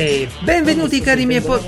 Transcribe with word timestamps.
E 0.00 0.28
benvenuti 0.44 1.00
cari 1.00 1.26
miei 1.26 1.40
po... 1.40 1.60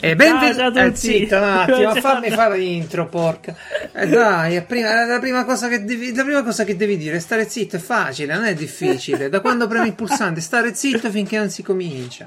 E 0.00 0.16
benvenuti... 0.16 0.78
Eh, 0.78 0.96
zitto, 0.96 1.36
un 1.36 1.42
attimo, 1.42 1.92
fammi 2.00 2.30
fare 2.30 2.56
l'intro, 2.56 3.06
porca. 3.06 3.54
Eh, 3.92 4.08
dai, 4.08 4.62
prima, 4.62 5.04
la, 5.04 5.18
prima 5.18 5.44
cosa 5.44 5.68
che 5.68 5.84
devi, 5.84 6.14
la 6.14 6.24
prima 6.24 6.42
cosa 6.42 6.64
che 6.64 6.74
devi 6.74 6.96
dire 6.96 7.16
è 7.16 7.20
stare 7.20 7.50
zitto, 7.50 7.76
è 7.76 7.78
facile, 7.78 8.34
non 8.34 8.44
è 8.44 8.54
difficile. 8.54 9.28
Da 9.28 9.40
quando 9.40 9.66
premi 9.66 9.88
il 9.88 9.94
pulsante, 9.94 10.40
stare 10.40 10.72
zitto 10.72 11.10
finché 11.10 11.36
non 11.36 11.50
si 11.50 11.62
comincia. 11.62 12.26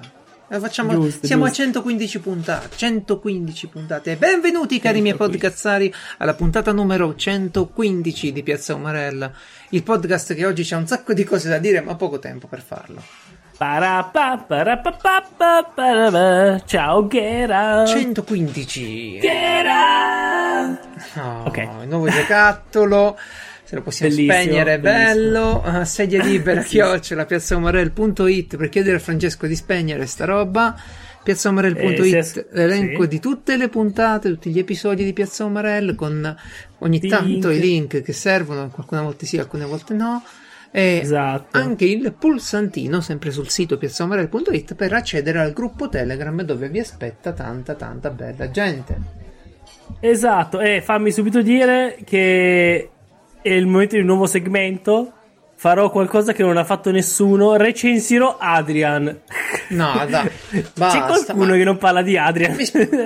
Eh, 0.53 0.59
facciamo, 0.59 0.91
giusto, 0.91 1.25
siamo 1.25 1.45
giusto. 1.45 1.61
a 1.61 1.65
115 1.65 2.19
puntate. 2.19 2.75
115 2.75 3.67
puntate. 3.67 4.17
Benvenuti, 4.17 4.79
cari 4.79 4.99
miei 4.99 5.15
podcazzari, 5.15 5.91
alla 6.17 6.33
puntata 6.33 6.73
numero 6.73 7.15
115 7.15 8.33
di 8.33 8.43
Piazza 8.43 8.75
Umarella. 8.75 9.31
Il 9.73 9.83
podcast 9.83 10.33
che 10.33 10.45
oggi 10.45 10.65
c'ha 10.65 10.75
un 10.75 10.85
sacco 10.85 11.13
di 11.13 11.23
cose 11.23 11.47
da 11.47 11.57
dire, 11.57 11.79
ma 11.79 11.95
poco 11.95 12.19
tempo 12.19 12.45
per 12.45 12.61
farlo. 12.61 13.01
Ciao 16.65 17.07
Ghera 17.07 17.85
115 17.85 19.19
Ghera 19.19 20.77
oh, 21.15 21.43
ok. 21.45 21.57
il 21.83 21.87
nuovo 21.87 22.09
giocattolo. 22.09 23.17
Se 23.63 23.75
lo 23.75 23.81
possiamo 23.81 24.13
bellissimo, 24.13 24.41
spegnere 24.41 24.77
bello. 24.79 25.63
Uh, 25.65 25.83
sedia 25.85 26.19
libera 26.25 26.63
chiocciola 26.63 27.23
piazzaumarel.it 27.23 28.57
per 28.57 28.67
chiedere 28.67 28.97
a 28.97 28.99
Francesco 28.99 29.47
di 29.47 29.55
spegnere 29.55 30.05
sta 30.05 30.25
roba. 30.25 30.75
Piazzaumarel.it 31.23 32.35
eh, 32.35 32.47
l'elenco 32.51 33.03
sì. 33.03 33.07
di 33.07 33.19
tutte 33.19 33.55
le 33.55 33.69
puntate 33.69 34.27
tutti 34.27 34.49
gli 34.49 34.59
episodi 34.59 35.05
di 35.05 35.13
Piazza 35.13 35.45
Umarell 35.45 35.93
con 35.95 36.35
ogni 36.81 36.99
di 36.99 37.07
tanto 37.07 37.49
link. 37.49 37.51
i 37.51 37.59
link 37.59 38.01
che 38.01 38.13
servono 38.13 38.71
alcune 38.75 39.01
volte 39.01 39.25
sì 39.25 39.37
alcune 39.37 39.65
volte 39.65 39.93
no 39.93 40.23
e 40.71 40.99
esatto. 41.01 41.57
anche 41.57 41.85
il 41.85 42.13
pulsantino 42.13 43.01
sempre 43.01 43.31
sul 43.31 43.49
sito 43.49 43.77
piazzaomarel.it 43.77 44.75
per 44.75 44.93
accedere 44.93 45.39
al 45.39 45.51
gruppo 45.51 45.89
Telegram 45.89 46.41
dove 46.43 46.69
vi 46.69 46.79
aspetta 46.79 47.33
tanta 47.33 47.75
tanta 47.75 48.09
bella 48.09 48.49
gente. 48.49 49.19
Esatto, 49.99 50.61
e 50.61 50.81
fammi 50.81 51.11
subito 51.11 51.41
dire 51.41 51.97
che 52.05 52.89
è 53.41 53.49
il 53.49 53.67
momento 53.67 53.95
di 53.95 54.01
un 54.01 54.07
nuovo 54.07 54.25
segmento. 54.25 55.13
Farò 55.61 55.91
qualcosa 55.91 56.33
che 56.33 56.41
non 56.41 56.57
ha 56.57 56.63
fatto 56.63 56.89
nessuno. 56.89 57.55
Recensirò 57.55 58.37
Adrian. 58.39 59.15
No, 59.69 60.05
dai. 60.09 60.27
Basta, 60.73 60.99
C'è 60.99 61.05
qualcuno 61.05 61.51
ma... 61.51 61.55
che 61.55 61.63
non 61.63 61.77
parla 61.77 62.01
di 62.01 62.17
Adrian. 62.17 62.57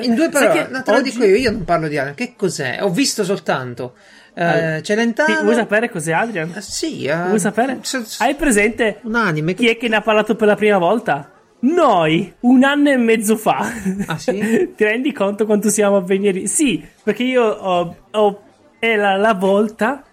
In 0.04 0.16
due 0.16 0.30
parole, 0.32 0.70
no, 0.72 0.82
te 0.82 0.92
lo 0.94 1.02
dico 1.02 1.26
io, 1.26 1.36
io 1.36 1.52
non 1.52 1.66
parlo 1.66 1.90
di 1.90 1.98
Adrian. 1.98 2.16
Che 2.16 2.34
cos'è? 2.38 2.78
Ho 2.80 2.90
visto 2.92 3.26
soltanto 3.26 3.96
eh, 4.34 4.82
Celentano. 4.82 5.36
Sì, 5.36 5.44
vuoi 5.44 5.56
sapere 5.56 5.90
cos'è 5.90 6.14
Adrian? 6.14 6.54
Eh, 6.56 6.62
sì, 6.62 7.04
eh, 7.04 7.24
vuoi 7.24 7.40
sapere? 7.40 7.82
Hai 8.20 8.36
presente 8.36 9.00
un 9.04 9.16
anime? 9.16 9.54
Chi 9.54 9.68
è 9.68 9.76
che 9.76 9.90
ne 9.90 9.98
ha 9.98 10.02
parlato 10.02 10.36
per 10.36 10.48
la 10.48 10.56
prima 10.56 10.78
volta? 10.78 11.30
Noi, 11.60 12.34
un 12.40 12.64
anno 12.64 12.90
e 12.90 12.96
mezzo 12.96 13.36
fa. 13.36 13.70
Ah, 14.06 14.18
sì? 14.18 14.72
Ti 14.74 14.84
rendi 14.86 15.12
conto 15.12 15.46
quanto 15.46 15.70
siamo 15.70 15.98
avveniri? 15.98 16.48
Sì, 16.48 16.82
perché 17.04 17.24
io 17.24 17.44
ho. 17.44 17.96
ho 18.12 18.40
è 18.80 18.96
la, 18.96 19.18
la, 19.18 19.34
volta. 19.34 20.04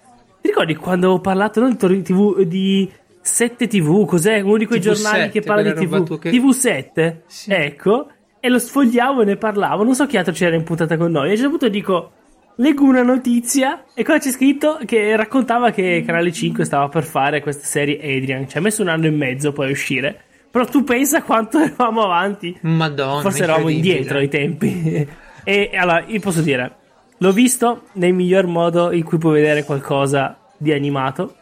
Ti 0.43 0.49
ricordi 0.49 0.75
quando 0.75 1.13
ho 1.13 1.21
parlato 1.21 1.61
non 1.61 1.77
di 1.79 2.03
TV 2.03 2.43
di 2.43 2.91
7 3.21 3.69
TV? 3.69 4.05
Cos'è? 4.05 4.41
Uno 4.41 4.57
di 4.57 4.67
quei 4.67 4.81
TV 4.81 4.87
giornali 4.87 5.23
7, 5.23 5.31
che 5.31 5.41
parla 5.41 5.63
di 5.63 5.87
TV. 5.87 6.19
Che... 6.19 6.31
TV7? 6.31 7.17
Sì. 7.27 7.53
Ecco. 7.53 8.09
E 8.41 8.49
lo 8.49 8.59
sfogliavo 8.59 9.23
e 9.23 9.25
ne 9.25 9.37
parlavo. 9.37 9.85
Non 9.85 9.95
so 9.95 10.07
chi 10.07 10.17
altro 10.17 10.33
c'era 10.33 10.57
in 10.57 10.65
puntata 10.65 10.97
con 10.97 11.13
noi. 11.13 11.27
E 11.27 11.29
a 11.29 11.31
un 11.31 11.37
certo 11.37 11.51
punto 11.51 11.69
dico 11.69 12.11
leggo 12.57 12.83
una 12.83 13.03
notizia 13.03 13.85
e 13.95 14.05
qua 14.05 14.19
c'è 14.19 14.31
scritto 14.31 14.79
che 14.85 15.17
raccontava 15.17 15.71
che 15.71 16.03
Canale 16.05 16.33
5 16.33 16.65
stava 16.65 16.89
per 16.89 17.05
fare 17.05 17.41
questa 17.41 17.65
serie 17.65 17.99
Adrian. 17.99 18.49
Ci 18.49 18.59
ha 18.59 18.61
messo 18.61 18.83
un 18.83 18.89
anno 18.89 19.07
e 19.07 19.11
mezzo 19.11 19.53
poi 19.53 19.69
a 19.69 19.71
uscire. 19.71 20.23
Però 20.51 20.65
tu 20.65 20.83
pensa 20.83 21.23
quanto 21.23 21.61
eravamo 21.63 22.03
avanti. 22.03 22.59
Madonna. 22.63 23.21
Forse 23.21 23.45
eravamo 23.45 23.69
indietro 23.69 24.19
ai 24.19 24.29
tempi. 24.29 25.07
e 25.45 25.71
allora, 25.73 26.03
io 26.05 26.19
posso 26.19 26.43
dire, 26.43 26.77
l'ho 27.17 27.33
visto 27.33 27.85
nel 27.93 28.13
miglior 28.13 28.47
modo 28.47 28.91
in 28.91 29.05
cui 29.05 29.19
puoi 29.19 29.35
vedere 29.35 29.63
qualcosa 29.63 30.37
di 30.63 30.73
animato. 30.73 31.35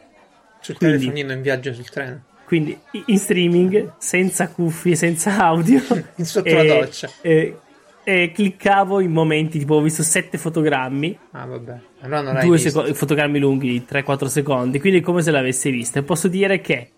Sul 0.61 0.77
quindi, 0.77 0.99
telefonino 0.99 1.33
in 1.33 1.43
viaggio 1.43 1.75
sul 1.75 1.89
treno. 1.89 2.23
Quindi 2.45 2.77
in 3.07 3.19
streaming, 3.19 3.93
senza 3.99 4.49
cuffie, 4.49 4.97
senza 4.97 5.39
audio. 5.45 5.81
Sotto 6.17 6.49
e, 6.49 6.55
la 6.55 6.81
doccia. 6.81 7.09
E, 7.21 7.57
e 8.03 8.33
cliccavo 8.33 9.01
in 9.01 9.13
momenti, 9.13 9.59
tipo 9.59 9.75
ho 9.75 9.81
visto 9.81 10.03
sette 10.03 10.39
fotogrammi. 10.39 11.19
Ah, 11.33 11.45
vabbè. 11.45 11.79
Allora 12.01 12.33
non 12.33 12.45
due 12.45 12.59
seco- 12.59 12.93
fotogrammi 12.93 13.39
lunghi, 13.39 13.85
3-4 13.89 14.27
secondi, 14.27 14.81
quindi 14.81 15.01
come 15.01 15.23
se 15.23 15.31
l'avessi 15.31 15.71
vista. 15.71 16.01
E 16.01 16.03
posso 16.03 16.29
dire 16.29 16.61
che 16.61 16.91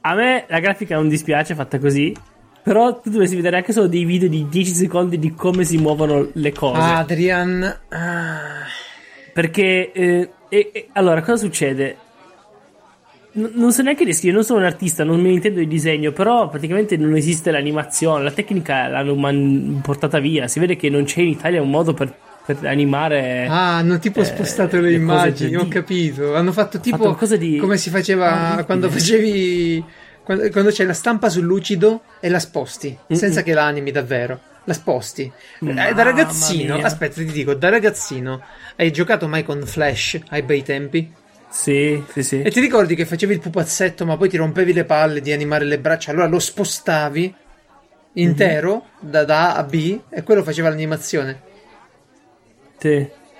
a 0.00 0.14
me 0.14 0.44
la 0.48 0.60
grafica 0.60 0.94
non 0.94 1.08
dispiace 1.08 1.54
fatta 1.54 1.78
così, 1.78 2.14
però 2.62 3.00
tu 3.00 3.10
dovresti 3.10 3.36
vedere 3.36 3.56
anche 3.56 3.72
solo 3.72 3.88
dei 3.88 4.04
video 4.04 4.28
di 4.28 4.48
10 4.48 4.72
secondi 4.72 5.18
di 5.18 5.34
come 5.34 5.64
si 5.64 5.78
muovono 5.78 6.30
le 6.32 6.52
cose. 6.52 6.80
Adrian. 6.80 7.80
Ah. 7.88 8.64
Perché 9.32 9.92
eh, 9.92 10.30
e, 10.48 10.70
e, 10.72 10.88
allora 10.92 11.22
cosa 11.22 11.36
succede? 11.36 12.06
non 13.38 13.72
so 13.72 13.82
neanche 13.82 14.04
descrivere, 14.04 14.38
non 14.38 14.44
sono 14.44 14.60
un 14.60 14.64
artista, 14.64 15.04
non 15.04 15.20
mi 15.20 15.32
intendo 15.32 15.60
di 15.60 15.68
disegno, 15.68 16.12
però 16.12 16.48
praticamente 16.48 16.96
non 16.96 17.14
esiste 17.14 17.50
l'animazione, 17.50 18.24
la 18.24 18.32
tecnica 18.32 18.88
l'hanno 18.88 19.14
man- 19.14 19.80
portata 19.82 20.18
via, 20.18 20.48
si 20.48 20.58
vede 20.58 20.76
che 20.76 20.88
non 20.88 21.04
c'è 21.04 21.20
in 21.20 21.28
Italia 21.28 21.62
un 21.62 21.70
modo 21.70 21.94
per, 21.94 22.12
per 22.44 22.58
animare... 22.64 23.46
Ah, 23.46 23.76
hanno 23.76 23.98
tipo 23.98 24.20
eh, 24.20 24.24
spostato 24.24 24.80
le, 24.80 24.90
le 24.90 24.96
immagini, 24.96 25.54
ho 25.56 25.68
capito, 25.68 26.34
hanno 26.34 26.52
fatto 26.52 26.80
tipo 26.80 27.14
fatto 27.14 27.36
di... 27.36 27.58
come 27.58 27.76
si 27.76 27.90
faceva 27.90 28.56
ah, 28.56 28.64
quando 28.64 28.90
facevi... 28.90 29.84
Quando, 30.24 30.50
quando, 30.50 30.70
c'è 30.70 30.84
la 30.84 30.92
stampa 30.92 31.30
sul 31.30 31.44
lucido 31.44 32.02
e 32.20 32.28
la 32.28 32.38
sposti, 32.38 32.88
Mm-mm. 32.88 33.18
senza 33.18 33.42
che 33.42 33.54
la 33.54 33.64
animi 33.64 33.90
davvero. 33.90 34.38
La 34.68 34.74
sposti. 34.74 35.32
Eh, 35.60 35.72
da 35.94 36.02
ragazzino, 36.02 36.76
aspetta, 36.76 37.14
ti 37.14 37.24
dico, 37.24 37.54
da 37.54 37.70
ragazzino 37.70 38.44
hai 38.76 38.92
giocato 38.92 39.26
mai 39.26 39.42
con 39.42 39.62
Flash 39.64 40.20
ai 40.28 40.42
bei 40.42 40.62
tempi? 40.62 41.10
Sì, 41.48 42.04
sì, 42.12 42.22
sì. 42.22 42.42
E 42.42 42.50
ti 42.50 42.60
ricordi 42.60 42.94
che 42.94 43.06
facevi 43.06 43.32
il 43.32 43.40
pupazzetto, 43.40 44.04
ma 44.04 44.18
poi 44.18 44.28
ti 44.28 44.36
rompevi 44.36 44.74
le 44.74 44.84
palle 44.84 45.22
di 45.22 45.32
animare 45.32 45.64
le 45.64 45.78
braccia, 45.78 46.10
allora 46.10 46.26
lo 46.26 46.38
spostavi 46.38 47.34
intero 48.12 48.74
mm-hmm. 48.74 49.10
da, 49.10 49.24
da, 49.24 49.54
A 49.54 49.56
a 49.56 49.62
B 49.62 50.00
e 50.10 50.22
quello 50.22 50.42
faceva 50.42 50.68
l'animazione. 50.68 51.40
Sì. 52.76 52.88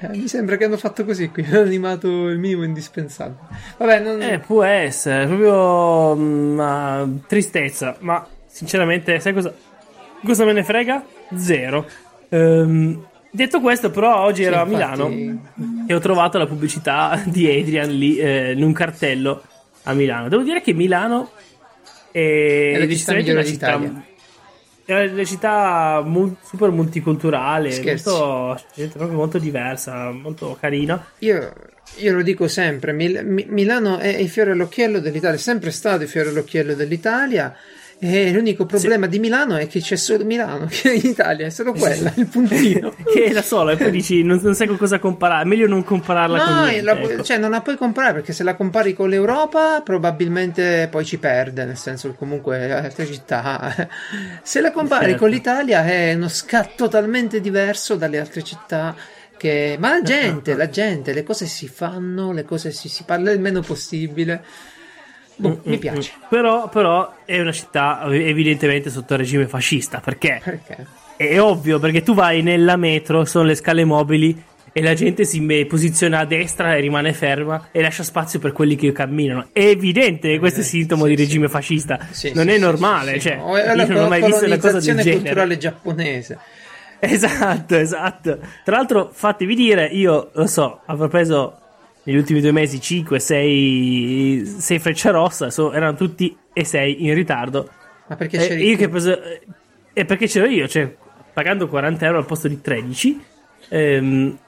Eh, 0.01 0.09
mi 0.09 0.29
sembra 0.29 0.57
che 0.57 0.65
hanno 0.65 0.79
fatto 0.79 1.05
così 1.05 1.29
qui, 1.29 1.45
hanno 1.51 1.61
animato 1.61 2.29
il 2.29 2.39
minimo 2.39 2.65
indispensabile. 2.65 3.55
Vabbè, 3.77 4.01
non... 4.01 4.23
Eh, 4.23 4.39
può 4.39 4.63
essere, 4.63 5.27
proprio 5.27 6.13
una 6.13 7.05
mm, 7.05 7.17
tristezza, 7.27 7.97
ma 7.99 8.27
sinceramente, 8.47 9.21
sai 9.21 9.35
cosa? 9.35 9.55
Cosa 10.25 10.45
me 10.45 10.53
ne 10.53 10.65
frega? 10.65 11.05
Zero. 11.37 11.87
Um, 12.29 13.07
Detto 13.31 13.61
questo, 13.61 13.91
però, 13.91 14.23
oggi 14.23 14.43
ero 14.43 14.65
infatti... 14.65 14.83
a 14.83 14.97
Milano 14.97 15.41
e 15.87 15.95
ho 15.95 15.99
trovato 15.99 16.39
la 16.39 16.47
pubblicità 16.47 17.23
di 17.27 17.47
Adrian 17.47 17.91
lì 17.91 18.17
eh, 18.17 18.53
in 18.53 18.63
un 18.63 18.73
cartello 18.73 19.43
a 19.83 19.93
Milano. 19.93 20.29
Devo 20.29 20.43
dire 20.43 20.63
che 20.63 20.73
Milano 20.73 21.31
è, 22.11 22.73
è 22.75 22.79
la 22.79 22.95
città 22.95 23.15
migliore 23.15 23.43
d'Italia. 23.45 24.05
È 24.83 25.05
una 25.11 25.25
città 25.25 26.03
super 26.43 26.71
multiculturale, 26.71 27.83
molto, 27.85 28.59
proprio 28.95 29.19
molto 29.19 29.39
diversa, 29.39 30.11
molto 30.11 30.57
carina. 30.59 31.05
Io, 31.19 31.53
io 31.97 32.15
lo 32.15 32.23
dico 32.23 32.49
sempre: 32.49 32.93
Mil- 32.93 33.47
Milano 33.49 33.99
è 33.99 34.09
il 34.09 34.31
fiore 34.31 34.53
all'occhiello 34.53 35.01
dell'Italia, 35.01 35.37
è 35.37 35.39
sempre 35.39 35.71
stato 35.71 36.05
il 36.05 36.09
fiore 36.09 36.31
all'occhiello 36.31 36.73
dell'Italia. 36.73 37.55
E 38.01 38.31
l'unico 38.31 38.65
problema 38.65 39.07
sì. 39.07 39.11
di 39.11 39.19
Milano 39.19 39.57
è 39.57 39.67
che 39.67 39.81
c'è 39.81 39.97
solo 39.97 40.25
Milano, 40.25 40.67
che 40.71 40.93
in 40.93 41.07
Italia 41.07 41.47
è 41.47 41.51
solo 41.51 41.73
quella, 41.73 42.13
il 42.15 42.27
puntino. 42.27 42.95
che 43.13 43.25
è 43.25 43.33
la 43.33 43.43
sola, 43.43 43.73
e 43.73 43.77
poi 43.77 43.91
dici 43.91 44.23
non, 44.23 44.39
non, 44.41 44.55
sai 44.55 44.69
con 44.69 44.77
cosa 44.77 45.01
comparare, 45.01 45.45
meglio 45.45 45.67
non 45.67 45.83
compararla 45.83 46.39
no, 46.39 46.45
con 46.45 46.65
niente. 46.67 46.83
La, 46.83 46.93
ecco. 47.01 47.23
Cioè, 47.25 47.39
non 47.39 47.51
la 47.51 47.61
puoi 47.61 47.77
comparare 47.77 48.15
perché 48.15 48.33
se 48.33 48.45
la 48.45 48.55
compari 48.55 48.95
con 48.95 49.09
l'Europa, 49.09 49.81
probabilmente 49.83 50.87
poi 50.89 51.05
ci 51.05 51.19
perde, 51.19 51.65
nel 51.65 51.77
senso 51.77 52.11
che 52.11 52.17
comunque 52.17 52.73
altre 52.73 53.05
città. 53.05 53.89
se 54.43 54.61
la 54.61 54.71
compari 54.71 55.07
certo. 55.07 55.19
con 55.19 55.31
l'Italia 55.31 55.85
è 55.85 56.15
uno 56.15 56.29
scatto 56.29 56.85
totalmente 56.89 57.41
diverso 57.41 57.97
dalle 57.97 58.21
altre 58.21 58.43
città. 58.43 58.95
Che... 59.37 59.77
Ma 59.79 59.91
la 59.91 60.03
gente, 60.03 60.55
la 60.55 60.69
gente, 60.69 61.13
le 61.13 61.23
cose 61.25 61.47
si 61.47 61.69
fanno, 61.69 62.33
le 62.33 62.45
cose 62.45 62.71
si, 62.71 62.89
si 62.89 63.03
parla 63.03 63.33
il 63.33 63.41
meno 63.41 63.61
possibile. 63.61 64.43
Boh, 65.39 65.49
mm, 65.49 65.71
mi 65.71 65.77
mm, 65.77 65.81
piace. 65.81 66.13
Mm. 66.17 66.23
Però, 66.29 66.69
però, 66.69 67.15
è 67.25 67.39
una 67.41 67.53
città 67.53 68.03
evidentemente 68.11 68.91
sotto 68.91 69.17
regime 69.17 69.47
fascista. 69.47 70.01
Perché? 70.01 70.41
Perché? 70.43 70.87
È 71.17 71.41
ovvio, 71.41 71.79
perché 71.79 72.03
tu 72.03 72.15
vai 72.15 72.43
nella 72.43 72.77
metro, 72.77 73.25
sono 73.25 73.45
le 73.45 73.55
scale 73.55 73.85
mobili 73.85 74.45
e 74.73 74.83
la 74.83 74.95
gente 74.95 75.25
si 75.25 75.41
posiziona 75.69 76.21
a 76.21 76.25
destra 76.25 76.77
e 76.77 76.81
rimane 76.81 77.13
ferma 77.13 77.69
e 77.73 77.81
lascia 77.81 78.03
spazio 78.03 78.39
per 78.39 78.53
quelli 78.53 78.77
che 78.77 78.93
camminano. 78.93 79.49
È 79.53 79.65
evidente 79.65 80.29
che 80.29 80.39
questo 80.39 80.61
è 80.61 80.63
sintomo 80.63 81.05
sì, 81.05 81.11
di 81.11 81.17
regime 81.17 81.47
sì. 81.47 81.53
fascista. 81.53 81.99
Sì, 82.11 82.33
non 82.35 82.49
è 82.49 82.59
normale. 82.59 83.19
Cioè, 83.19 83.37
no, 83.37 83.57
è 83.57 83.75
la 83.75 83.85
io 83.85 83.93
non 83.95 84.05
ho 84.05 84.09
mai 84.09 84.23
visto 84.25 84.45
una 84.45 84.59
cosa 84.59 84.73
del 84.73 84.83
genere. 84.83 85.13
culturale 85.13 85.57
giapponese. 85.57 86.39
Esatto, 87.01 87.77
esatto. 87.77 88.39
Tra 88.65 88.77
l'altro, 88.77 89.11
fatevi 89.13 89.55
dire, 89.55 89.87
io 89.87 90.31
lo 90.33 90.47
so, 90.47 90.81
avrò 90.87 91.09
preso 91.09 91.59
negli 92.09 92.17
ultimi 92.17 92.41
due 92.41 92.53
mesi 92.53 92.81
5, 92.81 93.19
6, 93.19 94.43
6 94.47 94.79
freccia 94.79 95.11
rossa, 95.11 95.51
so, 95.51 95.73
erano 95.73 95.95
tutti 95.95 96.35
e 96.55 96.65
6 96.65 97.05
in 97.05 97.13
ritardo. 97.13 97.69
Ma 98.07 98.17
perché 98.17 98.39
c'eri 98.39 98.67
io 98.67 98.77
che 98.79 98.89
preso, 98.89 99.21
E 99.93 100.05
perché 100.07 100.27
c'ero 100.27 100.47
io, 100.47 100.67
cioè 100.67 100.91
pagando 101.35 101.69
40 101.69 102.07
euro 102.07 102.19
al 102.19 102.25
posto 102.25 102.49
di 102.49 102.63
13. 102.63 103.23
Ehm, 103.69 104.39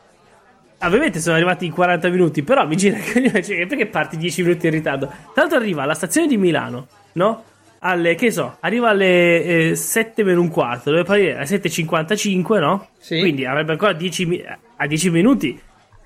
ovviamente 0.80 1.20
sono 1.20 1.36
arrivati 1.36 1.66
in 1.66 1.72
40 1.72 2.08
minuti, 2.08 2.42
però 2.42 2.66
mi 2.66 2.76
gira 2.76 2.98
cioè, 3.42 3.66
perché 3.66 3.84
parti 3.84 4.16
10 4.16 4.42
minuti 4.42 4.64
in 4.64 4.72
ritardo? 4.72 5.06
Tra 5.06 5.42
l'altro 5.42 5.58
arriva 5.58 5.82
alla 5.82 5.94
stazione 5.94 6.28
di 6.28 6.38
Milano, 6.38 6.86
no? 7.12 7.44
Alle, 7.80 8.14
che 8.14 8.30
so, 8.30 8.56
arriva 8.60 8.88
alle 8.88 9.42
eh, 9.70 9.74
7 9.74 10.24
meno 10.24 10.40
un 10.40 10.48
quarto, 10.48 10.90
dove 10.90 11.02
partire 11.02 11.36
alle 11.36 11.44
7.55, 11.44 12.58
no? 12.58 12.88
Sì. 12.96 13.18
Quindi 13.18 13.44
avrebbe 13.44 13.72
ancora 13.72 13.92
10, 13.92 14.44
a 14.76 14.86
10 14.86 15.10
minuti 15.10 15.60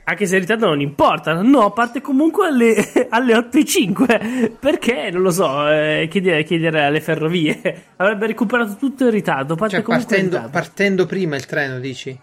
anche 0.05 0.27
se 0.27 0.35
in 0.35 0.41
ritardo 0.43 0.67
non 0.67 0.81
importa, 0.81 1.33
no, 1.41 1.73
parte 1.73 2.01
comunque 2.01 2.49
alle, 2.49 2.75
alle 3.09 3.35
8.05 3.35 4.53
perché 4.59 5.11
non 5.11 5.23
lo 5.23 5.31
so. 5.31 5.69
Eh, 5.69 6.09
chiedere, 6.11 6.45
chiedere, 6.45 6.85
alle 6.85 7.01
ferrovie 7.01 7.85
avrebbe 7.97 8.27
recuperato 8.27 8.77
tutto 8.77 9.07
il 9.07 9.13
ritardo. 9.13 9.55
Parte 9.55 9.77
cioè, 9.77 9.85
partendo, 9.85 10.49
partendo, 10.51 11.07
prima 11.07 11.37
il 11.37 11.47
treno, 11.47 11.79
dici? 11.79 12.19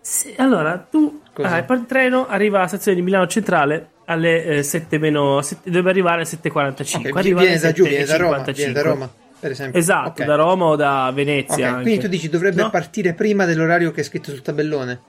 Sì, 0.00 0.34
allora 0.36 0.78
tu 0.78 1.20
ah, 1.42 1.58
il 1.58 1.84
treno, 1.86 2.28
arriva 2.28 2.58
alla 2.58 2.68
stazione 2.68 2.96
di 2.96 3.02
Milano 3.02 3.26
Centrale 3.26 3.88
alle 4.04 4.44
eh, 4.44 4.62
7 4.62 4.98
meno. 4.98 5.42
7, 5.42 5.62
dovrebbe 5.64 5.90
arrivare 5.90 6.16
alle 6.18 6.24
7.45. 6.24 6.98
Okay, 6.98 7.12
arriva 7.12 7.40
viene 7.40 7.58
da 7.58 7.72
giù, 7.72 7.84
viene 7.84 8.04
da 8.04 8.16
Roma. 8.16 8.38
Viene 8.42 8.72
da 8.72 8.82
Roma. 8.82 9.10
Per 9.38 9.50
esempio. 9.50 9.78
Esatto, 9.78 10.08
okay. 10.10 10.26
da 10.26 10.36
Roma 10.36 10.64
o 10.66 10.76
da 10.76 11.10
Venezia. 11.12 11.72
Okay, 11.72 11.82
quindi 11.82 12.00
tu 12.00 12.08
dici 12.08 12.28
dovrebbe 12.28 12.62
no? 12.62 12.70
partire 12.70 13.14
prima 13.14 13.44
dell'orario 13.44 13.90
che 13.90 14.02
è 14.02 14.04
scritto 14.04 14.30
sul 14.30 14.42
tabellone? 14.42 15.00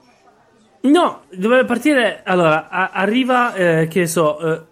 No, 0.82 1.22
dovrebbe 1.34 1.64
partire. 1.66 2.22
Allora, 2.24 2.68
a- 2.68 2.90
arriva, 2.92 3.54
eh, 3.54 3.88
che 3.88 4.06
so. 4.06 4.38
Eh, 4.40 4.62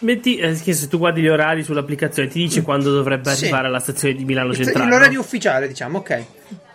metti 0.00 0.36
eh, 0.36 0.54
che 0.54 0.72
se 0.72 0.88
tu 0.88 0.98
guardi 0.98 1.20
gli 1.20 1.28
orari 1.28 1.62
sull'applicazione 1.62 2.28
ti 2.28 2.38
dice 2.38 2.62
quando 2.62 2.92
dovrebbe 2.92 3.30
sì. 3.30 3.44
arrivare 3.44 3.66
alla 3.66 3.78
stazione 3.78 4.14
di 4.14 4.24
Milano 4.24 4.54
Centrale. 4.54 4.88
L'orario 4.88 5.18
no? 5.18 5.20
ufficiale, 5.20 5.68
diciamo, 5.68 5.98
ok. 5.98 6.24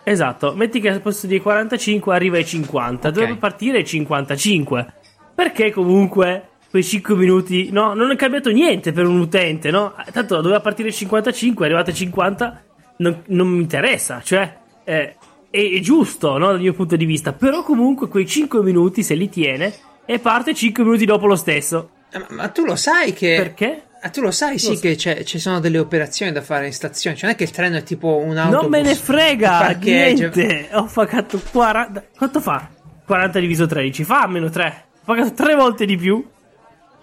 Esatto, 0.04 0.54
metti 0.54 0.80
che 0.80 0.88
al 0.88 1.00
posto 1.00 1.26
di 1.26 1.40
45 1.40 2.14
arriva 2.14 2.36
ai 2.36 2.44
50, 2.44 3.08
okay. 3.08 3.12
dovrebbe 3.12 3.38
partire 3.38 3.78
ai 3.78 3.86
55. 3.86 4.94
Perché 5.34 5.70
comunque 5.70 6.48
quei 6.70 6.82
5 6.82 7.14
minuti, 7.14 7.70
no, 7.70 7.94
non 7.94 8.10
è 8.10 8.16
cambiato 8.16 8.50
niente 8.50 8.92
per 8.92 9.06
un 9.06 9.20
utente, 9.20 9.70
no? 9.70 9.94
Tanto 10.10 10.40
doveva 10.40 10.60
partire 10.60 10.88
ai 10.88 10.94
55, 10.94 11.64
è 11.64 11.68
arrivato 11.68 11.90
ai 11.90 11.96
50, 11.96 12.62
non, 12.98 13.22
non 13.26 13.48
mi 13.48 13.60
interessa, 13.60 14.20
cioè 14.22 14.56
eh, 14.84 15.16
è, 15.52 15.80
giusto 15.80 16.38
no, 16.38 16.46
dal 16.46 16.60
mio 16.60 16.72
punto 16.72 16.96
di 16.96 17.04
vista, 17.04 17.34
però 17.34 17.62
comunque 17.62 18.08
quei 18.08 18.26
5 18.26 18.62
minuti 18.62 19.02
se 19.02 19.14
li 19.14 19.28
tiene 19.28 19.72
e 20.06 20.18
parte 20.18 20.54
5 20.54 20.82
minuti 20.82 21.04
dopo 21.04 21.26
lo 21.26 21.36
stesso. 21.36 21.90
Eh, 22.10 22.18
ma, 22.18 22.26
ma 22.30 22.48
tu 22.48 22.64
lo 22.64 22.74
sai 22.74 23.12
che... 23.12 23.36
Perché? 23.36 23.82
Ah, 24.00 24.08
tu 24.08 24.20
lo 24.20 24.32
sai, 24.32 24.58
sì, 24.58 24.74
lo 24.74 24.80
che 24.80 24.96
ci 24.96 25.38
sono 25.38 25.60
delle 25.60 25.78
operazioni 25.78 26.32
da 26.32 26.40
fare 26.40 26.66
in 26.66 26.72
stazione. 26.72 27.14
Cioè, 27.14 27.26
non 27.26 27.34
è 27.34 27.36
che 27.36 27.44
il 27.44 27.52
treno 27.52 27.76
è 27.76 27.82
tipo 27.84 28.16
un 28.16 28.36
autobus. 28.36 28.62
Non 28.62 28.70
me 28.70 28.82
ne 28.82 28.94
frega 28.96 29.76
niente. 29.78 30.70
Ho 30.72 30.90
pagato 30.92 31.40
40. 31.52 32.04
Quanto 32.16 32.40
fa? 32.40 32.68
40 33.06 33.38
diviso 33.38 33.66
13. 33.66 34.02
Fa 34.02 34.22
almeno 34.22 34.50
3. 34.50 34.84
Ho 34.92 35.04
pagato 35.04 35.34
3 35.34 35.54
volte 35.54 35.84
di 35.84 35.96
più. 35.96 36.26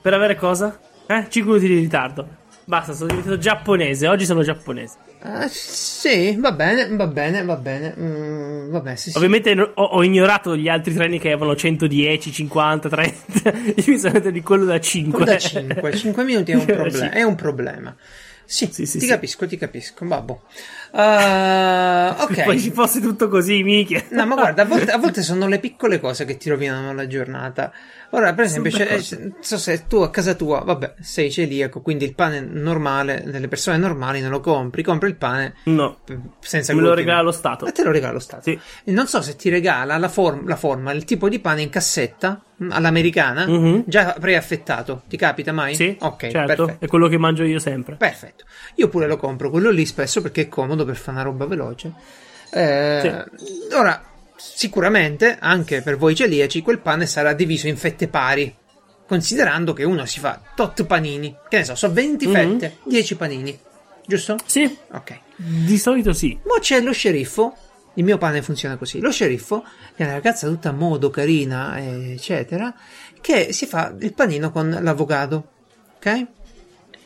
Per 0.01 0.13
avere 0.13 0.35
cosa? 0.35 0.77
Eh? 1.07 1.27
5 1.29 1.53
minuti 1.53 1.73
di 1.73 1.79
ritardo. 1.79 2.27
Basta, 2.69 2.93
sono 2.93 3.07
diventato 3.07 3.39
giapponese. 3.39 4.07
Oggi 4.07 4.25
sono 4.25 4.43
giapponese. 4.43 4.97
Uh, 5.23 5.47
sì, 5.47 6.35
va 6.37 6.51
bene, 6.51 6.87
va 6.95 7.07
bene, 7.07 7.43
va 7.43 7.55
bene. 7.55 7.95
Mm, 7.99 8.69
vabbè, 8.69 8.95
sì, 8.95 9.11
Ovviamente 9.15 9.53
sì. 9.53 9.59
Ho, 9.59 9.83
ho, 9.85 10.03
ignorato 10.03 10.55
gli 10.55 10.69
altri 10.69 10.93
treni 10.93 11.17
che 11.17 11.31
avevano 11.31 11.55
110, 11.55 12.31
50, 12.31 12.87
30. 12.87 13.49
Io 13.75 13.83
mi 13.87 13.97
sono 13.97 14.19
di 14.19 14.41
quello 14.43 14.65
da 14.65 14.79
5. 14.79 15.11
Quello 15.11 15.31
da 15.31 15.39
5, 15.39 15.95
5 15.95 16.23
minuti 16.23 16.51
è 16.51 16.55
un, 16.55 16.65
problem- 16.69 17.09
è 17.09 17.23
un 17.23 17.33
problema. 17.33 17.95
Sì, 18.45 18.69
sì, 18.71 18.85
sì 18.85 18.99
ti 18.99 19.05
sì. 19.05 19.11
capisco, 19.11 19.47
ti 19.47 19.57
capisco. 19.57 20.05
Babbo. 20.05 20.43
Uh, 20.91 22.21
ok. 22.21 22.43
Poi 22.45 22.59
ci 22.59 22.71
fosse 22.71 22.99
tutto 22.99 23.27
così, 23.27 23.63
mica. 23.63 24.01
No, 24.09 24.25
ma 24.25 24.35
guarda, 24.35 24.63
a 24.63 24.65
volte, 24.65 24.91
a 24.91 24.97
volte 24.99 25.21
sono 25.21 25.47
le 25.47 25.59
piccole 25.59 25.99
cose 25.99 26.25
che 26.25 26.37
ti 26.37 26.49
rovinano 26.49 26.93
la 26.93 27.07
giornata. 27.07 27.71
Ora, 28.11 28.33
per 28.33 28.45
esempio, 28.45 28.71
cioè, 28.71 28.99
so 29.39 29.57
se 29.57 29.85
tu 29.85 29.97
a 29.97 30.09
casa 30.09 30.33
tua, 30.33 30.61
vabbè, 30.61 30.95
sei 30.99 31.29
celiaco, 31.29 31.81
quindi 31.81 32.05
il 32.05 32.15
pane 32.15 32.39
normale 32.39 33.23
delle 33.23 33.47
persone 33.47 33.77
normali 33.77 34.19
non 34.19 34.31
lo 34.31 34.39
compri, 34.39 34.81
compri 34.81 35.09
il 35.09 35.15
pane 35.15 35.55
no. 35.65 35.99
senza 36.39 36.73
Me 36.73 36.81
lo 36.81 36.95
regala 36.95 37.21
lo 37.21 37.31
Stato. 37.31 37.67
E 37.67 37.71
te 37.71 37.83
lo 37.83 37.91
regala 37.91 38.13
lo 38.13 38.19
Stato. 38.19 38.43
Sì. 38.43 38.59
Non 38.85 39.05
so 39.05 39.21
se 39.21 39.35
ti 39.35 39.49
regala 39.49 39.97
la, 39.97 40.09
form- 40.09 40.47
la 40.47 40.55
forma, 40.55 40.91
il 40.91 41.03
tipo 41.03 41.29
di 41.29 41.37
pane 41.37 41.61
in 41.61 41.69
cassetta 41.69 42.41
mm, 42.63 42.71
all'americana, 42.71 43.45
mm-hmm. 43.47 43.81
già 43.85 44.15
preaffettato. 44.19 45.03
Ti 45.07 45.15
capita 45.15 45.51
mai? 45.51 45.75
Sì, 45.75 45.95
ok, 45.99 46.29
certo. 46.29 46.55
Perfetto. 46.55 46.85
È 46.85 46.87
quello 46.87 47.07
che 47.07 47.17
mangio 47.19 47.43
io 47.43 47.59
sempre. 47.59 47.95
Perfetto. 47.95 48.45
Io 48.75 48.89
pure 48.89 49.05
lo 49.05 49.17
compro, 49.17 49.51
quello 49.51 49.69
lì 49.69 49.85
spesso 49.85 50.19
perché 50.21 50.41
è 50.41 50.47
comodo 50.47 50.78
per 50.85 50.95
fare 50.95 51.17
una 51.17 51.25
roba 51.25 51.45
veloce. 51.45 51.93
Eh, 52.51 53.25
sì. 53.37 53.73
Ora, 53.73 54.09
Sicuramente, 54.41 55.37
anche 55.37 55.81
per 55.81 55.97
voi 55.97 56.15
celiaci, 56.15 56.61
quel 56.61 56.79
pane 56.79 57.05
sarà 57.05 57.33
diviso 57.33 57.67
in 57.67 57.75
fette 57.75 58.07
pari, 58.07 58.55
considerando 59.05 59.73
che 59.73 59.83
uno 59.83 60.05
si 60.05 60.21
fa 60.21 60.41
tot 60.55 60.85
panini, 60.85 61.35
che 61.49 61.57
ne 61.57 61.63
so, 61.65 61.75
so 61.75 61.91
20 61.91 62.25
mm-hmm. 62.25 62.51
fette, 62.51 62.77
10 62.85 63.15
panini, 63.17 63.59
giusto? 64.07 64.37
Sì. 64.45 64.77
Ok. 64.93 65.19
Di 65.35 65.77
solito 65.77 66.13
sì. 66.13 66.39
Ma 66.45 66.57
c'è 66.59 66.79
lo 66.79 66.93
sceriffo, 66.93 67.53
il 67.95 68.05
mio 68.05 68.17
pane 68.17 68.41
funziona 68.41 68.77
così, 68.77 69.01
lo 69.01 69.11
sceriffo, 69.11 69.61
che 69.93 70.03
è 70.03 70.05
una 70.05 70.13
ragazza 70.13 70.47
tutta 70.47 70.69
a 70.69 70.73
modo, 70.73 71.09
carina, 71.09 71.77
eccetera, 71.77 72.73
che 73.19 73.51
si 73.51 73.65
fa 73.65 73.93
il 73.99 74.13
panino 74.13 74.51
con 74.51 74.69
l'avocado, 74.81 75.49
ok? 75.97 76.27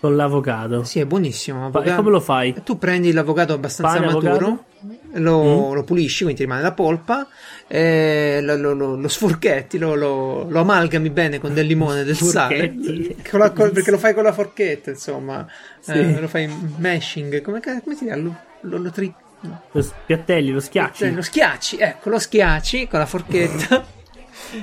Con 0.03 0.17
l'avocado? 0.17 0.83
Sì, 0.83 1.00
è 1.00 1.05
buonissimo. 1.05 1.71
E 1.81 1.95
come 1.95 2.09
lo 2.09 2.19
fai? 2.19 2.53
Tu 2.61 2.77
prendi 2.77 3.13
l'avocado 3.13 3.53
abbastanza 3.53 4.01
Pane, 4.01 4.11
maturo. 4.11 4.65
Lo, 5.13 5.69
mm. 5.69 5.75
lo, 5.75 5.83
pulisci, 5.85 6.23
quindi 6.23 6.35
ti 6.35 6.41
rimane 6.44 6.61
la 6.61 6.73
polpa, 6.73 7.25
eh, 7.67 8.39
lo, 8.41 8.57
lo, 8.57 8.95
lo, 8.97 9.07
sforchetti, 9.07 9.77
lo, 9.77 10.45
amalgami 10.53 11.09
bene 11.09 11.39
con 11.39 11.53
del 11.53 11.67
limone 11.67 12.03
del 12.03 12.17
sale, 12.17 12.75
la, 13.31 13.51
perché 13.51 13.91
lo 13.91 13.97
fai 13.97 14.13
con 14.13 14.23
la 14.23 14.33
forchetta, 14.33 14.89
insomma, 14.89 15.47
sì. 15.79 15.94
eh, 15.94 16.19
lo 16.19 16.27
fai 16.27 16.49
mashing, 16.79 17.41
come, 17.41 17.61
come 17.61 17.95
si 17.95 18.03
chiama? 18.03 18.38
Lo, 18.59 18.77
lo, 18.77 18.91
tri... 18.91 19.13
lo 19.71 19.81
spiattelli, 19.81 20.51
lo 20.51 20.59
schiacci. 20.59 21.13
Lo 21.13 21.21
schiacci, 21.21 21.77
ecco, 21.77 22.09
lo 22.09 22.19
schiacci 22.19 22.89
con 22.89 22.99
la 22.99 23.06
forchetta. 23.06 23.85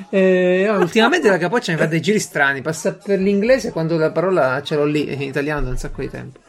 Eh, 0.09 0.69
ultimamente 0.71 1.29
la 1.29 1.39
capoccia 1.39 1.73
mi 1.73 1.79
fa 1.79 1.87
dei 1.87 2.01
giri 2.01 2.19
strani. 2.19 2.63
Passa 2.63 2.95
per 2.95 3.19
l'inglese 3.19 3.71
quando 3.71 3.97
la 3.97 4.11
parola 4.11 4.63
ce 4.63 4.77
l'ho 4.77 4.85
lì 4.85 5.13
in 5.13 5.23
italiano 5.23 5.63
da 5.63 5.71
un 5.71 5.79
sacco 5.79 6.01
di 6.01 6.11
tempo. 6.11 6.41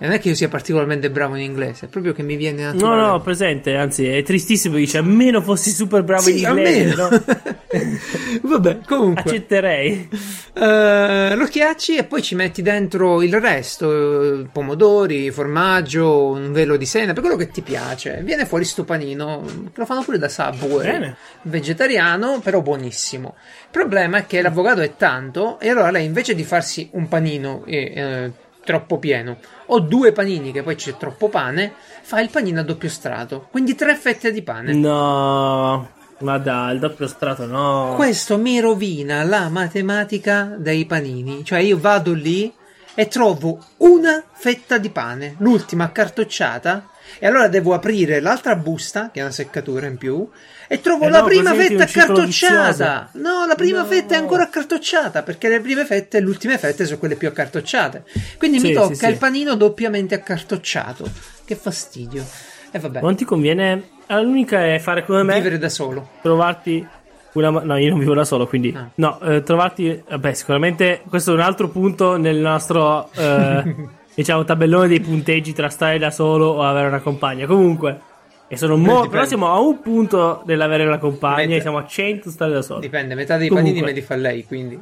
E 0.00 0.06
non 0.06 0.14
è 0.14 0.20
che 0.20 0.28
io 0.28 0.36
sia 0.36 0.46
particolarmente 0.46 1.10
bravo 1.10 1.34
in 1.34 1.42
inglese, 1.42 1.86
è 1.86 1.88
proprio 1.88 2.12
che 2.12 2.22
mi 2.22 2.36
viene 2.36 2.62
naturale. 2.62 3.00
No, 3.00 3.06
no, 3.08 3.20
presente, 3.20 3.74
anzi 3.74 4.06
è 4.06 4.22
tristissimo, 4.22 4.76
dice, 4.76 4.98
almeno 4.98 5.42
fossi 5.42 5.70
super 5.70 6.04
bravo 6.04 6.22
sì, 6.22 6.38
in 6.38 6.46
inglese, 6.46 6.94
no? 6.94 7.08
Vabbè, 8.48 8.78
comunque. 8.86 9.22
Accetterei. 9.22 10.08
Uh, 10.54 11.36
lo 11.36 11.46
schiacci 11.46 11.96
e 11.96 12.04
poi 12.04 12.22
ci 12.22 12.36
metti 12.36 12.62
dentro 12.62 13.22
il 13.22 13.40
resto, 13.40 14.48
pomodori, 14.52 15.32
formaggio, 15.32 16.26
un 16.28 16.52
velo 16.52 16.76
di 16.76 16.86
sena, 16.86 17.12
per 17.12 17.22
quello 17.22 17.36
che 17.36 17.48
ti 17.48 17.62
piace. 17.62 18.20
Viene 18.22 18.46
fuori 18.46 18.64
sto 18.64 18.84
panino, 18.84 19.44
lo 19.74 19.84
fanno 19.84 20.02
pure 20.02 20.18
da 20.18 20.28
Subway. 20.28 20.92
Bene. 20.92 21.16
Vegetariano, 21.42 22.38
però 22.38 22.62
buonissimo. 22.62 23.34
Il 23.36 23.68
problema 23.72 24.18
è 24.18 24.26
che 24.26 24.40
l'avvocato 24.42 24.80
è 24.80 24.94
tanto 24.96 25.58
e 25.58 25.70
allora 25.70 25.90
lei 25.90 26.04
invece 26.04 26.36
di 26.36 26.44
farsi 26.44 26.88
un 26.92 27.08
panino... 27.08 27.64
Eh, 27.66 27.92
eh, 27.96 28.46
troppo 28.68 28.98
pieno, 28.98 29.38
o 29.68 29.80
due 29.80 30.12
panini 30.12 30.52
che 30.52 30.62
poi 30.62 30.74
c'è 30.74 30.98
troppo 30.98 31.30
pane, 31.30 31.72
fa 32.02 32.20
il 32.20 32.28
panino 32.28 32.60
a 32.60 32.62
doppio 32.62 32.90
strato, 32.90 33.48
quindi 33.50 33.74
tre 33.74 33.96
fette 33.96 34.30
di 34.30 34.42
pane. 34.42 34.74
No, 34.74 35.88
ma 36.18 36.36
dai, 36.36 36.74
il 36.74 36.78
doppio 36.78 37.06
strato 37.06 37.46
no. 37.46 37.94
Questo 37.96 38.36
mi 38.36 38.60
rovina 38.60 39.24
la 39.24 39.48
matematica 39.48 40.54
dei 40.58 40.84
panini, 40.84 41.46
cioè 41.46 41.60
io 41.60 41.78
vado 41.78 42.12
lì 42.12 42.52
e 42.94 43.08
trovo 43.08 43.58
una 43.78 44.22
fetta 44.30 44.76
di 44.76 44.90
pane, 44.90 45.36
l'ultima 45.38 45.84
accartocciata, 45.84 46.90
e 47.18 47.26
allora 47.26 47.48
devo 47.48 47.74
aprire 47.74 48.20
l'altra 48.20 48.56
busta, 48.56 49.10
che 49.12 49.20
è 49.20 49.22
una 49.22 49.32
seccatura 49.32 49.86
in 49.86 49.96
più, 49.96 50.28
e 50.66 50.80
trovo 50.80 51.06
eh 51.06 51.10
la 51.10 51.20
no, 51.20 51.26
prima 51.26 51.54
fetta 51.54 51.84
accartocciata. 51.84 53.10
No, 53.14 53.46
la 53.46 53.54
prima 53.54 53.80
no. 53.80 53.86
fetta 53.86 54.14
è 54.14 54.18
ancora 54.18 54.42
accartocciata 54.44 55.22
perché 55.22 55.48
le 55.48 55.60
prime 55.60 55.84
fette 55.84 56.18
e 56.18 56.20
le 56.20 56.26
ultime 56.26 56.58
fette 56.58 56.84
sono 56.84 56.98
quelle 56.98 57.16
più 57.16 57.28
accartocciate. 57.28 58.04
Quindi 58.36 58.60
sì, 58.60 58.68
mi 58.68 58.72
tocca 58.74 58.94
sì, 58.94 59.06
il 59.06 59.16
panino 59.16 59.54
doppiamente 59.54 60.14
accartocciato. 60.14 61.10
Che 61.44 61.56
fastidio. 61.56 62.24
E 62.70 62.78
vabbè. 62.78 63.00
Non 63.00 63.16
ti 63.16 63.24
conviene. 63.24 63.96
L'unica 64.08 64.74
è 64.74 64.78
fare 64.78 65.04
come 65.04 65.22
me. 65.22 65.34
Vivere 65.34 65.58
da 65.58 65.68
solo. 65.68 66.08
Trovarti 66.20 66.86
una, 67.32 67.50
no, 67.50 67.76
io 67.76 67.90
non 67.90 67.98
vivo 67.98 68.14
da 68.14 68.24
solo, 68.24 68.46
quindi 68.46 68.74
ah. 68.76 68.88
no, 68.96 69.20
eh, 69.20 69.42
trovarti, 69.42 70.02
vabbè, 70.08 70.32
sicuramente 70.32 71.02
questo 71.08 71.30
è 71.30 71.34
un 71.34 71.40
altro 71.40 71.68
punto 71.68 72.16
nel 72.16 72.36
nostro 72.36 73.10
eh, 73.12 73.74
diciamo 74.18 74.44
tabellone 74.44 74.88
dei 74.88 75.00
punteggi 75.00 75.52
tra 75.52 75.68
stare 75.68 75.96
da 75.96 76.10
solo 76.10 76.46
o 76.46 76.62
avere 76.64 76.88
una 76.88 76.98
compagna. 76.98 77.46
Comunque, 77.46 78.00
e 78.48 78.56
sono 78.56 78.76
mo- 78.76 79.06
però 79.06 79.24
siamo 79.24 79.46
a 79.46 79.60
un 79.60 79.80
punto 79.80 80.42
dell'avere 80.44 80.84
la 80.86 80.98
compagna 80.98 81.46
Meta. 81.46 81.54
e 81.54 81.60
siamo 81.60 81.78
a 81.78 81.86
100 81.86 82.28
stare 82.30 82.52
da 82.52 82.62
soli. 82.62 82.80
Dipende, 82.80 83.14
metà 83.14 83.36
dei 83.36 83.46
Comunque. 83.46 83.72
panini 83.72 83.86
me 83.86 83.92
li 83.92 84.04
fa 84.04 84.16
lei, 84.16 84.44
quindi. 84.44 84.80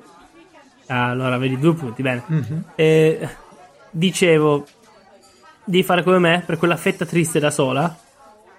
allora 0.87 1.37
vedi 1.37 1.59
due 1.59 1.75
punti, 1.75 2.01
bene. 2.01 2.23
Mm-hmm. 2.33 2.59
Eh, 2.77 3.29
dicevo, 3.91 4.65
devi 5.65 5.83
fare 5.83 6.03
come 6.03 6.19
me, 6.19 6.43
per 6.47 6.57
quella 6.57 6.77
fetta 6.77 7.05
triste 7.05 7.39
da 7.39 7.51
sola, 7.51 7.95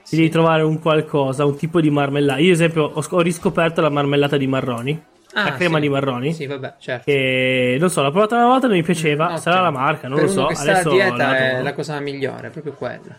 sì. 0.04 0.18
devi 0.18 0.30
trovare 0.30 0.62
un 0.62 0.78
qualcosa, 0.80 1.44
un 1.44 1.58
tipo 1.58 1.82
di 1.82 1.90
marmellata. 1.90 2.40
Io, 2.40 2.50
ad 2.50 2.54
esempio, 2.54 2.84
ho, 2.84 3.04
ho 3.10 3.22
riscoperto 3.22 3.82
la 3.82 3.90
marmellata 3.90 4.38
di 4.38 4.46
marroni. 4.46 5.04
Ah, 5.34 5.44
la 5.44 5.54
crema 5.54 5.76
sì. 5.76 5.82
di 5.82 5.90
marroni. 5.90 6.34
Sì, 6.34 6.46
vabbè, 6.46 6.76
certo. 6.80 7.04
Che 7.06 7.78
non 7.80 7.90
so, 7.90 8.02
l'ho 8.02 8.12
provata 8.12 8.36
una 8.36 8.48
volta, 8.48 8.68
non 8.68 8.76
mi 8.76 8.84
piaceva. 8.84 9.30
No, 9.30 9.38
Sarà 9.38 9.58
certo. 9.58 9.62
la 9.62 9.72
marca, 9.72 10.08
non 10.08 10.18
per 10.18 10.28
lo 10.28 10.32
so. 10.32 10.48
Adesso 10.48 10.90
dieta 10.90 11.38
è 11.38 11.62
la 11.62 11.74
cosa 11.74 12.00
migliore, 12.00 12.50
proprio 12.50 12.74
quella. 12.74 13.18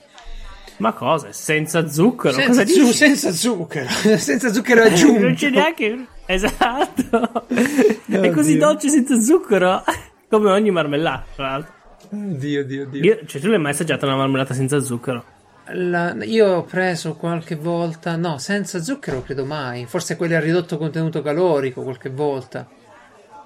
Ma 0.78 0.92
cosa? 0.92 1.32
Senza 1.32 1.88
zucchero? 1.88 2.34
Senza, 2.34 2.62
cosa 2.64 2.72
zu- 2.72 2.92
senza 2.92 3.32
zucchero, 3.32 3.88
senza 4.16 4.52
zucchero 4.52 4.82
aggiunto. 4.82 5.20
non 5.22 5.34
c'è 5.34 5.50
neanche. 5.50 6.06
Esatto. 6.26 7.46
è 8.06 8.30
così 8.30 8.56
dolce 8.58 8.88
senza 8.88 9.18
zucchero. 9.20 9.82
Come 10.28 10.50
ogni 10.50 10.70
marmellata, 10.70 11.24
tra 11.34 11.50
l'altro. 11.50 11.72
Dio, 12.10 12.64
Dio, 12.64 12.86
Dio. 12.86 13.02
Io, 13.02 13.18
cioè, 13.26 13.40
tu 13.40 13.48
l'hai 13.48 13.58
mai 13.58 13.72
assaggiata 13.72 14.06
una 14.06 14.16
marmellata 14.16 14.54
senza 14.54 14.80
zucchero? 14.80 15.24
La, 15.72 16.14
io 16.25 16.46
ho 16.46 16.62
preso 16.64 17.14
qualche 17.14 17.54
volta, 17.54 18.16
no, 18.16 18.38
senza 18.38 18.80
zucchero 18.82 19.22
credo 19.22 19.44
mai. 19.44 19.87
Forse 19.87 20.16
quelle 20.16 20.37
a 20.37 20.40
ridotto 20.40 20.78
contenuto 20.78 21.20
calorico 21.22 21.82
qualche 21.82 22.10
volta. 22.10 22.66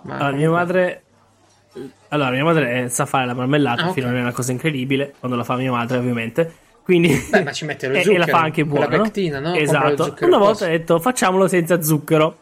Ma 0.02 0.16
allora, 0.16 0.36
mia 0.36 0.50
madre. 0.50 1.02
Allora, 2.08 2.30
mia 2.30 2.44
madre 2.44 2.88
sa 2.90 3.06
fare 3.06 3.26
la 3.26 3.34
marmellata, 3.34 3.82
ah, 3.82 3.88
okay. 3.88 4.02
fino 4.02 4.16
a 4.16 4.20
una 4.20 4.32
cosa 4.32 4.52
incredibile. 4.52 5.14
Quando 5.18 5.36
la 5.36 5.44
fa 5.44 5.56
mia 5.56 5.70
madre, 5.70 5.98
ovviamente. 5.98 6.52
Quindi, 6.82 7.16
Beh, 7.30 7.42
ma 7.42 7.52
ci 7.52 7.64
mette 7.64 7.88
lo 7.88 7.94
zucchero. 7.94 8.14
e 8.14 8.18
la 8.18 8.26
fa 8.26 8.40
anche 8.40 8.64
buona. 8.64 8.88
La 8.88 9.02
pectina, 9.02 9.38
no? 9.38 9.54
Esatto. 9.54 10.16
Una 10.20 10.38
volta 10.38 10.66
ha 10.66 10.68
detto 10.68 10.98
facciamolo 11.00 11.48
senza 11.48 11.80
zucchero. 11.80 12.36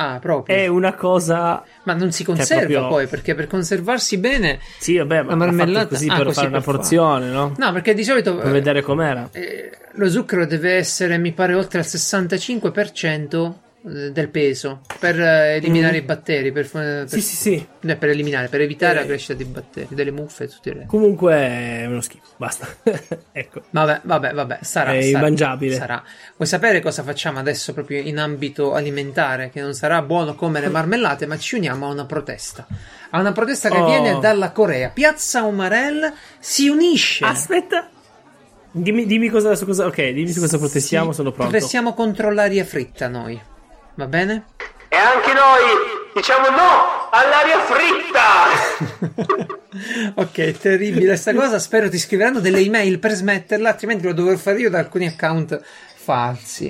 Ah, 0.00 0.20
proprio. 0.20 0.54
È 0.54 0.68
una 0.68 0.94
cosa. 0.94 1.64
Ma 1.82 1.92
non 1.92 2.12
si 2.12 2.22
conserva 2.22 2.62
cioè, 2.62 2.70
proprio... 2.70 2.88
poi 2.88 3.06
perché 3.08 3.34
per 3.34 3.48
conservarsi 3.48 4.16
bene. 4.18 4.60
Sì, 4.78 4.96
vabbè, 4.96 5.22
ma 5.22 5.30
la 5.30 5.36
marmellata 5.36 5.88
così 5.88 6.08
ah, 6.08 6.14
per 6.16 6.26
così 6.26 6.34
fare 6.36 6.50
per 6.50 6.56
una 6.56 6.64
porzione, 6.64 7.26
fare. 7.26 7.32
no? 7.32 7.54
No, 7.56 7.72
perché 7.72 7.94
di 7.94 8.04
solito. 8.04 8.36
Per 8.36 8.52
vedere 8.52 8.80
com'era. 8.80 9.28
Eh, 9.32 9.70
lo 9.92 10.08
zucchero 10.08 10.46
deve 10.46 10.74
essere, 10.74 11.18
mi 11.18 11.32
pare, 11.32 11.54
oltre 11.54 11.80
al 11.80 11.84
65% 11.84 13.46
eh, 13.46 13.52
del 13.80 14.28
peso 14.28 14.80
per 14.98 15.20
eh, 15.20 15.54
eliminare 15.54 15.94
mm. 15.94 16.02
i 16.02 16.02
batteri 16.02 16.50
per, 16.50 16.68
per, 16.68 17.08
sì, 17.08 17.20
sì, 17.20 17.36
sì. 17.36 17.66
per 17.80 18.08
eliminare 18.08 18.48
per 18.48 18.60
evitare 18.60 18.98
eh. 18.98 19.00
la 19.00 19.06
crescita 19.06 19.34
dei 19.34 19.46
batteri 19.46 19.86
delle 19.90 20.10
muffe 20.10 20.44
e 20.44 20.48
tutti 20.48 20.68
i 20.70 20.86
comunque 20.86 21.34
è 21.34 21.86
uno 21.86 22.00
schifo 22.00 22.26
basta 22.36 22.66
ecco 23.30 23.62
vabbè 23.70 24.00
vabbè 24.02 24.32
vabbè 24.34 24.58
sarà 24.62 24.94
è 24.94 25.02
sarà, 25.02 25.18
immangiabile 25.18 25.76
sarà 25.76 26.02
vuoi 26.36 26.48
sapere 26.48 26.80
cosa 26.80 27.04
facciamo 27.04 27.38
adesso 27.38 27.72
proprio 27.72 28.00
in 28.00 28.18
ambito 28.18 28.74
alimentare 28.74 29.48
che 29.50 29.60
non 29.60 29.74
sarà 29.74 30.02
buono 30.02 30.34
come 30.34 30.60
le 30.60 30.68
marmellate 30.68 31.26
ma 31.26 31.38
ci 31.38 31.54
uniamo 31.54 31.86
a 31.86 31.92
una 31.92 32.04
protesta 32.04 32.66
a 33.10 33.20
una 33.20 33.32
protesta 33.32 33.68
che 33.70 33.78
oh. 33.78 33.86
viene 33.86 34.18
dalla 34.18 34.50
Corea 34.50 34.88
Piazza 34.88 35.42
Umarell 35.44 36.12
si 36.40 36.68
unisce 36.68 37.24
aspetta 37.24 37.90
Dimmi, 38.70 39.06
dimmi 39.06 39.30
cosa, 39.30 39.56
cosa, 39.64 39.86
ok, 39.86 40.10
dimmi 40.10 40.30
su 40.30 40.40
cosa 40.40 40.58
protestiamo, 40.58 41.12
sono 41.12 41.32
pronto. 41.32 41.50
Protestiamo 41.50 41.94
contro 41.94 42.30
l'aria 42.30 42.64
fritta 42.66 43.08
noi. 43.08 43.40
Va 43.98 44.06
bene? 44.06 44.44
E 44.88 44.96
anche 44.96 45.32
noi 45.32 46.12
diciamo 46.14 46.50
no 46.50 47.10
all'aria 47.10 47.58
fritta! 47.64 48.46
ok, 50.22 50.56
terribile 50.56 51.16
sta 51.16 51.34
cosa. 51.34 51.58
Spero 51.58 51.90
ti 51.90 51.98
scriveranno 51.98 52.38
delle 52.38 52.60
email 52.60 53.00
per 53.00 53.10
smetterla, 53.10 53.70
altrimenti 53.70 54.04
lo 54.04 54.12
dovrò 54.12 54.36
fare 54.36 54.60
io 54.60 54.70
da 54.70 54.78
alcuni 54.78 55.08
account 55.08 55.60
falsi. 55.96 56.66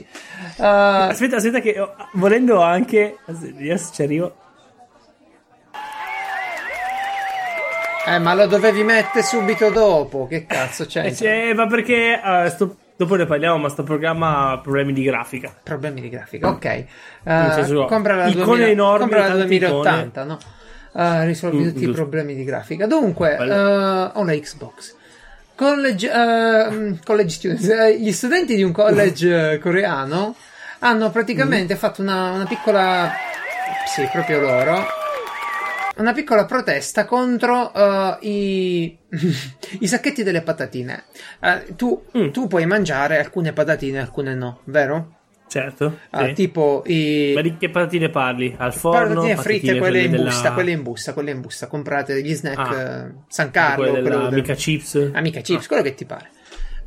Uh... 0.56 0.62
Aspetta, 0.62 1.36
aspetta, 1.36 1.60
che 1.60 1.76
volendo 2.12 2.62
anche. 2.62 3.18
Se 3.26 3.78
ci 3.92 4.02
arrivo. 4.02 4.34
Eh, 8.06 8.18
ma 8.20 8.32
lo 8.32 8.46
dovevi 8.46 8.82
mettere 8.84 9.22
subito 9.22 9.68
dopo. 9.68 10.26
Che 10.26 10.46
cazzo 10.46 10.86
c'è? 10.86 11.14
Eh, 11.20 11.52
ma 11.52 11.66
perché 11.66 12.18
uh, 12.24 12.48
sto 12.48 12.76
Dopo 12.98 13.14
ne 13.14 13.26
parliamo, 13.26 13.58
ma 13.58 13.68
sto 13.68 13.84
programma 13.84 14.50
ha 14.50 14.58
problemi 14.58 14.92
di 14.92 15.04
grafica. 15.04 15.54
Problemi 15.62 16.00
di 16.00 16.08
grafica, 16.08 16.48
ok. 16.48 16.84
Uh, 17.22 17.84
compra 17.86 18.16
la, 18.16 18.28
2000, 18.28 18.66
enormi, 18.66 18.98
compra 18.98 19.28
la 19.28 19.34
2080, 19.34 20.20
icone. 20.20 20.24
no? 20.24 20.38
Uh, 20.90 21.24
risolvi 21.24 21.58
mm, 21.58 21.62
tutti 21.62 21.74
giusto. 21.74 21.90
i 21.90 21.94
problemi 21.94 22.34
di 22.34 22.42
grafica. 22.42 22.88
Dunque, 22.88 23.36
uh, 23.36 24.18
ho 24.18 24.20
una 24.20 24.32
Xbox. 24.32 24.96
College, 25.54 26.08
uh, 26.08 26.98
college 27.04 27.28
students, 27.28 27.96
gli 27.98 28.10
studenti 28.10 28.56
di 28.56 28.64
un 28.64 28.72
college 28.72 29.60
coreano 29.60 30.34
hanno 30.80 31.10
praticamente 31.10 31.74
mm. 31.74 31.76
fatto 31.76 32.02
una, 32.02 32.32
una 32.32 32.46
piccola. 32.46 33.12
Sì, 33.94 34.08
proprio 34.12 34.40
loro 34.40 34.97
una 35.98 36.12
piccola 36.12 36.44
protesta 36.44 37.04
contro 37.04 37.72
uh, 37.74 38.16
i, 38.20 38.96
i, 39.80 39.86
sacchetti 39.86 40.22
delle 40.22 40.42
patatine. 40.42 41.04
Uh, 41.40 41.74
tu, 41.74 42.04
mm. 42.16 42.30
tu, 42.30 42.46
puoi 42.46 42.66
mangiare 42.66 43.18
alcune 43.18 43.52
patatine, 43.52 44.00
alcune 44.00 44.34
no, 44.34 44.60
vero? 44.64 45.16
Certo. 45.48 45.98
Uh, 46.10 46.26
sì. 46.26 46.32
Tipo 46.34 46.82
i. 46.86 47.32
Ma 47.34 47.40
di 47.40 47.56
che 47.56 47.70
patatine 47.70 48.10
parli? 48.10 48.54
Al 48.56 48.74
forno? 48.74 49.14
Patatine 49.14 49.36
fritte, 49.36 49.78
quelle, 49.78 50.02
in 50.02 50.10
busta, 50.10 50.42
della... 50.42 50.54
quelle 50.54 50.70
in 50.70 50.82
busta, 50.82 51.12
quelle 51.12 51.30
in 51.30 51.40
busta. 51.40 51.66
Comprate 51.66 52.14
degli 52.14 52.34
snack 52.34 52.58
ah. 52.58 53.10
San 53.26 53.50
Carlo. 53.50 53.90
Quelle 53.90 54.02
della 54.02 54.26
Amica 54.26 54.54
Chips. 54.54 55.10
Amica 55.12 55.40
Chips, 55.40 55.64
ah. 55.64 55.68
quello 55.68 55.82
che 55.82 55.94
ti 55.94 56.04
pare. 56.04 56.30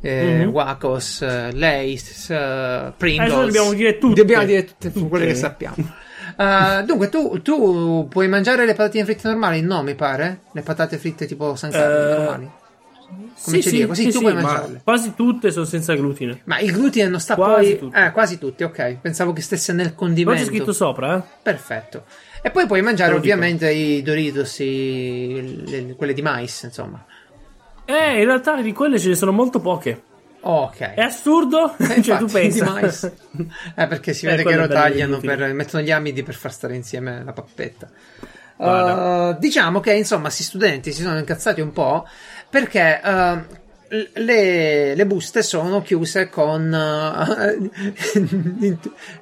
Eh, 0.00 0.24
mm-hmm. 0.24 0.48
Wacos, 0.48 1.20
Lace, 1.52 2.94
Pringles. 2.96 3.30
Adesso 3.30 3.44
dobbiamo 3.44 3.72
dire 3.72 3.98
tutte. 3.98 4.14
Dobbiamo 4.14 4.44
dire 4.44 4.64
tutte, 4.64 4.92
tutte. 4.92 5.08
quelle 5.08 5.26
che 5.26 5.34
sappiamo. 5.34 5.76
Uh, 6.36 6.84
dunque, 6.84 7.08
tu, 7.08 7.40
tu, 7.42 8.06
puoi 8.08 8.28
mangiare 8.28 8.64
le 8.64 8.74
patatine 8.74 9.04
fritte 9.04 9.28
normali? 9.28 9.60
No, 9.60 9.82
mi 9.82 9.94
pare. 9.94 10.42
Le 10.52 10.62
patate 10.62 10.98
fritte 10.98 11.26
tipo 11.26 11.54
San 11.54 11.70
Carlo 11.70 12.04
uh, 12.04 12.18
normali. 12.18 12.50
Come 13.44 13.60
sì, 13.60 13.68
sì, 13.68 13.86
così 13.86 14.04
sì, 14.04 14.10
tu 14.10 14.18
sì, 14.18 14.20
puoi 14.20 14.34
mangiarle. 14.34 14.80
Quasi 14.84 15.14
tutte 15.14 15.50
sono 15.50 15.64
senza 15.64 15.94
glutine. 15.94 16.40
Ma 16.44 16.58
il 16.60 16.72
glutine 16.72 17.08
non 17.08 17.20
sta 17.20 17.34
quasi 17.34 17.70
poi. 17.70 17.78
Tutte. 17.78 18.04
Eh, 18.04 18.10
quasi 18.12 18.38
tutte, 18.38 18.64
ok. 18.64 18.96
Pensavo 19.00 19.32
che 19.32 19.42
stesse 19.42 19.72
nel 19.72 19.94
condimento. 19.94 20.38
Poi 20.38 20.48
c'è 20.48 20.54
scritto 20.54 20.72
sopra, 20.72 21.18
eh? 21.18 21.22
Perfetto. 21.42 22.04
E 22.40 22.50
poi 22.50 22.66
puoi 22.66 22.82
mangiare 22.82 23.14
ovviamente 23.14 23.70
i 23.70 24.02
Doritos, 24.02 24.58
i, 24.60 25.62
le, 25.66 25.94
quelle 25.94 26.14
di 26.14 26.22
mais, 26.22 26.62
insomma. 26.62 27.04
Eh, 27.84 28.20
in 28.20 28.24
realtà 28.24 28.60
di 28.60 28.72
quelle 28.72 28.98
ce 28.98 29.08
ne 29.08 29.14
sono 29.14 29.32
molto 29.32 29.60
poche. 29.60 30.02
Ok. 30.42 30.94
È 30.94 31.00
assurdo? 31.00 31.76
Eh, 31.78 32.02
cioè, 32.02 32.18
tu 32.18 32.26
pensi. 32.26 32.60
Eh, 33.74 33.86
perché 33.86 34.12
si 34.12 34.26
eh, 34.26 34.30
vede 34.30 34.44
che 34.44 34.56
lo 34.56 34.68
tagliano 34.68 35.18
per, 35.18 35.52
mettono 35.52 35.82
gli 35.82 35.90
amidi 35.90 36.22
per 36.22 36.34
far 36.34 36.52
stare 36.52 36.74
insieme 36.74 37.22
la 37.24 37.32
pappetta. 37.32 37.88
Uh, 38.56 39.36
diciamo 39.38 39.80
che 39.80 39.92
insomma, 39.92 40.24
questi 40.24 40.44
studenti 40.44 40.92
si 40.92 41.02
sono 41.02 41.18
incazzati 41.18 41.60
un 41.60 41.72
po' 41.72 42.06
perché 42.48 43.00
uh, 43.02 43.40
le, 44.14 44.94
le, 44.94 45.06
buste 45.06 45.42
sono 45.42 45.82
chiuse 45.82 46.28
con 46.28 46.72
uh, 46.72 47.70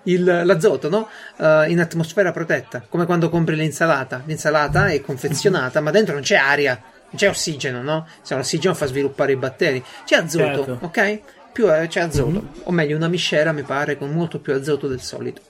il, 0.05 0.25
l'azoto 0.45 0.89
no? 0.89 1.09
uh, 1.39 1.69
in 1.69 1.81
atmosfera 1.81 2.33
protetta, 2.33 2.85
come 2.89 3.07
quando 3.07 3.29
compri 3.31 3.57
l'insalata. 3.57 4.23
L'insalata 4.27 4.89
è 4.89 5.01
confezionata, 5.01 5.81
ma 5.81 5.91
dentro 5.91 6.15
non 6.15 6.23
c'è 6.23 6.37
aria, 6.37 6.81
c'è 7.15 7.29
ossigeno, 7.29 7.83
no? 7.83 8.07
Se 8.23 8.35
l'ossigeno 8.35 8.75
fa 8.75 8.87
sviluppare 8.87 9.33
i 9.33 9.37
batteri, 9.37 9.83
c'è 10.05 10.17
azoto, 10.17 10.65
certo. 10.65 10.79
ok? 10.83 11.21
Più, 11.53 11.73
eh, 11.73 11.87
c'è 11.89 12.01
azoto, 12.01 12.31
mm-hmm. 12.31 12.61
o 12.65 12.71
meglio, 12.71 12.97
una 12.97 13.09
miscela 13.09 13.53
mi 13.53 13.63
pare 13.63 13.97
con 13.99 14.11
molto 14.11 14.39
più 14.39 14.55
azoto 14.55 14.87
del 14.87 15.01
solito. 15.01 15.43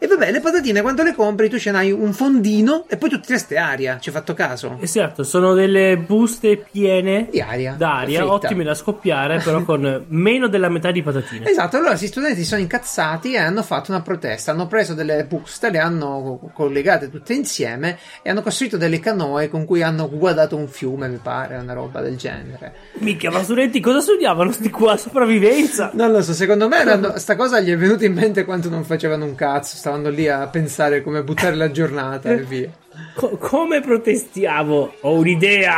E 0.00 0.06
vabbè, 0.06 0.30
le 0.30 0.38
patatine 0.38 0.80
quando 0.80 1.02
le 1.02 1.12
compri 1.12 1.48
tu 1.48 1.58
ce 1.58 1.72
n'hai 1.72 1.90
un 1.90 2.12
fondino 2.12 2.84
e 2.86 2.96
poi 2.96 3.08
tutti 3.08 3.32
resti 3.32 3.56
aria. 3.56 3.98
Ci 3.98 4.10
hai 4.10 4.14
fatto 4.14 4.32
caso? 4.32 4.78
Esatto, 4.80 5.24
sono 5.24 5.54
delle 5.54 5.96
buste 5.96 6.56
piene 6.56 7.26
di 7.30 7.40
aria. 7.40 7.74
D'aria, 7.76 8.20
fritta. 8.20 8.32
ottime 8.32 8.62
da 8.62 8.74
scoppiare, 8.74 9.40
però 9.40 9.64
con 9.64 10.04
meno 10.10 10.46
della 10.46 10.68
metà 10.68 10.92
di 10.92 11.02
patatine. 11.02 11.50
Esatto, 11.50 11.74
allora 11.74 11.90
questi 11.90 12.06
studenti 12.06 12.36
si 12.36 12.44
sono 12.44 12.60
incazzati 12.60 13.32
e 13.32 13.38
hanno 13.38 13.64
fatto 13.64 13.90
una 13.90 14.00
protesta. 14.00 14.52
Hanno 14.52 14.68
preso 14.68 14.94
delle 14.94 15.24
buste, 15.24 15.68
le 15.68 15.80
hanno 15.80 16.48
collegate 16.54 17.10
tutte 17.10 17.34
insieme 17.34 17.98
e 18.22 18.30
hanno 18.30 18.42
costruito 18.42 18.76
delle 18.76 19.00
canoe 19.00 19.48
con 19.48 19.64
cui 19.64 19.82
hanno 19.82 20.08
guardato 20.08 20.54
un 20.54 20.68
fiume, 20.68 21.08
mi 21.08 21.18
pare, 21.20 21.56
una 21.56 21.72
roba 21.72 22.00
del 22.00 22.16
genere. 22.16 22.72
Mica, 22.98 23.32
ma 23.32 23.42
studenti 23.42 23.80
cosa 23.80 24.00
studiavano 24.00 24.52
sti 24.52 24.70
qua? 24.70 24.96
Sopravvivenza? 24.96 25.90
Non 25.94 26.12
lo 26.12 26.22
so, 26.22 26.34
secondo 26.34 26.68
me 26.68 27.14
sta 27.16 27.34
cosa 27.34 27.58
gli 27.58 27.72
è 27.72 27.76
venuta 27.76 28.04
in 28.04 28.12
mente 28.12 28.44
quando 28.44 28.68
non 28.68 28.84
facevano 28.84 29.24
un 29.24 29.34
cazzo 29.34 29.76
stavano 29.88 30.10
lì 30.10 30.28
a 30.28 30.46
pensare 30.48 31.02
come 31.02 31.22
buttare 31.24 31.54
la 31.54 31.70
giornata 31.70 32.30
e 32.30 32.42
via. 32.42 32.70
Co- 33.14 33.38
come 33.38 33.80
protestiamo? 33.80 34.92
Ho 35.00 35.14
un'idea. 35.14 35.76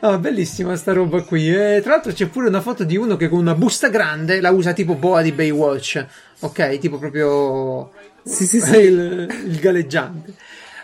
Oh, 0.00 0.18
bellissima 0.18 0.76
sta 0.76 0.92
roba 0.92 1.22
qui. 1.22 1.48
E 1.48 1.80
tra 1.82 1.92
l'altro 1.92 2.12
c'è 2.12 2.26
pure 2.26 2.48
una 2.48 2.60
foto 2.60 2.84
di 2.84 2.94
uno 2.94 3.16
che 3.16 3.28
con 3.28 3.38
una 3.38 3.54
busta 3.54 3.88
grande 3.88 4.40
la 4.40 4.50
usa 4.50 4.74
tipo 4.74 4.96
boa 4.96 5.22
di 5.22 5.32
Baywatch. 5.32 6.06
Ok, 6.40 6.78
tipo 6.78 6.98
proprio 6.98 7.90
sì, 8.22 8.44
sì, 8.44 8.60
sì. 8.60 8.76
Il, 8.80 9.28
il 9.46 9.58
galleggiante. 9.58 10.34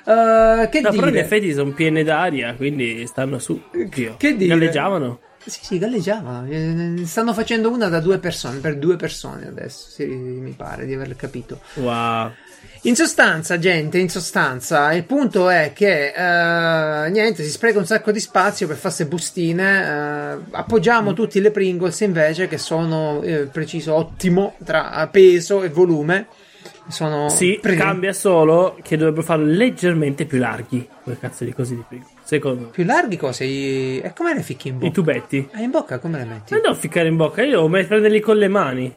Uh, 0.04 0.68
che 0.70 0.80
no, 0.80 0.88
dire? 0.88 1.02
però 1.02 1.08
in 1.08 1.16
effetti 1.18 1.52
sono 1.52 1.72
piene 1.72 2.02
d'aria, 2.02 2.54
quindi 2.54 3.06
stanno 3.06 3.38
su. 3.38 3.60
Che, 3.70 4.14
che 4.16 4.36
dire? 4.36 4.54
Galleggiavano. 4.54 5.20
Sì, 5.44 5.60
sì, 5.62 5.78
galleggiava. 5.78 6.44
Eh, 6.48 7.02
stanno 7.04 7.32
facendo 7.32 7.70
una 7.70 7.88
da 7.88 8.00
due 8.00 8.18
persone, 8.18 8.58
per 8.58 8.76
due 8.76 8.96
persone 8.96 9.46
adesso, 9.46 9.88
sì, 9.88 10.04
mi 10.06 10.52
pare 10.52 10.84
di 10.86 10.94
aver 10.94 11.16
capito. 11.16 11.60
Wow. 11.74 12.32
In 12.82 12.96
sostanza, 12.96 13.58
gente, 13.58 13.98
in 13.98 14.08
sostanza, 14.08 14.92
il 14.92 15.04
punto 15.04 15.50
è 15.50 15.72
che 15.74 16.12
uh, 16.16 17.10
niente, 17.10 17.42
si 17.42 17.50
spreca 17.50 17.78
un 17.78 17.84
sacco 17.84 18.10
di 18.10 18.20
spazio 18.20 18.66
per 18.66 18.80
queste 18.80 19.06
bustine. 19.06 20.34
Uh, 20.34 20.42
appoggiamo 20.52 21.10
mm. 21.10 21.14
tutti 21.14 21.40
le 21.40 21.50
Pringles 21.50 22.00
invece, 22.00 22.48
che 22.48 22.56
sono 22.56 23.20
eh, 23.22 23.46
preciso 23.46 23.94
ottimo 23.94 24.54
tra 24.64 25.06
peso 25.10 25.62
e 25.62 25.68
volume. 25.68 26.26
Sono 26.88 27.28
sì, 27.28 27.58
pre- 27.60 27.76
cambia 27.76 28.12
solo 28.12 28.78
che 28.82 28.96
dovrebbero 28.96 29.24
farlo 29.24 29.44
leggermente 29.44 30.24
più 30.24 30.38
larghi. 30.38 30.88
Quel 31.02 31.18
cazzo 31.18 31.44
di 31.44 31.52
così 31.52 31.76
di 31.76 31.84
Pringles. 31.86 32.19
Secondo 32.30 32.60
me. 32.60 32.66
Più 32.68 32.84
larghi 32.84 33.16
cose? 33.16 33.42
I... 33.42 33.98
E 33.98 34.12
come 34.14 34.32
le 34.34 34.42
ficchi 34.42 34.68
in 34.68 34.74
bocca? 34.74 34.86
I 34.86 34.92
tubetti. 34.92 35.48
Ah, 35.50 35.62
in 35.62 35.70
bocca 35.70 35.98
come 35.98 36.18
le 36.18 36.24
metti? 36.24 36.54
Ma 36.54 36.60
non 36.62 36.76
ficcare 36.76 37.08
in 37.08 37.16
bocca, 37.16 37.42
io 37.42 37.50
devo 37.50 37.68
prenderli 37.68 38.20
con 38.20 38.36
le 38.36 38.46
mani. 38.46 38.94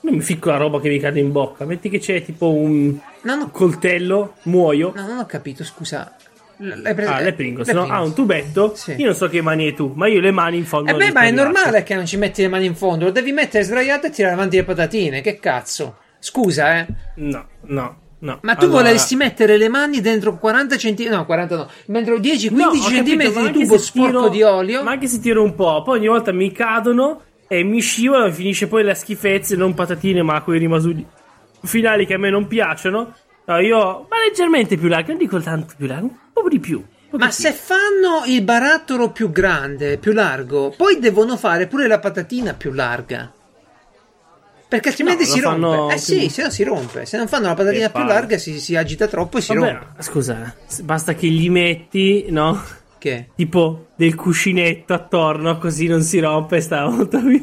Non 0.00 0.14
mi 0.14 0.22
ficco 0.22 0.48
la 0.48 0.56
roba 0.56 0.80
che 0.80 0.88
mi 0.88 0.98
cade 0.98 1.20
in 1.20 1.30
bocca. 1.30 1.66
Metti 1.66 1.90
che 1.90 1.98
c'è 1.98 2.24
tipo 2.24 2.50
un 2.50 2.96
ho... 3.22 3.50
coltello, 3.50 4.36
muoio. 4.44 4.94
No, 4.96 5.06
non 5.06 5.18
ho 5.18 5.26
capito, 5.26 5.62
scusa. 5.62 6.16
Le 6.56 6.94
prese... 6.94 7.10
Ah, 7.12 7.20
le 7.20 7.34
Pringles, 7.34 7.66
le 7.66 7.74
no? 7.74 7.80
Pringles. 7.80 8.00
Ah, 8.00 8.06
un 8.06 8.14
tubetto. 8.14 8.74
Sì. 8.74 8.94
Io 8.96 9.04
non 9.04 9.14
so 9.14 9.28
che 9.28 9.42
mani 9.42 9.66
hai 9.66 9.74
tu, 9.74 9.92
ma 9.94 10.06
io 10.08 10.20
le 10.20 10.30
mani 10.30 10.56
in 10.56 10.64
fondo. 10.64 10.90
Eh 10.90 10.94
beh, 10.94 11.12
ma 11.12 11.24
è 11.24 11.30
normale 11.30 11.82
che 11.82 11.94
non 11.94 12.06
ci 12.06 12.16
metti 12.16 12.40
le 12.40 12.48
mani 12.48 12.64
in 12.64 12.74
fondo. 12.74 13.04
Lo 13.04 13.10
devi 13.10 13.32
mettere 13.32 13.62
sdraiato 13.62 14.06
e 14.06 14.10
tirare 14.10 14.32
avanti 14.32 14.56
le 14.56 14.64
patatine. 14.64 15.20
Che 15.20 15.38
cazzo? 15.38 15.98
Scusa, 16.18 16.78
eh. 16.78 16.86
No, 17.16 17.46
no. 17.66 17.96
No. 18.20 18.38
Ma 18.42 18.54
tu 18.54 18.64
allora... 18.64 18.82
volessi 18.82 19.16
mettere 19.16 19.56
le 19.56 19.68
mani 19.68 20.00
dentro 20.00 20.36
40 20.36 20.76
cm? 20.76 21.08
No, 21.08 21.24
40 21.24 21.56
no, 21.56 21.70
dentro 21.86 22.18
10-15 22.18 22.54
no, 22.54 22.70
cm 22.70 23.50
di 23.50 23.60
tubo 23.60 23.78
sporco 23.78 24.08
tiro, 24.08 24.28
di 24.28 24.42
olio. 24.42 24.82
Ma 24.82 24.92
anche 24.92 25.06
se 25.06 25.20
tiro 25.20 25.42
un 25.42 25.54
po', 25.54 25.82
poi 25.82 25.98
ogni 25.98 26.08
volta 26.08 26.32
mi 26.32 26.52
cadono 26.52 27.22
e 27.48 27.62
mi 27.62 27.80
scivolano 27.80 28.26
e 28.26 28.32
finisce 28.32 28.68
poi 28.68 28.84
le 28.84 28.94
schifezze, 28.94 29.56
non 29.56 29.74
patatine, 29.74 30.22
ma 30.22 30.42
quei 30.42 30.58
rimasugli 30.58 31.04
finali 31.62 32.06
che 32.06 32.14
a 32.14 32.18
me 32.18 32.30
non 32.30 32.46
piacciono. 32.46 33.14
No, 33.46 33.58
io, 33.58 34.06
ma 34.08 34.16
leggermente 34.24 34.76
più 34.76 34.88
largo, 34.88 35.08
non 35.08 35.18
dico 35.18 35.40
tanto 35.40 35.74
più 35.76 35.86
largo, 35.86 36.06
un 36.06 36.18
po' 36.32 36.48
di 36.48 36.60
più. 36.60 36.82
Ma 37.12 37.30
se 37.32 37.52
fanno 37.52 38.22
il 38.26 38.42
barattolo 38.42 39.10
più 39.10 39.32
grande, 39.32 39.98
più 39.98 40.12
largo, 40.12 40.72
poi 40.76 41.00
devono 41.00 41.36
fare 41.36 41.66
pure 41.66 41.88
la 41.88 41.98
patatina 41.98 42.54
più 42.54 42.72
larga. 42.72 43.32
Perché 44.70 44.90
altrimenti 44.90 45.24
no, 45.24 45.30
si 45.30 45.40
rompe. 45.40 45.94
Eh 45.94 45.98
sì, 45.98 46.28
se 46.28 46.44
no 46.44 46.50
si 46.50 46.62
rompe. 46.62 47.04
Se 47.04 47.16
non 47.16 47.26
fanno 47.26 47.48
la 47.48 47.54
patatina 47.54 47.90
più 47.90 48.04
larga 48.04 48.38
si, 48.38 48.60
si, 48.60 48.76
agita 48.76 49.08
troppo 49.08 49.38
e 49.38 49.40
si 49.40 49.52
Vabbè, 49.52 49.72
rompe. 49.72 50.02
Scusa, 50.02 50.54
basta 50.84 51.12
che 51.14 51.26
gli 51.26 51.50
metti, 51.50 52.26
no? 52.28 52.62
Che? 52.96 53.30
Tipo 53.34 53.88
del 53.96 54.14
cuscinetto 54.14 54.94
attorno 54.94 55.58
così 55.58 55.88
non 55.88 56.02
si 56.02 56.20
rompe 56.20 56.60
sta 56.60 56.88
molto 56.88 57.18
più. 57.18 57.40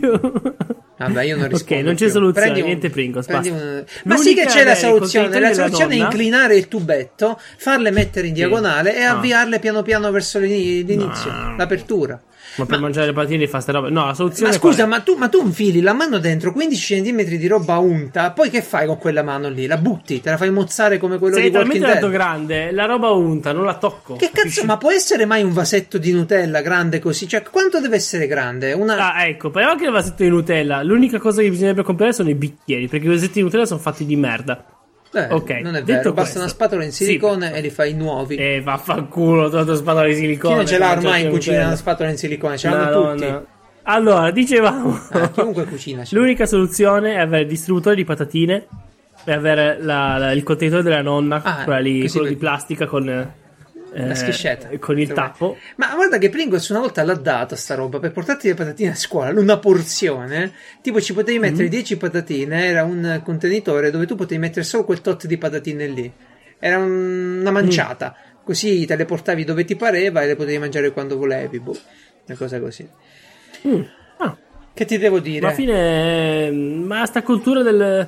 Vabbè, 1.00 1.24
io 1.24 1.36
non 1.36 1.50
rispondo. 1.50 1.82
Ok, 1.82 1.86
non 1.86 1.96
c'è 1.96 2.06
più. 2.06 2.14
soluzione, 2.14 2.48
prendi 2.48 2.62
niente 2.64 2.90
Pringles. 2.90 3.28
Un... 3.28 3.84
Ma 4.06 4.16
sì 4.16 4.34
che 4.34 4.46
c'è 4.46 4.64
la 4.64 4.76
soluzione. 4.76 5.38
La 5.38 5.54
soluzione 5.54 5.96
è 5.96 5.98
inclinare 5.98 6.56
il 6.56 6.70
tubetto, 6.70 7.38
farle 7.58 7.92
mettere 7.92 8.28
in 8.28 8.34
diagonale 8.34 8.94
sì. 8.94 9.00
e 9.00 9.04
no. 9.04 9.18
avviarle 9.18 9.60
piano 9.60 9.82
piano 9.82 10.10
verso 10.12 10.40
l'inizio, 10.40 11.30
no. 11.30 11.56
l'apertura. 11.58 12.22
Ma 12.58 12.66
per 12.66 12.80
mangiare 12.80 13.08
le 13.08 13.14
patatine 13.14 13.48
fa 13.48 13.60
sta 13.60 13.72
roba. 13.72 13.90
No, 13.90 14.06
la 14.06 14.14
soluzione. 14.14 14.52
Ma 14.52 14.58
scusa, 14.58 14.86
ma 14.86 15.00
tu, 15.02 15.16
ma 15.16 15.30
tu 15.30 15.42
infili 15.44 15.82
la 15.82 15.94
mano 15.94 16.18
dentro 16.18 16.52
15 16.52 17.02
cm 17.02 17.24
di 17.24 17.48
roba 17.48 17.78
unta, 17.78 18.32
poi 18.32 18.50
che 18.50 18.62
fai 18.62 18.88
con 18.88 18.98
quella 18.98 19.24
mano 19.24 19.50
lì? 19.50 19.68
La 19.68 19.78
butti? 19.78 20.22
Te 20.22 20.32
la 20.32 20.38
fai 20.38 20.52
mozzare 20.52 20.98
come 20.98 21.18
quello 21.18 21.36
Sei 21.36 21.50
di 21.50 21.56
Walking 21.56 21.74
Dead? 21.74 21.84
Sei 21.84 21.94
talmente 21.94 22.18
grande, 22.18 22.72
la 22.72 22.86
roba 22.86 23.10
unta, 23.12 23.52
non 23.52 23.66
la 23.66 23.76
tocco. 23.76 24.16
Che 24.16 24.32
capisci? 24.32 24.58
cazzo, 24.58 24.66
ma 24.66 24.78
può 24.78 24.92
essere 24.92 25.26
mai 25.26 25.44
un 25.44 25.54
vasetto 25.54 25.98
di 25.98 26.12
Nutella 26.12 26.62
grande 26.62 27.00
così? 27.00 27.28
Cioè, 27.28 27.44
quanto 27.44 27.80
deve 27.80 27.96
essere 27.96 28.28
grande? 28.28 28.74
Una... 28.74 29.14
Ah, 29.14 29.26
ecco, 29.26 29.50
però 29.50 29.70
anche 29.70 29.86
il 29.86 29.92
vasetto 29.92 30.24
di 30.24 30.30
Nutella. 30.30 30.82
L'unica 30.84 31.20
cosa 31.20 31.42
che 31.42 31.50
bisognerebbe 31.50 31.84
comprare 31.84 32.14
sono 32.14 32.30
i 32.30 32.36
bicchieri, 32.36 32.88
perché 32.88 33.06
i 33.06 33.10
vasetti 33.10 33.34
di 33.34 33.42
Nutella 33.42 33.66
sono 33.66 33.80
fatti 33.80 34.06
di 34.06 34.16
merda. 34.16 34.77
Eh, 35.14 35.28
ok, 35.34 35.50
non 35.62 35.76
è 35.76 35.84
vero, 35.84 36.12
basta 36.12 36.14
questo, 36.14 36.40
una 36.40 36.48
spatola 36.48 36.84
in 36.84 36.92
silicone 36.92 37.48
sì, 37.48 37.54
e 37.54 37.62
li 37.62 37.70
fai 37.70 37.94
nuovi. 37.94 38.36
E 38.36 38.56
eh, 38.56 38.62
vaffanculo, 38.62 39.50
tutta 39.50 39.76
spatola 39.76 40.06
di 40.06 40.16
silicone. 40.16 40.54
Chi 40.54 40.60
non 40.60 40.68
ce 40.68 40.78
l'ha 40.78 40.92
ormai 40.92 41.24
in 41.24 41.30
cucina 41.30 41.66
una 41.66 41.76
spatola 41.76 42.10
in 42.10 42.18
silicone? 42.18 42.58
Ce 42.58 42.70
l'hanno 42.70 43.04
no, 43.04 43.14
tutti. 43.14 43.30
No. 43.30 43.46
Allora, 43.84 44.32
dicevamo, 44.32 45.00
ah, 45.12 45.30
chiunque 45.32 45.66
cucina. 45.66 46.04
L'unica 46.12 46.46
soluzione 46.46 47.14
è 47.16 47.20
avere 47.20 47.44
il 47.44 47.48
distributore 47.48 47.96
di 47.96 48.04
patatine 48.04 48.68
e 49.24 49.32
avere 49.32 49.78
la, 49.82 50.18
la, 50.18 50.32
il 50.34 50.44
contenitore 50.44 50.84
della 50.84 51.02
nonna, 51.02 51.42
ah, 51.42 51.64
quella 51.64 51.80
lì, 51.80 52.10
quello 52.10 52.28
di 52.28 52.36
plastica 52.36 52.86
con 52.86 53.34
la 53.94 54.16
schiscetta 54.16 54.70
eh, 54.70 54.80
con 54.80 55.00
il 55.00 55.12
tappo. 55.14 55.58
Ma 55.76 55.94
guarda 55.96 56.18
che 56.18 56.30
Pringles 56.30 56.70
una 56.70 56.80
volta 56.80 57.04
l'ha 57.04 57.16
data 57.16 57.56
sta 57.56 57.76
roba 57.76 58.00
per 58.00 58.12
portarti 58.12 58.48
le 58.48 58.54
patatine 58.54 58.92
a 58.92 58.96
scuola, 58.96 59.40
una 59.40 59.58
porzione. 59.58 60.52
Tipo 60.82 61.02
ci 61.02 61.14
potevi 61.14 61.40
mettere 61.40 61.64
mm-hmm. 61.64 61.72
10 61.72 61.98
patatine, 61.98 62.66
era 62.66 62.84
un 62.84 63.22
contenitore 63.24 63.92
dove 63.92 64.06
tu 64.06 64.16
potevi 64.16 64.40
mettere 64.40 64.66
solo 64.66 64.84
quel 64.84 65.02
tot 65.02 65.26
di 65.26 65.38
patatine 65.38 65.88
lì. 65.88 66.12
Era 66.60 66.78
un, 66.78 67.40
una 67.40 67.52
manciata. 67.52 68.16
Mm. 68.18 68.44
Così 68.44 68.86
te 68.86 68.96
le 68.96 69.06
portavi 69.06 69.44
dove 69.44 69.66
ti 69.66 69.76
pareva 69.76 70.22
e 70.22 70.28
le 70.28 70.36
potevi 70.36 70.58
mangiare 70.58 70.92
quando 70.92 71.18
volevi. 71.18 71.60
Boh, 71.60 71.78
una 72.26 72.38
cosa 72.38 72.60
così. 72.60 72.88
Mm. 73.68 73.82
Ah. 74.18 74.38
Che 74.74 74.86
ti 74.86 74.98
devo 74.98 75.20
dire? 75.20 75.42
Ma 75.42 75.48
alla 75.48 75.56
fine, 75.56 76.52
ma 76.52 77.06
sta 77.06 77.24
cultura 77.24 77.64
del 77.64 78.08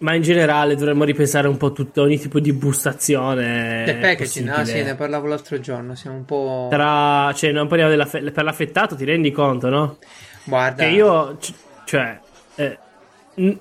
ma 0.00 0.14
in 0.14 0.22
generale 0.22 0.76
dovremmo 0.76 1.04
ripensare 1.04 1.48
un 1.48 1.56
po' 1.56 1.72
tutto, 1.72 2.02
ogni 2.02 2.18
tipo 2.18 2.40
di 2.40 2.52
bustazione. 2.52 3.84
Del 3.84 3.98
packaging, 3.98 4.48
ah 4.48 4.64
sì, 4.64 4.82
ne 4.82 4.94
parlavo 4.94 5.26
l'altro 5.26 5.60
giorno. 5.60 5.94
Siamo 5.94 6.16
un 6.16 6.24
po'. 6.24 6.68
Tra, 6.70 7.32
cioè, 7.34 7.52
non 7.52 7.66
parliamo 7.68 7.90
della, 7.90 8.06
per 8.06 8.44
l'affettato, 8.44 8.96
ti 8.96 9.04
rendi 9.04 9.30
conto, 9.30 9.68
no? 9.68 9.98
Guarda. 10.44 10.84
Che 10.84 10.88
io, 10.88 11.38
cioè, 11.84 12.18
eh, 12.54 12.78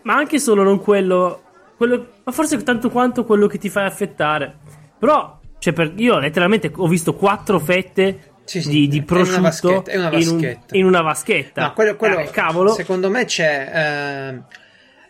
ma 0.02 0.16
anche 0.16 0.40
solo 0.40 0.64
non 0.64 0.80
quello, 0.80 1.44
quello, 1.76 2.08
ma 2.24 2.32
forse 2.32 2.62
tanto 2.64 2.90
quanto 2.90 3.26
quello 3.26 3.48
che 3.48 3.58
ti 3.58 3.70
fai 3.70 3.86
affettare. 3.86 4.56
Però, 4.98 5.40
cioè, 5.58 5.74
per, 5.74 5.92
io 5.98 6.20
letteralmente 6.20 6.72
ho 6.74 6.88
visto 6.88 7.16
quattro 7.16 7.60
fette 7.60 8.32
sì, 8.46 8.62
sì, 8.62 8.70
di, 8.70 8.88
di, 8.88 9.02
prosciutto 9.04 9.84
in 9.92 10.00
una 10.00 10.10
vaschetta. 10.10 10.18
In, 10.18 10.30
un, 10.30 10.58
in 10.72 10.86
una 10.86 11.02
vaschetta. 11.02 11.62
No, 11.64 11.74
quello, 11.74 11.96
quello 11.98 12.20
eh, 12.20 12.30
cavolo. 12.32 12.72
Secondo 12.72 13.10
me 13.10 13.26
c'è. 13.26 13.72
Eh, 13.74 14.68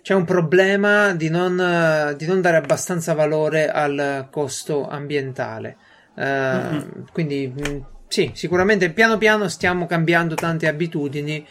c'è 0.10 0.16
un 0.16 0.26
problema 0.26 1.14
di 1.14 1.30
non, 1.30 2.16
di 2.18 2.26
non, 2.26 2.42
dare 2.42 2.58
abbastanza 2.58 3.14
valore 3.14 3.70
al 3.70 4.28
costo 4.32 4.88
ambientale. 4.90 5.78
Uh, 6.16 6.24
mm-hmm. 6.24 6.80
Quindi 7.14 7.54
mm, 7.56 7.78
sì, 8.08 8.32
sicuramente 8.34 8.90
piano 8.90 9.20
piano 9.20 9.48
stiamo 9.50 9.86
cambiando 9.86 10.34
tante 10.34 10.68
abitudini 10.68 11.46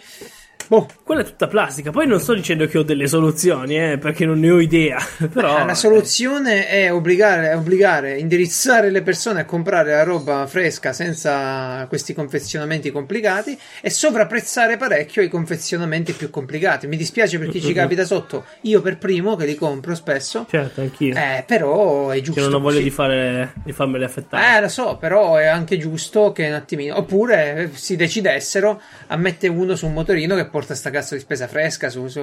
Boh, 0.66 0.86
quella 1.02 1.22
è 1.22 1.24
tutta 1.24 1.46
plastica. 1.46 1.90
Poi 1.90 2.06
non 2.06 2.20
sto 2.20 2.34
dicendo 2.34 2.66
che 2.66 2.76
ho 2.76 2.82
delle 2.82 3.06
soluzioni, 3.06 3.92
eh, 3.92 3.98
perché 3.98 4.26
non 4.26 4.38
ne 4.38 4.50
ho 4.50 4.60
idea. 4.60 4.98
Però, 5.32 5.60
eh, 5.60 5.64
la 5.64 5.74
soluzione 5.74 6.68
è 6.68 6.92
obbligare, 6.92 7.54
obbligare, 7.54 8.18
indirizzare 8.18 8.90
le 8.90 9.00
persone 9.00 9.40
a 9.40 9.44
comprare 9.46 9.92
la 9.92 10.02
roba 10.02 10.46
fresca 10.46 10.92
senza 10.92 11.86
questi 11.88 12.12
confezionamenti 12.12 12.90
complicati 12.90 13.58
e 13.80 13.88
sovrapprezzare 13.88 14.76
parecchio 14.76 15.22
i 15.22 15.28
confezionamenti 15.28 16.12
più 16.12 16.28
complicati. 16.28 16.86
Mi 16.86 16.98
dispiace 16.98 17.38
per 17.38 17.48
chi 17.48 17.62
ci 17.62 17.72
capita 17.72 18.04
sotto, 18.04 18.44
io 18.62 18.82
per 18.82 18.98
primo 18.98 19.36
che 19.36 19.46
li 19.46 19.54
compro 19.54 19.94
spesso. 19.94 20.46
Certo, 20.50 20.82
anch'io. 20.82 21.14
Eh, 21.16 21.44
però 21.46 22.10
è 22.10 22.20
giusto. 22.20 22.42
Che 22.42 22.46
non 22.46 22.60
ho 22.60 22.60
voglia 22.60 22.80
di, 22.80 22.90
fare, 22.90 23.54
di 23.64 23.72
farmeli 23.72 24.04
affettare. 24.04 24.58
Eh, 24.58 24.60
lo 24.60 24.68
so, 24.68 24.98
però 24.98 25.36
è 25.36 25.46
anche 25.46 25.78
giusto 25.78 26.32
che 26.32 26.46
un 26.46 26.54
attimino. 26.54 26.98
Oppure 26.98 27.70
si 27.72 27.96
decidessero 27.96 28.80
a 29.06 29.16
mettere 29.16 29.50
uno 29.50 29.74
su 29.74 29.86
un 29.86 29.94
motorino 29.94 30.34
che 30.34 30.46
porta 30.48 30.74
sta 30.74 30.90
cazzo 30.90 31.14
di 31.14 31.20
spesa 31.20 31.46
fresca. 31.46 31.88
Su, 31.88 32.08
su... 32.08 32.20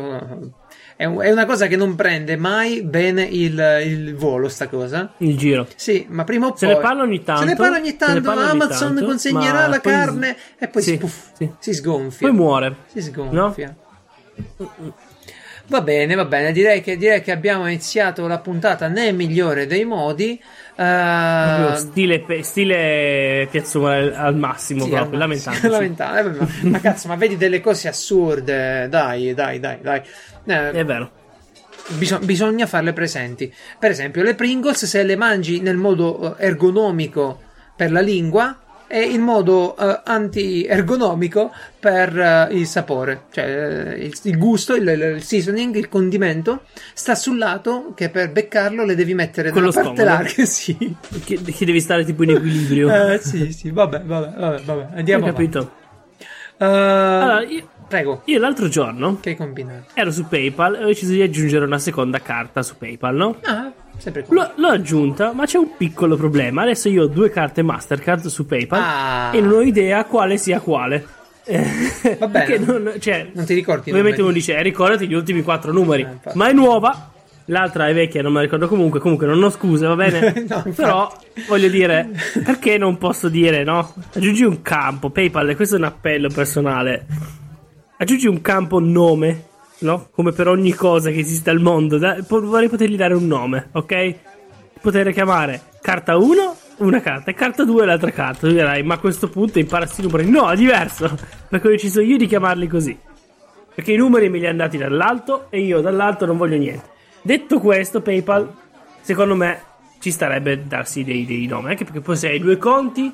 È, 0.95 1.03
è, 1.03 1.31
una 1.31 1.45
cosa 1.45 1.67
che 1.67 1.75
non 1.75 1.95
prende 1.95 2.35
mai 2.35 2.83
bene 2.83 3.23
il, 3.23 3.81
il, 3.85 4.15
volo, 4.15 4.49
sta 4.49 4.67
cosa. 4.67 5.13
Il 5.17 5.37
giro. 5.37 5.67
Sì, 5.75 6.05
ma 6.09 6.23
prima 6.23 6.47
o 6.47 6.49
poi. 6.49 6.59
Se 6.59 6.67
ne 6.67 6.77
parla 6.77 7.03
ogni 7.03 7.23
tanto. 7.23 7.41
Se 7.41 7.47
ne 7.47 7.55
parla 7.55 7.77
ogni 7.77 7.95
tanto. 7.95 8.21
Parla 8.21 8.49
Amazon 8.49 8.87
ogni 8.87 8.95
tanto, 8.95 9.05
consegnerà 9.05 9.67
la 9.67 9.79
carne 9.79 10.37
e 10.57 10.67
poi 10.67 10.81
sì, 10.81 10.91
si, 10.91 10.97
puff, 10.97 11.29
sì. 11.37 11.51
si, 11.59 11.73
sgonfia. 11.73 12.27
Poi 12.27 12.35
muore. 12.35 12.75
Si 12.87 13.01
sgonfia. 13.01 13.75
No? 14.57 14.93
Va 15.67 15.81
bene, 15.81 16.13
va 16.13 16.25
bene. 16.25 16.51
Direi 16.51 16.81
che, 16.81 16.95
direi 16.95 17.21
che 17.21 17.31
abbiamo 17.31 17.67
iniziato 17.67 18.27
la 18.27 18.39
puntata 18.39 18.87
nel 18.87 19.15
migliore 19.15 19.65
dei 19.65 19.83
modi. 19.83 20.41
Uh, 20.77 21.73
stile, 21.75 22.25
stile 22.43 23.47
Piazzola 23.49 24.17
al 24.19 24.35
massimo, 24.35 24.83
sì, 24.83 24.89
proprio 24.89 25.17
lamentandosi. 25.19 25.67
lamentando. 25.67 26.39
ma, 26.63 26.69
ma 26.69 26.79
cazzo, 26.79 27.07
ma 27.07 27.15
vedi 27.15 27.37
delle 27.37 27.61
cose 27.61 27.87
assurde. 27.87 28.87
Dai, 28.89 29.33
dai, 29.33 29.59
dai, 29.59 29.77
dai. 29.81 30.01
Eh, 30.45 30.71
È 30.71 30.83
vero. 30.83 31.11
Bisog- 31.97 32.25
bisogna 32.25 32.65
farle 32.65 32.93
presenti. 32.93 33.53
Per 33.79 33.91
esempio, 33.91 34.23
le 34.23 34.35
Pringles, 34.35 34.85
se 34.85 35.03
le 35.03 35.15
mangi 35.15 35.61
nel 35.61 35.77
modo 35.77 36.35
eh, 36.37 36.45
ergonomico 36.47 37.41
per 37.75 37.91
la 37.91 38.01
lingua, 38.01 38.57
e 38.87 39.01
in 39.01 39.21
modo 39.21 39.75
uh, 39.77 40.01
anti-ergonomico 40.03 41.51
per 41.79 42.49
uh, 42.49 42.53
il 42.55 42.65
sapore, 42.65 43.23
cioè 43.31 43.95
uh, 43.95 44.01
il, 44.01 44.17
il, 44.23 44.37
gusto, 44.37 44.75
il, 44.75 44.87
il, 44.87 45.23
seasoning, 45.23 45.75
il 45.75 45.89
condimento 45.89 46.63
sta 46.93 47.15
sul 47.15 47.37
lato 47.37 47.93
che 47.95 48.09
per 48.09 48.31
beccarlo 48.31 48.85
le 48.85 48.95
devi 48.95 49.13
mettere 49.13 49.51
Con 49.51 49.63
nella 49.63 49.73
parte 49.73 50.03
larga, 50.03 50.45
sì. 50.45 50.75
Che, 51.23 51.41
che, 51.41 51.65
devi 51.65 51.79
stare 51.79 52.05
tipo 52.05 52.23
in 52.23 52.31
equilibrio. 52.31 53.13
eh, 53.13 53.19
sì, 53.19 53.51
sì, 53.51 53.71
vabbè, 53.71 54.01
vabbè, 54.03 54.37
vabbè, 54.37 54.61
vabbè. 54.63 54.97
andiamo 54.97 55.25
Ho 55.25 55.27
capito. 55.27 55.71
Avanti. 56.57 57.23
allora, 57.23 57.43
io, 57.43 57.69
prego. 57.87 58.21
Io 58.25 58.39
l'altro 58.39 58.67
giorno 58.67 59.19
che 59.19 59.29
hai 59.29 59.35
combinato? 59.35 59.91
ero 59.93 60.11
su 60.11 60.27
PayPal 60.27 60.75
e 60.75 60.83
ho 60.83 60.87
deciso 60.87 61.11
di 61.11 61.21
aggiungere 61.21 61.65
una 61.65 61.79
seconda 61.79 62.19
carta 62.21 62.63
su 62.63 62.77
PayPal, 62.77 63.15
no? 63.15 63.37
Ah, 63.43 63.71
L'ho, 64.29 64.51
l'ho 64.55 64.67
aggiunta, 64.67 65.33
ma 65.33 65.45
c'è 65.45 65.57
un 65.57 65.75
piccolo 65.77 66.15
problema. 66.15 66.61
Adesso 66.63 66.89
io 66.89 67.03
ho 67.03 67.07
due 67.07 67.29
carte 67.29 67.61
Mastercard 67.63 68.25
su 68.27 68.45
PayPal 68.45 68.81
Ah. 68.81 69.31
e 69.33 69.41
non 69.41 69.53
ho 69.53 69.61
idea 69.61 70.03
quale 70.05 70.37
sia 70.37 70.59
quale. 70.59 71.05
Eh, 71.47 72.17
Va 72.19 72.27
perché 72.27 72.59
bene. 72.59 72.79
non, 72.79 72.93
cioè, 72.99 73.29
Non 73.33 73.45
ti 73.45 73.53
ricordi? 73.53 73.91
Ovviamente 73.91 74.21
uno 74.21 74.31
dice, 74.31 74.55
eh, 74.55 74.61
ricordati 74.63 75.07
gli 75.07 75.13
ultimi 75.13 75.41
quattro 75.43 75.71
numeri. 75.71 76.01
Eh, 76.01 76.31
ma 76.33 76.47
è 76.49 76.53
nuova. 76.53 77.11
L'altra 77.49 77.87
è 77.87 77.93
vecchia, 77.93 78.23
non 78.23 78.31
me 78.31 78.37
la 78.39 78.43
ricordo 78.45 78.67
comunque. 78.67 78.99
Comunque 78.99 79.27
non 79.27 79.41
ho 79.43 79.51
scuse, 79.51 79.85
va 79.85 79.95
bene? 79.95 80.45
No. 80.49 80.63
Però 80.75 81.11
voglio 81.47 81.67
dire, 81.69 82.09
perché 82.43 82.79
non 82.79 82.97
posso 82.97 83.29
dire, 83.29 83.63
no? 83.63 83.93
Aggiungi 84.15 84.43
un 84.43 84.63
campo, 84.63 85.11
PayPal, 85.11 85.49
e 85.49 85.55
questo 85.55 85.75
è 85.75 85.77
un 85.77 85.83
appello 85.83 86.29
personale. 86.33 87.05
Aggiungi 87.97 88.25
un 88.27 88.41
campo 88.41 88.79
nome, 88.79 89.43
no? 89.79 90.07
Come 90.11 90.31
per 90.31 90.47
ogni 90.47 90.73
cosa 90.73 91.09
che 91.11 91.19
esiste 91.19 91.49
al 91.49 91.59
mondo. 91.59 91.97
Da- 91.97 92.17
vorrei 92.27 92.69
potergli 92.69 92.95
dare 92.95 93.13
un 93.13 93.27
nome, 93.27 93.69
ok? 93.71 94.15
Poter 94.81 95.11
chiamare 95.13 95.61
carta 95.81 96.17
1 96.17 96.55
una 96.77 96.99
carta 96.99 97.31
e 97.31 97.33
carta 97.33 97.63
2 97.63 97.85
l'altra 97.85 98.11
carta. 98.11 98.47
Tu 98.47 98.53
dirai, 98.53 98.83
ma 98.83 98.95
a 98.95 98.99
questo 98.99 99.29
punto 99.29 99.59
impara 99.59 99.85
sti 99.85 100.01
numeri. 100.01 100.29
No, 100.29 100.49
è 100.49 100.55
diverso. 100.55 101.15
Perché 101.47 101.67
ho 101.67 101.71
deciso 101.71 102.01
io 102.01 102.17
di 102.17 102.25
chiamarli 102.25 102.67
così. 102.67 102.97
Perché 103.73 103.93
i 103.93 103.97
numeri 103.97 104.29
me 104.29 104.39
li 104.39 104.47
hanno 104.47 104.57
dati 104.57 104.77
dall'alto 104.77 105.47
e 105.49 105.61
io 105.61 105.81
dall'alto 105.81 106.25
non 106.25 106.37
voglio 106.37 106.57
niente. 106.57 106.93
Detto 107.21 107.59
questo, 107.59 108.01
PayPal, 108.01 108.51
secondo 109.01 109.35
me, 109.35 109.61
ci 109.99 110.11
starebbe 110.11 110.65
darsi 110.65 111.03
dei, 111.03 111.25
dei 111.25 111.45
nomi. 111.45 111.69
Anche 111.69 111.83
perché 111.83 112.01
poi 112.01 112.15
se 112.15 112.29
hai 112.29 112.39
due 112.39 112.57
conti, 112.57 113.11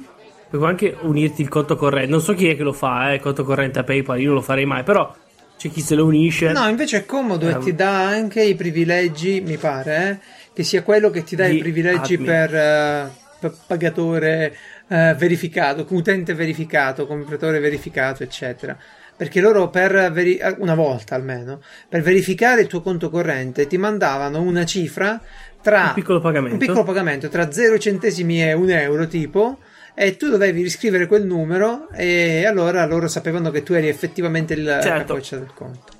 puoi 0.50 0.67
anche 0.67 0.95
unirti 1.02 1.41
il 1.41 1.50
conto 1.50 1.76
corrente. 1.76 2.10
Non 2.10 2.21
so 2.21 2.34
chi 2.34 2.47
è 2.47 2.56
che 2.56 2.63
lo 2.63 2.74
fa, 2.74 3.12
eh, 3.12 3.15
il 3.15 3.21
conto 3.21 3.43
corrente 3.43 3.80
a 3.80 3.84
PayPal, 3.84 4.19
io 4.19 4.28
non 4.28 4.36
lo 4.36 4.41
farei 4.41 4.65
mai. 4.65 4.84
Però 4.84 5.12
c'è 5.62 5.69
chi 5.69 5.82
se 5.82 5.93
lo 5.95 6.06
unisce. 6.06 6.52
No, 6.52 6.67
invece 6.67 6.97
è 6.97 7.06
comodo 7.06 7.47
e 7.47 7.52
Eh, 7.52 7.58
ti 7.60 7.76
dà 7.76 8.08
anche 8.08 8.41
i 8.43 8.56
privilegi, 8.56 9.41
mi 9.41 9.58
pare, 9.58 10.10
eh, 10.10 10.17
che 10.54 10.63
sia 10.63 10.82
quello 10.82 11.10
che 11.12 11.24
ti 11.24 11.36
dà 11.36 11.45
i 11.45 11.58
privilegi 11.60 12.15
admin. 12.15 12.26
per, 12.26 12.56
eh, 12.56 13.10
per 13.39 13.54
pagatore 13.67 14.56
eh, 14.88 15.15
verificato, 15.17 15.86
utente 15.89 16.34
verificato, 16.34 17.06
compratore 17.08 17.60
verificato, 17.60 18.24
eccetera. 18.24 18.78
Perché 19.15 19.39
loro 19.39 19.69
per 19.69 20.12
veri- 20.12 20.39
una 20.58 20.74
volta 20.74 21.13
almeno, 21.15 21.62
per 21.88 22.02
verificare 22.02 22.62
il 22.62 22.67
tuo 22.67 22.82
conto 22.82 23.10
corrente 23.12 23.67
ti 23.67 23.78
mandavano 23.78 24.41
una 24.41 24.65
cifra 24.65 25.21
tra 25.62 25.88
Un 25.89 25.93
piccolo 25.93 26.19
pagamento. 26.19 26.54
un 26.54 26.60
piccolo 26.60 26.84
pagamento 26.84 27.30
tra 27.30 27.52
0 27.52 27.78
centesimi 27.78 28.41
e 28.43 28.54
un 28.54 28.71
euro 28.71 29.06
tipo 29.08 29.60
e 29.93 30.17
tu 30.17 30.30
dovevi 30.30 30.62
riscrivere 30.62 31.06
quel 31.08 31.25
numero 31.25 31.89
e 31.91 32.45
allora 32.45 32.86
loro 32.86 33.08
sapevano 33.08 33.51
che 33.51 33.63
tu 33.63 33.73
eri 33.73 33.88
effettivamente 33.88 34.54
il 34.54 34.65
Certo. 34.82 35.13
capoccia 35.13 35.38
del 35.38 35.51
conto. 35.54 35.99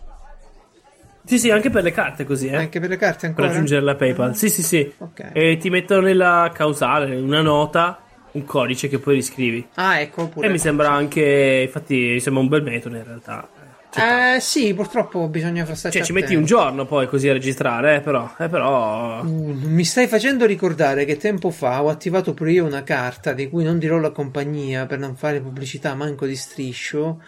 Sì, 1.24 1.38
sì, 1.38 1.50
anche 1.52 1.70
per 1.70 1.84
le 1.84 1.92
carte 1.92 2.24
così, 2.24 2.48
eh. 2.48 2.56
Anche 2.56 2.80
per 2.80 2.90
le 2.90 2.98
carte 2.98 3.20
per 3.20 3.30
ancora? 3.30 3.50
aggiungere 3.50 3.82
la 3.82 3.96
PayPal. 3.96 4.36
Sì, 4.36 4.50
sì, 4.50 4.64
sì. 4.64 4.92
Ok. 4.98 5.30
E 5.34 5.58
ti 5.58 5.70
mettono 5.70 6.02
nella 6.02 6.52
causale, 6.54 7.16
una 7.16 7.42
nota, 7.42 8.00
un 8.32 8.44
codice 8.44 8.88
che 8.88 8.98
poi 8.98 9.16
riscrivi. 9.16 9.66
Ah, 9.76 10.00
ecco, 10.00 10.28
pure. 10.28 10.48
E 10.48 10.50
mi 10.50 10.58
sembra 10.58 10.90
anche, 10.92 11.64
infatti, 11.66 11.96
mi 11.96 12.20
sembra 12.20 12.42
un 12.42 12.50
bel 12.50 12.64
metodo 12.64 12.96
in 12.98 13.04
realtà. 13.06 13.48
Eh 13.94 14.40
sì, 14.40 14.74
purtroppo 14.74 15.28
bisogna 15.28 15.66
starci 15.66 15.98
Cioè, 15.98 16.08
ci 16.08 16.14
metti 16.14 16.34
un 16.34 16.46
giorno 16.46 16.86
poi 16.86 17.08
così 17.08 17.28
a 17.28 17.34
registrare, 17.34 17.96
eh, 17.96 18.02
però. 18.02 18.34
Eh, 18.38 18.48
però. 18.48 19.22
Uh, 19.22 19.54
Mi 19.68 19.84
stai 19.84 20.08
facendo 20.08 20.46
ricordare 20.46 21.04
che 21.04 21.18
tempo 21.18 21.50
fa 21.50 21.84
ho 21.84 21.90
attivato 21.90 22.34
pure 22.34 22.52
io 22.52 22.66
una 22.66 22.84
carta 22.84 23.34
di 23.34 23.50
cui 23.50 23.66
non 23.66 23.80
dirò 23.80 23.98
la 23.98 24.12
compagnia 24.12 24.86
per 24.86 25.00
non 25.00 25.16
fare 25.16 25.42
pubblicità 25.42 25.94
manco 25.94 26.26
di 26.26 26.38
striscio, 26.38 27.22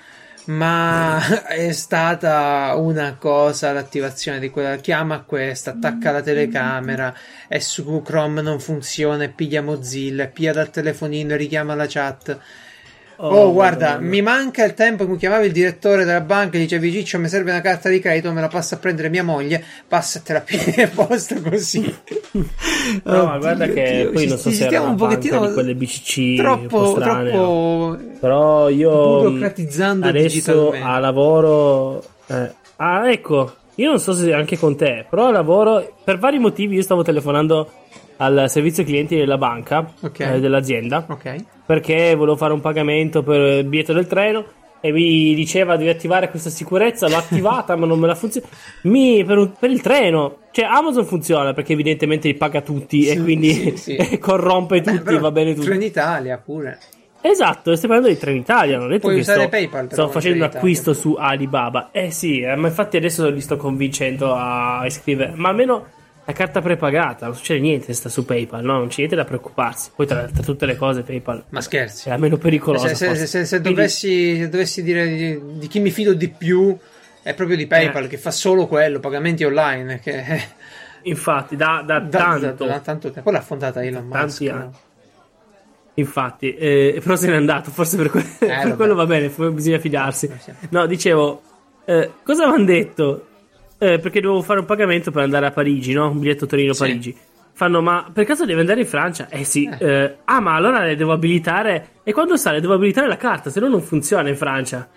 ma 0.45 1.19
è 1.47 1.73
stata 1.73 2.73
una 2.77 3.15
cosa 3.17 3.73
l'attivazione 3.73 4.39
di 4.39 4.49
quella 4.49 4.77
chiama 4.77 5.23
questa, 5.23 5.71
attacca 5.71 6.11
la 6.11 6.21
telecamera 6.21 7.13
e 7.49 7.59
su 7.59 8.01
Chrome 8.01 8.41
non 8.41 8.61
funziona 8.61 9.27
piglia 9.27 9.61
Mozilla, 9.61 10.27
piglia 10.27 10.53
dal 10.53 10.69
telefonino 10.69 11.35
richiama 11.35 11.75
la 11.75 11.87
chat. 11.87 12.39
Oh, 13.17 13.51
guarda, 13.53 13.91
Madonna. 13.91 14.07
mi 14.07 14.21
manca 14.21 14.65
il 14.65 14.73
tempo 14.73 15.03
in 15.03 15.09
cui 15.09 15.17
chiamavi 15.17 15.47
il 15.47 15.51
direttore 15.51 16.03
della 16.03 16.21
banca 16.21 16.57
e 16.57 16.61
dicevi 16.61 16.91
Ciccio 16.91 17.19
mi 17.19 17.27
serve 17.27 17.51
una 17.51 17.61
carta 17.61 17.89
di 17.89 17.99
credito, 17.99 18.31
me 18.31 18.41
la 18.41 18.47
passa 18.47 18.75
a 18.75 18.77
prendere 18.79 19.09
mia 19.09 19.23
moglie, 19.23 19.63
passatela 19.87 20.43
a 20.43 20.89
posto 20.93 21.41
così. 21.41 21.95
No, 23.03 23.25
ma 23.25 23.37
guarda 23.37 23.67
che 23.67 24.09
poi 24.11 24.27
non 24.27 24.37
so 24.37 24.49
se 24.49 24.65
era 24.65 24.81
una 24.81 24.93
banca 24.93 25.15
di 25.17 25.53
quelle 25.53 25.75
BCC 25.75 26.35
troppo, 26.37 26.61
un 26.61 26.67
po' 26.67 26.99
strane, 26.99 27.31
troppo 27.31 27.97
Però 28.19 28.69
io 28.69 28.89
burocratizzando 28.89 30.07
adesso 30.07 30.73
a 30.81 30.99
lavoro 30.99 32.03
eh, 32.27 32.51
Ah, 32.77 33.09
ecco, 33.09 33.53
io 33.75 33.89
non 33.89 33.99
so 33.99 34.13
se 34.13 34.33
anche 34.33 34.57
con 34.57 34.75
te, 34.75 35.05
però 35.09 35.27
a 35.27 35.31
lavoro 35.31 35.95
per 36.03 36.17
vari 36.17 36.39
motivi 36.39 36.75
io 36.75 36.81
stavo 36.81 37.03
telefonando 37.03 37.71
al 38.23 38.49
servizio 38.49 38.83
clienti 38.83 39.15
della 39.15 39.37
banca 39.37 39.91
Ok. 40.01 40.19
eh, 40.19 40.39
dell'azienda 40.39 41.05
Ok. 41.07 41.35
perché 41.65 42.15
volevo 42.15 42.35
fare 42.37 42.53
un 42.53 42.61
pagamento 42.61 43.23
per 43.23 43.59
il 43.59 43.63
biglietto 43.65 43.93
del 43.93 44.07
treno 44.07 44.45
e 44.85 44.91
mi 44.91 45.33
diceva 45.33 45.77
di 45.77 45.87
attivare 45.87 46.29
questa 46.29 46.49
sicurezza, 46.49 47.07
l'ho 47.07 47.15
attivata 47.15 47.75
ma 47.77 47.85
non 47.85 47.99
me 47.99 48.07
la 48.07 48.15
funziona. 48.15 48.47
Mi 48.81 49.23
per, 49.23 49.37
un- 49.37 49.51
per 49.57 49.69
il 49.71 49.79
treno, 49.79 50.39
cioè 50.51 50.65
Amazon 50.65 51.05
funziona 51.05 51.53
perché 51.53 51.71
evidentemente 51.71 52.27
li 52.27 52.33
paga 52.35 52.59
tutti 52.61 53.05
e 53.07 53.13
Sì, 53.13 53.21
quindi 53.21 53.53
sì, 53.77 53.95
sì. 53.97 54.17
corrompe 54.19 54.81
Beh, 54.81 54.91
tutti, 54.91 55.03
però 55.03 55.19
va 55.19 55.31
bene 55.31 55.53
tutto. 55.53 55.67
Trenitalia 55.67 56.37
pure. 56.37 56.79
Esatto, 57.25 57.73
stai 57.77 57.87
parlando 57.87 58.13
di 58.13 58.19
Trenitalia, 58.19 58.75
non 58.75 58.87
ho 58.87 58.89
detto 58.89 59.03
Puoi 59.03 59.13
che 59.15 59.21
usare 59.21 59.39
sto, 59.43 59.49
PayPal, 59.49 59.87
sto 59.89 60.07
facendo 60.09 60.43
un 60.43 60.51
acquisto 60.53 60.93
su 60.93 61.15
Alibaba. 61.17 61.87
Eh 61.93 62.11
sì, 62.11 62.41
eh, 62.41 62.53
ma 62.57 62.67
infatti 62.67 62.97
adesso 62.97 63.29
li 63.29 63.39
sto 63.39 63.55
convincendo 63.55 64.33
a 64.35 64.81
iscrivere, 64.85 65.31
ma 65.35 65.47
almeno 65.47 65.85
la 66.25 66.33
carta 66.33 66.61
prepagata, 66.61 67.25
non 67.25 67.35
succede 67.35 67.59
niente 67.59 67.91
sta 67.93 68.07
su 68.09 68.23
PayPal, 68.25 68.63
no? 68.63 68.77
Non 68.77 68.87
c'è 68.87 68.97
niente 68.99 69.15
da 69.15 69.25
preoccuparsi. 69.25 69.91
Poi 69.95 70.07
tra, 70.07 70.23
tra 70.23 70.41
tutte 70.43 70.65
le 70.65 70.75
cose 70.77 71.01
PayPal 71.01 71.43
Ma 71.49 71.59
scherzi. 71.61 72.07
è 72.07 72.11
la 72.11 72.17
meno 72.17 72.37
pericolosa. 72.37 72.87
Se, 72.93 73.13
se- 73.15 73.25
se- 73.27 73.45
se 73.45 73.61
dovessi, 73.61 74.37
se 74.37 74.49
dovessi 74.49 74.83
dire 74.83 75.07
di, 75.07 75.39
di 75.59 75.67
chi 75.67 75.79
mi 75.79 75.91
fido 75.91 76.13
di 76.13 76.29
più, 76.29 76.77
è 77.21 77.33
proprio 77.33 77.57
di 77.57 77.67
PayPal 77.67 78.05
Eh. 78.05 78.07
che 78.07 78.17
fa 78.17 78.31
solo 78.31 78.67
quello, 78.67 78.99
pagamenti 78.99 79.43
online. 79.43 79.99
Che 79.99 80.23
Infatti, 81.05 81.57
da, 81.57 81.83
da 81.85 81.99
da, 81.99 82.17
tanto, 82.17 82.65
da- 82.65 82.71
da 82.71 82.79
tanto 82.79 83.07
tempo. 83.11 83.23
Poi 83.23 83.33
l'ha 83.33 83.41
fondata 83.41 83.83
Elon 83.83 84.05
Musk. 84.07 84.41
no? 84.43 84.71
Infatti, 85.95 86.55
eh, 86.55 86.99
però 87.03 87.15
se 87.15 87.27
n'è 87.27 87.35
andato, 87.35 87.69
forse 87.69 87.97
per, 87.97 88.09
que- 88.09 88.23
per 88.39 88.47
vabbè. 88.47 88.75
quello 88.75 88.95
va 88.95 89.05
bene, 89.05 89.27
bisogna 89.27 89.77
fidarsi. 89.79 90.27
No, 90.69 90.87
dicevo, 90.87 91.41
eh, 91.85 92.09
cosa 92.23 92.43
avevano 92.43 92.63
detto? 92.65 93.27
Eh, 93.83 93.99
perché 93.99 94.21
dovevo 94.21 94.41
fare 94.41 94.59
un 94.59 94.65
pagamento 94.65 95.11
per 95.11 95.23
andare 95.23 95.45
a 95.47 95.51
Parigi, 95.51 95.93
no? 95.93 96.09
Un 96.09 96.19
biglietto 96.19 96.45
Torino-Parigi. 96.45 97.15
Fanno, 97.55 97.81
ma 97.81 98.09
per 98.11 98.25
caso 98.25 98.45
devi 98.45 98.59
andare 98.59 98.79
in 98.79 98.85
Francia? 98.87 99.27
Eh 99.29 99.43
sì. 99.43 99.69
eh, 99.79 100.17
ah, 100.23 100.39
ma 100.39 100.55
allora 100.55 100.83
le 100.85 100.95
devo 100.95 101.11
abilitare. 101.11 101.87
E 102.03 102.13
quando 102.13 102.35
sta? 102.37 102.51
Le 102.51 102.61
devo 102.61 102.73
abilitare 102.73 103.07
la 103.07 103.17
carta, 103.17 103.49
se 103.49 103.59
no 103.59 103.67
non 103.67 103.81
funziona 103.81 104.29
in 104.29 104.35
Francia. 104.35 104.87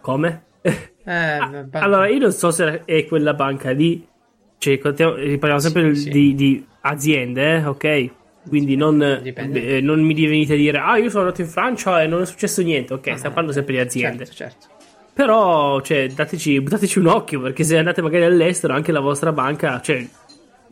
Come? 0.00 0.42
Eh, 1.04 1.10
Ah, 1.12 1.48
banca- 1.48 1.80
allora, 1.80 2.06
io 2.06 2.20
non 2.20 2.30
so 2.30 2.52
se 2.52 2.82
è 2.84 3.06
quella 3.06 3.34
banca 3.34 3.70
lì. 3.72 4.06
Cioè, 4.58 4.74
eh, 4.74 4.78
parliamo 4.78 5.58
sempre 5.58 5.96
Sì, 5.96 6.02
sì. 6.02 6.10
Di, 6.10 6.34
di 6.36 6.66
aziende, 6.82 7.56
eh, 7.56 7.64
ok? 7.64 8.10
Quindi 8.48 8.76
non, 8.76 9.02
eh, 9.02 9.80
non 9.80 10.00
mi 10.00 10.14
venite 10.14 10.52
a 10.52 10.56
dire, 10.56 10.78
ah, 10.78 10.96
io 10.98 11.10
sono 11.10 11.24
andato 11.24 11.40
in 11.40 11.48
Francia 11.48 12.00
e 12.02 12.06
non 12.06 12.22
è 12.22 12.26
successo 12.26 12.62
niente. 12.62 12.94
Ok, 12.94 13.08
Ah, 13.08 13.16
stiamo 13.16 13.34
parlando 13.34 13.52
sempre 13.52 13.74
di 13.74 13.80
aziende. 13.80 14.26
Certo, 14.26 14.34
certo. 14.34 14.66
Però, 15.14 15.80
cioè, 15.82 16.08
dateci, 16.08 16.60
buttateci 16.60 16.98
un 16.98 17.06
occhio, 17.06 17.40
perché 17.40 17.64
se 17.64 17.76
andate 17.76 18.00
magari 18.00 18.24
all'estero, 18.24 18.72
anche 18.74 18.92
la 18.92 19.00
vostra 19.00 19.30
banca, 19.32 19.80
cioè, 19.82 20.06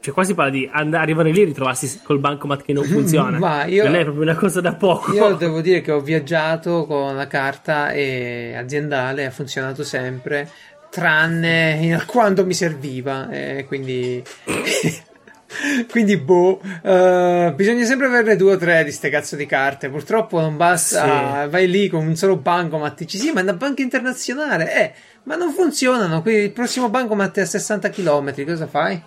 cioè 0.01 0.15
qua 0.15 0.25
si 0.25 0.33
parla 0.35 0.51
di 0.51 0.69
andare, 0.73 1.03
arrivare 1.03 1.31
lì 1.31 1.43
e 1.43 1.45
ritrovarsi 1.45 2.01
col 2.03 2.21
bancomat 2.21 2.63
che 2.63 2.73
non 2.73 2.85
funziona. 2.89 3.39
Ma 3.39 3.65
io- 3.65 3.85
non 3.85 3.97
è 3.97 4.03
proprio 4.03 4.23
una 4.23 4.35
cosa 4.37 4.61
da 4.63 4.75
poco. 4.75 5.13
Io 5.13 5.35
devo 5.35 5.61
dire 5.61 5.83
che 5.83 5.93
ho 5.93 6.01
viaggiato 6.01 6.87
con 6.87 7.15
la 7.17 7.27
carta 7.27 7.91
e 7.93 8.55
aziendale, 8.57 9.27
ha 9.27 9.31
funzionato 9.31 9.85
sempre, 9.85 10.49
tranne 10.91 12.03
quando 12.09 12.47
mi 12.47 12.55
serviva. 12.55 13.29
eh, 13.31 13.65
quindi. 13.67 14.23
Quindi, 15.91 16.17
boh, 16.17 16.61
eh, 16.83 17.53
bisogna 17.55 17.85
sempre 17.85 18.07
averne 18.07 18.37
due 18.37 18.55
o 18.55 18.57
tre 18.57 18.85
di 18.85 18.93
ste 18.93 19.09
cazzo 19.09 19.37
di 19.37 19.47
carte. 19.47 19.89
Purtroppo 19.89 20.41
non 20.41 20.57
basta, 20.57 21.47
vai 21.49 21.69
lì 21.69 21.89
con 21.89 22.07
un 22.07 22.17
solo 22.17 22.37
bancomat. 22.37 22.99
Dici 22.99 23.19
sì, 23.19 23.33
ma 23.33 23.41
è 23.41 23.43
una 23.43 23.55
banca 23.55 23.83
internazionale, 23.83 24.75
eh, 24.75 24.93
ma 25.25 25.37
non 25.37 25.53
funzionano. 25.53 26.23
Qui 26.23 26.35
il 26.35 26.53
prossimo 26.53 26.89
bancomat 26.89 27.39
è 27.39 27.43
a 27.43 27.47
60 27.47 27.91
km. 27.91 28.45
Cosa 28.45 28.67
fai? 28.67 29.03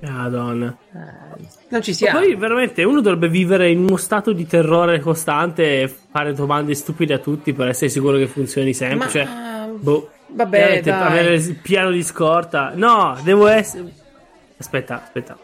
Madonna. 0.00 0.76
Eh, 0.92 1.42
non 1.68 1.82
ci 1.82 1.90
Ma 1.90 1.96
siamo. 1.96 2.18
Poi 2.20 2.34
veramente 2.34 2.84
uno 2.84 3.00
dovrebbe 3.00 3.28
vivere 3.28 3.70
in 3.70 3.80
uno 3.80 3.96
stato 3.96 4.32
di 4.32 4.46
terrore 4.46 5.00
costante 5.00 5.82
e 5.82 5.88
fare 6.10 6.32
domande 6.34 6.74
stupide 6.74 7.14
a 7.14 7.18
tutti 7.18 7.52
per 7.52 7.68
essere 7.68 7.90
sicuro 7.90 8.16
che 8.18 8.26
funzioni 8.26 8.74
sempre. 8.74 8.98
Ma- 8.98 9.08
Cioè, 9.08 9.28
boh. 9.78 10.10
Vabbè, 10.26 10.82
avere 10.88 11.34
il 11.34 11.54
piano 11.56 11.90
di 11.90 12.02
scorta. 12.02 12.72
No, 12.74 13.16
devo 13.22 13.46
essere. 13.46 13.92
Aspetta, 14.56 15.02
aspetta. 15.02 15.36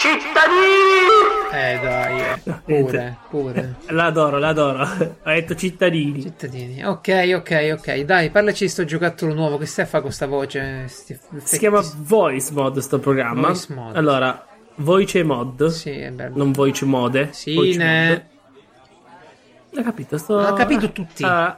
Cittadini! 0.00 1.52
Eh 1.52 1.78
dai, 1.78 2.20
eh. 2.20 2.60
pure, 2.64 3.18
pure. 3.28 3.74
L'adoro, 3.88 4.38
l'adoro. 4.38 4.78
Ha 5.22 5.32
detto 5.34 5.54
cittadini. 5.54 6.22
Cittadini. 6.22 6.82
Ok, 6.82 7.32
ok, 7.34 7.76
ok. 7.78 8.00
Dai, 8.00 8.30
parlaci 8.30 8.64
di 8.64 8.70
sto 8.70 8.86
giocattolo 8.86 9.34
nuovo. 9.34 9.58
Che 9.58 9.66
stai 9.66 9.84
a 9.84 9.88
fare 9.88 10.02
con 10.02 10.10
sta 10.10 10.26
voce? 10.26 10.88
Sti 10.88 11.18
si 11.42 11.58
chiama 11.58 11.82
Voice 11.98 12.50
Mod 12.50 12.78
sto 12.78 12.98
programma. 12.98 13.48
Voice 13.48 13.74
Mod. 13.74 13.94
Allora, 13.94 14.46
Voice 14.76 15.22
Mod. 15.22 15.66
Sì, 15.66 15.90
è 15.90 16.10
bello. 16.10 16.34
Non 16.34 16.52
Voice 16.52 16.86
Mode. 16.86 17.28
Sì, 17.32 17.54
voice 17.54 17.76
ne... 17.76 18.08
Mod. 18.08 19.80
Ho 19.80 19.82
capito, 19.82 20.16
sto... 20.16 20.34
Ho 20.38 20.54
capito 20.54 20.92
tutti. 20.92 21.22
Uh, 21.22 21.52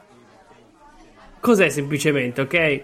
cos'è 1.39 1.69
semplicemente, 1.69 2.41
ok? 2.41 2.83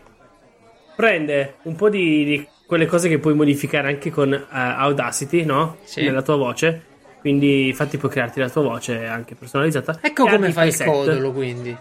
Prende 0.95 1.56
un 1.63 1.76
po' 1.76 1.89
di, 1.89 2.24
di, 2.24 2.48
quelle 2.69 2.86
cose 2.86 3.10
che 3.10 3.17
puoi 3.17 3.34
modificare 3.34 3.88
anche 3.88 4.12
con 4.12 4.32
uh, 4.32 4.45
Audacity, 4.47 5.43
no? 5.43 5.77
Sì. 5.86 6.03
Nella 6.03 6.21
tua 6.21 6.36
voce. 6.36 6.84
Quindi, 7.19 7.69
infatti, 7.69 7.97
puoi 7.97 8.12
crearti 8.12 8.39
la 8.39 8.47
tua 8.47 8.62
voce 8.62 9.08
anche 9.08 9.34
personalizzata. 9.34 9.97
Ecco 9.99 10.27
come 10.27 10.51
fa 10.51 10.65
il 10.65 10.77
codolo, 10.77 11.32
quindi. 11.32 11.75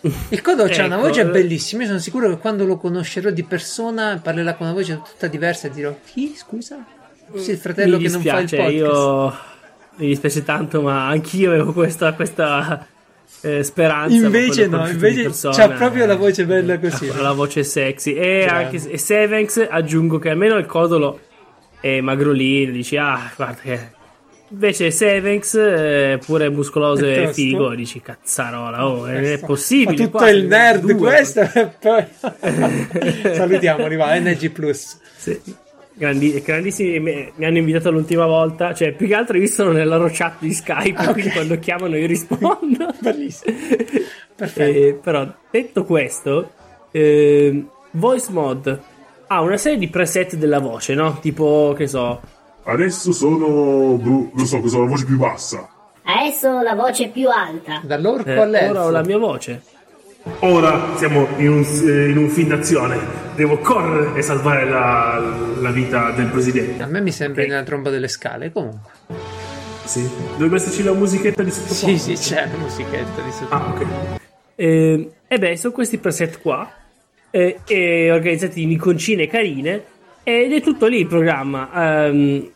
Il 0.30 0.42
Codo 0.42 0.64
ecco. 0.64 0.82
ha 0.82 0.86
una 0.86 0.96
voce 0.96 1.24
bellissima. 1.26 1.82
Io 1.82 1.88
sono 1.88 2.00
sicuro 2.00 2.28
che 2.28 2.38
quando 2.38 2.64
lo 2.64 2.78
conoscerò 2.78 3.30
di 3.30 3.44
persona 3.44 4.18
parlerà 4.20 4.54
con 4.54 4.66
una 4.66 4.74
voce 4.74 5.00
tutta 5.04 5.28
diversa 5.28 5.68
e 5.68 5.70
dirò: 5.70 5.94
Chi 6.04 6.34
scusa? 6.36 6.84
Sì, 7.36 7.52
il 7.52 7.58
fratello 7.58 7.96
che 7.98 8.08
non 8.08 8.22
fa 8.22 8.40
il 8.40 8.48
podcast. 8.48 8.72
Io 8.72 9.34
mi 9.96 10.06
dispiace 10.06 10.42
tanto, 10.42 10.82
ma 10.82 11.06
anch'io 11.08 11.50
avevo 11.50 11.72
questa, 11.72 12.12
questa 12.12 12.86
eh, 13.42 13.62
speranza. 13.62 14.14
Invece 14.14 14.66
no, 14.66 14.88
invece 14.88 15.30
c'ha 15.30 15.68
proprio 15.70 16.06
la 16.06 16.16
voce 16.16 16.44
bella 16.44 16.78
così. 16.78 17.08
La, 17.08 17.22
la 17.22 17.32
voce 17.32 17.64
sexy. 17.64 18.14
E 18.14 18.44
Già. 18.46 18.54
anche 18.54 18.90
e 18.90 18.98
Sevenx 18.98 19.66
aggiungo 19.68 20.18
che 20.18 20.30
almeno 20.30 20.56
il 20.56 20.66
codolo 20.66 21.20
è 21.80 22.00
magrolino, 22.00 22.72
dici 22.72 22.96
ah, 22.96 23.32
guarda 23.36 23.60
che 23.62 23.96
Invece 24.50 24.90
Sevenx, 24.90 25.54
eh, 25.56 26.18
pure 26.24 26.48
muscoloso 26.48 27.04
e 27.04 27.34
figo, 27.34 27.74
dici 27.74 28.00
cazzarola, 28.00 28.86
oh, 28.88 29.04
è 29.04 29.38
possibile. 29.44 30.04
Ma 30.04 30.10
tutto 30.10 30.26
il 30.26 30.46
nerd 30.46 30.80
due. 30.80 30.94
questo 30.94 31.40
e 31.42 31.70
poi... 31.78 32.04
Salutiamoli, 33.34 33.96
va, 33.96 34.18
NG 34.18 34.48
Plus. 34.50 34.98
Sì. 35.18 35.38
Grandi, 35.98 36.40
grandissimi, 36.40 37.00
mi, 37.00 37.44
hanno 37.44 37.58
invitato 37.58 37.90
l'ultima 37.90 38.24
volta, 38.24 38.72
cioè 38.72 38.92
più 38.92 39.08
che 39.08 39.14
altro 39.14 39.36
io 39.36 39.48
sono 39.48 39.72
nella 39.72 39.96
loro 39.96 40.08
chat 40.12 40.36
di 40.38 40.52
Skype, 40.52 40.96
ah, 40.96 41.02
okay. 41.02 41.12
quindi 41.12 41.30
quando 41.32 41.58
chiamano 41.58 41.96
io 41.96 42.06
rispondo. 42.06 42.94
Bellissimo. 43.02 43.56
Perfetto. 44.36 44.78
Eh, 44.78 44.94
però 45.02 45.26
detto 45.50 45.84
questo, 45.84 46.52
eh, 46.92 47.64
Voice 47.90 48.30
Mod 48.30 48.80
ha 49.26 49.40
una 49.40 49.56
serie 49.56 49.76
di 49.76 49.88
preset 49.88 50.36
della 50.36 50.60
voce, 50.60 50.94
no? 50.94 51.18
Tipo, 51.20 51.74
che 51.76 51.88
so... 51.88 52.20
Adesso 52.62 53.10
sono, 53.10 53.96
non 54.00 54.46
so, 54.46 54.60
cosa 54.60 54.78
la 54.78 54.86
voce 54.86 55.04
più 55.04 55.16
bassa. 55.18 55.68
Adesso 56.04 56.62
la 56.62 56.74
voce 56.74 57.08
più 57.08 57.28
alta. 57.28 57.80
Dall'orco 57.82 58.28
eh, 58.28 58.40
all'elfo. 58.40 58.70
Ora 58.70 58.84
ho 58.84 58.90
la 58.90 59.02
mia 59.02 59.18
voce. 59.18 59.62
Ora 60.40 60.96
siamo 60.96 61.26
in 61.38 61.50
un, 61.50 61.64
in 62.10 62.16
un, 62.16 62.28
film 62.28 62.48
d'azione. 62.48 62.98
Devo 63.34 63.58
correre 63.58 64.18
e 64.18 64.22
salvare 64.22 64.68
la, 64.68 65.20
la 65.60 65.70
vita 65.70 66.10
del 66.10 66.26
presidente. 66.26 66.82
A 66.82 66.86
me 66.86 67.00
mi 67.00 67.10
sembra 67.10 67.42
okay. 67.42 67.52
nella 67.52 67.64
tromba 67.64 67.90
delle 67.90 68.08
scale, 68.08 68.52
comunque. 68.52 68.90
Sì. 69.84 70.08
Dovrebbe 70.32 70.56
esserci 70.56 70.82
la 70.82 70.92
musichetta 70.92 71.42
di 71.42 71.50
sottofondo. 71.50 71.98
Sì, 71.98 72.16
sì, 72.16 72.34
c'è 72.34 72.46
la 72.46 72.56
musichetta 72.56 73.22
di 73.22 73.30
sottofondo. 73.30 73.64
Ah, 73.64 73.68
ok. 73.70 74.20
Eh, 74.54 75.10
e 75.26 75.38
beh, 75.38 75.56
sono 75.56 75.72
questi 75.72 75.98
preset 75.98 76.40
qua. 76.40 76.70
Eh, 77.30 77.60
eh, 77.66 78.12
organizzati 78.12 78.62
in 78.62 78.70
iconcine 78.70 79.26
carine. 79.26 79.82
Ed 80.22 80.52
è 80.52 80.60
tutto 80.60 80.86
lì 80.86 81.00
il 81.00 81.06
programma. 81.06 81.70
Um, 82.08 82.50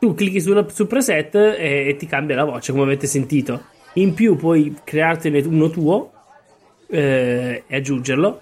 tu 0.00 0.14
clicchi 0.14 0.40
sul, 0.40 0.66
sul 0.72 0.86
preset 0.86 1.34
e, 1.34 1.88
e 1.88 1.96
ti 1.96 2.06
cambia 2.06 2.36
la 2.36 2.44
voce, 2.44 2.72
come 2.72 2.84
avete 2.84 3.06
sentito. 3.06 3.62
In 3.94 4.14
più 4.14 4.36
puoi 4.36 4.76
creartene 4.82 5.40
uno 5.40 5.70
tuo 5.70 6.12
eh, 6.88 7.64
e 7.66 7.76
aggiungerlo. 7.76 8.40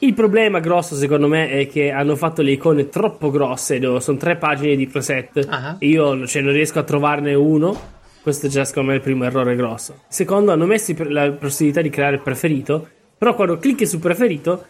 Il 0.00 0.12
problema 0.12 0.60
grosso 0.60 0.94
secondo 0.94 1.26
me 1.26 1.48
è 1.48 1.66
che 1.68 1.90
hanno 1.90 2.16
fatto 2.16 2.42
le 2.42 2.52
icone 2.52 2.88
troppo 2.88 3.30
grosse, 3.30 3.80
sono 4.00 4.18
tre 4.18 4.36
pagine 4.36 4.76
di 4.76 4.86
preset 4.86 5.46
uh-huh. 5.48 5.76
e 5.78 5.86
io 5.86 6.26
cioè, 6.26 6.42
non 6.42 6.52
riesco 6.52 6.78
a 6.78 6.82
trovarne 6.82 7.32
uno. 7.32 7.94
Questo 8.22 8.46
è 8.46 8.48
già 8.50 8.64
secondo 8.64 8.90
me 8.90 8.96
il 8.96 9.02
primo 9.02 9.24
errore 9.24 9.56
grosso. 9.56 10.02
Secondo, 10.08 10.52
hanno 10.52 10.66
messo 10.66 10.92
la 11.08 11.30
possibilità 11.32 11.80
di 11.80 11.90
creare 11.90 12.16
il 12.16 12.22
preferito, 12.22 12.86
però 13.16 13.34
quando 13.34 13.56
clicchi 13.56 13.86
su 13.86 13.98
preferito 13.98 14.66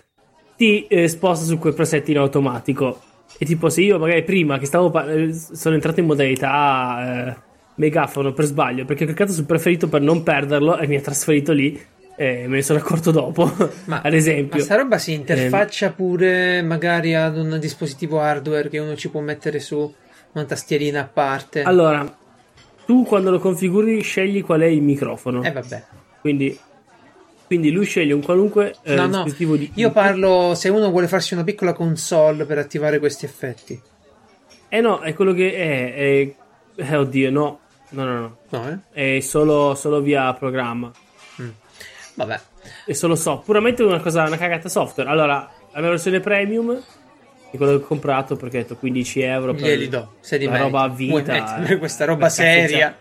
ti 0.56 0.86
eh, 0.86 1.08
sposta 1.08 1.44
su 1.44 1.58
quel 1.58 1.74
preset 1.74 2.08
in 2.08 2.18
automatico. 2.18 3.00
E 3.38 3.44
tipo 3.44 3.68
se 3.68 3.80
io 3.80 3.98
magari 3.98 4.22
prima 4.22 4.58
che 4.58 4.66
stavo 4.66 4.90
par- 4.90 5.10
eh, 5.10 5.32
sono 5.32 5.74
entrato 5.74 6.00
in 6.00 6.06
modalità 6.06 7.26
eh, 7.26 7.36
megafono 7.76 8.32
per 8.32 8.44
sbaglio 8.44 8.84
perché 8.84 9.02
ho 9.02 9.06
cliccato 9.06 9.32
sul 9.32 9.44
preferito 9.44 9.88
per 9.88 10.00
non 10.00 10.22
perderlo 10.22 10.78
e 10.78 10.86
mi 10.86 10.96
ha 10.96 11.00
trasferito 11.00 11.52
lì 11.52 11.78
eh, 12.16 12.46
me 12.48 12.56
ne 12.56 12.62
sono 12.62 12.78
accorto 12.78 13.10
dopo, 13.10 13.50
ma, 13.84 14.00
ad 14.04 14.14
esempio. 14.14 14.58
Ma 14.58 14.64
sta 14.64 14.76
roba 14.76 14.98
si 14.98 15.12
interfaccia 15.12 15.88
eh, 15.88 15.92
pure 15.92 16.62
magari 16.62 17.14
ad 17.14 17.36
un 17.36 17.58
dispositivo 17.60 18.20
hardware 18.20 18.70
che 18.70 18.78
uno 18.78 18.96
ci 18.96 19.10
può 19.10 19.20
mettere 19.20 19.60
su 19.60 19.94
una 20.32 20.44
tastierina 20.44 21.00
a 21.00 21.04
parte. 21.12 21.62
Allora, 21.62 22.16
tu 22.86 23.04
quando 23.04 23.30
lo 23.30 23.38
configuri 23.38 24.00
scegli 24.00 24.42
qual 24.42 24.62
è 24.62 24.66
il 24.66 24.82
microfono. 24.82 25.42
Eh 25.42 25.52
vabbè. 25.52 25.84
Quindi, 26.22 26.58
quindi 27.46 27.70
lui 27.70 27.84
sceglie 27.84 28.14
un 28.14 28.22
qualunque 28.22 28.76
eh, 28.82 28.94
no, 28.94 29.06
dispositivo 29.06 29.52
no. 29.52 29.58
di... 29.58 29.70
Io 29.74 29.90
parlo 29.90 30.54
se 30.54 30.70
uno 30.70 30.90
vuole 30.90 31.08
farsi 31.08 31.34
una 31.34 31.44
piccola 31.44 31.74
console 31.74 32.46
per 32.46 32.56
attivare 32.56 32.98
questi 32.98 33.26
effetti. 33.26 33.80
Eh 34.68 34.80
no, 34.80 35.00
è 35.00 35.12
quello 35.12 35.34
che 35.34 35.52
è... 35.52 35.94
è... 35.94 36.34
Eh, 36.76 36.96
oddio, 36.96 37.30
no. 37.30 37.60
No, 37.90 38.04
no, 38.04 38.20
no. 38.20 38.36
no 38.48 38.68
eh? 38.92 39.16
È 39.16 39.20
solo, 39.20 39.74
solo 39.74 40.00
via 40.00 40.32
programma. 40.32 40.90
Vabbè. 42.16 42.40
E 42.86 42.94
solo 42.94 43.14
so, 43.14 43.42
puramente 43.44 43.82
una 43.82 44.00
cosa, 44.00 44.24
una 44.24 44.36
cagata 44.36 44.68
software. 44.68 45.08
Allora, 45.08 45.48
la 45.72 45.80
mia 45.80 45.90
versione 45.90 46.20
premium 46.20 46.82
è 47.50 47.56
quello 47.56 47.78
che 47.78 47.84
ho 47.84 47.86
comprato 47.86 48.36
perché 48.36 48.58
ho 48.58 48.60
detto 48.62 48.76
15 48.76 49.20
euro 49.20 49.54
per 49.54 49.62
Glieli 49.62 49.88
do, 49.88 50.14
sei 50.20 50.38
di 50.40 50.46
roba 50.46 50.82
a 50.82 50.88
vita. 50.88 51.64
Eh, 51.66 51.78
questa 51.78 52.04
roba 52.06 52.28
seria. 52.28 52.96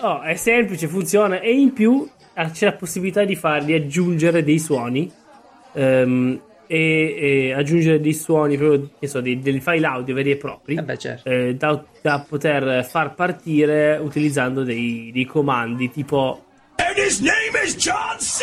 Oh, 0.00 0.20
è 0.20 0.34
semplice, 0.36 0.86
funziona 0.86 1.40
e 1.40 1.52
in 1.52 1.72
più 1.72 2.08
c'è 2.52 2.66
la 2.66 2.72
possibilità 2.72 3.24
di 3.24 3.36
fargli 3.36 3.72
aggiungere 3.72 4.42
dei 4.42 4.58
suoni 4.58 5.10
um, 5.72 6.40
e, 6.66 7.16
e, 7.18 7.52
aggiungere 7.52 8.00
dei 8.00 8.14
suoni 8.14 8.56
proprio 8.56 8.90
so, 9.02 9.20
dei, 9.20 9.38
dei, 9.38 9.60
file 9.60 9.84
audio 9.84 10.14
veri 10.14 10.30
e 10.30 10.36
propri 10.36 10.76
eh 10.76 10.82
beh, 10.82 10.96
certo. 10.96 11.28
eh, 11.28 11.54
da, 11.56 11.84
da, 12.00 12.24
poter 12.26 12.86
far 12.86 13.14
partire 13.14 13.98
utilizzando 13.98 14.62
dei, 14.62 15.10
dei 15.12 15.26
comandi 15.26 15.90
tipo 15.90 16.44
And 16.82 16.96
his 16.96 17.20
name 17.20 17.54
is 17.64 17.76
John 17.76 18.18
C. 18.18 18.42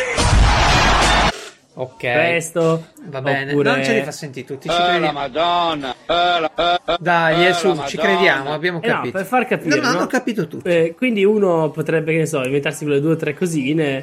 Ok. 1.74 1.98
Questo 1.98 2.86
va 3.04 3.20
bene. 3.20 3.52
Oppure... 3.52 3.70
Non 3.70 3.84
ce 3.84 3.94
li 3.94 4.02
fa 4.02 4.10
sentire 4.10 4.46
tutti. 4.46 4.68
Ci 4.68 4.74
oh, 4.74 4.98
la 4.98 5.12
Madonna. 5.12 5.94
Oh, 6.06 6.38
la, 6.40 6.80
oh, 6.86 6.96
Dai, 6.98 7.48
oh, 7.48 7.52
su, 7.52 7.82
ci 7.86 7.98
crediamo. 7.98 8.52
Abbiamo 8.52 8.80
capito. 8.80 9.02
Eh 9.02 9.04
no, 9.04 9.10
per 9.10 9.24
far 9.26 9.46
capire. 9.46 9.76
No, 9.76 9.82
no, 9.82 9.82
no? 9.82 9.98
hanno 9.98 10.06
capito 10.06 10.48
tutto. 10.48 10.66
Eh, 10.68 10.94
quindi 10.96 11.22
uno 11.24 11.70
potrebbe, 11.70 12.12
che 12.12 12.18
ne 12.18 12.26
so, 12.26 12.42
inventarsi 12.42 12.84
quelle 12.84 13.00
due 13.00 13.12
o 13.12 13.16
tre 13.16 13.34
cosine. 13.34 13.98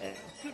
Eh, 0.00 0.12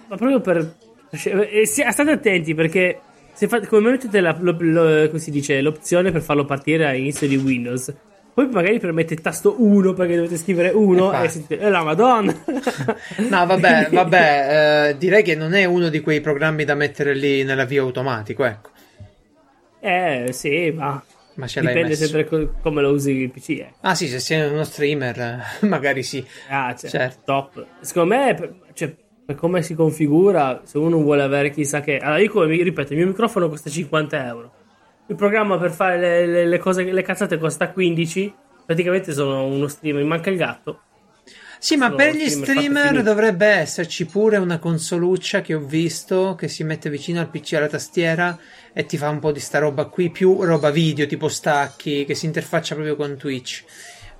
ma 0.08 0.16
proprio 0.16 0.40
per. 0.40 0.74
Eh, 1.10 1.66
state 1.66 2.10
attenti 2.10 2.54
perché. 2.54 3.00
Se 3.32 3.48
fate, 3.48 3.66
come 3.66 3.90
mettete 3.90 4.20
la, 4.20 4.36
lo, 4.38 4.54
lo, 4.58 5.06
come 5.06 5.18
si 5.18 5.30
dice, 5.30 5.60
l'opzione 5.62 6.10
per 6.10 6.20
farlo 6.20 6.44
partire 6.44 6.86
all'inizio 6.86 7.26
di 7.26 7.36
Windows, 7.36 7.92
poi 8.34 8.48
magari 8.48 8.78
premette 8.78 9.14
tasto 9.16 9.56
1 9.58 9.92
perché 9.92 10.16
dovete 10.16 10.38
scrivere 10.38 10.70
1 10.70 11.12
e, 11.12 11.24
e 11.24 11.28
sentite, 11.28 11.58
eh, 11.58 11.68
la 11.68 11.82
madonna. 11.82 12.32
no, 13.28 13.46
vabbè, 13.46 13.88
vabbè, 13.90 14.88
eh, 14.88 14.96
direi 14.96 15.22
che 15.22 15.34
non 15.34 15.52
è 15.52 15.66
uno 15.66 15.90
di 15.90 16.00
quei 16.00 16.22
programmi 16.22 16.64
da 16.64 16.74
mettere 16.74 17.14
lì 17.14 17.44
nell'avvio 17.44 17.82
automatico, 17.82 18.44
ecco. 18.44 18.70
Eh, 19.80 20.28
sì, 20.32 20.70
ma... 20.70 21.02
Ma 21.34 21.46
ce 21.46 21.60
Dipende 21.60 21.88
messo. 21.88 22.06
sempre 22.06 22.26
co- 22.26 22.54
come 22.60 22.82
lo 22.82 22.90
usi 22.90 23.10
il 23.12 23.30
PC. 23.30 23.48
Eh. 23.50 23.72
Ah, 23.80 23.94
sì, 23.94 24.06
se 24.08 24.18
sei 24.18 24.50
uno 24.50 24.64
streamer, 24.64 25.18
eh, 25.18 25.66
magari 25.66 26.02
sì. 26.02 26.24
Ah, 26.48 26.74
cioè, 26.74 26.90
certo. 26.90 27.20
top. 27.24 27.66
Secondo 27.80 28.14
me, 28.14 28.34
per, 28.34 28.54
cioè, 28.74 28.94
per 29.24 29.36
come 29.36 29.62
si 29.62 29.74
configura, 29.74 30.60
se 30.64 30.76
uno 30.76 30.98
vuole 30.98 31.22
avere 31.22 31.50
chissà 31.50 31.80
che. 31.80 31.96
Allora, 31.96 32.18
io 32.20 32.30
come 32.30 32.54
ripeto, 32.54 32.92
il 32.92 32.98
mio 32.98 33.08
microfono 33.08 33.48
costa 33.48 33.70
50 33.70 34.26
euro 34.26 34.52
il 35.12 35.18
programma 35.18 35.58
per 35.58 35.70
fare 35.70 35.98
le, 35.98 36.26
le, 36.26 36.46
le, 36.46 36.58
cose, 36.58 36.82
le 36.82 37.02
cazzate 37.02 37.38
costa 37.38 37.70
15. 37.70 38.34
Praticamente 38.64 39.12
sono 39.12 39.46
uno 39.46 39.68
streamer, 39.68 40.04
manca 40.04 40.30
il 40.30 40.36
gatto. 40.36 40.80
Sì, 41.58 41.76
ma 41.76 41.92
per 41.92 42.16
gli 42.16 42.28
streamer 42.28 43.02
dovrebbe 43.04 43.46
esserci 43.46 44.06
pure 44.06 44.36
una 44.36 44.58
consoluccia 44.58 45.42
che 45.42 45.54
ho 45.54 45.60
visto 45.60 46.34
che 46.36 46.48
si 46.48 46.64
mette 46.64 46.90
vicino 46.90 47.20
al 47.20 47.28
PC 47.28 47.52
alla 47.52 47.68
tastiera 47.68 48.36
e 48.72 48.84
ti 48.84 48.96
fa 48.96 49.10
un 49.10 49.20
po' 49.20 49.30
di 49.30 49.38
sta 49.38 49.60
roba 49.60 49.84
qui, 49.84 50.10
più 50.10 50.42
roba 50.42 50.70
video 50.70 51.06
tipo 51.06 51.28
stacchi 51.28 52.04
che 52.04 52.16
si 52.16 52.26
interfaccia 52.26 52.74
proprio 52.74 52.96
con 52.96 53.16
Twitch. 53.16 53.62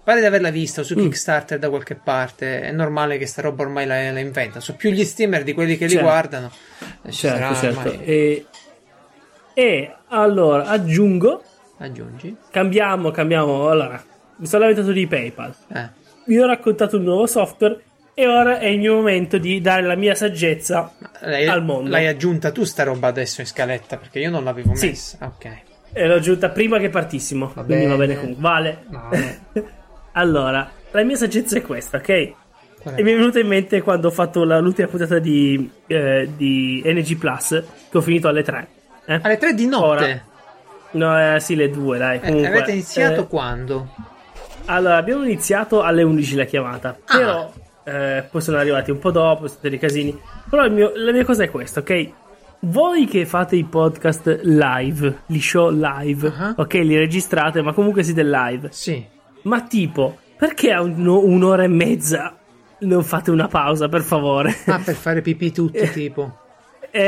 Pare 0.04 0.20
di 0.20 0.26
averla 0.26 0.50
vista 0.50 0.84
su 0.84 0.96
mm. 0.96 1.02
Kickstarter 1.02 1.58
da 1.58 1.68
qualche 1.68 1.96
parte. 1.96 2.60
È 2.60 2.70
normale 2.70 3.18
che 3.18 3.26
sta 3.26 3.42
roba 3.42 3.62
ormai 3.62 3.86
la, 3.86 4.12
la 4.12 4.20
inventa. 4.20 4.60
Sono 4.60 4.76
più 4.76 4.90
gli 4.90 5.04
streamer 5.04 5.42
di 5.42 5.52
quelli 5.52 5.76
che 5.76 5.88
certo. 5.88 5.96
li 5.96 6.02
guardano. 6.02 6.52
Certo, 7.08 7.54
certo. 7.56 8.00
E 8.02 8.46
e 9.54 9.92
allora 10.20 10.66
aggiungo. 10.66 11.42
Aggiungi. 11.78 12.36
Cambiamo, 12.50 13.10
cambiamo. 13.10 13.68
Allora, 13.68 14.02
mi 14.36 14.46
sono 14.46 14.62
lamentato 14.62 14.92
di 14.92 15.06
PayPal. 15.06 15.54
Eh. 15.72 15.88
Vi 16.26 16.38
ho 16.38 16.46
raccontato 16.46 16.96
un 16.98 17.02
nuovo 17.04 17.26
software 17.26 17.80
e 18.14 18.26
ora 18.28 18.58
è 18.58 18.66
il 18.66 18.78
mio 18.78 18.94
momento 18.94 19.38
di 19.38 19.60
dare 19.60 19.82
la 19.82 19.96
mia 19.96 20.14
saggezza 20.14 20.92
L'hai, 21.22 21.46
al 21.46 21.64
mondo. 21.64 21.90
l'hai 21.90 22.06
aggiunta 22.06 22.52
tu 22.52 22.62
sta 22.64 22.84
roba 22.84 23.08
adesso 23.08 23.40
in 23.40 23.46
scaletta 23.46 23.96
perché 23.96 24.20
io 24.20 24.30
non 24.30 24.44
l'avevo 24.44 24.74
Sì. 24.74 24.88
messa. 24.88 25.18
Ok. 25.20 25.50
E 25.92 26.06
l'ho 26.06 26.14
aggiunta 26.14 26.50
prima 26.50 26.78
che 26.78 26.88
partissimo. 26.90 27.48
quindi 27.48 27.86
va 27.86 27.96
bene 27.96 27.96
bene. 27.96 28.14
comunque. 28.16 28.42
Vale. 28.42 28.84
No, 28.88 29.08
allora, 30.12 30.70
la 30.90 31.02
mia 31.02 31.16
saggezza 31.16 31.56
è 31.56 31.62
questa, 31.62 31.96
ok? 31.98 32.32
qual 32.80 32.94
è? 32.94 33.00
E 33.00 33.02
mi 33.02 33.12
è 33.12 33.16
venuta 33.16 33.38
in 33.40 33.46
mente 33.46 33.80
quando 33.82 34.08
ho 34.08 34.10
fatto 34.10 34.44
la- 34.44 34.58
l'ultima 34.60 34.88
puntata 34.88 35.18
di, 35.18 35.70
eh, 35.86 36.28
di 36.36 36.82
NG 36.84 37.16
Plus, 37.16 37.62
che 37.90 37.96
ho 37.98 38.00
finito 38.00 38.28
alle 38.28 38.42
3. 38.42 38.68
Eh. 39.06 39.18
Alle 39.22 39.36
3 39.36 39.54
di 39.54 39.66
notte. 39.66 40.04
Ora. 40.04 40.30
No, 40.92 41.34
eh, 41.34 41.40
sì, 41.40 41.54
le 41.54 41.70
due, 41.70 41.98
dai. 41.98 42.16
Eh, 42.16 42.20
Comunque, 42.20 42.46
avete 42.48 42.72
iniziato 42.72 43.22
eh, 43.22 43.26
quando? 43.26 43.88
Allora, 44.66 44.96
abbiamo 44.96 45.24
iniziato 45.24 45.82
alle 45.82 46.02
11 46.02 46.36
la 46.36 46.44
chiamata, 46.44 46.96
Ah. 47.06 47.16
però 47.16 47.52
eh, 47.84 48.24
poi 48.30 48.40
sono 48.40 48.58
arrivati 48.58 48.90
un 48.90 48.98
po' 48.98 49.10
dopo, 49.10 49.36
sono 49.46 49.48
stati 49.48 49.70
dei 49.70 49.78
casini. 49.78 50.18
Però 50.48 50.68
mio- 50.68 50.92
la 50.94 51.10
mia 51.12 51.24
cosa 51.24 51.42
è 51.44 51.50
questa, 51.50 51.80
ok? 51.80 52.10
Voi 52.60 53.06
che 53.06 53.26
fate 53.26 53.56
i 53.56 53.64
podcast 53.64 54.40
live, 54.44 55.22
gli 55.26 55.40
show 55.40 55.70
live, 55.70 56.32
Ah. 56.36 56.54
ok, 56.56 56.74
li 56.74 56.96
registrate, 56.96 57.60
ma 57.62 57.72
comunque 57.72 58.02
siete 58.04 58.22
live. 58.22 58.68
Sì. 58.70 59.04
Ma 59.42 59.62
tipo, 59.62 60.18
perché 60.36 60.72
a 60.72 60.80
un- 60.82 61.06
un'ora 61.06 61.64
e 61.64 61.68
mezza 61.68 62.36
non 62.80 63.02
fate 63.02 63.30
una 63.32 63.48
pausa, 63.48 63.88
per 63.88 64.02
favore? 64.02 64.54
Ah, 64.66 64.78
per 64.78 64.94
fare 64.94 65.22
pipì 65.22 65.50
tutti, 65.50 65.88
tipo. 65.90 66.38
E, 66.92 67.00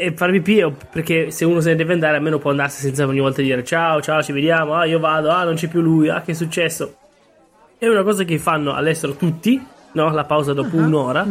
e, 0.00 0.06
e 0.06 0.12
fare 0.16 0.32
pipì, 0.32 0.62
o- 0.62 0.74
perché 0.90 1.30
se 1.30 1.44
uno 1.44 1.60
se 1.60 1.68
ne 1.70 1.76
deve 1.76 1.92
andare, 1.92 2.16
almeno 2.16 2.38
può 2.38 2.50
andarsene 2.50 2.88
senza 2.88 3.06
ogni 3.06 3.20
volta 3.20 3.42
dire 3.42 3.62
ciao, 3.62 4.00
ciao, 4.00 4.22
ci 4.22 4.32
vediamo, 4.32 4.74
ah, 4.74 4.86
io 4.86 4.98
vado, 4.98 5.28
ah, 5.30 5.44
non 5.44 5.54
c'è 5.54 5.68
più 5.68 5.80
lui, 5.80 6.08
ah, 6.08 6.22
che 6.22 6.32
è 6.32 6.34
successo? 6.34 6.96
È 7.78 7.86
una 7.86 8.02
cosa 8.02 8.24
che 8.24 8.38
fanno 8.38 8.72
all'estero 8.74 9.12
tutti, 9.14 9.62
no? 9.92 10.10
La 10.10 10.24
pausa 10.24 10.52
dopo 10.52 10.76
un'ora. 10.76 11.26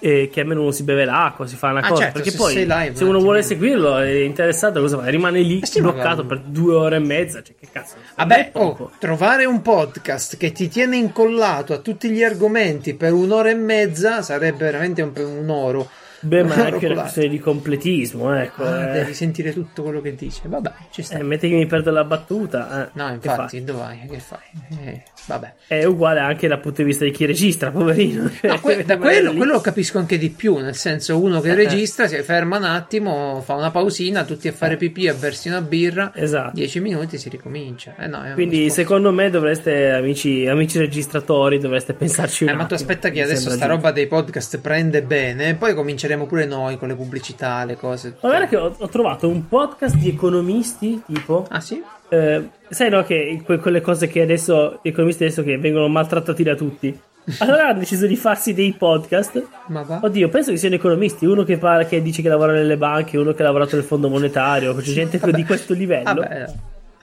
E 0.00 0.28
che 0.30 0.40
almeno 0.40 0.60
uno 0.60 0.70
si 0.70 0.82
beve 0.82 1.06
l'acqua, 1.06 1.46
si 1.46 1.56
fa 1.56 1.70
una 1.70 1.80
Ah, 1.80 1.88
cosa. 1.88 2.02
certo, 2.02 2.12
perché 2.18 2.30
se 2.32 2.36
poi, 2.36 2.54
live, 2.56 2.90
se 2.94 3.04
un 3.04 3.10
uno 3.10 3.20
vuole 3.20 3.38
attimo. 3.38 3.54
seguirlo, 3.60 3.98
è 3.98 4.10
interessato, 4.10 4.80
cosa 4.80 4.98
fa? 4.98 5.06
Rimane 5.08 5.40
lì 5.40 5.60
Eh 5.60 5.66
sì, 5.66 5.80
bloccato 5.80 6.26
per 6.26 6.40
due 6.40 6.74
ore 6.74 6.96
e 6.96 6.98
mezza. 6.98 7.42
Cioè, 7.42 7.54
che 7.58 7.68
cazzo? 7.72 7.94
Vabbè, 8.16 8.50
oh, 8.54 8.90
trovare 8.98 9.46
un 9.46 9.62
podcast 9.62 10.36
che 10.36 10.52
ti 10.52 10.68
tiene 10.68 10.96
incollato 10.96 11.72
a 11.72 11.78
tutti 11.78 12.10
gli 12.10 12.22
argomenti 12.22 12.92
per 12.94 13.14
un'ora 13.14 13.48
e 13.48 13.54
mezza 13.54 14.20
sarebbe 14.20 14.64
veramente 14.64 15.00
un, 15.00 15.12
un 15.16 15.48
oro. 15.48 15.88
Beh, 16.24 16.42
ma 16.42 16.54
è 16.54 16.70
anche 16.72 16.86
una 16.86 17.00
questione 17.02 17.28
di 17.28 17.38
completismo, 17.38 18.32
ecco. 18.34 18.64
Ah, 18.64 18.88
eh. 18.88 18.92
devi 18.92 19.14
sentire 19.14 19.52
tutto 19.52 19.82
quello 19.82 20.00
che 20.00 20.14
dice. 20.14 20.42
Vabbè, 20.44 20.70
ci 20.90 21.02
sta. 21.02 21.18
Eh, 21.18 21.22
metti 21.22 21.48
che 21.48 21.54
mi 21.54 21.66
perdo 21.66 21.90
la 21.90 22.04
battuta. 22.04 22.86
eh, 22.86 22.90
no, 22.94 23.08
infatti, 23.12 23.62
dove 23.64 23.78
vai? 23.78 23.98
Che 24.08 24.18
fai? 24.18 24.38
Eh, 24.84 25.02
vabbè. 25.26 25.54
È 25.68 25.84
uguale 25.84 26.20
anche 26.20 26.48
dal 26.48 26.60
punto 26.60 26.82
di 26.82 26.88
vista 26.88 27.04
di 27.04 27.10
chi 27.10 27.26
registra, 27.26 27.70
poverino. 27.70 28.30
No, 28.42 28.60
que- 28.60 28.84
da 28.84 28.94
Rimane 28.94 28.98
quello, 29.20 29.32
quello 29.34 29.52
lo 29.52 29.60
capisco 29.60 29.98
anche 29.98 30.18
di 30.18 30.30
più, 30.30 30.56
nel 30.58 30.74
senso 30.76 31.20
uno 31.20 31.40
che 31.40 31.50
Eh, 31.50 31.54
registra 31.54 32.06
si 32.06 32.16
ferma 32.22 32.56
un 32.58 32.64
attimo, 32.64 33.42
fa 33.44 33.54
una 33.54 33.70
pausina, 33.70 34.24
tutti 34.24 34.48
a 34.48 34.52
fare 34.52 34.76
pipì, 34.76 35.08
a 35.08 35.14
bersi 35.14 35.48
una 35.48 35.60
birra, 35.60 36.12
Esatto. 36.14 36.52
10 36.54 36.80
minuti 36.80 37.18
si 37.18 37.28
ricomincia. 37.28 37.94
Eh, 37.98 38.06
no, 38.06 38.22
Quindi, 38.34 38.70
secondo 38.70 39.12
me, 39.12 39.30
dovreste, 39.30 39.90
amici, 39.90 40.46
amici 40.46 40.78
registratori, 40.78 41.58
dovreste 41.58 41.94
pensarci 41.94 42.44
un 42.44 42.50
Eh, 42.50 42.52
ma 42.52 42.64
tu 42.66 42.74
attimo. 42.74 42.88
aspetta 42.90 43.10
che 43.10 43.22
adesso 43.22 43.42
sta 43.50 43.50
giusto. 43.50 43.66
roba 43.66 43.90
dei 43.92 44.06
podcast 44.06 44.58
prende 44.58 45.02
bene, 45.02 45.54
poi 45.54 45.74
cominceremo 45.74 46.13
pure 46.26 46.46
noi 46.46 46.78
con 46.78 46.88
le 46.88 46.94
pubblicità, 46.94 47.64
le 47.64 47.76
cose. 47.76 48.16
Ma 48.22 48.28
guarda 48.28 48.46
che 48.46 48.56
ho, 48.56 48.74
ho 48.78 48.88
trovato 48.88 49.28
un 49.28 49.48
podcast 49.48 49.96
di 49.96 50.08
economisti, 50.08 51.02
tipo. 51.04 51.46
Ah 51.50 51.60
sì? 51.60 51.82
eh, 52.08 52.48
sai, 52.68 52.90
no, 52.90 53.02
che 53.02 53.42
que- 53.44 53.58
quelle 53.58 53.80
cose 53.80 54.06
che 54.06 54.22
adesso, 54.22 54.78
gli 54.82 54.88
economisti 54.88 55.24
adesso 55.24 55.42
che 55.42 55.58
vengono 55.58 55.88
maltrattati 55.88 56.42
da 56.42 56.54
tutti. 56.54 56.98
Allora 57.38 57.68
hanno 57.68 57.78
deciso 57.78 58.06
di 58.06 58.16
farsi 58.16 58.52
dei 58.52 58.72
podcast. 58.72 59.46
Ma 59.68 59.82
va? 59.82 60.00
Oddio, 60.02 60.28
penso 60.28 60.50
che 60.50 60.58
siano 60.58 60.74
economisti. 60.74 61.24
Uno 61.26 61.42
che, 61.42 61.56
parla, 61.56 61.86
che 61.86 62.02
dice 62.02 62.20
che 62.22 62.28
lavora 62.28 62.52
nelle 62.52 62.76
banche, 62.76 63.16
uno 63.16 63.32
che 63.32 63.42
ha 63.42 63.46
lavorato 63.46 63.76
nel 63.76 63.84
fondo 63.84 64.08
monetario. 64.08 64.74
C'è 64.74 64.92
gente 64.92 65.18
Vabbè. 65.18 65.32
di 65.32 65.44
questo 65.44 65.72
livello. 65.72 66.20
Vabbè, 66.20 66.46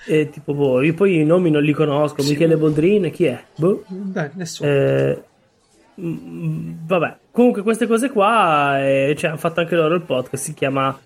E 0.06 0.30
tipo, 0.30 0.54
boh, 0.54 0.82
io 0.84 0.93
poi 0.93 1.19
i 1.21 1.26
nomi 1.26 1.50
non 1.50 1.63
li 1.63 1.74
conosco. 1.74 2.21
Michele 2.24 2.56
Boldrin, 2.56 3.10
chi 3.12 3.26
è? 3.26 3.41
Boh. 3.56 3.84
dai, 3.88 4.30
nessuno. 4.34 4.69
Eh, 4.69 5.24
vabbè, 5.95 7.17
comunque 7.32 7.62
queste 7.63 7.88
cose 7.88 8.10
qua, 8.10 8.80
eh, 8.86 9.15
cioè, 9.17 9.30
hanno 9.32 9.39
fatto 9.39 9.60
anche 9.60 9.75
loro 9.75 9.95
il 9.95 10.01
podcast, 10.01 10.43
si 10.43 10.54
chiama 10.54 10.97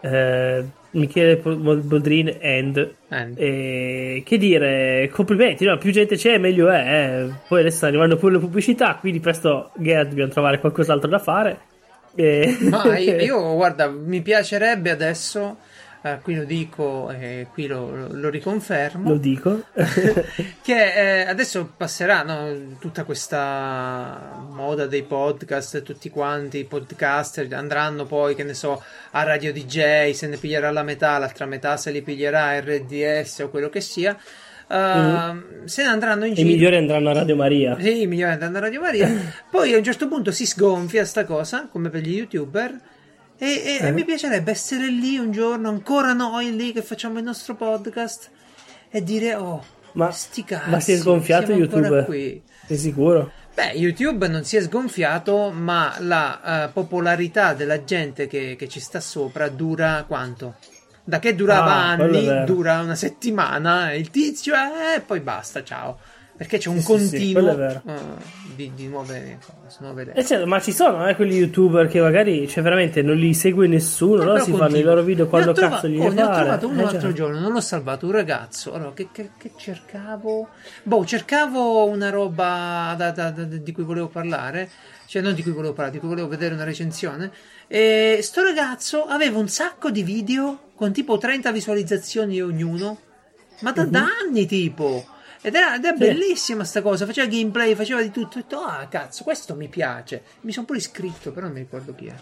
eh, 0.00 0.64
Michele 0.92 1.36
Bol- 1.36 1.80
Boldrin 1.80 2.36
End. 2.40 2.94
And. 3.08 3.38
E 3.38 4.22
che 4.26 4.36
dire, 4.38 5.08
complimenti, 5.12 5.64
no? 5.64 5.78
più 5.78 5.90
gente 5.90 6.16
c'è 6.16 6.38
meglio 6.38 6.68
è. 6.68 7.24
eh. 7.24 7.32
Poi 7.48 7.60
adesso 7.60 7.76
stanno 7.76 7.92
arrivando 7.92 8.16
pure 8.16 8.34
le 8.34 8.40
pubblicità, 8.40 8.96
quindi 8.96 9.20
presto 9.20 9.70
Gerard 9.76 10.08
dobbiamo 10.08 10.30
trovare 10.32 10.58
qualcos'altro 10.58 11.08
da 11.08 11.18
fare. 11.18 11.58
E- 12.14 12.56
Ma 12.68 12.98
io, 12.98 13.54
guarda, 13.54 13.88
mi 13.88 14.20
piacerebbe 14.20 14.90
adesso, 14.90 15.58
eh, 16.04 16.18
qui 16.22 16.34
lo 16.34 16.44
dico 16.44 17.10
e 17.10 17.46
qui 17.52 17.66
lo, 17.66 18.08
lo- 18.10 18.28
riconfermo. 18.28 19.10
Lo 19.10 19.16
dico. 19.18 19.62
che 20.62 20.94
eh, 20.94 21.20
adesso 21.28 21.72
passerà 21.76 22.22
no, 22.22 22.76
tutta 22.78 23.04
questa 23.04 24.44
moda 24.50 24.86
dei 24.86 25.02
podcast, 25.04 25.82
tutti 25.82 26.10
quanti 26.10 26.58
i 26.58 26.64
podcaster 26.64 27.46
andranno 27.54 28.04
poi, 28.04 28.34
che 28.34 28.42
ne 28.44 28.54
so, 28.54 28.82
a 29.12 29.22
Radio 29.22 29.52
DJ, 29.52 30.10
se 30.10 30.26
ne 30.26 30.36
piglierà 30.36 30.70
la 30.70 30.82
metà, 30.82 31.18
l'altra 31.18 31.46
metà 31.46 31.76
se 31.76 31.90
li 31.90 32.02
piglierà 32.02 32.58
RDS 32.58 33.40
o 33.40 33.48
quello 33.50 33.68
che 33.68 33.80
sia. 33.80 34.16
Uh, 34.68 35.66
Se 35.66 35.82
ne 35.82 35.88
andranno 35.88 36.24
in 36.24 36.32
I 36.32 36.36
giro. 36.36 36.48
migliori 36.48 36.76
andranno 36.76 37.10
a 37.10 37.12
Radio 37.12 37.36
Maria. 37.36 37.76
Sì, 37.78 38.02
i 38.02 38.06
migliori 38.06 38.32
andranno 38.32 38.56
a 38.56 38.60
Radio 38.60 38.80
Maria. 38.80 39.10
Poi 39.50 39.74
a 39.74 39.76
un 39.76 39.84
certo 39.84 40.08
punto 40.08 40.30
si 40.30 40.46
sgonfia 40.46 41.04
sta 41.04 41.24
cosa, 41.26 41.68
come 41.70 41.90
per 41.90 42.00
gli 42.00 42.14
youtuber. 42.16 42.74
E, 43.42 43.60
e- 43.64 43.78
e 43.80 43.86
Eh. 43.88 43.90
mi 43.90 44.04
piacerebbe 44.04 44.52
essere 44.52 44.86
lì 44.88 45.18
un 45.18 45.32
giorno, 45.32 45.68
ancora 45.68 46.12
noi 46.12 46.54
lì 46.54 46.72
che 46.72 46.80
facciamo 46.80 47.18
il 47.18 47.24
nostro 47.24 47.56
podcast 47.56 48.30
e 48.88 49.02
dire: 49.02 49.34
Oh, 49.34 49.60
Ma, 49.94 50.12
sti 50.12 50.44
cazzi, 50.44 50.70
ma 50.70 50.78
si 50.78 50.92
è 50.92 50.96
sgonfiato 50.96 51.52
YouTube? 51.52 52.04
qui. 52.04 52.40
Sei 52.68 52.76
sicuro? 52.78 53.32
Beh, 53.52 53.72
YouTube 53.72 54.28
non 54.28 54.44
si 54.44 54.56
è 54.56 54.60
sgonfiato, 54.62 55.50
ma 55.50 55.96
la 55.98 56.66
eh, 56.66 56.68
popolarità 56.68 57.52
della 57.52 57.82
gente 57.82 58.28
che, 58.28 58.54
che 58.56 58.68
ci 58.68 58.78
sta 58.78 59.00
sopra 59.00 59.48
dura 59.48 60.04
quanto? 60.06 60.54
Da 61.02 61.18
che 61.18 61.34
durava 61.34 61.72
Ah, 61.72 61.88
anni, 61.90 62.44
dura 62.44 62.78
una 62.80 62.94
settimana, 62.94 63.90
e 63.90 63.98
il 63.98 64.10
tizio, 64.10 64.54
eh, 64.54 64.98
e 64.98 65.00
poi 65.00 65.18
basta, 65.18 65.64
ciao. 65.64 65.98
Perché 66.34 66.58
c'è 66.58 66.70
un 66.70 66.80
Sì, 66.80 66.82
sì, 66.82 67.08
sì, 67.08 67.32
continuo 67.32 67.50
è 67.52 67.56
vero. 67.56 67.82
eh, 67.86 68.00
di, 68.56 68.72
di 68.74 68.86
nuove 68.88 69.38
cose, 69.44 69.76
nuove. 69.80 70.12
Eh, 70.14 70.24
certo, 70.24 70.46
ma 70.46 70.60
ci 70.60 70.72
sono 70.72 71.06
eh, 71.06 71.14
quelli 71.14 71.36
youtuber 71.36 71.86
che 71.88 72.00
magari, 72.00 72.48
cioè 72.48 72.62
veramente 72.62 73.02
non 73.02 73.16
li 73.16 73.32
segue 73.34 73.68
nessuno, 73.68 74.22
Eh, 74.22 74.24
loro 74.24 74.38
si 74.38 74.50
fanno 74.50 74.56
i 74.56 74.60
continuo. 74.62 74.90
loro 74.94 75.02
video 75.02 75.26
quando 75.28 75.52
trova- 75.52 75.74
cazzo 75.76 75.88
gli 75.88 75.98
oh, 75.98 76.10
ne 76.10 76.22
ho 76.22 76.30
trovato 76.32 76.66
uno 76.68 76.80
Eh, 76.80 76.84
l'altro 76.84 77.08
già. 77.10 77.14
giorno, 77.14 77.38
non 77.38 77.52
l'ho 77.52 77.60
salvato, 77.60 78.06
un 78.06 78.12
ragazzo. 78.12 78.72
Allora, 78.72 78.92
che, 78.94 79.08
che- 79.12 79.30
che 79.38 79.52
cercavo? 79.56 80.48
Boh, 80.82 81.04
cercavo 81.04 81.84
una 81.86 82.08
roba 82.10 82.94
da- 82.96 83.10
da- 83.10 83.30
da- 83.30 83.44
di 83.44 83.72
cui 83.72 83.84
volevo 83.84 84.08
parlare, 84.08 84.68
cioè 85.06 85.22
non 85.22 85.34
di 85.34 85.42
cui 85.42 85.52
volevo 85.52 85.74
parlare, 85.74 85.92
di 85.94 86.00
cui 86.00 86.08
volevo 86.08 86.28
vedere 86.28 86.54
una 86.54 86.64
recensione. 86.64 87.30
E 87.68 88.18
sto 88.22 88.42
ragazzo 88.42 89.04
aveva 89.04 89.38
un 89.38 89.48
sacco 89.48 89.90
di 89.90 90.02
video 90.02 90.70
con 90.74 90.92
tipo 90.92 91.18
30 91.18 91.52
visualizzazioni 91.52 92.40
ognuno, 92.40 92.98
ma 93.60 93.70
da, 93.70 93.84
da 93.84 94.06
anni 94.26 94.46
tipo. 94.46 95.06
Ed 95.42 95.54
era, 95.54 95.74
ed 95.74 95.84
è. 95.84 95.92
Sì. 95.92 95.98
bellissima 95.98 96.64
sta 96.64 96.80
cosa, 96.82 97.04
faceva 97.04 97.28
gameplay, 97.28 97.74
faceva 97.74 98.00
di 98.00 98.10
tutto. 98.10 98.38
Ho 98.38 98.40
detto, 98.42 98.58
ah 98.60 98.86
cazzo, 98.88 99.24
questo 99.24 99.54
mi 99.54 99.68
piace. 99.68 100.22
Mi 100.42 100.52
sono 100.52 100.66
pure 100.66 100.78
iscritto, 100.78 101.32
però 101.32 101.46
non 101.46 101.54
mi 101.54 101.60
ricordo 101.60 101.94
chi 101.94 102.06
è. 102.06 102.14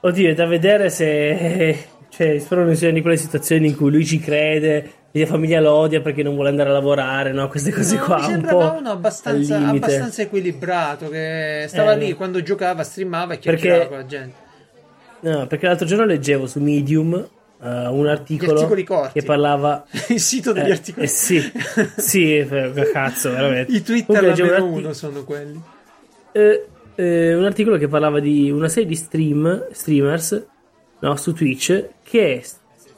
Oddio, 0.00 0.30
è 0.30 0.34
da 0.34 0.46
vedere 0.46 0.90
se. 0.90 1.86
Cioè, 2.14 2.38
spero 2.38 2.64
non 2.64 2.76
siano 2.76 2.94
di 2.94 3.00
quelle 3.00 3.16
situazioni 3.16 3.66
in 3.66 3.76
cui 3.76 3.90
lui 3.90 4.06
ci 4.06 4.20
crede, 4.20 4.88
la 5.10 5.26
famiglia 5.26 5.60
lo 5.60 5.72
odia 5.72 6.00
perché 6.00 6.22
non 6.22 6.34
vuole 6.34 6.48
andare 6.48 6.68
a 6.68 6.72
lavorare, 6.72 7.32
no? 7.32 7.48
Queste 7.48 7.72
cose 7.72 7.96
No, 7.96 8.04
qua. 8.04 8.18
mi 8.18 8.22
un 8.26 8.30
sembrava 8.30 8.70
po' 8.70 8.78
uno 8.78 8.90
abbastanza, 8.92 9.66
abbastanza 9.66 10.22
equilibrato 10.22 11.08
che 11.08 11.64
stava 11.66 11.94
Eh, 11.94 11.96
lì 11.98 12.12
quando 12.12 12.40
giocava, 12.40 12.84
streamava 12.84 13.32
e 13.34 13.38
Perché- 13.38 13.50
chiacchierava 13.62 13.86
con 13.88 13.96
la 13.96 14.06
gente. 14.06 14.34
No, 15.22 15.46
perché 15.48 15.66
l'altro 15.66 15.86
giorno 15.86 16.04
leggevo 16.04 16.46
su 16.46 16.60
Medium 16.60 17.28
eh, 17.64 17.86
un 17.88 18.06
articolo 18.06 18.68
che 19.12 19.22
parlava. 19.22 19.84
Il 20.08 20.20
sito 20.20 20.52
degli 20.52 20.68
Eh, 20.68 20.72
articoli. 20.72 21.04
eh, 21.04 21.08
sì, 21.08 21.40
sì, 21.96 22.46
cazzo, 22.92 23.30
veramente. 23.30 23.72
I 23.72 23.82
Twitter 23.82 24.24
almeno 24.24 24.64
uno 24.66 24.92
sono 24.92 25.24
quelli. 25.24 25.60
eh, 26.32 26.66
eh, 26.96 27.34
un 27.34 27.44
articolo 27.44 27.76
che 27.76 27.88
parlava 27.88 28.20
di 28.20 28.50
una 28.50 28.68
serie 28.68 28.88
di 28.88 28.94
stream, 28.94 29.68
streamers 29.72 30.46
no, 31.00 31.16
su 31.16 31.32
Twitch 31.32 31.88
che 32.04 32.44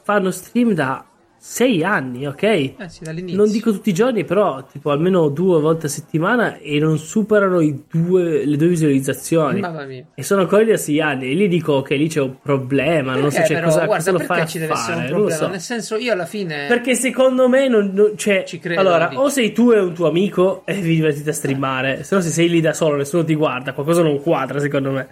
fanno 0.03 0.31
stream 0.31 0.73
da 0.73 1.03
sei 1.39 1.83
anni, 1.83 2.25
ok? 2.27 2.43
Eh 2.43 2.75
sì, 2.87 3.03
dall'inizio. 3.03 3.37
Non 3.37 3.51
dico 3.51 3.71
tutti 3.71 3.89
i 3.89 3.93
giorni, 3.93 4.25
però 4.25 4.65
tipo 4.69 4.91
almeno 4.91 5.29
due 5.29 5.59
volte 5.61 5.85
a 5.85 5.89
settimana 5.89 6.57
e 6.57 6.79
non 6.79 6.97
superano 6.97 7.61
i 7.61 7.83
due, 7.89 8.45
le 8.45 8.57
due 8.57 8.67
visualizzazioni. 8.67 9.59
Mamma 9.59 9.85
mia. 9.85 10.03
E 10.15 10.23
sono 10.23 10.41
ancora 10.41 10.63
da 10.65 10.77
sei 10.77 10.99
anni. 10.99 11.29
E 11.31 11.33
lì 11.35 11.47
dico, 11.47 11.73
ok, 11.73 11.89
lì 11.91 12.07
c'è 12.07 12.21
un 12.21 12.39
problema. 12.41 13.13
non 13.15 13.29
so 13.31 13.37
Perché, 13.37 13.53
c'è 13.53 13.59
però, 13.59 13.65
cosa, 13.67 13.85
guarda, 13.85 13.95
cosa 13.95 14.11
lo 14.11 14.17
perché 14.17 14.33
fai 14.33 14.47
ci 14.47 14.59
deve 14.59 14.73
essere 14.73 14.93
fare. 14.95 15.05
un 15.05 15.11
non 15.11 15.19
lo 15.21 15.25
problema? 15.27 15.43
so. 15.45 15.49
Nel 15.51 15.61
senso, 15.61 15.95
io 15.97 16.13
alla 16.13 16.25
fine. 16.25 16.65
Perché 16.67 16.95
secondo 16.95 17.47
me 17.47 17.67
non, 17.67 17.91
non- 17.93 18.17
cioè, 18.17 18.43
Ci 18.45 18.59
credo, 18.59 18.79
allora, 18.81 19.11
o 19.13 19.29
sei 19.29 19.51
tu 19.51 19.71
e 19.71 19.79
un 19.79 19.93
tuo 19.93 20.07
amico 20.07 20.63
e 20.65 20.73
vi 20.75 20.95
divertite 20.95 21.29
a 21.29 21.33
streamare, 21.33 22.03
se 22.03 22.15
no 22.15 22.21
se 22.21 22.29
sei 22.29 22.49
lì 22.49 22.59
da 22.61 22.73
solo, 22.73 22.95
nessuno 22.97 23.23
ti 23.23 23.35
guarda, 23.35 23.73
qualcosa 23.73 24.01
non 24.01 24.21
quadra 24.21 24.59
secondo 24.59 24.91
me. 24.91 25.07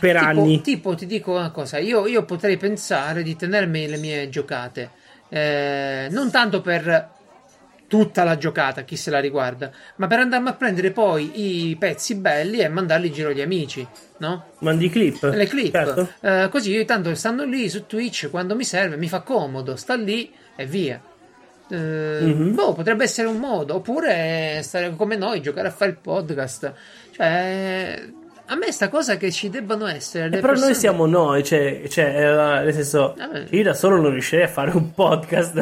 Per 0.00 0.16
tipo, 0.16 0.26
anni. 0.26 0.60
tipo, 0.60 0.94
ti 0.94 1.06
dico 1.06 1.32
una 1.32 1.50
cosa: 1.50 1.78
io, 1.78 2.06
io 2.06 2.24
potrei 2.24 2.56
pensare 2.56 3.22
di 3.22 3.36
tenermi 3.36 3.86
le 3.86 3.96
mie 3.98 4.28
giocate. 4.28 4.90
Eh, 5.28 6.08
non 6.10 6.30
tanto 6.30 6.60
per 6.60 7.10
tutta 7.86 8.24
la 8.24 8.36
giocata, 8.36 8.82
chi 8.82 8.96
se 8.96 9.10
la 9.10 9.20
riguarda, 9.20 9.70
ma 9.96 10.06
per 10.06 10.18
andarmi 10.18 10.48
a 10.48 10.54
prendere 10.54 10.90
poi 10.90 11.68
i 11.70 11.76
pezzi 11.76 12.16
belli 12.16 12.58
e 12.58 12.68
mandarli 12.68 13.06
in 13.08 13.12
giro 13.12 13.28
agli 13.28 13.40
amici, 13.42 13.86
no? 14.18 14.46
Mandi 14.60 14.88
clip. 14.90 15.22
Le 15.22 15.46
clip. 15.46 15.70
Certo. 15.72 16.08
Eh, 16.20 16.48
così 16.50 16.72
io 16.72 16.84
tanto 16.84 17.14
stando 17.14 17.44
lì 17.44 17.68
su 17.68 17.86
Twitch 17.86 18.30
quando 18.30 18.56
mi 18.56 18.64
serve, 18.64 18.96
mi 18.96 19.08
fa 19.08 19.20
comodo, 19.20 19.76
sta 19.76 19.94
lì 19.94 20.32
e 20.56 20.66
via. 20.66 21.00
Eh, 21.70 21.76
Mhm. 22.20 22.54
boh, 22.54 22.72
potrebbe 22.72 23.04
essere 23.04 23.28
un 23.28 23.36
modo, 23.38 23.76
oppure 23.76 24.60
stare 24.62 24.94
come 24.96 25.16
noi, 25.16 25.40
giocare 25.40 25.68
a 25.68 25.70
fare 25.70 25.92
il 25.92 25.98
podcast. 25.98 26.72
Cioè, 27.12 28.02
a 28.54 28.56
me 28.56 28.72
sta 28.72 28.88
cosa 28.88 29.16
che 29.16 29.30
ci 29.30 29.50
debbano 29.50 29.86
essere. 29.86 30.26
Eh, 30.26 30.30
però 30.30 30.46
noi 30.46 30.52
persone- 30.54 30.74
siamo 30.74 31.06
noi, 31.06 31.42
cioè, 31.44 31.82
cioè, 31.88 32.04
eh, 32.04 32.64
nel 32.64 32.72
senso, 32.72 33.14
Vabbè. 33.16 33.46
io 33.50 33.62
da 33.62 33.74
solo 33.74 34.00
non 34.00 34.10
riuscirei 34.12 34.44
a 34.44 34.48
fare 34.48 34.70
un 34.74 34.92
podcast, 34.94 35.56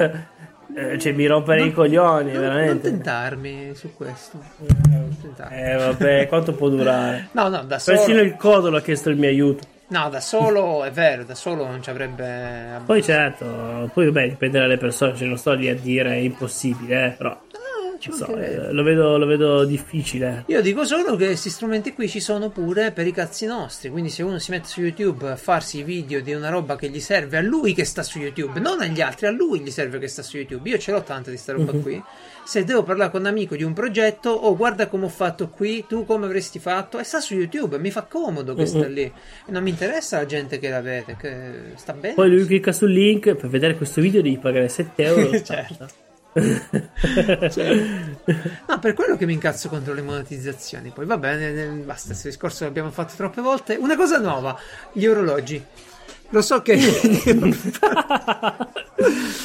eh, 0.75 0.99
cioè 0.99 1.13
mi 1.13 1.27
rompere 1.27 1.63
i 1.65 1.73
coglioni, 1.73 2.33
Non, 2.33 2.41
non 2.41 2.51
veramente. 2.51 2.91
tentarmi 2.91 3.73
su 3.75 3.95
questo. 3.95 4.39
Non 4.89 5.17
tentarmi. 5.21 5.57
Eh 5.61 5.77
vabbè, 5.77 6.29
quanto 6.29 6.53
può 6.53 6.69
durare? 6.69 7.29
No, 7.33 7.49
no, 7.49 7.63
da 7.65 7.79
solo. 7.79 7.97
Persino 7.97 8.21
il 8.21 8.37
codolo 8.37 8.77
ha 8.77 8.81
chiesto 8.83 9.11
il 9.11 9.17
mio 9.17 9.29
aiuto. 9.29 9.65
No, 9.89 10.09
da 10.09 10.21
solo 10.21 10.85
è 10.85 10.91
vero, 10.91 11.23
da 11.25 11.35
solo 11.35 11.67
non 11.67 11.83
ci 11.83 11.91
avrebbe. 11.91 12.81
Poi 12.87 13.03
certo, 13.03 13.91
poi 13.93 14.07
vabbè, 14.07 14.29
dipende 14.31 14.59
dalle 14.59 14.79
persone, 14.79 15.15
cioè 15.15 15.29
non 15.29 15.37
sto 15.37 15.53
lì 15.53 15.69
a 15.69 15.75
dire 15.75 16.13
è 16.13 16.17
impossibile, 16.17 17.07
eh, 17.07 17.11
però 17.11 17.39
ci 18.03 18.11
so, 18.11 18.37
eh, 18.37 18.73
lo, 18.73 18.83
vedo, 18.83 19.17
lo 19.17 19.27
vedo 19.27 19.65
difficile. 19.65 20.43
Io 20.49 20.61
dico 20.61 20.85
solo 20.85 21.15
che 21.15 21.27
questi 21.27 21.51
strumenti 21.51 21.93
qui 21.93 22.09
ci 22.09 22.19
sono 22.19 22.51
pure 22.51 22.91
per 22.91 23.07
i 23.07 23.13
cazzi 23.13 23.47
nostri. 23.47 23.91
Quindi, 23.91 24.11
se 24.11 24.25
uno 24.25 24.41
si 24.41 24.51
mette 24.51 24.67
su 24.67 24.81
YouTube 24.81 25.31
a 25.31 25.37
farsi 25.37 25.79
i 25.79 25.83
video 25.85 26.21
di 26.21 26.33
una 26.33 26.49
roba 26.49 26.75
che 26.75 26.89
gli 26.89 26.99
serve 26.99 27.37
a 27.37 27.41
lui 27.41 27.75
che 27.75 27.85
sta 27.85 28.03
su 28.03 28.19
YouTube, 28.19 28.59
non 28.59 28.81
agli 28.81 29.01
altri, 29.01 29.27
a 29.29 29.31
lui 29.31 29.61
gli 29.61 29.71
serve 29.71 30.01
che 30.01 30.09
sta 30.09 30.23
su 30.23 30.37
YouTube. 30.37 30.69
Io 30.69 30.79
ce 30.79 30.91
l'ho 30.91 31.03
tanta 31.03 31.31
di 31.31 31.37
sta 31.37 31.53
roba 31.53 31.71
qui. 31.71 32.03
Se 32.43 32.65
devo 32.65 32.83
parlare 32.83 33.13
con 33.13 33.21
un 33.21 33.27
amico 33.27 33.55
di 33.55 33.63
un 33.63 33.73
progetto, 33.73 34.31
oh, 34.31 34.57
guarda 34.57 34.89
come 34.89 35.05
ho 35.05 35.09
fatto 35.09 35.49
qui, 35.49 35.85
tu 35.87 36.05
come 36.05 36.27
avresti 36.27 36.59
fatto, 36.59 36.99
e 36.99 37.05
sta 37.05 37.21
su 37.21 37.35
YouTube. 37.35 37.79
Mi 37.79 37.93
fa 37.93 38.03
comodo 38.03 38.55
che 38.55 38.67
sta 38.67 38.89
lì. 38.89 39.03
E 39.03 39.13
non 39.53 39.63
mi 39.63 39.71
interessa 39.71 40.17
la 40.17 40.27
gente 40.27 40.59
che 40.59 40.69
la 40.69 40.81
vede, 40.81 41.15
che 41.17 41.53
sta 41.77 41.93
bene. 41.93 42.15
Poi 42.15 42.29
lui 42.29 42.45
clicca 42.47 42.73
sul 42.73 42.91
link 42.91 43.33
per 43.37 43.49
vedere 43.49 43.77
questo 43.77 44.01
video 44.01 44.23
devi 44.23 44.39
pagare 44.39 44.69
7 44.69 45.03
euro. 45.05 45.31
Certo. 45.43 46.02
No, 48.67 48.79
per 48.79 48.95
quello 48.95 49.17
che 49.17 49.27
mi 49.27 49.35
incazzo 49.35 49.69
contro 49.69 49.93
le 49.93 50.03
monetizzazioni. 50.03 50.91
Poi 50.91 51.05
va 51.05 51.19
bene, 51.19 51.49
eh, 51.49 51.67
basta, 51.67 52.09
questo 52.09 52.29
discorso 52.29 52.65
l'abbiamo 52.65 52.91
fatto 52.91 53.15
troppe 53.17 53.41
volte. 53.41 53.75
Una 53.75 53.97
cosa 53.97 54.19
nuova, 54.19 54.59
gli 54.93 55.07
orologi. 55.07 55.63
Lo 56.31 56.41
so 56.41 56.63
che 56.63 56.79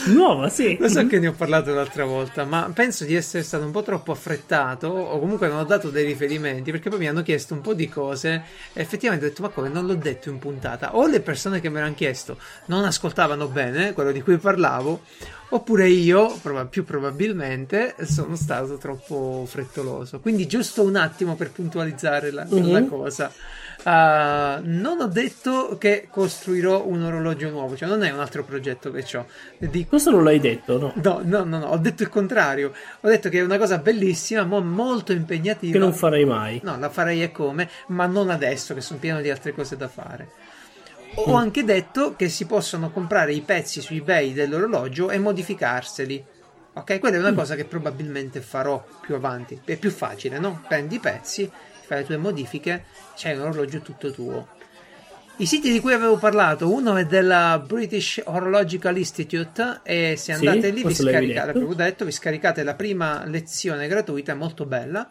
Nuova, 0.08 0.48
sì. 0.48 0.78
lo 0.80 0.88
so 0.88 1.06
che 1.06 1.20
ne 1.20 1.28
ho 1.28 1.34
parlato 1.34 1.74
l'altra 1.74 2.06
volta, 2.06 2.46
ma 2.46 2.72
penso 2.74 3.04
di 3.04 3.14
essere 3.14 3.44
stato 3.44 3.66
un 3.66 3.72
po' 3.72 3.82
troppo 3.82 4.14
affrettato 4.14 4.88
o 4.88 5.20
comunque 5.20 5.50
non 5.50 5.60
ho 5.60 5.64
dato 5.66 5.90
dei 5.90 6.06
riferimenti 6.06 6.72
perché 6.72 6.90
poi 6.90 7.00
mi 7.00 7.08
hanno 7.10 7.24
chiesto 7.24 7.54
un 7.54 7.60
po' 7.60 7.74
di 7.74 7.90
cose 7.90 8.42
e 8.72 8.82
effettivamente 8.82 9.26
ho 9.26 9.30
detto 9.30 9.42
ma 9.42 9.50
come 9.50 9.68
non 9.68 9.86
l'ho 9.86 9.96
detto 9.96 10.30
in 10.30 10.40
puntata 10.40 10.96
o 10.96 11.08
le 11.08 11.20
persone 11.20 11.60
che 11.60 11.68
me 11.68 11.82
l'hanno 11.82 11.94
chiesto 11.94 12.38
non 12.68 12.86
ascoltavano 12.86 13.48
bene 13.48 13.94
quello 13.94 14.12
di 14.12 14.22
cui 14.22 14.38
parlavo 14.38 15.02
oppure 15.50 15.88
io 15.90 16.38
proba- 16.42 16.66
più 16.66 16.84
probabilmente 16.84 17.96
sono 18.04 18.36
stato 18.36 18.78
troppo 18.78 19.46
frettoloso 19.48 20.20
quindi 20.20 20.46
giusto 20.48 20.84
un 20.84 20.96
attimo 20.96 21.36
per 21.36 21.52
puntualizzare 21.52 22.32
la, 22.32 22.46
la 22.50 22.80
Mhm. 22.80 22.88
cosa 22.90 23.32
Uh, 23.78 24.60
non 24.64 24.98
ho 25.00 25.08
detto 25.08 25.78
che 25.78 26.08
costruirò 26.12 26.86
un 26.88 27.04
orologio 27.04 27.50
nuovo, 27.52 27.78
cioè 27.78 27.88
non 27.88 28.04
è 28.04 28.10
un 28.12 28.20
altro 28.20 28.44
progetto 28.44 28.92
che 28.92 29.06
ho. 29.16 29.26
Dico 29.60 29.90
Questo 29.90 30.10
non 30.10 30.26
l'hai 30.26 30.40
detto, 30.42 30.78
no? 30.78 30.94
No, 31.02 31.22
no, 31.24 31.44
no, 31.46 31.60
no, 31.60 31.68
ho 31.68 31.78
detto 31.78 32.02
il 32.04 32.10
contrario. 32.10 32.74
Ho 33.02 33.08
detto 33.08 33.30
che 33.30 33.38
è 33.40 33.44
una 33.44 33.58
cosa 33.58 33.78
bellissima, 33.78 34.44
ma 34.44 34.60
molto 34.60 35.14
impegnativa. 35.14 35.72
Che 35.72 35.78
non 35.78 35.94
farei 35.94 36.26
mai. 36.26 36.60
No, 36.64 36.78
la 36.78 36.90
farei 36.90 37.22
e 37.24 37.32
come, 37.32 37.70
ma 37.90 38.08
non 38.08 38.30
adesso 38.30 38.74
che 38.74 38.82
sono 38.82 39.00
pieno 39.00 39.22
di 39.22 39.30
altre 39.30 39.54
cose 39.54 39.78
da 39.78 39.88
fare. 39.88 40.28
Ho 41.20 41.32
Mm. 41.34 41.36
anche 41.36 41.64
detto 41.64 42.16
che 42.16 42.30
si 42.30 42.46
possono 42.46 42.92
comprare 42.92 43.34
i 43.34 43.42
pezzi 43.42 43.82
su 43.82 43.94
eBay 43.96 44.34
dell'orologio 44.34 45.10
e 45.10 45.18
modificarseli. 45.18 46.24
Ok, 46.74 47.00
quella 47.00 47.16
è 47.16 47.20
Mm. 47.20 47.24
una 47.24 47.34
cosa 47.34 47.56
che 47.56 47.66
probabilmente 47.66 48.40
farò 48.40 48.86
più 49.02 49.16
avanti. 49.16 49.60
È 49.66 49.78
più 49.78 49.90
facile, 49.90 50.38
no? 50.38 50.62
Prendi 50.68 50.96
i 50.96 51.00
pezzi, 51.00 51.50
fai 51.86 52.00
le 52.00 52.06
tue 52.06 52.18
modifiche, 52.18 52.84
c'hai 53.16 53.36
un 53.36 53.42
orologio 53.46 53.80
tutto 53.80 54.12
tuo. 54.12 54.48
I 55.38 55.46
siti 55.48 55.72
di 55.72 55.80
cui 55.80 55.94
avevo 55.94 56.18
parlato, 56.18 56.72
uno 56.72 56.96
è 56.98 57.06
della 57.06 57.64
British 57.66 58.22
Horological 58.24 58.98
Institute 58.98 59.82
e 59.84 60.16
se 60.18 60.34
Sì, 60.36 60.48
andate 60.48 60.70
lì 60.70 60.84
vi 60.84 60.94
scaricate, 60.94 61.54
detto. 61.54 61.74
detto, 61.74 62.06
vi 62.06 62.12
scaricate 62.12 62.64
la 62.64 62.76
prima 62.76 63.24
lezione 63.26 63.88
gratuita, 63.88 64.34
è 64.34 64.36
molto 64.36 64.66
bella. 64.66 65.10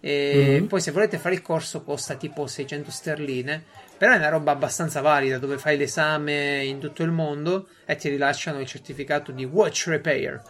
E 0.00 0.58
Mhm. 0.60 0.66
poi 0.68 0.80
se 0.80 0.92
volete 0.92 1.18
fare 1.18 1.34
il 1.34 1.42
corso 1.42 1.82
costa 1.82 2.14
tipo 2.14 2.46
600 2.46 2.90
sterline, 2.92 3.64
però 3.98 4.12
è 4.12 4.16
una 4.16 4.28
roba 4.30 4.52
abbastanza 4.52 5.00
valida 5.00 5.38
dove 5.38 5.58
fai 5.58 5.76
l'esame 5.76 6.64
in 6.64 6.78
tutto 6.78 7.02
il 7.02 7.10
mondo 7.10 7.66
e 7.84 7.96
ti 7.96 8.08
rilasciano 8.08 8.60
il 8.60 8.66
certificato 8.66 9.32
di 9.32 9.44
Watch 9.44 9.88
Repair. 9.88 10.40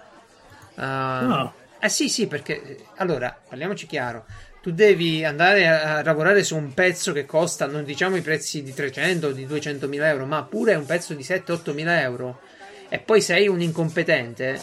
Ah, 0.77 1.21
No. 1.23 1.53
Eh 1.81 1.89
sì, 1.89 2.09
sì, 2.09 2.27
perché 2.27 2.77
allora 2.97 3.37
parliamoci 3.49 3.87
chiaro. 3.87 4.25
Tu 4.61 4.73
devi 4.73 5.25
andare 5.25 5.69
a, 5.69 6.03
lavorare 6.03 6.43
su 6.43 6.57
un 6.57 6.75
pezzo 6.75 7.13
che 7.13 7.25
costa, 7.25 7.67
non 7.67 7.85
diciamo 7.85 8.17
i 8.17 8.21
prezzi 8.21 8.65
di 8.65 8.75
300 8.75 9.29
o 9.29 9.31
di 9.31 9.47
200 9.47 9.87
mila 9.87 10.09
euro, 10.09 10.27
ma 10.27 10.43
pure 10.43 10.75
un 10.75 10.85
pezzo 10.85 11.15
di 11.15 11.23
7-8 11.23 11.73
mila 11.73 12.01
euro. 12.01 12.41
E 12.89 12.99
poi 12.99 13.21
sei 13.21 13.47
un 13.47 13.61
incompetente, 13.61 14.61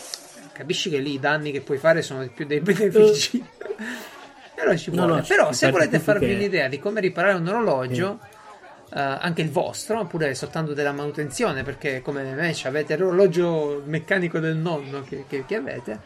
capisci 0.52 0.90
che 0.90 0.98
lì 0.98 1.14
i 1.14 1.20
danni 1.20 1.52
che 1.54 1.62
puoi 1.62 1.78
fare 1.78 2.02
sono 2.02 2.28
più 2.36 2.46
dei 2.46 2.60
benefici. 2.60 3.42
Però 4.54 4.76
ci 4.76 4.90
No, 4.92 5.06
vuole. 5.06 5.14
no, 5.16 5.24
ci- 5.24 5.30
Però 5.34 5.52
se 5.54 5.72
volete 5.72 6.00
farvi 6.00 6.28
che- 6.28 6.34
un'idea 6.34 6.68
di 6.68 6.80
come 6.80 7.00
riparare 7.00 7.36
un 7.38 7.48
orologio, 7.48 8.20
eh, 8.22 8.35
anche 9.00 9.42
il 9.42 9.50
vostro, 9.52 10.00
oppure 10.00 10.34
soltanto 10.36 10.74
della 10.74 10.92
manutenzione, 10.94 11.64
perché 11.64 12.02
come 12.02 12.24
me 12.34 12.54
ci 12.54 12.68
avete 12.68 12.96
l'orologio 12.98 13.82
meccanico 13.86 14.40
del 14.40 14.56
nonno 14.56 15.02
che, 15.04 15.26
che- 15.28 15.46
che 15.46 15.56
avete, 15.56 16.00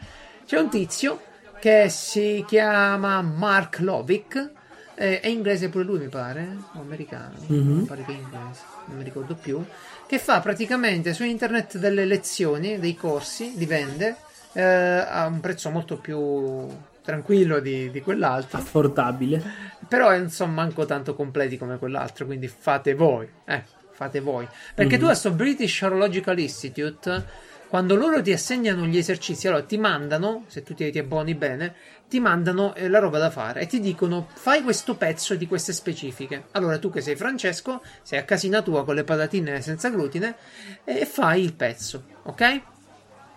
c'è 0.46 0.58
un 0.58 0.68
tizio 0.68 1.20
che 1.60 1.88
si 1.88 2.44
chiama 2.46 3.20
Mark 3.22 3.78
Lovick. 3.80 4.50
eh, 4.94 5.20
È 5.20 5.28
inglese 5.28 5.68
pure 5.70 5.84
lui, 5.84 5.98
mi 5.98 6.08
pare, 6.08 6.46
o 6.74 6.80
americano, 6.80 7.34
Mhm. 7.46 7.78
mi 7.78 7.84
pare 7.84 8.04
che 8.04 8.12
è 8.12 8.16
inglese, 8.16 8.60
non 8.86 8.98
mi 8.98 9.04
ricordo 9.04 9.34
più. 9.34 9.64
Che 10.06 10.18
fa 10.18 10.40
praticamente 10.40 11.14
su 11.14 11.22
internet 11.24 11.78
delle 11.78 12.04
lezioni, 12.04 12.78
dei 12.78 12.94
corsi, 12.96 13.52
li 13.56 13.64
vende 13.66 14.16
eh, 14.52 14.60
a 14.62 15.26
un 15.26 15.38
prezzo 15.40 15.70
molto 15.70 15.96
più 15.96 16.66
tranquillo 17.02 17.60
di, 17.60 17.90
di 17.90 18.00
quell'altro. 18.02 18.58
Affordabile. 18.58 19.42
Però 19.90 20.16
non 20.16 20.30
sono 20.30 20.52
manco 20.52 20.86
tanto 20.86 21.16
completi 21.16 21.58
come 21.58 21.76
quell'altro, 21.76 22.24
quindi 22.24 22.46
fate 22.46 22.94
voi, 22.94 23.28
eh, 23.44 23.64
fate 23.90 24.20
voi. 24.20 24.46
Perché 24.72 24.98
tu 24.98 25.06
a 25.06 25.14
sto 25.14 25.32
British 25.32 25.82
Horological 25.82 26.38
Institute, 26.38 27.24
quando 27.66 27.96
loro 27.96 28.22
ti 28.22 28.30
assegnano 28.30 28.86
gli 28.86 28.96
esercizi, 28.96 29.48
allora 29.48 29.64
ti 29.64 29.78
mandano, 29.78 30.44
se 30.46 30.62
tu 30.62 30.74
ti, 30.74 30.92
ti 30.92 31.00
abboni 31.00 31.34
bene, 31.34 31.74
ti 32.08 32.20
mandano 32.20 32.72
eh, 32.76 32.88
la 32.88 33.00
roba 33.00 33.18
da 33.18 33.30
fare 33.30 33.62
e 33.62 33.66
ti 33.66 33.80
dicono 33.80 34.28
fai 34.32 34.62
questo 34.62 34.94
pezzo 34.94 35.34
di 35.34 35.48
queste 35.48 35.72
specifiche. 35.72 36.44
Allora 36.52 36.78
tu 36.78 36.88
che 36.88 37.00
sei 37.00 37.16
Francesco, 37.16 37.82
sei 38.02 38.20
a 38.20 38.24
casina 38.24 38.62
tua 38.62 38.84
con 38.84 38.94
le 38.94 39.02
patatine 39.02 39.60
senza 39.60 39.90
glutine 39.90 40.36
e 40.84 41.04
fai 41.04 41.42
il 41.42 41.54
pezzo, 41.54 42.04
ok? 42.22 42.60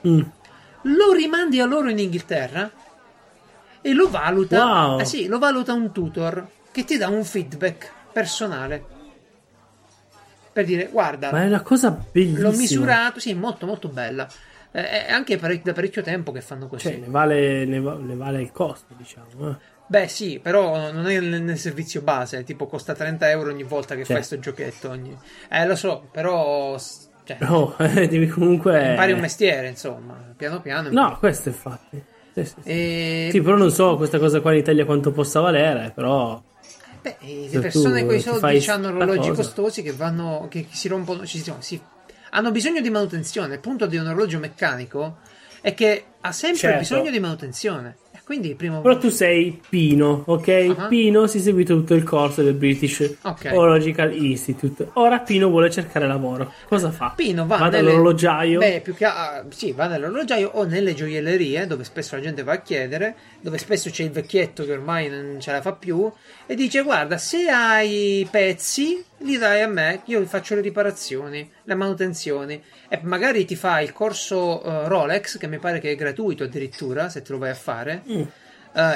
Mm. 0.08 0.22
Lo 0.84 1.14
rimandi 1.14 1.60
a 1.60 1.66
loro 1.66 1.90
in 1.90 1.98
Inghilterra 1.98 2.72
e 3.84 3.94
lo 3.94 4.10
valuta. 4.10 4.66
Wow. 4.66 5.00
Eh 5.02 5.06
sì, 5.06 5.28
lo 5.28 5.38
valuta 5.38 5.74
un 5.74 5.92
tutor 5.92 6.48
che 6.72 6.84
ti 6.84 6.98
dà 6.98 7.08
un 7.10 7.24
feedback 7.24 7.92
personale. 8.12 8.84
Per 10.52 10.66
dire, 10.66 10.88
guarda, 10.92 11.32
Ma 11.32 11.44
è 11.44 11.48
una 11.48 11.62
cosa 11.62 11.90
bellissima. 12.12 12.50
l'ho 12.50 12.56
misurato, 12.56 13.20
sì, 13.20 13.34
molto 13.34 13.66
molto 13.66 13.88
bella. 13.90 14.28
Eh, 14.72 15.06
È 15.08 15.12
anche 15.12 15.38
parec- 15.38 15.64
da 15.64 15.74
parecchio 15.74 16.02
tempo 16.04 16.32
che 16.32 16.42
fanno 16.42 16.68
così. 16.68 16.90
Cioè, 16.90 16.98
ne 16.98 17.08
vale, 17.08 17.66
ne 17.66 17.80
va- 17.80 17.98
ne 18.00 18.16
vale 18.16 18.42
il 18.42 18.52
costo, 18.52 18.94
diciamo. 18.98 19.50
eh. 19.50 19.56
Beh, 19.86 20.08
sì, 20.08 20.40
però 20.40 20.92
non 20.92 21.08
è 21.08 21.20
nel, 21.20 21.42
nel 21.42 21.58
servizio 21.58 22.02
base, 22.02 22.44
tipo 22.44 22.68
costa 22.68 22.94
30 22.94 23.30
euro 23.30 23.50
ogni 23.50 23.64
volta 23.64 23.96
che 23.96 24.06
fai 24.06 24.18
Certo. 24.18 24.24
sto 24.24 24.40
giochetto. 24.40 24.90
Ogni... 24.90 25.16
Eh, 25.50 25.66
lo 25.66 25.76
so, 25.76 26.08
però 26.12 26.78
Cioè, 26.78 27.38
no, 27.40 27.76
devi 27.78 28.28
comunque... 28.28 28.90
Impari 28.92 29.12
un 29.12 29.20
mestiere, 29.20 29.68
insomma, 29.68 30.14
piano 30.38 30.62
piano. 30.62 30.90
No, 30.92 31.18
questo 31.20 31.50
infatti. 31.50 32.04
Sì, 32.34 32.46
sì, 32.46 32.56
e... 32.64 33.30
sì, 33.32 33.42
però 33.42 33.56
non 33.56 33.72
so 33.72 33.96
questa 33.96 34.18
cosa 34.18 34.42
qua 34.42 34.54
in 34.54 34.60
Italia 34.60 34.86
quanto 34.86 35.12
possa 35.12 35.40
valere, 35.40 35.92
però... 35.94 36.42
Beh, 37.02 37.18
le 37.50 37.60
persone 37.60 38.06
con 38.06 38.16
i 38.16 38.20
soldi 38.22 38.66
hanno 38.68 38.88
orologi 38.88 39.30
cosa. 39.30 39.42
costosi 39.42 39.82
che 39.82 39.92
vanno, 39.92 40.48
che, 40.50 40.66
si 40.72 40.88
rompono, 40.88 41.26
ci 41.26 41.38
si, 41.38 41.54
si, 41.60 41.82
hanno 42.32 42.52
bisogno 42.52 42.80
di 42.80 42.90
manutenzione. 42.90 43.56
Il 43.56 43.60
punto 43.60 43.86
di 43.86 43.98
un 43.98 44.08
orologio 44.08 44.40
meccanico 44.40 45.18
è 45.62 45.74
che 45.74 46.06
ha 46.22 46.32
sempre 46.32 46.60
certo. 46.60 46.80
bisogno 46.80 47.12
di 47.12 47.20
manutenzione. 47.20 47.98
Quindi 48.26 48.56
prima... 48.56 48.80
Però 48.80 48.98
tu 48.98 49.10
sei 49.10 49.60
Pino, 49.68 50.24
ok? 50.26 50.76
Uh-huh. 50.78 50.88
Pino 50.88 51.28
si 51.28 51.40
è 51.40 51.42
seguito 51.42 51.76
tutto 51.76 51.94
il 51.94 52.04
corso 52.04 52.42
del 52.42 52.54
British 52.54 53.18
okay. 53.22 53.54
Horological 53.54 54.16
Institute. 54.16 54.92
Ora 54.94 55.20
Pino 55.20 55.50
vuole 55.50 55.70
cercare 55.70 56.08
lavoro. 56.08 56.54
Cosa 56.70 56.90
fa? 56.92 57.12
Pino 57.16 57.46
va, 57.46 57.58
va 57.58 57.68
nelle... 57.68 57.84
dall'orologiaio. 57.84 58.60
Beh, 58.60 58.80
più 58.82 58.96
che 58.96 59.06
uh, 59.06 59.50
sì, 59.50 59.74
va 59.74 59.88
dall'orologiaio 59.88 60.52
o 60.54 60.64
nelle 60.64 60.94
gioiellerie, 60.94 61.68
dove 61.68 61.84
spesso 61.84 62.16
la 62.16 62.22
gente 62.22 62.44
va 62.44 62.54
a 62.54 62.62
chiedere, 62.62 63.16
dove 63.42 63.58
spesso 63.58 63.90
c'è 63.90 64.04
il 64.04 64.12
vecchietto 64.12 64.64
che 64.64 64.72
ormai 64.72 65.10
non 65.10 65.38
ce 65.42 65.52
la 65.52 65.62
fa 65.62 65.74
più 65.74 66.10
e 66.46 66.56
dice 66.56 66.82
"Guarda, 66.82 67.18
se 67.18 67.50
hai 67.50 68.28
pezzi, 68.30 69.04
li 69.20 69.38
dai 69.38 69.62
a 69.62 69.68
me, 69.68 70.02
io 70.06 70.24
faccio 70.26 70.56
le 70.56 70.62
riparazioni, 70.62 71.50
le 71.64 71.76
manutenzioni 71.76 72.62
e 72.90 73.00
magari 73.02 73.46
ti 73.46 73.56
fa 73.56 73.80
il 73.80 73.92
corso 73.92 74.62
uh, 74.64 74.88
Rolex 74.88 75.38
che 75.38 75.48
mi 75.48 75.58
pare 75.58 75.80
che 75.80 75.92
è 75.92 75.96
gratuito 75.96 76.44
addirittura 76.44 77.10
se 77.10 77.22
te 77.22 77.32
lo 77.32 77.40
vai 77.40 77.50
a 77.50 77.56
fare 77.56 78.04
mm. 78.08 78.22
uh, 78.22 78.28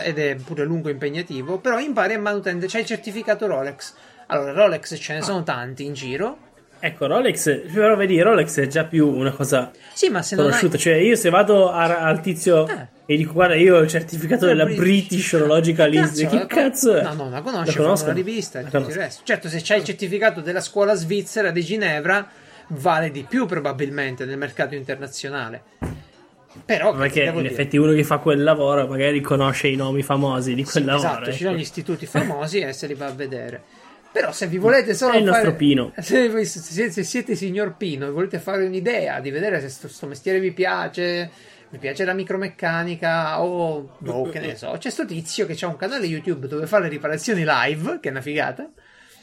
ed 0.03 0.19
è 0.19 0.35
pure 0.35 0.63
lungo 0.65 0.89
e 0.89 0.91
impegnativo 0.91 1.57
però 1.57 1.79
impari 1.79 2.13
a 2.13 2.19
manutente 2.19 2.67
c'è 2.67 2.79
il 2.79 2.85
certificato 2.85 3.47
Rolex 3.47 3.93
allora 4.27 4.51
Rolex 4.51 4.99
ce 4.99 5.13
ne 5.13 5.19
ah. 5.19 5.23
sono 5.23 5.41
tanti 5.41 5.85
in 5.85 5.93
giro 5.93 6.37
Ecco, 6.79 7.07
Rolex, 7.07 7.71
però 7.71 7.95
vedi, 7.95 8.21
Rolex 8.21 8.59
è 8.59 8.67
già 8.67 8.83
più 8.83 9.07
una 9.07 9.31
cosa 9.31 9.71
sì, 9.93 10.09
ma 10.09 10.21
se 10.21 10.35
conosciuta. 10.35 10.75
Hai... 10.75 10.81
Cioè, 10.81 10.93
io 10.93 11.15
se 11.15 11.29
vado 11.29 11.71
a, 11.71 12.01
al 12.01 12.21
tizio 12.21 12.67
eh. 12.67 12.87
e 13.05 13.17
dico, 13.17 13.33
guarda, 13.33 13.55
io 13.55 13.77
ho 13.77 13.79
il 13.79 13.89
certificato 13.89 14.45
della 14.45 14.65
British, 14.65 14.83
British 14.83 15.33
Horological 15.33 15.93
Institute, 15.93 16.45
che 16.45 16.45
cazzo 16.45 16.95
è? 16.95 17.01
No, 17.01 17.13
no, 17.13 17.29
la 17.29 17.41
conosco, 17.41 17.71
la 17.71 17.77
conosco. 17.77 18.05
una 18.05 18.13
rivista 18.13 18.59
il 18.59 18.69
resto. 18.69 19.21
Certo, 19.23 19.49
se 19.49 19.59
c'hai 19.63 19.79
il 19.79 19.85
certificato 19.85 20.41
della 20.41 20.61
scuola 20.61 20.93
svizzera 20.93 21.49
di 21.49 21.63
Ginevra, 21.63 22.27
vale 22.67 23.09
di 23.09 23.25
più 23.27 23.45
probabilmente 23.47 24.25
nel 24.25 24.37
mercato 24.37 24.75
internazionale. 24.75 25.63
Però 26.65 26.93
perché 26.95 27.23
in 27.23 27.35
dire? 27.35 27.49
effetti 27.49 27.77
uno 27.77 27.93
che 27.93 28.03
fa 28.03 28.17
quel 28.17 28.41
lavoro 28.41 28.87
magari 28.87 29.21
conosce 29.21 29.67
i 29.67 29.75
nomi 29.75 30.01
famosi 30.01 30.55
di 30.55 30.63
quel 30.63 30.83
sì, 30.83 30.83
lavoro. 30.83 31.07
Esatto, 31.07 31.31
ci 31.31 31.43
sono 31.43 31.55
gli 31.55 31.61
istituti 31.61 32.05
famosi 32.05 32.59
e 32.59 32.73
se 32.73 32.87
li 32.87 32.93
va 32.93 33.07
a 33.07 33.11
vedere. 33.11 33.63
Però 34.11 34.31
se 34.31 34.47
vi 34.47 34.57
volete 34.57 34.93
solo 34.93 35.13
È 35.13 35.17
il 35.17 35.23
nostro 35.25 35.55
Pino. 35.55 35.93
Se, 35.99 36.45
se, 36.45 36.91
se, 36.91 37.03
siete 37.03 37.35
signor 37.35 37.75
Pino 37.75 38.07
e 38.07 38.09
volete 38.09 38.39
fare 38.39 38.65
un'idea 38.65 39.19
di 39.19 39.29
vedere 39.29 39.67
se 39.67 39.79
questo 39.79 40.07
mestiere 40.07 40.39
vi 40.39 40.51
piace, 40.51 41.29
mi 41.69 41.77
piace 41.77 42.05
la 42.05 42.13
micromeccanica 42.13 43.41
o 43.41 43.97
boh, 43.97 44.29
che 44.29 44.39
ne 44.39 44.55
so, 44.55 44.75
c'è 44.77 44.89
sto 44.89 45.05
tizio 45.05 45.45
che 45.45 45.57
ha 45.59 45.67
un 45.67 45.75
canale 45.75 46.05
YouTube 46.05 46.47
dove 46.47 46.65
fa 46.65 46.79
le 46.79 46.87
riparazioni 46.87 47.43
live, 47.45 47.99
che 47.99 48.07
è 48.07 48.11
una 48.11 48.21
figata. 48.21 48.69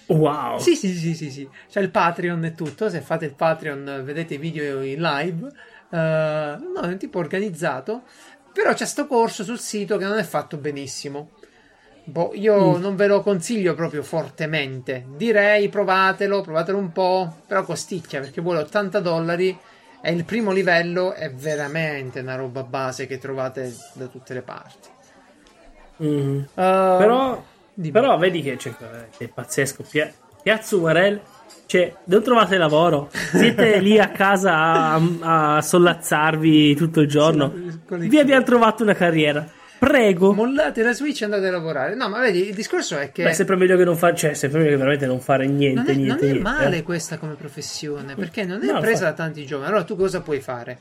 Wow. 0.06 0.58
Sì, 0.58 0.76
sì, 0.76 0.92
sì, 0.94 1.14
sì, 1.14 1.30
sì. 1.30 1.48
C'è 1.68 1.80
il 1.80 1.90
Patreon 1.90 2.44
e 2.44 2.54
tutto. 2.54 2.90
Se 2.90 3.00
fate 3.00 3.24
il 3.24 3.34
Patreon 3.34 4.02
vedete 4.04 4.34
i 4.34 4.38
video 4.38 4.82
in 4.82 5.00
live. 5.00 5.46
Uh, 5.88 5.96
no, 5.96 6.80
è 6.82 6.86
un 6.86 6.98
tipo 6.98 7.18
organizzato. 7.18 8.02
Però 8.52 8.72
c'è 8.72 8.86
sto 8.86 9.06
corso 9.06 9.44
sul 9.44 9.58
sito 9.58 9.96
che 9.96 10.04
non 10.04 10.18
è 10.18 10.22
fatto 10.22 10.56
benissimo. 10.56 11.30
Boh, 12.04 12.32
io 12.34 12.76
mm. 12.76 12.80
non 12.80 12.96
ve 12.96 13.06
lo 13.06 13.22
consiglio 13.22 13.74
proprio 13.74 14.02
fortemente. 14.02 15.06
Direi 15.16 15.68
provatelo, 15.68 16.42
provatelo 16.42 16.78
un 16.78 16.92
po'. 16.92 17.34
Però 17.46 17.64
costicchia 17.64 18.20
perché 18.20 18.40
vuole 18.40 18.60
80 18.60 19.00
dollari. 19.00 19.58
E 20.00 20.12
il 20.12 20.24
primo 20.24 20.52
livello 20.52 21.14
è 21.14 21.32
veramente 21.32 22.20
una 22.20 22.36
roba 22.36 22.62
base 22.62 23.06
che 23.06 23.18
trovate 23.18 23.74
da 23.94 24.06
tutte 24.06 24.34
le 24.34 24.42
parti. 24.42 24.88
Mm. 26.02 26.38
Uh, 26.38 26.44
però. 26.54 27.44
Però 27.90 28.18
vedi 28.18 28.42
che, 28.42 28.58
cioè, 28.58 28.74
è 29.16 29.28
pazzesco. 29.28 29.84
Pia- 29.88 30.12
Piazza 30.42 30.76
Umarell, 30.76 31.20
cioè, 31.66 31.92
non 32.04 32.22
trovate 32.22 32.58
lavoro? 32.58 33.08
Siete 33.10 33.78
lì 33.80 33.98
a 33.98 34.10
casa 34.10 34.52
a, 34.54 35.56
a 35.56 35.62
sollazzarvi 35.62 36.76
tutto 36.76 37.00
il 37.00 37.08
giorno? 37.08 37.52
Sì, 37.88 37.96
Vi 37.96 38.18
abbiamo 38.18 38.44
trovato 38.44 38.82
una 38.82 38.94
carriera. 38.94 39.48
Prego. 39.84 40.32
Mollate 40.32 40.82
la 40.82 40.92
Switch 40.92 41.20
e 41.20 41.24
andate 41.24 41.46
a 41.46 41.50
lavorare. 41.50 41.94
No, 41.94 42.08
ma 42.08 42.18
vedi, 42.18 42.48
il 42.48 42.54
discorso 42.54 42.96
è 42.96 43.12
che. 43.12 43.24
Beh, 43.24 43.30
è 43.30 43.32
sempre 43.34 43.56
meglio 43.56 43.76
che 43.76 43.84
non 43.84 43.96
fare. 43.96 44.16
Cioè, 44.16 44.30
è 44.30 44.34
sempre 44.34 44.60
meglio 44.60 44.72
che 44.72 44.76
veramente 44.78 45.06
non 45.06 45.20
fare 45.20 45.46
niente. 45.46 45.80
Non 45.80 45.90
è, 45.90 45.94
niente, 45.94 46.14
non 46.14 46.18
è 46.18 46.32
niente, 46.32 46.42
male 46.42 46.76
eh. 46.78 46.82
questa 46.82 47.18
come 47.18 47.34
professione. 47.34 48.14
Perché 48.14 48.44
non 48.44 48.62
è 48.62 48.72
no, 48.72 48.80
presa 48.80 49.04
fa... 49.04 49.10
da 49.10 49.12
tanti 49.12 49.44
giovani. 49.44 49.68
Allora, 49.68 49.84
tu 49.84 49.96
cosa 49.96 50.22
puoi 50.22 50.40
fare? 50.40 50.78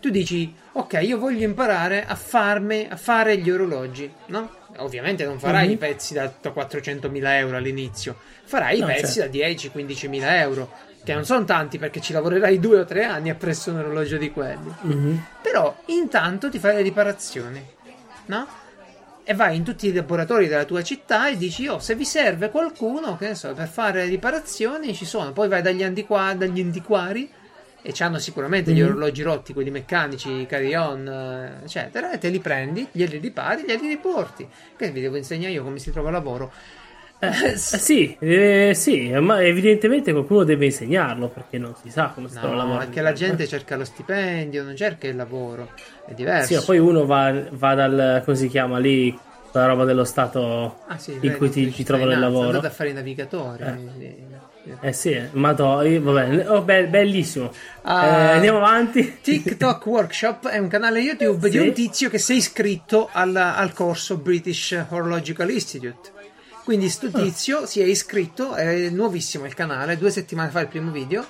Tu 0.00 0.10
dici, 0.10 0.54
ok, 0.72 0.98
io 1.00 1.16
voglio 1.16 1.44
imparare 1.44 2.04
a, 2.04 2.14
farmi, 2.14 2.86
a 2.90 2.96
fare 2.96 3.38
gli 3.38 3.50
orologi, 3.50 4.12
no? 4.26 4.50
Ovviamente 4.76 5.24
non 5.24 5.38
farai 5.38 5.64
mm-hmm. 5.64 5.72
i 5.72 5.78
pezzi 5.78 6.12
da 6.12 6.30
400.000 6.42 7.26
euro 7.38 7.56
all'inizio, 7.56 8.14
farai 8.44 8.80
no, 8.80 8.90
i 8.90 8.92
pezzi 8.92 9.20
certo. 9.20 9.38
da 9.38 9.46
10-15.000 9.46 10.20
euro, 10.40 10.70
che 11.02 11.14
non 11.14 11.24
sono 11.24 11.44
tanti 11.46 11.78
perché 11.78 12.02
ci 12.02 12.12
lavorerai 12.12 12.60
due 12.60 12.80
o 12.80 12.84
tre 12.84 13.04
anni 13.04 13.30
appresso 13.30 13.70
un 13.70 13.78
orologio 13.78 14.18
di 14.18 14.30
quelli. 14.30 14.74
Mm-hmm. 14.86 15.16
Però 15.40 15.74
intanto 15.86 16.50
ti 16.50 16.58
fai 16.58 16.74
le 16.74 16.82
riparazioni, 16.82 17.64
no? 18.26 18.46
E 19.26 19.32
vai 19.32 19.56
in 19.56 19.64
tutti 19.64 19.86
i 19.86 19.92
laboratori 19.92 20.48
della 20.48 20.64
tua 20.64 20.82
città 20.82 21.28
e 21.28 21.36
dici: 21.36 21.66
Oh, 21.66 21.78
se 21.78 21.94
vi 21.94 22.04
serve 22.04 22.50
qualcuno, 22.50 23.16
che 23.16 23.28
ne 23.28 23.34
so, 23.34 23.52
per 23.54 23.68
fare 23.68 24.04
riparazioni 24.04 24.94
ci 24.94 25.06
sono. 25.06 25.32
Poi 25.32 25.48
vai 25.48 25.62
dagli, 25.62 25.82
antiqua- 25.82 26.34
dagli 26.34 26.60
antiquari 26.60 27.30
e 27.86 27.94
hanno 27.98 28.18
sicuramente 28.18 28.70
mm-hmm. 28.70 28.78
gli 28.78 28.82
orologi 28.82 29.22
rotti, 29.22 29.52
quelli 29.52 29.70
meccanici, 29.70 30.46
carry-on, 30.46 31.60
eccetera, 31.64 32.12
e 32.12 32.18
te 32.18 32.30
li 32.30 32.38
prendi, 32.38 32.88
glieli 32.90 33.18
ripari, 33.18 33.64
glieli 33.66 33.88
riporti. 33.88 34.48
Che 34.76 34.90
vi 34.90 35.02
devo 35.02 35.16
insegnare 35.16 35.52
io 35.52 35.62
come 35.62 35.78
si 35.78 35.90
trova 35.90 36.10
lavoro. 36.10 36.50
Eh, 37.30 37.56
sì, 37.56 38.16
eh, 38.18 38.72
sì, 38.74 39.10
ma 39.12 39.42
evidentemente 39.42 40.12
qualcuno 40.12 40.44
deve 40.44 40.66
insegnarlo 40.66 41.28
perché 41.28 41.58
non 41.58 41.74
si 41.80 41.90
sa 41.90 42.12
come 42.14 42.28
si 42.28 42.34
no, 42.34 42.40
trova 42.40 42.56
lavoro. 42.56 42.78
perché 42.78 43.00
la 43.00 43.12
gente 43.12 43.46
cerca 43.46 43.76
lo 43.76 43.84
stipendio, 43.84 44.62
non 44.62 44.76
cerca 44.76 45.06
il 45.06 45.16
lavoro, 45.16 45.70
è 46.06 46.12
diverso. 46.12 46.58
Sì, 46.58 46.64
poi 46.64 46.78
uno 46.78 47.06
va, 47.06 47.32
va 47.50 47.74
dal, 47.74 48.22
come 48.24 48.36
si 48.36 48.48
chiama 48.48 48.78
lì, 48.78 49.16
la 49.52 49.66
roba 49.66 49.84
dello 49.84 50.04
Stato 50.04 50.80
ah, 50.86 50.98
sì, 50.98 51.12
in 51.12 51.20
vedi, 51.20 51.36
cui 51.36 51.50
ti, 51.50 51.70
ti 51.70 51.84
trova 51.84 52.12
il 52.12 52.18
lavoro. 52.18 52.44
È 52.44 52.46
andato 52.46 52.66
a 52.66 52.70
fare 52.70 52.88
il 52.88 52.94
navigatore. 52.96 53.78
Eh. 53.98 54.14
Eh 54.80 54.92
sì, 54.94 55.20
ma 55.32 55.52
vabbè, 55.52 56.48
oh, 56.48 56.62
be- 56.62 56.86
bellissimo. 56.86 57.52
Uh, 57.82 57.88
eh, 57.88 58.32
andiamo 58.32 58.58
avanti. 58.58 59.18
TikTok 59.20 59.84
Workshop 59.86 60.48
è 60.48 60.56
un 60.56 60.68
canale 60.68 61.00
YouTube 61.00 61.50
sì. 61.50 61.58
di 61.58 61.66
un 61.66 61.72
tizio 61.74 62.08
che 62.08 62.18
si 62.18 62.32
è 62.32 62.36
iscritto 62.36 63.10
al, 63.12 63.36
al 63.36 63.74
corso 63.74 64.16
British 64.16 64.86
Horological 64.88 65.50
Institute. 65.50 66.13
Quindi 66.64 66.88
sto 66.88 67.10
tizio 67.10 67.66
si 67.66 67.80
è 67.80 67.84
iscritto, 67.84 68.54
è 68.54 68.88
nuovissimo 68.88 69.44
il 69.44 69.52
canale, 69.52 69.98
due 69.98 70.10
settimane 70.10 70.48
fa 70.48 70.60
il 70.60 70.68
primo 70.68 70.90
video, 70.90 71.26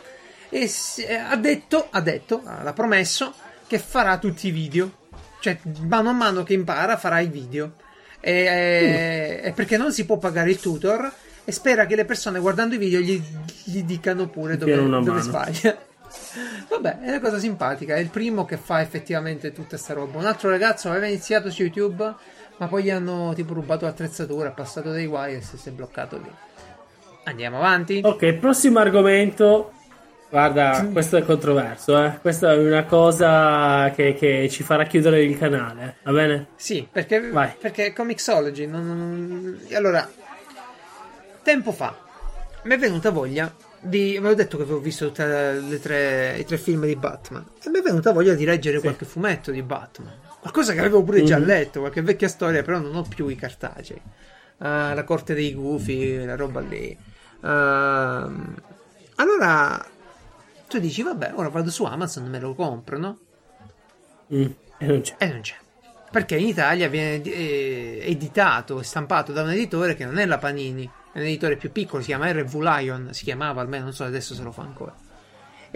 e 0.48 0.70
eh, 0.98 1.14
ha 1.14 1.36
detto, 1.36 1.88
ha 1.90 2.00
detto, 2.00 2.40
l'ha 2.44 2.72
promesso, 2.72 3.34
che 3.66 3.80
farà 3.80 4.18
tutti 4.18 4.46
i 4.46 4.50
video. 4.52 5.02
Cioè, 5.40 5.58
mano 5.80 6.10
a 6.10 6.12
mano 6.12 6.44
che 6.44 6.54
impara 6.54 6.96
farà 6.96 7.18
i 7.18 7.26
video. 7.26 7.74
E, 8.20 9.40
uh. 9.42 9.46
e 9.48 9.52
perché 9.52 9.76
non 9.76 9.92
si 9.92 10.06
può 10.06 10.18
pagare 10.18 10.50
il 10.50 10.60
tutor 10.60 11.12
e 11.44 11.52
spera 11.52 11.84
che 11.84 11.96
le 11.96 12.04
persone 12.04 12.38
guardando 12.38 12.76
i 12.76 12.78
video 12.78 13.00
gli, 13.00 13.20
gli 13.64 13.82
dicano 13.82 14.28
pure 14.28 14.56
dove, 14.56 14.74
dove 14.76 15.20
sbaglia. 15.20 15.76
Vabbè, 16.70 17.00
è 17.00 17.08
una 17.08 17.20
cosa 17.20 17.38
simpatica. 17.38 17.96
È 17.96 17.98
il 17.98 18.08
primo 18.08 18.44
che 18.44 18.56
fa 18.56 18.80
effettivamente 18.80 19.52
tutta 19.52 19.76
sta 19.76 19.94
roba. 19.94 20.18
Un 20.18 20.26
altro 20.26 20.48
ragazzo 20.48 20.88
aveva 20.88 21.06
iniziato 21.06 21.50
su 21.50 21.62
YouTube, 21.62 22.14
ma 22.58 22.66
poi 22.66 22.84
gli 22.84 22.90
hanno 22.90 23.32
tipo 23.34 23.54
rubato 23.54 23.84
l'attrezzatura, 23.84 24.48
ha 24.48 24.52
passato 24.52 24.90
dei 24.90 25.06
guai 25.06 25.36
e 25.36 25.40
si 25.42 25.68
è 25.68 25.72
bloccato 25.72 26.16
lì. 26.16 26.30
Andiamo 27.24 27.58
avanti. 27.58 28.00
Ok, 28.02 28.34
prossimo 28.34 28.78
argomento. 28.78 29.72
Guarda, 30.28 30.88
questo 30.90 31.16
è 31.16 31.22
controverso, 31.22 32.02
eh? 32.02 32.18
Questa 32.20 32.52
è 32.52 32.56
una 32.56 32.84
cosa 32.84 33.92
che, 33.94 34.14
che, 34.14 34.48
ci 34.50 34.64
farà 34.64 34.84
chiudere 34.84 35.22
il 35.22 35.38
canale, 35.38 35.98
va 36.02 36.10
bene? 36.10 36.48
Sì, 36.56 36.88
perché, 36.90 37.20
perché 37.60 37.92
Comixology 37.92 38.66
non, 38.66 38.84
non... 38.84 39.60
Allora, 39.72 40.10
tempo 41.42 41.70
fa 41.70 42.04
mi 42.64 42.74
è 42.74 42.78
venuta 42.78 43.10
voglia 43.10 43.54
di. 43.80 44.16
Avevo 44.16 44.34
detto 44.34 44.56
che 44.56 44.62
avevo 44.62 44.80
visto 44.80 45.06
tutti 45.06 45.22
i 45.22 45.80
tre 45.80 46.58
film 46.58 46.86
di 46.86 46.96
Batman. 46.96 47.44
E 47.62 47.68
mi 47.70 47.78
è 47.78 47.82
venuta 47.82 48.12
voglia 48.12 48.34
di 48.34 48.44
leggere 48.44 48.76
sì. 48.76 48.82
qualche 48.82 49.04
fumetto 49.04 49.50
di 49.50 49.62
Batman. 49.62 50.12
Qualcosa 50.44 50.74
che 50.74 50.80
avevo 50.80 51.02
pure 51.02 51.22
già 51.22 51.38
letto, 51.38 51.80
qualche 51.80 52.02
vecchia 52.02 52.28
storia, 52.28 52.62
però 52.62 52.78
non 52.78 52.94
ho 52.94 53.02
più 53.02 53.28
i 53.28 53.34
cartacei. 53.34 53.96
Uh, 54.58 54.92
la 54.92 55.02
corte 55.04 55.32
dei 55.32 55.54
gufi, 55.54 56.22
la 56.22 56.36
roba 56.36 56.60
lì. 56.60 56.94
Uh, 57.40 57.46
allora 59.16 59.82
tu 60.68 60.78
dici, 60.78 61.02
vabbè, 61.02 61.32
ora 61.34 61.48
vado 61.48 61.70
su 61.70 61.84
Amazon 61.84 62.26
e 62.26 62.28
me 62.28 62.40
lo 62.40 62.54
compro, 62.54 62.98
no? 62.98 63.18
Mm, 64.34 64.50
e 64.76 64.86
non 64.86 65.00
c'è. 65.00 65.14
E 65.16 65.26
non 65.28 65.40
c'è 65.40 65.56
perché 66.14 66.36
in 66.36 66.46
Italia 66.46 66.88
viene 66.88 67.20
eh, 67.22 67.98
editato 68.02 68.78
e 68.78 68.84
stampato 68.84 69.32
da 69.32 69.42
un 69.42 69.50
editore 69.50 69.96
che 69.96 70.04
non 70.04 70.18
è 70.18 70.26
la 70.26 70.38
Panini, 70.38 70.88
è 71.12 71.18
un 71.18 71.24
editore 71.24 71.56
più 71.56 71.72
piccolo, 71.72 72.02
si 72.02 72.08
chiama 72.10 72.30
RV 72.30 72.54
Lion, 72.60 73.08
si 73.12 73.24
chiamava 73.24 73.60
almeno, 73.62 73.84
non 73.84 73.92
so 73.94 74.04
adesso 74.04 74.32
se 74.32 74.42
lo 74.44 74.52
fa 74.52 74.62
ancora. 74.62 74.94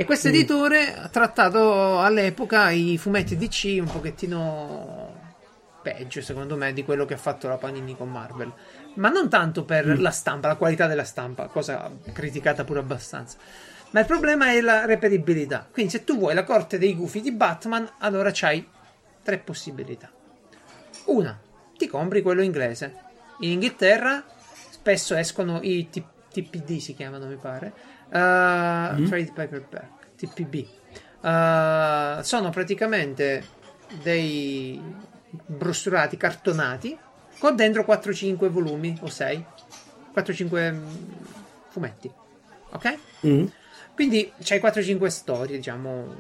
E 0.01 0.05
questo 0.05 0.29
editore 0.29 0.95
ha 0.95 1.09
trattato 1.09 2.01
all'epoca 2.01 2.71
i 2.71 2.97
fumetti 2.99 3.37
DC 3.37 3.79
un 3.81 3.91
pochettino 3.91 5.13
peggio, 5.83 6.23
secondo 6.23 6.57
me, 6.57 6.73
di 6.73 6.85
quello 6.85 7.05
che 7.05 7.15
ha 7.15 7.19
fatto 7.19 7.49
la 7.49 7.57
Panini 7.57 7.97
con 7.97 8.09
Marvel. 8.09 8.53
Ma 8.95 9.09
non 9.09 9.29
tanto 9.29 9.65
per 9.65 9.85
mm. 9.87 10.01
la 10.01 10.13
stampa, 10.13 10.47
la 10.47 10.55
qualità 10.55 10.87
della 10.87 11.03
stampa, 11.03 11.49
cosa 11.49 11.91
criticata 12.13 12.63
pure 12.63 12.79
abbastanza. 12.79 13.39
Ma 13.91 13.99
il 13.99 14.07
problema 14.07 14.53
è 14.53 14.61
la 14.61 14.87
reperibilità. 14.87 15.67
Quindi, 15.69 15.91
se 15.91 16.05
tu 16.05 16.17
vuoi 16.17 16.33
la 16.33 16.45
corte 16.45 16.79
dei 16.79 16.95
gufi 16.95 17.21
di 17.21 17.33
Batman, 17.33 17.91
allora 17.99 18.31
c'hai 18.33 18.65
tre 19.25 19.39
possibilità. 19.39 20.09
Una, 21.07 21.37
ti 21.77 21.89
compri 21.89 22.23
quello 22.23 22.43
inglese. 22.43 22.95
In 23.41 23.51
Inghilterra 23.51 24.25
spesso 24.71 25.17
escono 25.17 25.59
i 25.61 25.89
t- 25.91 26.05
TPD, 26.31 26.79
si 26.79 26.95
chiamano, 26.95 27.27
mi 27.27 27.35
pare. 27.35 27.97
Uh, 28.11 29.01
mm. 29.01 29.07
Trade 29.07 29.33
Paperback, 29.35 29.91
TPB. 30.17 30.67
Uh, 31.21 32.23
sono 32.23 32.51
praticamente 32.51 33.45
dei 34.03 34.81
brossurati 35.31 36.17
cartonati 36.17 36.97
con 37.39 37.57
dentro 37.57 37.83
4-5 37.83 38.49
volumi 38.49 38.97
o 39.01 39.09
6 39.09 39.45
4-5 40.15 40.73
mm, 40.73 40.87
fumetti 41.69 42.11
ok? 42.71 42.99
Mm. 43.27 43.45
quindi 43.95 44.33
c'hai 44.43 44.59
4-5 44.59 45.07
storie 45.07 45.57
diciamo 45.57 46.15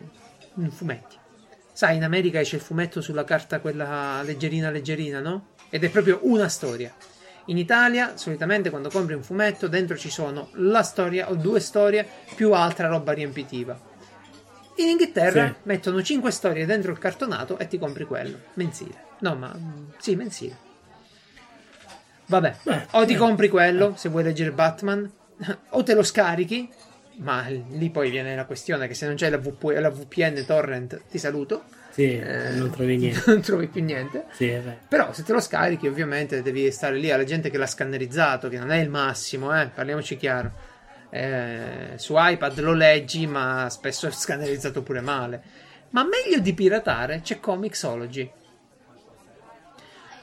in 0.55 0.70
fumetti 0.70 1.16
sai 1.72 1.97
in 1.97 2.05
America 2.05 2.41
c'è 2.41 2.57
il 2.57 2.62
fumetto 2.62 3.01
sulla 3.01 3.24
carta 3.24 3.61
quella 3.61 4.22
leggerina 4.22 4.70
leggerina 4.70 5.20
no? 5.20 5.49
ed 5.70 5.84
è 5.84 5.91
proprio 5.91 6.20
una 6.22 6.49
storia 6.49 6.93
in 7.49 7.59
Italia 7.59 8.16
solitamente 8.16 8.70
quando 8.70 8.88
compri 8.88 9.14
un 9.14 9.22
fumetto 9.22 9.68
dentro 9.68 9.96
ci 9.96 10.11
sono 10.11 10.49
la 10.55 10.82
storia 10.82 11.28
o 11.30 11.34
due 11.34 11.61
storie 11.61 12.07
più 12.34 12.53
altra 12.53 12.88
roba 12.88 13.12
riempitiva 13.12 13.78
in 14.76 14.88
Inghilterra 14.88 15.49
sì. 15.49 15.55
mettono 15.64 16.03
5 16.03 16.30
storie 16.30 16.64
dentro 16.64 16.92
il 16.92 16.99
cartonato 16.99 17.59
e 17.59 17.66
ti 17.66 17.78
compri 17.78 18.05
quello 18.05 18.38
mensile 18.55 19.05
no 19.18 19.34
ma 19.34 19.55
sì 19.99 20.14
mensile 20.14 20.66
Vabbè, 22.28 22.57
Beh, 22.62 22.86
o 22.90 23.07
ti 23.07 23.14
eh. 23.14 23.16
compri 23.16 23.49
quello 23.49 23.94
se 23.96 24.11
vuoi 24.11 24.22
leggere 24.22 24.51
Batman, 24.51 25.11
o 25.70 25.82
te 25.82 25.94
lo 25.94 26.03
scarichi, 26.03 26.70
ma 27.16 27.46
lì 27.49 27.90
poi 27.90 28.11
viene 28.11 28.36
la 28.36 28.44
questione 28.44 28.86
che 28.86 28.94
se 28.94 29.07
non 29.07 29.14
c'è 29.14 29.30
la, 29.30 29.38
VP, 29.38 29.62
la 29.78 29.90
VPN 29.90 30.44
torrent 30.44 31.01
ti 31.11 31.18
saluto. 31.18 31.64
Sì, 31.99 32.16
eh, 32.16 32.51
non 32.53 32.70
trovi 32.70 32.96
niente. 32.96 33.22
non 33.26 33.40
trovi 33.40 33.66
più 33.66 33.82
niente. 33.82 34.26
Sì, 34.30 34.57
Però 34.86 35.12
se 35.12 35.24
te 35.24 35.32
lo 35.32 35.40
scarichi 35.40 35.88
ovviamente 35.88 36.42
devi 36.42 36.70
stare 36.70 36.96
lì 36.96 37.11
alla 37.11 37.24
gente 37.24 37.51
che 37.51 37.59
l'ha 37.59 37.66
scannerizzato, 37.66 38.49
che 38.49 38.57
non 38.57 38.70
è 38.70 38.78
il 38.80 38.88
massimo, 38.88 39.53
eh, 39.61 39.66
parliamoci 39.66 40.16
chiaro. 40.16 40.53
Eh, 41.11 41.94
su 41.96 42.14
iPad 42.16 42.61
lo 42.61 42.72
leggi, 42.72 43.26
ma 43.26 43.66
spesso 43.68 44.07
è 44.07 44.12
scannerizzato 44.12 44.82
pure 44.82 45.01
male. 45.01 45.42
Ma 45.90 46.05
meglio 46.05 46.38
di 46.38 46.55
piratare 46.55 47.20
c'è 47.20 47.40
Comixology 47.40 48.30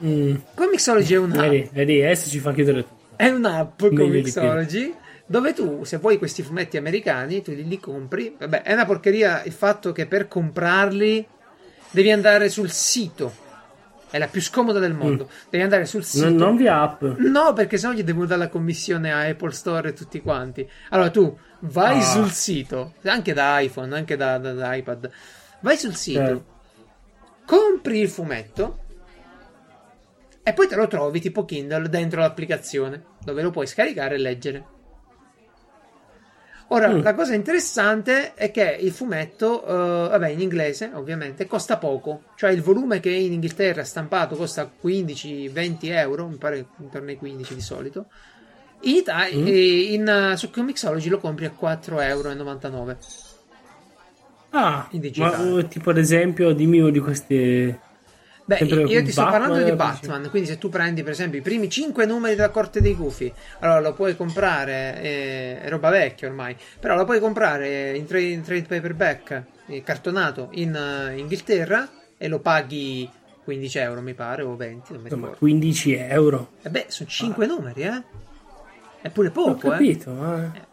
Mm. 0.03 0.36
Comixology 0.53 1.13
è 1.13 1.17
un'app. 1.17 1.39
Vedi, 1.39 1.69
vedi, 1.71 2.01
adesso 2.03 2.30
ci 2.30 2.39
fa 2.39 2.53
chiudere 2.53 2.84
tutto. 2.84 3.15
È 3.15 3.30
un'app 3.30 3.80
Comixology 3.80 4.93
dove 5.26 5.53
tu, 5.53 5.86
se 5.86 5.97
vuoi 5.97 6.17
questi 6.17 6.43
fumetti 6.43 6.76
americani, 6.76 7.41
tu 7.41 7.51
li, 7.51 7.65
li 7.65 7.80
compri. 7.80 8.36
Vabbè, 8.38 8.63
è 8.63 8.73
una 8.73 8.86
porcheria 8.86 9.41
il 9.43 9.53
fatto 9.53 9.93
che 9.93 10.05
per 10.05 10.28
comprarli 10.28 11.26
devi 11.96 12.12
andare 12.12 12.50
sul 12.50 12.70
sito. 12.70 13.43
È 14.10 14.18
la 14.18 14.28
più 14.28 14.41
scomoda 14.41 14.80
del 14.80 14.93
mondo. 14.93 15.26
Mm. 15.26 15.50
Devi 15.50 15.64
andare 15.64 15.86
sul 15.86 16.04
sito. 16.04 16.26
Non, 16.26 16.36
non 16.36 16.56
via 16.58 16.82
app. 16.82 17.02
No, 17.04 17.54
perché 17.54 17.78
sennò 17.78 17.93
gli 17.93 18.04
devo 18.04 18.26
dare 18.26 18.41
la 18.41 18.50
commissione 18.50 19.12
a 19.12 19.22
Apple 19.22 19.52
Store 19.52 19.89
e 19.89 19.93
tutti 19.93 20.22
quanti. 20.22 20.70
Allora 20.89 21.10
tu 21.10 21.38
vai 21.62 22.00
ah. 22.00 22.04
sul 22.04 22.30
sito, 22.32 22.93
anche 23.04 23.34
da 23.34 23.60
iPhone, 23.60 23.96
anche 23.96 24.18
da, 24.18 24.38
da, 24.38 24.54
da 24.54 24.76
iPad. 24.76 25.10
Vai 25.62 25.78
sul 25.78 25.96
sito, 25.96 26.20
certo. 26.20 26.46
compri 27.46 28.00
il 28.00 28.10
fumetto 28.10 28.80
e 30.43 30.54
poi 30.54 30.68
te 30.68 30.76
lo 30.76 30.88
trovi 30.88 31.20
tipo 31.20 31.43
Kindle 31.43 31.89
dentro 31.89 32.20
l'applicazione 32.20 33.04
dove 33.24 33.41
lo 33.41 33.50
puoi 33.50 33.66
scaricare 33.66 34.16
e 34.16 34.20
leggere. 34.20 34.66
Ora, 36.70 36.89
mm. 36.89 37.01
la 37.01 37.13
cosa 37.13 37.36
interessante 37.36 38.34
è 38.34 38.49
che 38.49 38.78
il 38.80 38.91
fumetto, 38.91 39.63
uh, 39.63 40.09
vabbè, 40.09 40.30
in 40.30 40.41
inglese 40.41 40.89
ovviamente, 40.93 41.45
costa 41.45 41.78
poco. 41.78 42.24
Cioè 42.36 42.49
il 42.49 42.61
volume 42.61 42.99
che 42.99 43.11
in 43.11 43.34
Inghilterra 43.34 43.82
è 43.82 43.86
stampato 43.86 44.36
costa 44.36 44.70
15-20 44.82 45.78
euro, 45.82 46.28
mi 46.28 46.38
pare 46.38 46.66
intorno 46.80 47.09
ai 47.09 47.18
15 47.18 47.53
di 47.53 47.61
solito. 47.61 48.05
In 48.82 48.95
Italia, 48.95 49.38
mm. 49.38 49.47
in, 49.47 50.32
uh, 50.32 50.36
su 50.36 50.49
Comixology 50.49 51.09
lo 51.09 51.20
compri 51.20 51.45
a 51.45 51.53
4,99 51.59 51.99
euro. 52.01 52.97
Ah, 54.49 54.88
ma 55.18 55.63
tipo 55.63 55.89
ad 55.89 55.97
esempio, 55.97 56.53
dimmi 56.53 56.80
uno 56.80 56.89
di 56.89 56.99
questi 56.99 57.78
Beh, 58.48 58.58
io 58.58 59.02
ti 59.02 59.12
sto 59.12 59.24
parlando 59.24 59.64
di 59.64 59.72
Batman, 59.72 60.30
quindi 60.30 60.48
se 60.48 60.60
tu 60.60 60.70
prendi 60.70 61.02
per 61.02 61.14
esempio 61.14 61.39
i 61.39 61.41
primi 61.41 61.68
5 61.68 62.06
numeri 62.06 62.36
della 62.36 62.50
Corte 62.50 62.80
dei 62.80 62.93
Gufi, 62.93 63.32
allora 63.60 63.80
lo 63.80 63.93
puoi 63.93 64.16
comprare, 64.16 65.02
eh, 65.02 65.62
è 65.62 65.70
roba 65.70 65.89
vecchia 65.89 66.28
ormai, 66.28 66.56
però 66.80 66.96
lo 66.96 67.06
puoi 67.06 67.20
comprare 67.20 67.98
in 67.98 68.06
trade, 68.06 68.28
in 68.28 68.43
trade 68.43 68.66
paperback, 68.68 69.43
eh, 69.66 69.82
cartonato 69.82 70.50
in 70.52 70.76
uh, 70.76 71.18
Inghilterra 71.18 71.89
e 72.18 72.28
lo 72.28 72.38
paghi 72.38 73.10
15 73.43 73.78
euro 73.80 74.02
mi 74.02 74.14
pare 74.14 74.43
o 74.43 74.56
20, 74.56 74.93
non 74.93 75.02
mi 75.02 75.10
ricordo. 75.10 75.38
15 75.38 75.96
euro? 75.96 76.50
E 76.62 76.68
eh 76.68 76.70
beh, 76.70 76.86
sono 76.89 77.10
5 77.10 77.46
ah. 77.46 77.48
numeri, 77.48 77.82
eh? 77.82 78.04
È 79.02 79.10
pure 79.10 79.32
poco, 79.32 79.68
Ho 79.68 79.72
capito, 79.72 80.12
eh? 80.12 80.64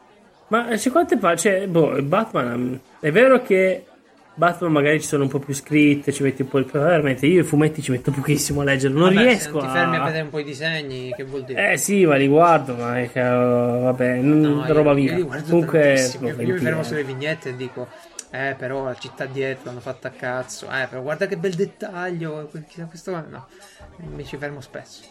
Ma, 0.48 0.64
ma 0.64 0.76
c'è 0.76 0.90
quante 0.90 1.16
pa- 1.16 1.36
cioè, 1.36 1.66
boh, 1.68 2.02
Batman, 2.02 2.78
è 3.00 3.10
vero 3.10 3.40
che 3.40 3.86
Batman 4.34 4.72
magari 4.72 5.00
ci 5.00 5.06
sono 5.06 5.24
un 5.24 5.28
po' 5.28 5.38
più 5.38 5.52
scritte, 5.52 6.12
ci 6.12 6.22
metti 6.22 6.42
un 6.42 6.48
po' 6.48 6.58
il 6.58 6.64
veramente 6.64 7.26
io 7.26 7.42
i 7.42 7.44
fumetti 7.44 7.82
ci 7.82 7.90
metto 7.90 8.10
pochissimo 8.10 8.62
a 8.62 8.64
leggere, 8.64 8.94
non 8.94 9.12
vabbè, 9.14 9.26
riesco 9.26 9.60
se 9.60 9.66
non 9.66 9.72
ti 9.72 9.78
fermi 9.78 9.96
a 9.96 10.04
vedere 10.04 10.22
un 10.22 10.30
po' 10.30 10.38
i 10.38 10.44
disegni, 10.44 11.12
che 11.14 11.24
vuol 11.24 11.44
dire? 11.44 11.72
Eh 11.72 11.76
sì, 11.76 12.06
ma 12.06 12.16
li 12.16 12.28
guardo, 12.28 12.74
ma 12.74 12.98
è 12.98 13.10
che, 13.10 13.20
vabbè, 13.20 14.16
no, 14.20 14.64
roba 14.72 14.94
mia. 14.94 15.22
Comunque 15.48 16.10
io, 16.20 16.28
io 16.40 16.54
mi 16.54 16.58
fermo 16.58 16.82
sulle 16.82 17.04
vignette 17.04 17.50
e 17.50 17.56
dico 17.56 17.88
eh 18.34 18.54
però 18.56 18.84
la 18.84 18.94
città 18.94 19.26
dietro 19.26 19.64
l'hanno 19.66 19.80
fatta 19.80 20.08
a 20.08 20.10
cazzo, 20.12 20.66
eh 20.66 20.86
però 20.88 21.02
guarda 21.02 21.26
che 21.26 21.36
bel 21.36 21.52
dettaglio, 21.52 22.48
questo 22.88 23.10
no, 23.10 23.46
mi 24.14 24.24
ci 24.24 24.38
fermo 24.38 24.62
spesso. 24.62 25.02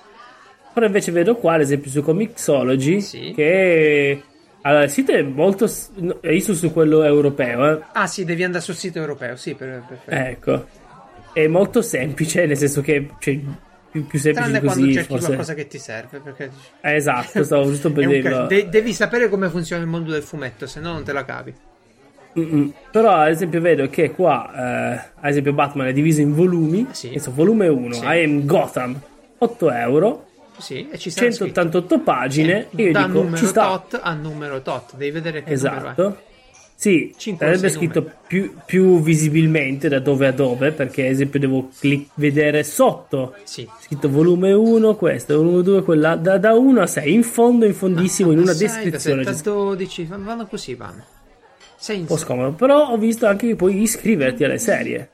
Però 0.73 0.85
invece 0.85 1.11
vedo 1.11 1.35
qua, 1.35 1.53
ad 1.53 1.61
esempio 1.61 1.91
su 1.91 2.01
Comixology, 2.01 3.01
sì. 3.01 3.33
che 3.35 4.23
allora, 4.61 4.83
il 4.83 4.89
sito 4.89 5.11
è 5.11 5.21
molto. 5.21 5.67
Sono 5.67 6.19
su 6.39 6.71
quello 6.71 7.03
europeo. 7.03 7.71
Eh. 7.71 7.83
Ah, 7.93 8.07
sì, 8.07 8.25
devi 8.25 8.43
andare 8.43 8.63
sul 8.63 8.75
sito 8.75 8.99
europeo, 8.99 9.35
sì, 9.35 9.55
per, 9.55 9.83
perfetto. 9.87 10.15
Ecco. 10.15 10.65
È 11.33 11.47
molto 11.47 11.81
semplice, 11.81 12.45
nel 12.45 12.57
senso 12.57 12.81
che. 12.81 13.09
Cioè, 13.19 13.39
più, 13.91 14.07
più 14.07 14.19
semplice 14.19 14.49
Tranne 14.49 14.65
così. 14.65 14.79
quando 14.79 14.93
cerchi 14.93 15.07
forse... 15.09 15.25
qualcosa 15.25 15.53
che 15.53 15.67
ti 15.67 15.77
serve. 15.77 16.19
Perché... 16.19 16.49
Eh, 16.79 16.95
esatto, 16.95 17.43
stavo 17.43 17.65
giusto 17.65 17.91
per 17.91 18.07
dirlo. 18.07 18.45
De- 18.47 18.69
devi 18.69 18.93
sapere 18.93 19.27
come 19.27 19.49
funziona 19.49 19.81
il 19.81 19.89
mondo 19.89 20.11
del 20.11 20.23
fumetto, 20.23 20.65
se 20.65 20.79
no 20.79 20.93
non 20.93 21.03
te 21.03 21.11
la 21.11 21.25
cavi. 21.25 21.53
Mm-mm. 22.39 22.73
Però, 22.91 23.11
ad 23.11 23.29
esempio, 23.29 23.59
vedo 23.59 23.89
che 23.89 24.11
qua, 24.11 24.49
eh, 24.53 25.11
ad 25.15 25.29
esempio, 25.29 25.51
Batman 25.51 25.87
è 25.87 25.93
diviso 25.93 26.21
in 26.21 26.33
volumi. 26.33 26.87
Sì. 26.91 27.09
Adesso, 27.09 27.33
volume 27.33 27.67
1, 27.67 27.93
sì. 27.93 28.05
I 28.05 28.23
am 28.23 28.45
Gotham, 28.45 29.01
8 29.37 29.71
euro. 29.71 30.27
Sì, 30.61 30.87
e 30.89 30.97
ci 30.97 31.11
188 31.11 31.87
scritto. 31.87 31.99
pagine. 32.03 32.67
Eh, 32.75 32.83
io 32.83 32.91
da 32.91 33.05
dico, 33.05 33.21
numero 33.21 33.37
ci 33.37 33.45
sta. 33.45 33.65
tot 33.65 33.99
a 34.01 34.13
numero 34.13 34.61
tot. 34.61 34.95
Devi 34.95 35.11
vedere 35.11 35.43
che 35.43 35.51
esatto. 35.51 36.29
Sì, 36.81 37.13
sarebbe 37.15 37.69
scritto 37.69 38.11
più, 38.25 38.55
più, 38.65 39.01
visibilmente 39.03 39.87
da 39.87 39.99
dove 39.99 40.25
a 40.25 40.31
dove, 40.31 40.71
perché 40.71 41.05
ad 41.05 41.11
esempio 41.11 41.39
devo 41.39 41.69
clic- 41.77 42.09
vedere 42.15 42.63
sotto. 42.63 43.35
Sì. 43.43 43.69
Scritto 43.81 44.09
volume 44.09 44.51
1, 44.51 44.95
questo, 44.95 45.35
volume 45.37 45.61
2, 45.61 45.83
quella, 45.83 46.15
da, 46.15 46.39
da 46.39 46.53
1 46.53 46.81
a 46.81 46.87
6, 46.87 47.13
in 47.13 47.21
fondo, 47.21 47.65
in 47.65 47.75
fondissimo, 47.75 48.31
ah, 48.31 48.33
in 48.33 48.39
una 48.39 48.53
6, 48.53 48.67
descrizione. 48.67 49.23
Da 49.23 49.31
7 49.31 49.49
a 49.49 49.53
12, 49.53 50.05
vanno 50.05 50.47
così, 50.47 50.73
vanno. 50.73 51.05
Sei 51.75 51.99
un 51.99 52.05
po' 52.05 52.17
scomodo, 52.17 52.53
però 52.53 52.87
ho 52.87 52.97
visto 52.97 53.27
anche 53.27 53.45
che 53.45 53.55
puoi 53.55 53.79
iscriverti 53.79 54.43
alle 54.43 54.57
serie. 54.57 55.11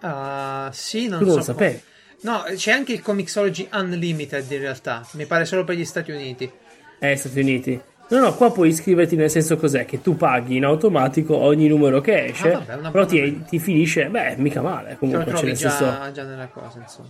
Uh, 0.00 0.68
sì, 0.72 1.06
non 1.06 1.20
tu 1.20 1.26
non 1.26 1.32
so 1.32 1.38
lo 1.38 1.42
sapevi. 1.44 1.80
No, 2.24 2.42
c'è 2.54 2.72
anche 2.72 2.94
il 2.94 3.02
Comixology 3.02 3.68
Unlimited 3.72 4.50
in 4.50 4.58
realtà. 4.58 5.06
Mi 5.12 5.26
pare 5.26 5.44
solo 5.44 5.62
per 5.62 5.76
gli 5.76 5.84
Stati 5.84 6.10
Uniti. 6.10 6.50
Eh, 6.98 7.16
Stati 7.16 7.38
Uniti. 7.40 7.80
No, 8.08 8.18
no, 8.18 8.34
qua 8.34 8.50
puoi 8.50 8.68
iscriverti 8.68 9.14
nel 9.14 9.28
senso 9.28 9.56
cos'è? 9.56 9.84
Che 9.84 10.00
tu 10.00 10.16
paghi 10.16 10.56
in 10.56 10.64
automatico 10.64 11.36
ogni 11.36 11.68
numero 11.68 12.00
che 12.00 12.26
esce, 12.26 12.52
ah, 12.52 12.62
vabbè, 12.66 12.90
però 12.90 13.04
ti, 13.04 13.44
ti, 13.46 13.58
finisce, 13.58 14.06
beh, 14.06 14.36
mica 14.38 14.62
male. 14.62 14.96
Comunque, 14.98 15.34
cioè, 15.34 15.52
già, 15.52 15.70
senso, 15.70 16.12
già 16.12 16.22
nella 16.24 16.48
cosa, 16.48 16.78
insomma. 16.80 17.08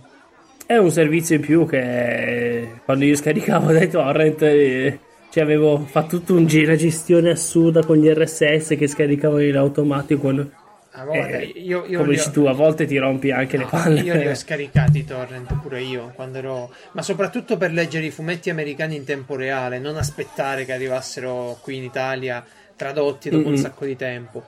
È 0.65 0.75
un 0.77 0.91
servizio 0.91 1.35
in 1.35 1.41
più 1.41 1.65
che 1.65 2.79
quando 2.83 3.05
io 3.05 3.15
scaricavo 3.15 3.71
dai 3.71 3.89
torrent 3.89 4.41
eh, 4.41 4.99
cioè 5.29 5.43
avevo 5.43 5.85
fatto 5.85 6.17
tutta 6.17 6.33
un, 6.33 6.47
una 6.51 6.75
gestione 6.75 7.29
assurda 7.29 7.85
con 7.85 7.97
gli 7.97 8.07
RSS 8.07 8.75
che 8.77 8.87
scaricavo 8.87 9.39
in 9.39 9.57
automatico 9.57 10.29
a 10.29 10.49
volte, 11.03 11.41
eh, 11.41 11.59
io, 11.59 11.85
io 11.85 11.99
come 11.99 12.13
dici 12.13 12.29
ho... 12.29 12.31
tu, 12.31 12.45
a 12.45 12.53
volte 12.53 12.85
ti 12.85 12.97
rompi 12.97 13.31
anche 13.31 13.57
no, 13.57 13.63
le 13.63 13.69
palle. 13.69 13.99
Io 14.01 14.15
li 14.15 14.27
ho 14.27 14.35
scaricati 14.35 14.99
i 14.99 15.05
torrent 15.05 15.59
pure 15.59 15.81
io 15.81 16.11
quando 16.15 16.37
ero. 16.37 16.73
Ma 16.93 17.01
soprattutto 17.01 17.57
per 17.57 17.71
leggere 17.71 18.05
i 18.05 18.11
fumetti 18.11 18.49
americani 18.49 18.95
in 18.95 19.03
tempo 19.03 19.35
reale, 19.35 19.79
non 19.79 19.97
aspettare 19.97 20.63
che 20.63 20.73
arrivassero 20.73 21.57
qui 21.61 21.77
in 21.77 21.83
Italia 21.83 22.45
tradotti 22.75 23.29
dopo 23.29 23.43
mm-hmm. 23.43 23.51
un 23.51 23.57
sacco 23.57 23.85
di 23.85 23.95
tempo. 23.95 24.45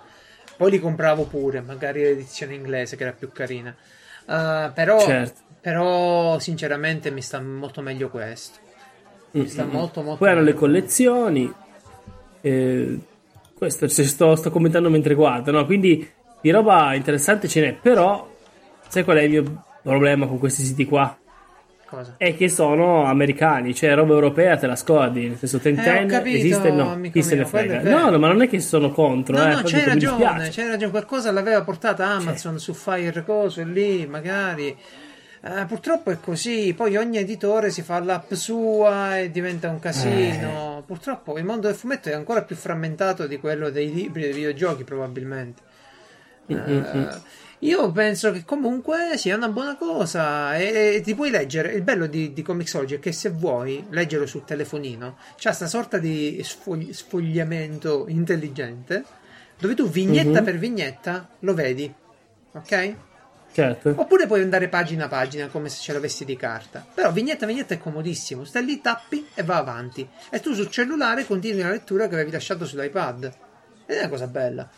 Poi 0.55 0.71
li 0.71 0.79
compravo 0.79 1.25
pure, 1.25 1.61
magari 1.61 2.01
l'edizione 2.01 2.55
inglese 2.55 2.95
che 2.95 3.03
era 3.03 3.11
più 3.11 3.31
carina. 3.31 3.75
Uh, 4.25 4.71
però, 4.73 4.99
certo. 4.99 5.39
però, 5.61 6.39
sinceramente, 6.39 7.11
mi 7.11 7.21
sta 7.21 7.39
molto 7.39 7.81
meglio 7.81 8.09
questo. 8.09 8.59
Mi 9.31 9.41
mm-hmm. 9.41 9.49
sta 9.49 9.65
molto, 9.65 10.01
molto 10.01 10.23
Poi 10.23 10.29
hanno 10.29 10.41
le 10.41 10.53
collezioni. 10.53 11.53
Eh, 12.41 12.99
questo 13.57 13.87
sto, 13.87 14.35
sto, 14.35 14.51
commentando 14.51 14.89
mentre 14.89 15.15
guardo, 15.15 15.51
no? 15.51 15.65
Quindi 15.65 16.07
di 16.41 16.49
roba 16.51 16.93
interessante 16.93 17.47
ce 17.47 17.61
n'è, 17.61 17.73
però 17.73 18.29
sai 18.88 19.03
qual 19.03 19.17
è 19.17 19.21
il 19.23 19.29
mio 19.29 19.63
problema 19.81 20.27
con 20.27 20.39
questi 20.39 20.63
siti 20.63 20.85
qua? 20.85 21.17
Cosa? 21.85 22.15
È 22.17 22.35
che 22.35 22.49
sono 22.49 23.05
americani, 23.05 23.73
cioè 23.73 23.95
roba 23.95 24.13
europea 24.13 24.57
te 24.57 24.67
la 24.67 24.75
scordi, 24.75 25.29
nel 25.29 25.38
senso 25.38 25.59
Ten 25.59 25.79
eh, 25.79 26.31
esiste 26.33 26.69
no, 26.69 26.99
chi 27.11 27.23
se 27.23 27.35
ne 27.35 27.45
frega. 27.45 27.81
No, 27.81 28.09
no, 28.09 28.19
ma 28.19 28.27
non 28.27 28.41
è 28.41 28.49
che 28.49 28.59
sono 28.59 28.91
contro, 28.91 29.38
no, 29.38 29.43
eh, 29.43 29.53
no, 29.55 29.61
c'hai 29.63 29.85
ragione, 29.85 30.49
c'hai 30.49 30.67
ragione, 30.67 30.91
qualcosa 30.91 31.31
l'aveva 31.31 31.61
portata 31.61 32.05
Amazon 32.05 32.55
c'è. 32.55 32.59
su 32.59 32.73
Fire 32.73 33.23
Coso 33.23 33.63
lì, 33.63 34.05
magari 34.05 34.75
eh, 35.39 35.65
purtroppo 35.65 36.11
è 36.11 36.19
così, 36.19 36.73
poi 36.75 36.97
ogni 36.97 37.19
editore 37.19 37.69
si 37.69 37.83
fa 37.83 37.99
l'app 37.99 38.33
sua 38.33 39.19
e 39.19 39.31
diventa 39.31 39.69
un 39.69 39.79
casino. 39.79 40.79
Eh. 40.79 40.83
Purtroppo 40.85 41.38
il 41.38 41.45
mondo 41.45 41.67
del 41.67 41.75
fumetto 41.75 42.09
è 42.09 42.13
ancora 42.13 42.41
più 42.41 42.55
frammentato 42.55 43.27
di 43.27 43.38
quello 43.38 43.69
dei 43.69 43.93
libri 43.93 44.23
e 44.23 44.25
dei 44.25 44.33
videogiochi, 44.33 44.83
probabilmente. 44.83 45.61
Mm-hmm. 46.51 47.03
Uh, 47.03 47.21
io 47.59 47.91
penso 47.91 48.31
che 48.31 48.45
comunque 48.45 49.17
sia 49.17 49.35
una 49.35 49.49
buona 49.49 49.75
cosa 49.75 50.55
e, 50.55 50.95
e 50.95 51.01
ti 51.01 51.15
puoi 51.15 51.29
leggere. 51.29 51.73
Il 51.73 51.81
bello 51.81 52.05
di, 52.05 52.33
di 52.33 52.41
Comixology 52.41 52.95
è 52.95 52.99
che 52.99 53.11
se 53.11 53.29
vuoi 53.29 53.85
leggerlo 53.89 54.25
sul 54.25 54.45
telefonino, 54.45 55.17
c'è 55.35 55.47
questa 55.47 55.67
sorta 55.67 55.97
di 55.97 56.39
sfogli, 56.43 56.93
sfogliamento 56.93 58.05
intelligente 58.09 59.03
dove 59.59 59.73
tu 59.73 59.89
vignetta 59.89 60.29
mm-hmm. 60.29 60.43
per 60.43 60.57
vignetta 60.57 61.29
lo 61.39 61.53
vedi, 61.55 61.91
ok? 62.51 62.95
Certo. 63.51 63.93
Oppure 63.95 64.27
puoi 64.27 64.43
andare 64.43 64.67
pagina 64.67 65.05
a 65.05 65.07
pagina 65.07 65.47
come 65.47 65.69
se 65.69 65.81
ce 65.81 65.91
l'avessi 65.91 66.25
di 66.25 66.35
carta. 66.35 66.85
Però 66.93 67.11
vignetta 67.11 67.45
a 67.45 67.47
vignetta 67.47 67.73
è 67.73 67.79
comodissimo. 67.79 68.43
Stai 68.43 68.63
lì, 68.63 68.81
tappi 68.81 69.25
e 69.33 69.41
va 69.41 69.57
avanti. 69.57 70.07
E 70.29 70.39
tu 70.39 70.53
sul 70.53 70.69
cellulare 70.69 71.25
continui 71.25 71.63
la 71.63 71.71
lettura 71.71 72.07
che 72.07 72.13
avevi 72.13 72.29
lasciato 72.29 72.65
sull'iPad. 72.65 73.33
Ed 73.87 73.95
è 73.95 73.99
una 74.01 74.09
cosa 74.09 74.27
bella. 74.27 74.69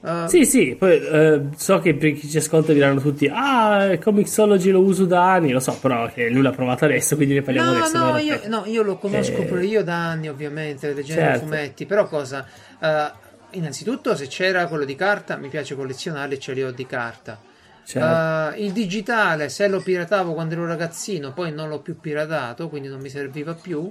Uh, 0.00 0.28
sì, 0.28 0.44
sì, 0.44 0.76
poi 0.78 0.96
uh, 0.96 1.50
so 1.56 1.80
che 1.80 1.94
per 1.94 2.12
chi 2.12 2.28
ci 2.28 2.36
ascolta 2.36 2.72
diranno 2.72 3.00
tutti: 3.00 3.28
Ah, 3.32 3.98
Comixology 4.00 4.70
lo 4.70 4.80
uso 4.80 5.06
da 5.06 5.32
anni. 5.32 5.50
Lo 5.50 5.58
so, 5.58 5.76
però 5.80 6.08
che 6.12 6.28
lui 6.28 6.42
l'ha 6.42 6.52
provato 6.52 6.84
adesso, 6.84 7.16
quindi 7.16 7.34
ne 7.34 7.42
parliamo 7.42 7.72
no, 7.72 7.78
adesso. 7.78 7.98
No, 7.98 8.16
io, 8.18 8.40
no, 8.46 8.62
io 8.66 8.82
lo 8.82 8.96
conosco 8.96 9.38
eh... 9.38 9.44
pure 9.44 9.64
io 9.64 9.82
da 9.82 9.96
anni, 10.10 10.28
ovviamente, 10.28 10.92
leggendo 10.94 11.22
certo. 11.22 11.46
fumetti. 11.46 11.84
Però 11.84 12.06
cosa? 12.06 12.46
Uh, 12.78 13.56
innanzitutto, 13.56 14.14
se 14.14 14.28
c'era 14.28 14.66
quello 14.68 14.84
di 14.84 14.94
carta, 14.94 15.36
mi 15.36 15.48
piace 15.48 15.74
collezionarli 15.74 16.38
ce 16.38 16.52
li 16.52 16.62
ho 16.62 16.70
di 16.70 16.86
carta. 16.86 17.40
Certo. 17.88 18.60
il 18.60 18.72
digitale, 18.72 19.48
se 19.48 19.66
lo 19.66 19.80
piratavo 19.80 20.34
quando 20.34 20.52
ero 20.52 20.66
ragazzino, 20.66 21.32
poi 21.32 21.50
non 21.52 21.70
l'ho 21.70 21.80
più 21.80 21.98
piratato, 21.98 22.68
quindi 22.68 22.86
non 22.88 23.00
mi 23.00 23.08
serviva 23.08 23.54
più. 23.54 23.90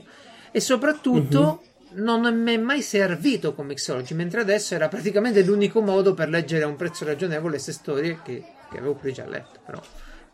E 0.51 0.59
soprattutto. 0.61 1.41
Mm-hmm 1.41 1.75
non 1.91 2.41
mi 2.41 2.53
è 2.53 2.57
mai 2.57 2.81
servito 2.81 3.53
come 3.53 3.69
Mixology, 3.69 4.13
mentre 4.13 4.41
adesso 4.41 4.75
era 4.75 4.87
praticamente 4.87 5.43
l'unico 5.43 5.81
modo 5.81 6.13
per 6.13 6.29
leggere 6.29 6.63
a 6.63 6.67
un 6.67 6.75
prezzo 6.75 7.05
ragionevole 7.05 7.53
queste 7.53 7.71
storie 7.71 8.19
che, 8.23 8.43
che 8.69 8.77
avevo 8.77 8.93
pure 8.93 9.11
già 9.11 9.27
letto, 9.27 9.59
però 9.65 9.81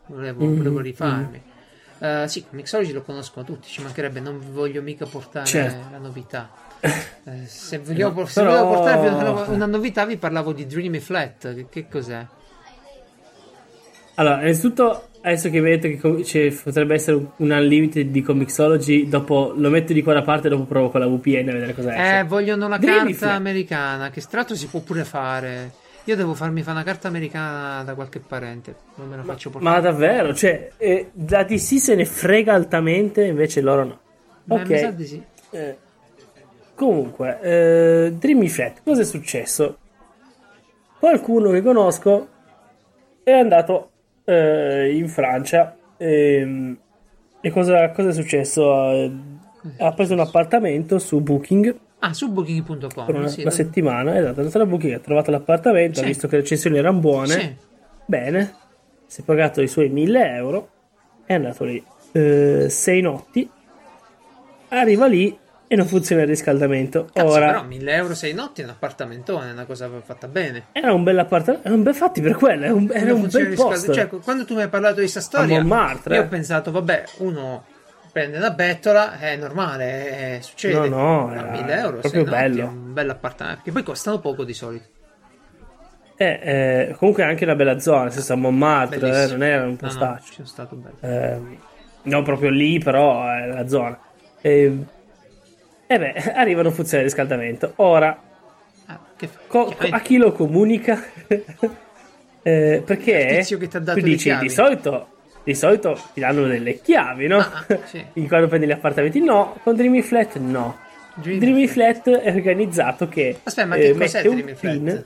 volevo, 0.06 0.44
mm-hmm. 0.44 0.56
volevo 0.56 0.80
rifarmi. 0.80 1.42
Uh, 1.96 2.26
sì, 2.26 2.44
Mixology 2.50 2.92
lo 2.92 3.02
conoscono 3.02 3.44
tutti, 3.44 3.68
ci 3.68 3.80
mancherebbe, 3.80 4.20
non 4.20 4.42
voglio 4.52 4.82
mica 4.82 5.06
portare 5.06 5.46
certo. 5.46 5.90
la 5.90 5.98
novità. 5.98 6.50
Eh, 7.26 7.46
se 7.46 7.78
volevo, 7.78 8.20
no, 8.20 8.26
se 8.26 8.42
però... 8.42 8.68
portarvi 8.68 9.06
una, 9.06 9.30
una, 9.48 9.64
novità, 9.64 10.04
vi 10.04 10.18
parlavo 10.18 10.52
di 10.52 10.66
Dreamy 10.66 10.98
Flat. 10.98 11.54
Che, 11.54 11.68
che 11.70 11.88
cos'è? 11.88 12.26
Allora, 14.16 14.42
innanzitutto 14.42 15.08
adesso 15.24 15.48
che 15.48 15.60
vedete 15.60 15.96
che 15.96 16.24
cioè, 16.24 16.54
potrebbe 16.62 16.94
essere 16.94 17.16
un 17.16 17.50
unlimited 17.50 18.10
di 18.10 18.20
Comixology, 18.20 19.08
dopo 19.08 19.54
lo 19.56 19.70
metto 19.70 19.94
di 19.94 20.02
qua 20.02 20.12
da 20.12 20.22
parte 20.22 20.46
e 20.46 20.50
dopo 20.50 20.64
provo 20.64 20.90
con 20.90 21.00
la 21.00 21.06
VPN 21.06 21.48
a 21.48 21.52
vedere 21.52 21.74
cosa 21.74 21.94
è. 21.94 22.18
Eh, 22.18 22.24
vogliono 22.24 22.68
la 22.68 22.76
Dreamy 22.76 23.10
carta 23.12 23.26
Flat. 23.26 23.36
americana, 23.36 24.10
che 24.10 24.20
tra 24.20 24.38
l'altro 24.38 24.54
si 24.54 24.66
può 24.66 24.80
pure 24.80 25.04
fare. 25.04 25.82
Io 26.04 26.16
devo 26.16 26.34
farmi 26.34 26.60
fare 26.60 26.76
una 26.76 26.84
carta 26.84 27.08
americana 27.08 27.82
da 27.82 27.94
qualche 27.94 28.20
parente, 28.20 28.74
non 28.96 29.08
me 29.08 29.16
la 29.16 29.22
faccio 29.22 29.48
portare. 29.48 29.74
Ma 29.74 29.80
davvero? 29.80 30.34
Cioè, 30.34 30.72
eh, 30.76 31.10
la 31.28 31.44
DC 31.44 31.78
se 31.78 31.94
ne 31.94 32.04
frega 32.04 32.52
altamente, 32.52 33.24
invece 33.24 33.62
loro 33.62 33.84
no. 33.84 34.00
Beh, 34.44 34.54
ok. 34.54 34.68
Mi 34.68 34.78
sa 34.78 34.90
di 34.90 35.06
sì. 35.06 35.22
Eh, 35.50 35.76
comunque, 36.74 37.40
eh, 37.40 38.12
Dreamy 38.12 38.48
Flat, 38.48 38.82
cosa 38.84 39.00
è 39.00 39.04
successo? 39.04 39.78
Qualcuno 40.98 41.50
che 41.50 41.62
conosco 41.62 42.28
è 43.22 43.32
andato 43.32 43.92
eh, 44.24 44.96
in 44.96 45.08
Francia 45.08 45.76
e, 45.96 46.34
ehm, 46.38 46.78
e 47.40 47.50
cosa, 47.50 47.90
cosa, 47.90 48.08
è 48.08 48.12
successo? 48.12 48.72
Ha 49.78 49.92
preso 49.92 50.14
un 50.14 50.20
appartamento 50.20 50.98
su 50.98 51.20
Booking. 51.20 51.78
Ah, 52.00 52.12
su 52.12 52.30
booking.com 52.30 53.06
per 53.06 53.14
una, 53.14 53.28
sì, 53.28 53.40
una 53.40 53.50
settimana, 53.50 54.16
esatto, 54.16 54.36
è 54.36 54.38
andato 54.40 54.58
da 54.58 54.66
Booking, 54.66 54.94
ha 54.94 54.98
trovato 54.98 55.30
l'appartamento, 55.30 55.98
sì. 55.98 56.04
ha 56.04 56.06
visto 56.06 56.28
che 56.28 56.36
le 56.36 56.42
recensioni 56.42 56.76
erano 56.76 56.98
buone. 56.98 57.32
Sì. 57.32 57.54
Bene, 58.06 58.54
si 59.06 59.22
è 59.22 59.24
pagato 59.24 59.62
i 59.62 59.68
suoi 59.68 59.88
1000 59.88 60.34
euro, 60.34 60.68
è 61.24 61.34
andato 61.34 61.64
lì 61.64 61.82
eh, 62.12 62.68
sei 62.68 63.00
notti, 63.00 63.48
arriva 64.68 65.06
lì 65.06 65.36
e 65.66 65.76
non 65.76 65.86
funziona 65.86 66.22
il 66.22 66.28
riscaldamento. 66.28 67.08
Cazzo, 67.12 67.26
Ora, 67.26 67.46
però 67.46 67.62
1000 67.64 67.94
euro 67.94 68.14
sei 68.14 68.34
notti 68.34 68.60
è 68.60 68.64
un 68.64 68.70
appartamentone, 68.70 69.48
è 69.48 69.52
una 69.52 69.64
cosa 69.64 69.88
fatta 70.04 70.28
bene. 70.28 70.66
Era 70.72 70.92
un 70.92 71.02
bel 71.02 71.18
appartamento, 71.18 71.66
era 71.66 71.76
un 71.76 71.82
bel 71.82 71.94
fatti 71.94 72.20
per 72.20 72.34
quello, 72.34 72.64
era 72.64 72.74
un, 72.74 72.90
era 72.92 73.14
un 73.14 73.28
bel 73.30 73.54
posto. 73.54 73.92
Cioè, 73.92 74.08
quando 74.08 74.44
tu 74.44 74.54
mi 74.54 74.62
hai 74.62 74.68
parlato 74.68 74.94
di 74.94 75.00
questa 75.00 75.20
storia, 75.20 75.60
io 75.60 76.20
ho 76.20 76.28
pensato, 76.28 76.70
vabbè, 76.70 77.04
uno 77.18 77.64
prende 78.12 78.36
una 78.36 78.50
bettola, 78.50 79.18
è 79.18 79.36
normale, 79.36 80.36
è, 80.36 80.40
succede. 80.40 80.88
No, 80.88 81.26
no, 81.26 81.32
era 81.32 81.50
1000 81.50 81.78
euro, 81.78 81.98
proprio 81.98 82.24
bello. 82.24 82.64
Notti, 82.64 82.76
un 82.76 82.92
bel 82.92 83.10
appartamento, 83.10 83.56
perché 83.56 83.72
poi 83.72 83.82
costano 83.82 84.20
poco 84.20 84.44
di 84.44 84.54
solito. 84.54 84.84
Eh, 86.16 86.40
eh, 86.42 86.94
comunque 86.96 87.24
anche 87.24 87.42
una 87.42 87.56
bella 87.56 87.80
zona, 87.80 88.10
se 88.10 88.32
a 88.32 88.36
Montmartre, 88.36 89.24
eh, 89.24 89.26
non 89.28 89.42
era 89.42 89.66
un 89.66 89.76
postaccio. 89.76 90.34
No, 90.36 90.38
no, 90.38 90.46
stato 90.46 90.76
bello. 90.76 90.96
Eh, 91.00 91.58
non 92.02 92.22
proprio 92.22 92.50
lì, 92.50 92.78
però 92.78 93.28
è 93.28 93.46
la 93.46 93.66
zona. 93.66 93.98
Eh, 94.40 94.78
e 95.94 95.98
beh, 95.98 96.12
arriva 96.34 96.62
non 96.62 96.72
funziona 96.72 97.02
il 97.02 97.08
riscaldamento. 97.08 97.72
Ora, 97.76 98.20
ah, 98.86 99.00
che 99.16 99.28
co- 99.46 99.74
a 99.90 100.00
chi 100.00 100.16
lo 100.16 100.32
comunica? 100.32 101.02
eh, 102.42 102.82
perché 102.84 103.44
tu 103.46 104.00
dici 104.00 104.36
di 104.38 104.48
solito, 104.48 105.08
di 105.44 105.54
solito 105.54 105.98
ti 106.12 106.20
danno 106.20 106.46
delle 106.46 106.80
chiavi, 106.80 107.26
no? 107.26 107.38
Ah, 107.38 107.64
ah 107.66 107.78
sì. 107.86 108.04
quando 108.26 108.48
prendi 108.48 108.66
gli 108.66 108.72
appartamenti, 108.72 109.20
no. 109.20 109.56
Con 109.62 109.76
Dreamy 109.76 110.02
Flat, 110.02 110.36
no. 110.36 110.78
Dreamy, 111.14 111.38
Dreamy 111.38 111.66
Flat. 111.68 112.02
Flat 112.02 112.18
è 112.20 112.34
organizzato 112.34 113.08
che, 113.08 113.38
Aspetta, 113.42 113.68
ma 113.68 113.76
che 113.76 113.88
eh, 113.88 113.94
cos'è 113.96 114.22
Dreamy 114.22 114.54
Flat? 114.54 114.72
Pin, 114.72 115.04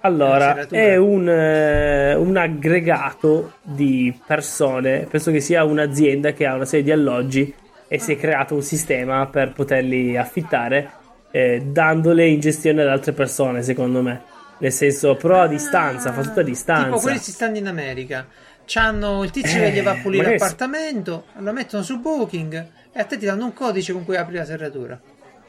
allora, 0.00 0.68
è 0.68 0.94
un, 0.96 1.26
uh, 1.26 2.20
un, 2.20 2.36
aggregato 2.36 3.54
di 3.62 4.16
persone, 4.24 5.06
penso 5.10 5.32
che 5.32 5.40
sia 5.40 5.64
un'azienda 5.64 6.32
che 6.32 6.46
ha 6.46 6.54
una 6.54 6.64
serie 6.66 6.84
di 6.84 6.92
alloggi 6.92 7.52
e 7.88 7.98
si 7.98 8.12
è 8.12 8.16
creato 8.16 8.54
un 8.54 8.62
sistema 8.62 9.26
per 9.26 9.52
poterli 9.52 10.16
affittare 10.16 10.90
eh, 11.30 11.62
dandole 11.66 12.26
in 12.26 12.40
gestione 12.40 12.82
ad 12.82 12.88
altre 12.88 13.12
persone, 13.12 13.62
secondo 13.62 14.02
me. 14.02 14.22
Nel 14.58 14.72
senso, 14.72 15.16
però 15.16 15.42
a 15.42 15.46
distanza, 15.46 16.12
fa 16.12 16.22
tutto 16.22 16.40
a 16.40 16.42
distanza. 16.42 16.84
Tipo 16.84 17.00
quelli 17.00 17.18
si 17.18 17.30
stanno 17.30 17.58
in 17.58 17.66
America. 17.66 18.26
C'hanno 18.64 19.22
il 19.22 19.30
tizio 19.30 19.62
eh, 19.62 19.70
che 19.70 19.78
gli 19.78 19.82
va 19.82 19.92
a 19.92 19.98
pulire 20.02 20.30
l'appartamento, 20.30 21.26
lo 21.38 21.52
mettono 21.52 21.82
su 21.82 22.00
Booking 22.00 22.66
e 22.92 22.98
a 23.00 23.04
te 23.04 23.18
ti 23.18 23.26
danno 23.26 23.44
un 23.44 23.52
codice 23.52 23.92
con 23.92 24.04
cui 24.04 24.16
apri 24.16 24.36
la 24.36 24.44
serratura. 24.44 24.98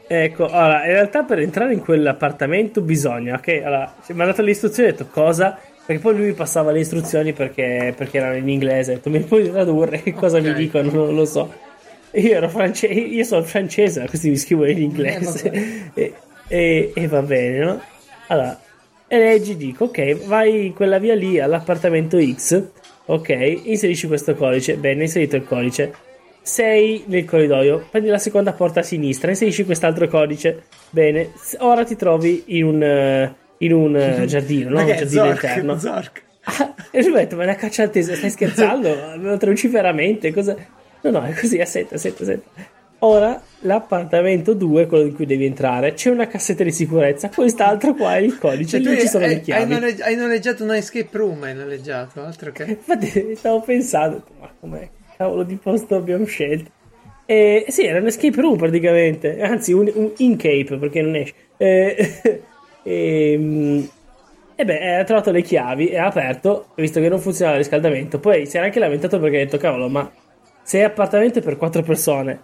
Ecco, 0.09 0.45
allora, 0.45 0.85
in 0.85 0.91
realtà 0.91 1.23
per 1.23 1.39
entrare 1.39 1.73
in 1.73 1.79
quell'appartamento 1.79 2.81
bisogna, 2.81 3.35
ok? 3.35 3.61
Allora, 3.63 3.93
mi 4.07 4.21
ha 4.21 4.25
dato 4.25 4.41
le 4.41 4.51
istruzioni, 4.51 4.89
ho 4.89 4.91
detto 4.91 5.07
cosa? 5.07 5.57
Perché 5.85 6.01
poi 6.01 6.15
lui 6.15 6.25
mi 6.27 6.33
passava 6.33 6.71
le 6.71 6.79
istruzioni 6.79 7.33
perché, 7.33 7.93
perché 7.95 8.17
erano 8.17 8.35
in 8.35 8.49
inglese, 8.49 8.91
ho 8.91 8.95
detto 8.95 9.09
mi 9.09 9.21
puoi 9.21 9.49
tradurre, 9.49 10.01
che 10.01 10.11
cosa 10.15 10.37
okay. 10.37 10.51
mi 10.51 10.55
dicono, 10.57 10.91
non 10.91 11.15
lo 11.15 11.25
so. 11.25 11.65
Io 12.13 12.35
ero 12.35 12.49
francese, 12.49 12.93
io 12.93 13.23
sono 13.23 13.43
francese, 13.43 14.05
questi 14.07 14.29
mi 14.29 14.37
scrivo 14.37 14.65
in 14.65 14.81
inglese. 14.81 15.91
Eh, 15.97 16.13
e, 16.49 16.91
e, 16.95 17.07
va 17.07 17.21
bene, 17.21 17.59
no? 17.59 17.81
Allora, 18.27 18.57
e 19.07 19.17
leggi, 19.17 19.57
dico, 19.57 19.85
ok, 19.85 20.25
vai 20.25 20.67
in 20.67 20.73
quella 20.73 20.97
via 20.97 21.15
lì 21.15 21.39
all'appartamento 21.39 22.17
X, 22.21 22.61
ok, 23.05 23.61
inserisci 23.63 24.07
questo 24.07 24.35
codice, 24.35 24.75
bene, 24.75 25.03
inserito 25.03 25.35
il 25.35 25.43
codice. 25.43 25.93
Sei 26.41 27.03
nel 27.07 27.25
corridoio, 27.25 27.87
prendi 27.89 28.07
la 28.07 28.17
seconda 28.17 28.53
porta 28.53 28.79
a 28.79 28.83
sinistra, 28.83 29.29
inserisci 29.29 29.65
quest'altro 29.65 30.07
codice, 30.07 30.63
bene, 30.89 31.31
ora 31.57 31.83
ti 31.83 31.97
trovi 31.97 32.43
in 32.47 32.63
un, 32.63 32.83
eh, 32.83 33.35
in 33.57 33.73
un 33.73 33.95
eh, 33.97 34.23
giardino, 34.27 34.69
no? 34.69 34.79
Un 34.79 34.85
giardino 34.85 35.25
Zork, 35.25 35.43
interno. 35.43 35.77
Zork. 35.77 36.23
Ah, 36.43 36.73
e 36.91 37.01
lui 37.01 37.11
mi 37.11 37.17
ha 37.17 37.19
detto, 37.19 37.35
ma 37.35 37.41
è 37.41 37.45
una 37.45 37.55
caccia 37.55 37.83
attesa, 37.83 38.15
stai 38.15 38.29
scherzando? 38.29 38.89
Me 39.17 39.29
lo 39.29 39.37
traduci 39.37 39.67
veramente? 39.67 40.31
Cosa... 40.31 40.55
No, 41.01 41.11
no, 41.11 41.23
è 41.23 41.33
così, 41.33 41.59
aspetta, 41.59 41.95
aspetta, 41.95 42.23
aspetta. 42.23 42.75
Ora 42.99 43.39
l'appartamento 43.59 44.53
2, 44.53 44.87
quello 44.87 45.05
in 45.05 45.13
cui 45.13 45.27
devi 45.27 45.45
entrare, 45.45 45.93
c'è 45.93 46.09
una 46.09 46.25
cassetta 46.25 46.63
di 46.63 46.71
sicurezza, 46.71 47.29
quest'altro 47.29 47.93
qua 47.93 48.15
è 48.15 48.21
il 48.21 48.39
codice, 48.39 48.81
cioè, 48.81 48.93
lì 48.93 48.99
ci 49.01 49.07
sono 49.07 49.25
hai, 49.25 49.35
le 49.35 49.41
chiavi. 49.41 49.61
Hai, 49.61 49.79
noleggi- 49.79 50.01
hai, 50.01 50.15
noleggiato 50.15 50.63
un 50.63 50.73
escape 50.73 51.09
room, 51.11 51.43
hai 51.43 51.53
noleggiato, 51.53 52.23
altro 52.23 52.51
che... 52.51 52.63
Infatti 52.69 53.35
stavo 53.35 53.61
pensando, 53.61 54.23
ma 54.39 54.51
come 54.59 54.89
cavolo 55.15 55.43
di 55.43 55.55
posto 55.57 55.95
abbiamo 55.95 56.25
scelto? 56.25 56.71
E, 57.27 57.65
sì, 57.67 57.85
era 57.85 57.99
un 57.99 58.07
escape 58.07 58.41
room 58.41 58.57
praticamente, 58.57 59.41
anzi 59.41 59.73
un, 59.73 59.91
un 59.93 60.11
in-cape 60.17 60.77
perché 60.77 61.01
non 61.01 61.15
esce. 61.17 61.33
E, 61.57 62.21
e, 62.81 63.89
e 64.55 64.65
beh, 64.65 64.95
ha 64.95 65.03
trovato 65.03 65.29
le 65.29 65.43
chiavi, 65.43 65.95
ha 65.95 66.07
aperto, 66.07 66.69
visto 66.75 66.99
che 66.99 67.09
non 67.09 67.19
funzionava 67.19 67.57
il 67.57 67.63
riscaldamento. 67.63 68.19
Poi 68.19 68.47
si 68.47 68.57
era 68.57 68.65
anche 68.65 68.79
lamentato 68.79 69.19
perché 69.19 69.41
ha 69.41 69.43
detto, 69.43 69.57
cavolo, 69.57 69.87
ma 69.87 70.11
se 70.67 70.79
è 70.79 70.83
appartamento 70.83 71.39
per 71.39 71.55
quattro 71.55 71.81
persone, 71.81 72.37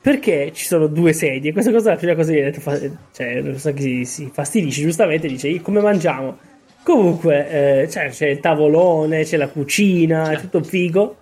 perché 0.00 0.52
ci 0.54 0.64
sono 0.64 0.86
due 0.86 1.12
sedie? 1.12 1.52
Questa 1.52 1.72
cosa 1.72 1.88
è 1.88 1.92
la 1.94 1.98
prima 1.98 2.14
cosa 2.14 2.30
che 2.30 2.38
gli 2.38 2.42
ha 2.42 2.50
detto, 2.52 3.00
cioè, 3.12 3.40
non 3.40 3.58
so 3.58 3.72
che 3.72 3.80
si, 3.80 4.04
si 4.04 4.30
fastidisce, 4.32 4.82
giustamente 4.82 5.26
dice, 5.26 5.60
come 5.60 5.80
mangiamo? 5.80 6.38
Comunque, 6.84 7.82
eh, 7.82 7.90
cioè, 7.90 8.10
c'è 8.10 8.28
il 8.28 8.38
tavolone, 8.38 9.24
c'è 9.24 9.36
la 9.36 9.48
cucina, 9.48 10.30
è 10.30 10.38
tutto 10.38 10.62
figo. 10.62 11.16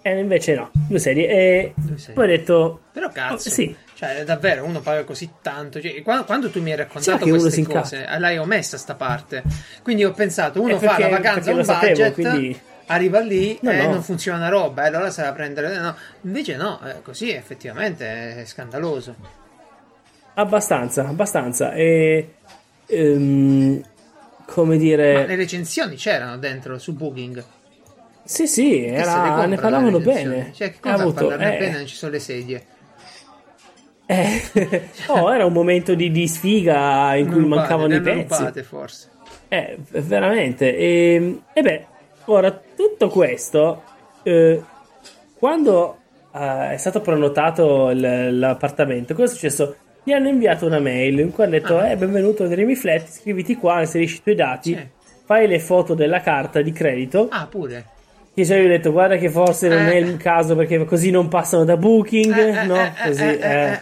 E 0.00 0.18
invece 0.18 0.54
no, 0.54 0.70
due 0.72 0.98
sedie. 0.98 1.28
E 1.28 1.72
due 1.76 1.98
sedie. 1.98 2.14
poi 2.14 2.24
ho 2.24 2.28
detto... 2.28 2.80
Però 2.90 3.10
cazzo, 3.10 3.48
oh, 3.48 3.52
sì. 3.52 3.76
Cioè, 3.92 4.24
davvero, 4.24 4.64
uno 4.64 4.80
paga 4.80 5.04
così 5.04 5.32
tanto. 5.42 5.82
Cioè, 5.82 6.00
quando, 6.00 6.24
quando, 6.24 6.48
tu 6.48 6.62
mi 6.62 6.70
hai 6.70 6.78
raccontato 6.78 7.28
queste 7.28 7.62
cose, 7.64 8.06
l'hai 8.16 8.38
omessa 8.38 8.78
sta 8.78 8.94
parte. 8.94 9.42
Quindi 9.82 10.02
ho 10.02 10.12
pensato, 10.12 10.62
uno 10.62 10.78
perché, 10.78 10.94
fa 10.94 10.98
la 10.98 11.08
vacanza 11.10 11.50
un 11.50 11.56
budget, 11.58 11.94
sapevo, 11.94 12.12
quindi... 12.12 12.60
arriva 12.86 13.20
lì 13.20 13.58
no, 13.62 13.70
e 13.70 13.82
no. 13.82 13.92
non 13.92 14.02
funziona 14.02 14.38
una 14.38 14.48
roba, 14.48 14.84
e 14.84 14.86
allora 14.88 15.10
se 15.10 15.22
la 15.22 15.32
prendere... 15.32 15.78
No. 15.78 15.94
Invece 16.22 16.56
no, 16.56 16.80
eh, 16.84 17.02
così 17.02 17.30
effettivamente 17.30 18.36
è 18.36 18.44
scandaloso. 18.44 19.14
Abbastanza, 20.34 21.06
abbastanza. 21.06 21.72
E... 21.72 22.34
Um, 22.86 23.82
come 24.46 24.76
dire... 24.76 25.14
Ma 25.14 25.26
le 25.26 25.36
recensioni 25.36 25.96
c'erano 25.96 26.36
dentro 26.38 26.78
su 26.78 26.94
Booking. 26.94 27.44
Sì, 28.24 28.46
sì, 28.46 28.84
era, 28.84 29.44
ne 29.44 29.56
parlavano 29.56 30.00
bene. 30.00 30.50
Cioè, 30.54 30.72
che 30.72 30.80
cosa 30.80 30.94
avuto, 30.94 31.26
parlarne 31.26 31.56
eh, 31.56 31.58
bene 31.58 31.76
non 31.76 31.86
ci 31.86 31.94
sono 31.94 32.12
le 32.12 32.18
sedie? 32.18 32.66
Eh, 34.06 34.42
oh, 35.08 35.32
era 35.32 35.44
un 35.44 35.52
momento 35.52 35.94
di, 35.94 36.10
di 36.10 36.26
sfiga 36.26 37.14
in 37.16 37.30
cui 37.30 37.44
mancavano 37.44 37.94
i 37.94 38.00
pezzi. 38.00 38.38
Rubate, 38.38 38.62
forse. 38.62 39.08
Eh, 39.48 39.78
veramente. 39.88 40.74
E, 40.74 41.40
e, 41.52 41.62
beh, 41.62 41.86
ora 42.26 42.50
tutto 42.50 43.08
questo, 43.08 43.82
eh, 44.22 44.62
quando 45.38 45.98
eh, 46.34 46.72
è 46.72 46.76
stato 46.76 47.00
prenotato 47.00 47.90
l- 47.90 48.38
l'appartamento, 48.38 49.14
cosa 49.14 49.32
è 49.32 49.34
successo? 49.34 49.76
Gli 50.02 50.12
hanno 50.12 50.28
inviato 50.28 50.66
una 50.66 50.80
mail 50.80 51.18
in 51.20 51.32
cui 51.32 51.44
hanno 51.44 51.52
detto: 51.52 51.78
ah. 51.78 51.88
eh, 51.88 51.96
benvenuto 51.96 52.44
a 52.44 52.46
Dreamy 52.46 52.74
Flat, 52.74 53.08
iscriviti 53.08 53.56
qua, 53.56 53.80
inserisci 53.80 54.16
i 54.16 54.22
tuoi 54.22 54.34
dati, 54.34 54.74
sì. 54.74 54.88
fai 55.24 55.46
le 55.46 55.58
foto 55.58 55.94
della 55.94 56.20
carta 56.20 56.60
di 56.60 56.72
credito. 56.72 57.28
Ah, 57.30 57.46
pure 57.46 57.92
io 58.36 58.44
ci 58.44 58.52
avevo 58.52 58.66
detto, 58.66 58.90
guarda 58.90 59.16
che 59.16 59.30
forse 59.30 59.68
non 59.68 59.86
è 59.86 59.94
il 59.94 60.16
caso 60.16 60.56
perché 60.56 60.84
così 60.84 61.12
non 61.12 61.28
passano 61.28 61.62
da 61.62 61.76
booking, 61.76 62.36
eh, 62.36 62.64
no? 62.64 62.92
Così, 63.04 63.22
eh. 63.22 63.78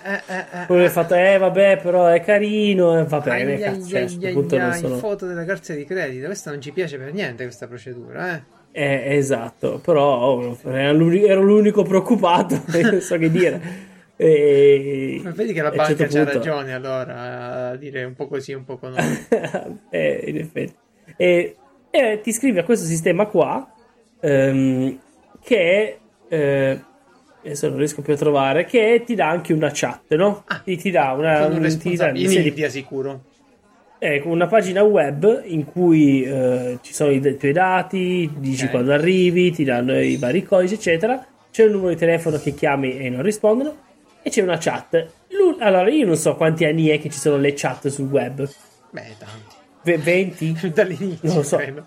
Poi 0.67 0.85
ho 0.85 0.91
fatto, 0.91 1.15
eh 1.15 1.39
vabbè, 1.39 1.81
però 1.83 2.09
è 2.09 2.21
carino, 2.21 2.99
eh, 2.99 3.05
va 3.05 3.21
bene, 3.21 3.57
cazzo, 3.57 3.89
cioè, 3.89 4.03
a 4.03 4.33
punto 4.33 4.59
non 4.59 4.73
sono... 4.75 4.97
foto 4.97 5.27
della 5.27 5.47
carta 5.47 5.73
di 5.73 5.87
credito, 5.87 6.27
questa 6.27 6.51
non 6.51 6.61
ci 6.61 6.71
piace 6.71 6.99
per 6.99 7.15
niente, 7.15 7.45
questa 7.45 7.67
procedura, 7.67 8.37
eh. 8.37 8.43
Eh, 8.73 9.17
esatto, 9.17 9.81
però 9.83 10.19
oh, 10.21 10.59
ero 10.65 11.41
l'unico 11.41 11.83
preoccupato, 11.83 12.61
non 12.83 13.01
so 13.01 13.17
che 13.17 13.31
dire. 13.31 13.61
E, 14.17 15.19
Ma 15.25 15.31
vedi 15.31 15.55
che 15.55 15.63
la 15.63 15.71
banca 15.71 15.97
certo 15.97 16.15
c'ha 16.15 16.25
ragione 16.25 16.75
allora 16.75 17.71
a 17.71 17.77
dire 17.77 18.05
un 18.05 18.13
po' 18.13 18.29
così, 18.29 18.53
un 18.53 18.65
po' 18.65 18.79
no. 18.83 18.97
eh, 19.89 20.25
in 20.27 20.37
effetti. 20.37 20.75
E, 21.17 21.57
e 21.91 22.21
ti 22.23 22.29
iscrivi 22.29 22.59
a 22.59 22.65
questo 22.65 22.85
sistema 22.85 23.25
qua 23.25 23.67
ehm, 24.23 24.99
che 25.43 25.99
eh, 26.29 26.81
adesso 27.41 27.69
non 27.69 27.79
riesco 27.79 28.03
più 28.03 28.15
a 28.15 28.17
trovare 28.17 28.65
che 28.65 29.03
ti 29.05 29.15
dà 29.15 29.29
anche 29.29 29.53
una 29.53 29.71
chat 29.73 30.15
no? 30.15 30.45
Ah, 30.47 30.61
ti, 30.65 30.77
ti 30.77 30.91
dà 30.91 31.13
una 31.13 31.47
un 31.47 31.79
ti 31.79 31.97
dà, 31.97 32.11
in 32.11 32.31
India 32.31 32.69
sicuro. 32.69 33.25
Ecco 33.99 34.31
una 34.31 34.47
pagina 34.47 34.83
web 34.83 35.43
in 35.45 35.65
cui 35.65 36.23
eh, 36.25 36.79
ci 36.83 36.93
sono 36.93 37.11
i, 37.13 37.21
tuoi 37.37 37.53
dati 37.53 38.29
dici 38.37 38.63
okay. 38.63 38.71
quando 38.71 38.93
arrivi 38.93 39.53
ti 39.53 39.63
danno 39.63 39.99
i 40.01 40.17
vari 40.17 40.43
codici 40.43 40.75
eccetera. 40.75 41.25
C'è 41.51 41.65
un 41.67 41.73
numero 41.73 41.91
di 41.91 41.97
telefono 41.97 42.39
che 42.39 42.55
chiami 42.55 42.97
e 42.99 43.11
non 43.11 43.23
rispondono 43.23 43.77
e 44.23 44.31
c'è 44.31 44.43
una 44.43 44.59
chat. 44.59 45.07
Allora 45.59 45.89
io 45.91 46.07
non 46.07 46.17
so 46.17 46.35
quanti 46.35 46.65
anni 46.65 46.89
è 46.89 47.01
che 47.01 47.11
ci 47.11 47.19
sono 47.19 47.37
le 47.37 47.53
chat 47.55 47.89
sul 47.89 48.09
web. 48.09 48.49
Beh 48.91 49.17
tanti. 49.19 49.55
V- 49.83 50.03
20 50.03 50.71
dall'inizio 50.75 51.29
non 51.29 51.37
lo 51.37 51.43
so. 51.43 51.57
credo. 51.57 51.87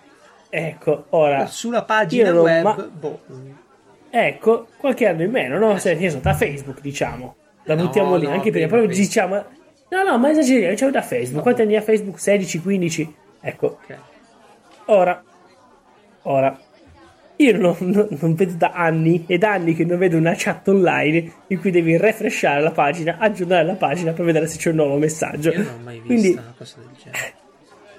Ecco, 0.58 1.08
ora... 1.10 1.48
Sulla 1.48 1.84
pagina 1.84 2.32
web... 2.32 2.64
Ma... 2.64 2.76
Boh. 2.76 3.20
Ecco, 4.10 4.68
qualche 4.78 5.06
anno 5.06 5.24
in 5.24 5.32
meno, 5.32 5.60
no? 5.60 5.78
Se, 5.78 5.92
io 5.92 6.18
da 6.22 6.34
Facebook, 6.34 6.80
diciamo. 6.80 7.36
La 7.64 7.76
buttiamo 7.76 8.12
no, 8.12 8.16
lì, 8.16 8.26
no, 8.26 8.32
anche 8.32 8.52
perché 8.52 8.68
proprio 8.68 8.88
diciamo... 8.88 9.44
No, 9.90 10.04
no, 10.04 10.18
ma 10.18 10.30
esageriamo, 10.30 10.72
diciamo 10.72 10.92
da 10.92 11.02
Facebook. 11.02 11.42
Quanti 11.42 11.62
anni 11.62 11.76
ha 11.76 11.82
Facebook? 11.82 12.18
16, 12.18 12.62
15? 12.62 13.16
Ecco. 13.42 13.80
Okay. 13.84 13.98
Ora... 14.86 15.22
Ora... 16.22 16.58
Io 17.36 17.58
non, 17.58 17.76
non, 17.80 18.08
non, 18.18 18.34
vedo 18.34 18.54
da 18.56 18.72
anni 18.72 19.26
ed 19.28 19.44
anni 19.44 19.76
che 19.76 19.84
non 19.84 19.98
vedo 19.98 20.16
una 20.16 20.36
chat 20.38 20.66
online 20.70 21.34
in 21.48 21.60
cui 21.60 21.70
devi 21.70 21.98
refreshare 21.98 22.62
la 22.62 22.72
pagina, 22.72 23.18
aggiornare 23.20 23.66
la 23.66 23.74
pagina 23.74 24.14
per 24.14 24.24
vedere 24.24 24.48
se 24.48 24.58
c'è 24.58 24.70
un 24.70 24.78
nuovo 24.78 24.96
messaggio. 24.96 25.50
Io 25.50 25.64
non 25.64 25.74
ho 25.74 25.84
mai 25.84 25.96
visto 25.96 26.08
Quindi, 26.08 26.32
una 26.32 26.54
cosa 26.58 26.78
del 26.78 26.90
genere. 26.96 27.44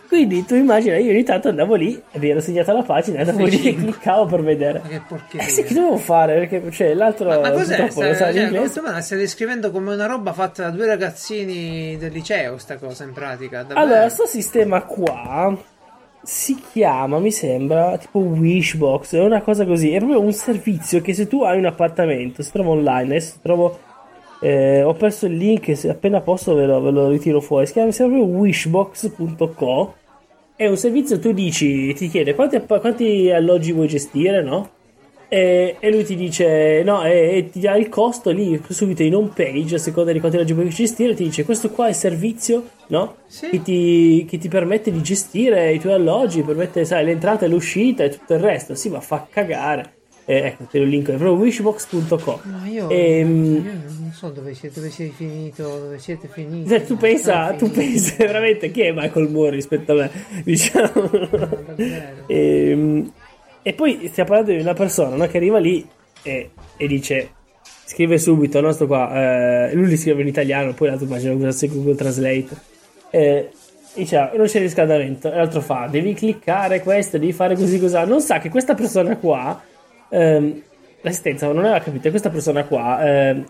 Quindi 0.09 0.45
tu 0.45 0.55
immagina, 0.55 0.97
io 0.97 1.11
ogni 1.11 1.25
tanto 1.25 1.49
andavo 1.49 1.75
lì 1.75 2.01
mi 2.13 2.29
ero 2.29 2.41
segnata 2.41 2.73
la 2.73 2.83
pagina 2.83 3.19
e 3.19 3.21
andavo 3.21 3.45
lì 3.45 3.63
e 3.63 3.75
cliccavo 3.75 4.27
per 4.27 4.43
vedere. 4.43 4.81
Ma 4.83 4.89
che 4.89 5.03
porcheria. 5.07 5.47
Eh 5.47 5.51
sì, 5.51 5.63
che 5.65 5.75
dovevo 5.75 5.97
fare? 5.97 6.47
Perché 6.47 6.71
cioè, 6.71 6.95
l'altro. 6.95 7.29
Ma, 7.29 7.41
ma 7.41 7.51
cos'è? 7.51 7.91
Sta, 7.91 8.15
cioè, 8.15 8.69
cioè, 8.71 9.01
stai 9.03 9.19
descrivendo 9.19 9.71
come 9.71 9.95
una 9.95 10.07
roba 10.07 10.33
fatta 10.33 10.65
da 10.65 10.71
due 10.71 10.87
ragazzini 10.87 11.97
del 11.99 12.13
liceo, 12.13 12.57
sta 12.59 12.77
cosa 12.77 13.05
in 13.05 13.13
pratica. 13.13 13.63
Davvero? 13.63 13.81
Allora, 13.81 14.01
questo 14.03 14.27
sistema 14.27 14.83
qua 14.83 15.57
si 16.23 16.61
chiama, 16.73 17.19
mi 17.19 17.33
sembra, 17.33 17.97
tipo 17.99 18.19
Wishbox, 18.21 19.15
è 19.15 19.21
una 19.21 19.43
cosa 19.43 19.67
così. 19.67 19.93
È 19.93 19.99
proprio 19.99 20.21
un 20.21 20.33
servizio 20.33 21.01
che 21.01 21.15
se 21.15 21.27
tu 21.27 21.43
hai 21.43 21.59
un 21.59 21.67
appartamento, 21.67 22.43
si 22.43 22.53
trova 22.53 22.71
online, 22.71 23.17
adesso 23.17 23.37
trovo. 23.43 23.81
Eh, 24.41 24.83
ho 24.83 24.95
perso 24.95 25.27
il 25.27 25.37
link, 25.37 25.77
se 25.77 25.89
appena 25.89 26.21
posso 26.21 26.55
ve 26.55 26.67
lo, 26.67 26.81
ve 26.81 26.91
lo 26.91 27.09
ritiro 27.09 27.41
fuori. 27.41 27.67
Si 27.67 27.73
chiama 27.73 27.91
proprio 27.91 28.25
wishbox.co 28.25 29.95
è 30.57 30.67
un 30.67 30.77
servizio, 30.79 31.19
tu 31.19 31.33
dici, 31.33 31.93
ti 31.93 32.09
chiede 32.09 32.35
quanti, 32.35 32.59
quanti 32.67 33.31
alloggi 33.31 33.73
vuoi 33.73 33.89
gestire, 33.89 34.43
no? 34.43 34.71
E, 35.29 35.77
e, 35.81 35.91
lui 35.91 36.05
ti 36.05 36.15
dice 36.15 36.85
no 36.85 37.03
e, 37.03 37.37
e, 37.37 37.51
ti 37.51 37.59
dà 37.59 37.75
il 37.75 37.89
costo 37.89 38.31
lì 38.31 38.63
subito 38.69 39.03
in 39.03 39.13
home 39.13 39.33
page 39.35 39.75
a 39.75 39.79
seconda 39.79 40.13
di 40.13 40.21
quanti 40.21 40.37
alloggi 40.37 40.53
vuoi 40.53 40.69
gestire 40.69 41.17
ti 41.17 41.25
dice 41.25 41.45
questo 41.45 41.71
qua 41.71 41.87
è 41.87 41.89
il 41.89 41.97
servizio 41.97 42.63
no? 42.87 43.17
Sì. 43.27 43.49
Che, 43.51 43.61
ti, 43.61 44.25
che, 44.31 44.39
ti, 44.39 44.47
permette 44.47 44.93
di 44.93 45.03
gestire 45.03 45.73
i 45.73 45.81
tuoi 45.81 45.95
alloggi 45.95 46.43
permette 46.43 46.85
sai 46.85 47.05
l'entrata 47.05 47.45
e 47.45 47.49
l'uscita 47.49 48.05
e 48.05 48.11
tutto 48.11 48.35
il 48.35 48.39
resto 48.39 48.77
sì 48.77 48.89
ma 48.89 49.01
fa 49.01 49.27
cagare 49.29 49.96
eh, 50.29 50.39
ecco 50.39 50.65
te 50.65 50.81
lo 50.81 50.85
link 50.85 51.07
è 51.07 51.15
proprio 51.15 51.35
wishbox.com 51.35 52.41
ma 52.45 52.67
io, 52.67 52.91
e, 52.91 53.21
ehm, 53.21 53.55
io, 53.55 53.73
non 54.01 54.11
so 54.13 54.29
dove 54.31 54.55
siete, 54.55 54.81
dove 54.81 54.91
sei 54.91 55.11
finito 55.11 55.63
dove 55.63 56.01
siete 56.01 56.27
finiti. 56.27 56.69
Cioè, 56.69 56.85
tu 56.85 56.97
pensa 56.97 57.53
tu 57.53 57.71
pensi 57.71 58.17
veramente 58.19 58.73
chi 58.73 58.81
è 58.81 58.93
Michael 58.93 59.31
Moore 59.31 59.55
rispetto 59.55 59.93
a 59.93 59.95
me? 59.95 60.11
Diciamo. 60.43 61.11
E, 62.27 62.71
ehm, 62.71 63.13
e, 63.63 63.73
poi 63.75 64.09
stiamo 64.11 64.31
parlando 64.31 64.53
di 64.53 64.61
una 64.61 64.75
persona 64.75 65.15
no, 65.15 65.29
che 65.29 65.37
arriva 65.37 65.59
lì 65.59 65.87
e, 66.23 66.51
e 66.77 66.87
dice 66.89 67.31
scrive 67.85 68.19
subito 68.19 68.61
no 68.61 68.73
sto 68.73 68.89
qua 68.89 69.69
eh, 69.69 69.75
lui 69.75 69.87
li 69.87 69.97
scrive 69.97 70.23
in 70.23 70.27
italiano 70.27 70.75
poi 70.75 70.89
l'altro 70.89 71.07
immagino 71.07 71.35
usasse 71.35 71.69
Google 71.69 71.95
Translate. 71.95 72.49
Eh, 73.11 73.51
dice 73.95 74.17
ah, 74.17 74.33
non 74.35 74.47
c'è 74.47 74.59
riscaldamento. 74.59 75.31
E 75.31 75.37
l'altro 75.37 75.61
fa 75.61 75.87
devi 75.89 76.15
cliccare 76.15 76.81
questo 76.81 77.17
devi 77.17 77.33
fare 77.33 77.55
così 77.55 77.79
così 77.79 77.95
non 78.07 78.21
sa 78.21 78.41
che 78.41 78.49
questa 78.49 78.75
persona 78.75 79.17
qua 79.17 79.75
ehm, 80.09 80.63
l'assistenza 81.01 81.47
non 81.47 81.59
aveva 81.59 81.81
capito 81.81 82.11
questa 82.11 82.31
persona 82.31 82.65
qua 82.65 83.05
ehm, 83.05 83.45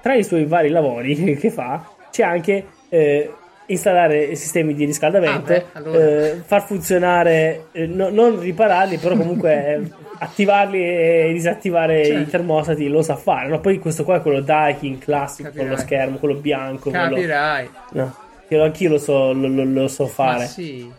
tra 0.00 0.14
i 0.14 0.24
suoi 0.24 0.44
vari 0.44 0.68
lavori 0.68 1.36
che 1.36 1.50
fa 1.50 1.88
c'è 2.10 2.22
anche 2.22 2.66
eh, 2.88 3.30
installare 3.70 4.34
sistemi 4.34 4.74
di 4.74 4.84
riscaldamento, 4.84 5.52
ah, 5.52 5.56
beh, 5.56 5.64
allora. 5.72 5.98
eh, 5.98 6.42
far 6.44 6.66
funzionare, 6.66 7.66
eh, 7.72 7.86
no, 7.86 8.08
non 8.08 8.40
ripararli, 8.40 8.98
però 8.98 9.16
comunque 9.16 9.74
eh, 9.74 9.80
attivarli 10.18 10.82
e 10.82 11.30
disattivare 11.32 12.04
certo. 12.04 12.20
i 12.20 12.26
termostati 12.26 12.88
lo 12.88 13.02
sa 13.02 13.16
fare. 13.16 13.48
No? 13.48 13.60
Poi 13.60 13.78
questo 13.78 14.04
qua 14.04 14.16
è 14.16 14.20
quello 14.20 14.40
Daikin 14.40 14.98
classico 14.98 15.48
Capirai. 15.48 15.66
con 15.66 15.76
lo 15.76 15.80
schermo, 15.80 16.16
quello 16.18 16.34
bianco. 16.34 16.90
Capirai. 16.90 17.70
Quello... 17.90 18.04
No, 18.04 18.16
che 18.48 18.60
anch'io 18.60 18.90
lo 18.90 18.98
so, 18.98 19.32
lo, 19.32 19.46
lo, 19.46 19.64
lo 19.64 19.88
so 19.88 20.06
fare. 20.06 20.38
Ma 20.38 20.46
sì. 20.46 20.92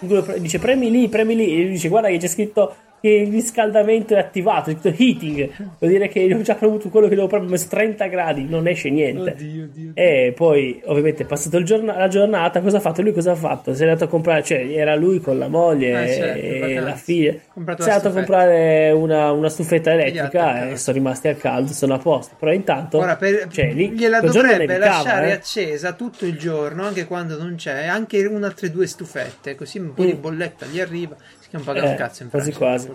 dice 0.38 0.58
premi 0.58 0.90
lì, 0.90 1.08
premi 1.08 1.36
lì, 1.36 1.52
e 1.52 1.62
lui 1.62 1.70
dice 1.70 1.88
guarda 1.88 2.08
che 2.08 2.18
c'è 2.18 2.26
scritto 2.26 2.74
che 3.00 3.08
il 3.08 3.30
riscaldamento 3.30 4.14
è 4.14 4.18
attivato, 4.18 4.70
il 4.70 4.78
heating, 4.82 5.50
vuol 5.78 5.90
dire 5.90 6.08
che 6.08 6.32
ho 6.34 6.40
già 6.42 6.54
premuto 6.54 6.88
quello 6.88 7.08
che 7.08 7.14
devo 7.14 7.26
proprio 7.26 7.50
messo 7.50 7.68
30 7.68 8.06
gradi, 8.06 8.44
non 8.44 8.66
esce 8.66 8.90
niente. 8.90 9.30
Oddio, 9.32 9.64
oddio. 9.64 9.90
E 9.94 10.32
poi, 10.34 10.80
ovviamente, 10.86 11.22
è 11.22 11.26
passato 11.26 11.62
giorn- 11.62 11.86
la 11.86 12.08
giornata, 12.08 12.60
cosa 12.60 12.78
ha 12.78 12.80
fatto? 12.80 13.02
Lui 13.02 13.12
cosa 13.12 13.32
ha 13.32 13.36
fatto? 13.36 13.74
Si 13.74 13.82
è 13.82 13.86
andato 13.86 14.04
a 14.04 14.08
comprare, 14.08 14.42
cioè, 14.42 14.66
era 14.70 14.94
lui 14.94 15.20
con 15.20 15.38
la 15.38 15.48
moglie 15.48 15.96
ah, 15.96 16.06
certo, 16.06 16.38
e 16.38 16.80
la 16.80 16.94
figlia. 16.94 17.32
Si 17.32 17.38
è 17.54 17.60
andato 17.60 18.08
a 18.08 18.12
comprare 18.12 18.90
una, 18.90 19.30
una 19.32 19.48
stufetta 19.48 19.92
elettrica 19.92 20.70
e 20.70 20.76
sono 20.76 20.96
rimasti 20.96 21.28
al 21.28 21.36
caldo, 21.36 21.72
sono 21.72 21.94
a 21.94 21.98
posto. 21.98 22.34
Però 22.38 22.52
intanto, 22.52 22.98
Ora, 22.98 23.16
per, 23.16 23.48
cioè, 23.50 23.72
lì, 23.72 23.90
gliela 23.90 24.20
dovrebbe 24.20 24.78
lasciare 24.78 25.28
eh? 25.28 25.32
accesa 25.32 25.92
tutto 25.92 26.26
il 26.26 26.36
giorno, 26.38 26.84
anche 26.84 27.06
quando 27.06 27.36
non 27.38 27.54
c'è, 27.56 27.86
anche 27.86 28.24
una 28.26 28.46
altre 28.46 28.70
due 28.70 28.86
stufette, 28.86 29.54
così 29.54 29.78
un 29.78 29.94
po' 29.94 30.02
mm. 30.02 30.06
di 30.06 30.14
bolletta 30.14 30.66
gli 30.66 30.80
arriva 30.80 31.16
che 31.58 31.64
non 31.64 31.64
paga 31.64 31.86
eh, 31.86 31.90
un 31.90 31.96
cazzo 31.96 32.22
in 32.22 32.30
quasi 32.30 32.52
quasi. 32.52 32.90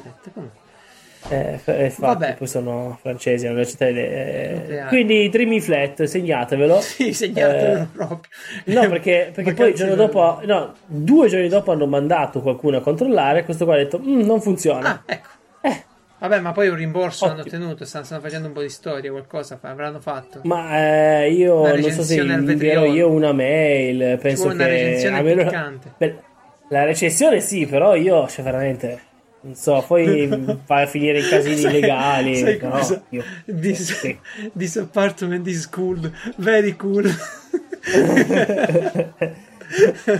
Eh, 1.30 1.60
eh, 1.66 1.86
infatti, 1.86 2.34
poi 2.36 2.48
sono 2.48 2.98
francesi 3.00 3.46
all'università 3.46 3.86
eh, 3.86 4.86
quindi 4.88 5.30
Dreamy 5.30 5.60
Flat 5.60 6.02
segnatevelo 6.02 6.82
sì 6.82 7.14
segnatevelo 7.14 7.82
eh, 7.82 7.88
proprio 7.94 8.20
no 8.66 8.90
perché, 8.90 9.32
perché 9.32 9.54
poi 9.54 9.70
il 9.70 9.76
giorno 9.76 9.94
dopo 9.94 10.42
no, 10.46 10.74
due 10.88 11.28
giorni 11.28 11.48
dopo 11.48 11.72
hanno 11.72 11.86
mandato 11.86 12.42
qualcuno 12.42 12.78
a 12.78 12.82
controllare 12.82 13.46
questo 13.46 13.66
qua 13.66 13.76
ha 13.76 13.78
detto 13.78 14.00
mm, 14.00 14.22
non 14.22 14.42
funziona 14.42 14.90
ah 14.90 15.02
ecco 15.06 15.30
eh. 15.62 15.84
Vabbè, 16.22 16.40
ma 16.40 16.52
poi 16.52 16.68
un 16.68 16.76
rimborso 16.76 17.26
Ottimo. 17.26 17.40
hanno 17.40 17.48
ottenuto, 17.48 17.84
stanno, 17.84 18.06
stanno, 18.06 18.22
facendo 18.22 18.48
un 18.48 18.54
po' 18.54 18.62
di 18.62 18.70
storia, 18.70 19.10
qualcosa 19.10 19.58
avranno 19.60 20.00
fatto. 20.00 20.42
Ma 20.44 21.24
eh, 21.24 21.32
io 21.32 21.66
non 21.66 21.92
so 21.92 22.04
se 22.04 22.22
invierò 22.22 22.86
io 22.86 23.10
una 23.10 23.34
mail, 23.34 24.20
penso 24.20 24.50
che... 24.50 24.54
Una 24.54 24.68
recensione 24.68 25.34
piccante. 25.34 25.94
Per 25.98 26.24
la 26.72 26.86
recensione 26.86 27.42
sì, 27.42 27.66
però 27.66 27.96
io, 27.96 28.28
cioè 28.30 28.46
veramente, 28.46 29.00
non 29.42 29.56
so, 29.56 29.84
poi 29.86 30.28
va 30.66 30.82
a 30.82 30.86
finire 30.86 31.20
in 31.20 31.28
casini 31.28 31.64
legali. 31.64 32.38
Sai 32.38 32.58
no, 32.62 32.70
cosa? 32.70 33.04
Io, 33.10 33.24
this, 33.46 34.00
sì. 34.00 34.18
this 34.56 34.78
apartment 34.78 35.46
is 35.48 35.68
cool, 35.70 36.12
very 36.38 36.76
cool. 36.78 37.04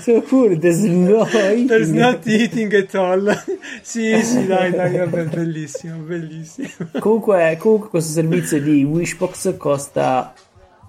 so 0.02 0.22
cool, 0.24 0.58
there's 0.58 0.84
no 0.84 1.26
eating. 1.26 1.68
There's 1.68 1.92
not 1.92 2.28
eating 2.28 2.74
at 2.74 2.94
all. 2.96 3.34
sì, 3.82 4.22
sì, 4.22 4.46
dai, 4.46 4.72
dai, 4.72 4.98
vabbè, 4.98 5.24
bellissimo, 5.28 6.00
bellissimo. 6.00 6.68
Comunque, 7.00 7.56
comunque 7.60 7.88
questo 7.88 8.12
servizio 8.12 8.60
di 8.60 8.84
Wishbox 8.84 9.56
costa 9.56 10.34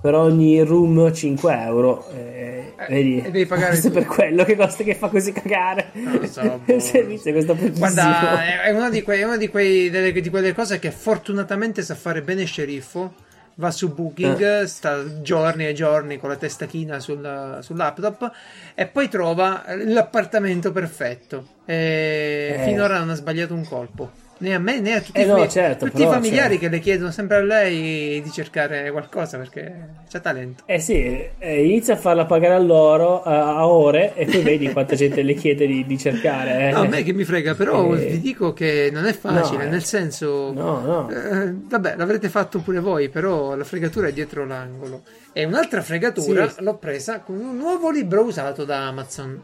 per 0.03 0.15
ogni 0.17 0.61
room 0.65 1.15
5 1.15 1.63
euro. 1.63 2.09
Eh, 2.13 2.75
eh, 2.77 2.87
vedi, 2.89 3.19
e 3.19 3.31
devi 3.31 3.47
pagare 3.47 3.69
questo 3.69 3.93
per 3.93 4.05
quello 4.05 4.43
che 4.43 4.57
costa 4.57 4.83
che 4.83 4.97
fa 4.97 5.07
così 5.07 5.33
cagare. 5.33 5.91
Non 5.93 6.27
so, 6.27 6.43
boh. 6.65 6.75
il 6.75 6.83
servizio 6.83 7.33
costa 7.33 7.53
pochissimo. 7.53 7.79
Guarda, 7.79 8.63
è 8.65 8.71
una, 8.71 8.91
di, 8.91 9.03
quei, 9.03 9.23
una 9.23 9.37
di, 9.37 9.47
quei, 9.47 9.91
delle, 9.91 10.11
di, 10.11 10.29
quelle 10.29 10.53
cose 10.53 10.81
che 10.81 10.91
fortunatamente 10.91 11.83
sa 11.83 11.95
fare 11.95 12.21
bene 12.21 12.45
sceriffo. 12.45 13.15
Va 13.55 13.71
su 13.71 13.93
Booking, 13.93 14.63
eh. 14.63 14.67
sta 14.67 15.21
giorni 15.21 15.67
e 15.67 15.75
giorni 15.75 16.19
con 16.19 16.31
la 16.31 16.37
testa 16.37 16.65
china 16.65 16.99
sul, 17.01 17.59
sul 17.61 17.77
laptop 17.77 18.33
e 18.75 18.87
poi 18.87 19.11
trova 19.11 19.63
l'appartamento 19.85 20.73
perfetto. 20.73 21.47
E 21.67 22.57
eh. 22.59 22.65
finora 22.65 22.99
non 22.99 23.11
ha 23.11 23.15
sbagliato 23.15 23.53
un 23.53 23.65
colpo 23.65 24.22
né 24.39 24.55
a 24.55 24.59
me 24.59 24.81
né 24.81 24.95
a 24.95 25.01
tutti, 25.01 25.21
eh 25.21 25.25
no, 25.25 25.47
certo, 25.49 25.85
tutti 25.87 25.99
però, 25.99 26.11
i 26.11 26.13
familiari 26.15 26.55
cioè... 26.55 26.63
che 26.63 26.69
le 26.69 26.79
chiedono 26.81 27.11
sempre 27.11 27.37
a 27.37 27.43
lei 27.43 28.21
di 28.21 28.31
cercare 28.31 28.91
qualcosa 28.91 29.39
perché 29.39 29.89
c'è 30.09 30.21
talento. 30.21 30.65
Eh 30.67 30.81
sì, 30.81 30.95
eh, 31.39 31.65
inizia 31.65 31.95
a 31.95 31.97
farla 31.97 32.27
pagare 32.27 32.55
a 32.55 32.59
loro 32.59 33.23
a, 33.23 33.57
a 33.57 33.67
ore 33.67 34.15
e 34.15 34.27
poi 34.27 34.43
vedi 34.43 34.71
quanta 34.73 34.97
gente 34.97 35.23
le 35.23 35.35
chiede 35.35 35.67
di, 35.67 35.87
di 35.87 35.99
cercare. 35.99 36.69
Eh. 36.69 36.73
No, 36.73 36.81
a 36.81 36.87
me 36.87 37.03
che 37.03 37.13
mi 37.13 37.25
frega, 37.25 37.55
però 37.55 37.95
eh... 37.95 38.07
vi 38.07 38.21
dico 38.21 38.53
che 38.53 38.91
non 38.93 39.07
è 39.07 39.13
facile, 39.13 39.65
no, 39.65 39.71
nel 39.71 39.85
senso... 39.85 40.53
No, 40.53 40.81
no. 40.81 41.11
Eh, 41.11 41.53
vabbè, 41.53 41.95
l'avrete 41.97 42.29
fatto 42.29 42.59
pure 42.61 42.81
voi, 42.81 43.09
però 43.09 43.55
la 43.55 43.65
fregatura 43.65 44.09
è 44.09 44.13
dietro 44.13 44.45
l'angolo. 44.45 45.03
E 45.33 45.45
un'altra 45.45 45.83
fregatura 45.83 46.49
sì. 46.49 46.63
l'ho 46.63 46.77
presa 46.77 47.21
con 47.21 47.37
un 47.37 47.57
nuovo 47.57 47.91
libro 47.91 48.23
usato 48.23 48.65
da 48.65 48.87
Amazon. 48.87 49.43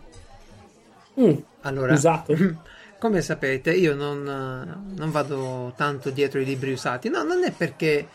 Mm, 1.21 1.37
allora, 1.63 1.95
usato? 1.95 2.37
come 2.99 3.23
sapete, 3.23 3.73
io 3.73 3.95
non, 3.95 4.23
non, 4.23 5.11
vado 5.11 5.73
tanto 5.77 6.11
dietro 6.11 6.41
i 6.41 6.45
libri 6.45 6.73
usati. 6.73 7.09
No, 7.09 7.23
non 7.23 7.45
è 7.45 7.53
perché 7.53 8.09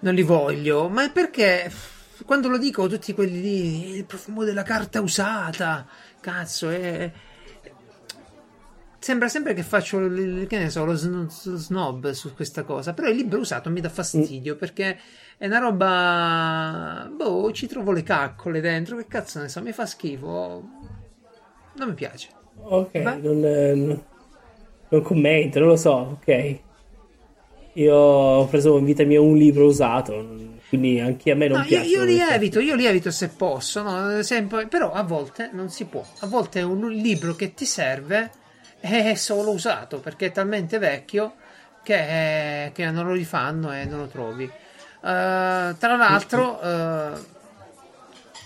non 0.00 0.14
li 0.14 0.22
voglio, 0.22 0.88
ma 0.88 1.04
è 1.04 1.12
perché 1.12 1.70
quando 2.24 2.48
lo 2.48 2.58
dico, 2.58 2.88
tutti 2.88 3.14
quelli 3.14 3.40
lì, 3.40 3.96
il 3.96 4.04
profumo 4.04 4.44
della 4.44 4.62
carta 4.62 5.00
usata, 5.00 5.86
cazzo, 6.20 6.68
è. 6.68 7.10
Sembra 9.00 9.28
sempre 9.28 9.54
che 9.54 9.62
faccio 9.62 9.98
che 9.98 10.58
ne 10.58 10.70
so, 10.70 10.84
lo, 10.84 10.96
snob 10.96 12.10
su 12.10 12.34
questa 12.34 12.64
cosa, 12.64 12.92
però 12.94 13.08
il 13.08 13.16
libro 13.16 13.38
usato 13.38 13.70
mi 13.70 13.80
dà 13.80 13.88
fastidio 13.88 14.56
mm. 14.56 14.58
perché 14.58 14.98
è 15.38 15.46
una 15.46 15.58
roba. 15.58 17.08
Boh, 17.14 17.52
ci 17.52 17.68
trovo 17.68 17.92
le 17.92 18.02
caccole 18.02 18.60
dentro. 18.60 18.96
Che 18.96 19.06
cazzo 19.06 19.40
ne 19.40 19.48
so, 19.48 19.62
mi 19.62 19.72
fa 19.72 19.86
schifo. 19.86 20.68
Non 21.74 21.88
mi 21.88 21.94
piace. 21.94 22.37
Ok, 22.62 22.94
non, 22.94 23.40
non, 23.40 24.02
non, 24.88 25.02
commento, 25.02 25.58
non 25.58 25.68
lo 25.68 25.76
so, 25.76 26.18
ok. 26.20 26.58
Io 27.74 27.94
ho 27.94 28.46
preso 28.46 28.76
in 28.78 28.84
vita 28.84 29.04
mia 29.04 29.20
un 29.20 29.36
libro 29.36 29.66
usato, 29.66 30.36
quindi 30.68 30.98
anche 30.98 31.30
a 31.30 31.34
me 31.34 31.48
non 31.48 31.58
no, 31.58 31.64
piace. 31.64 31.88
Io, 31.88 31.98
io 31.98 32.04
li 32.04 32.18
evito, 32.18 32.60
io 32.60 32.74
li 32.74 32.86
evito 32.86 33.10
se 33.10 33.28
posso, 33.28 33.82
no? 33.82 34.22
Sempre, 34.22 34.66
però 34.66 34.92
a 34.92 35.02
volte 35.02 35.50
non 35.52 35.70
si 35.70 35.84
può. 35.84 36.04
A 36.20 36.26
volte 36.26 36.62
un 36.62 36.90
libro 36.90 37.34
che 37.34 37.54
ti 37.54 37.64
serve 37.64 38.30
è 38.80 39.14
solo 39.14 39.50
usato 39.50 40.00
perché 40.00 40.26
è 40.26 40.32
talmente 40.32 40.78
vecchio 40.78 41.34
che, 41.82 42.70
che 42.74 42.90
non 42.90 43.06
lo 43.06 43.12
rifanno 43.12 43.72
e 43.72 43.84
non 43.84 44.00
lo 44.00 44.06
trovi. 44.06 44.44
Uh, 44.44 44.50
tra 45.00 45.96
l'altro... 45.96 46.58
Uh, 46.62 47.36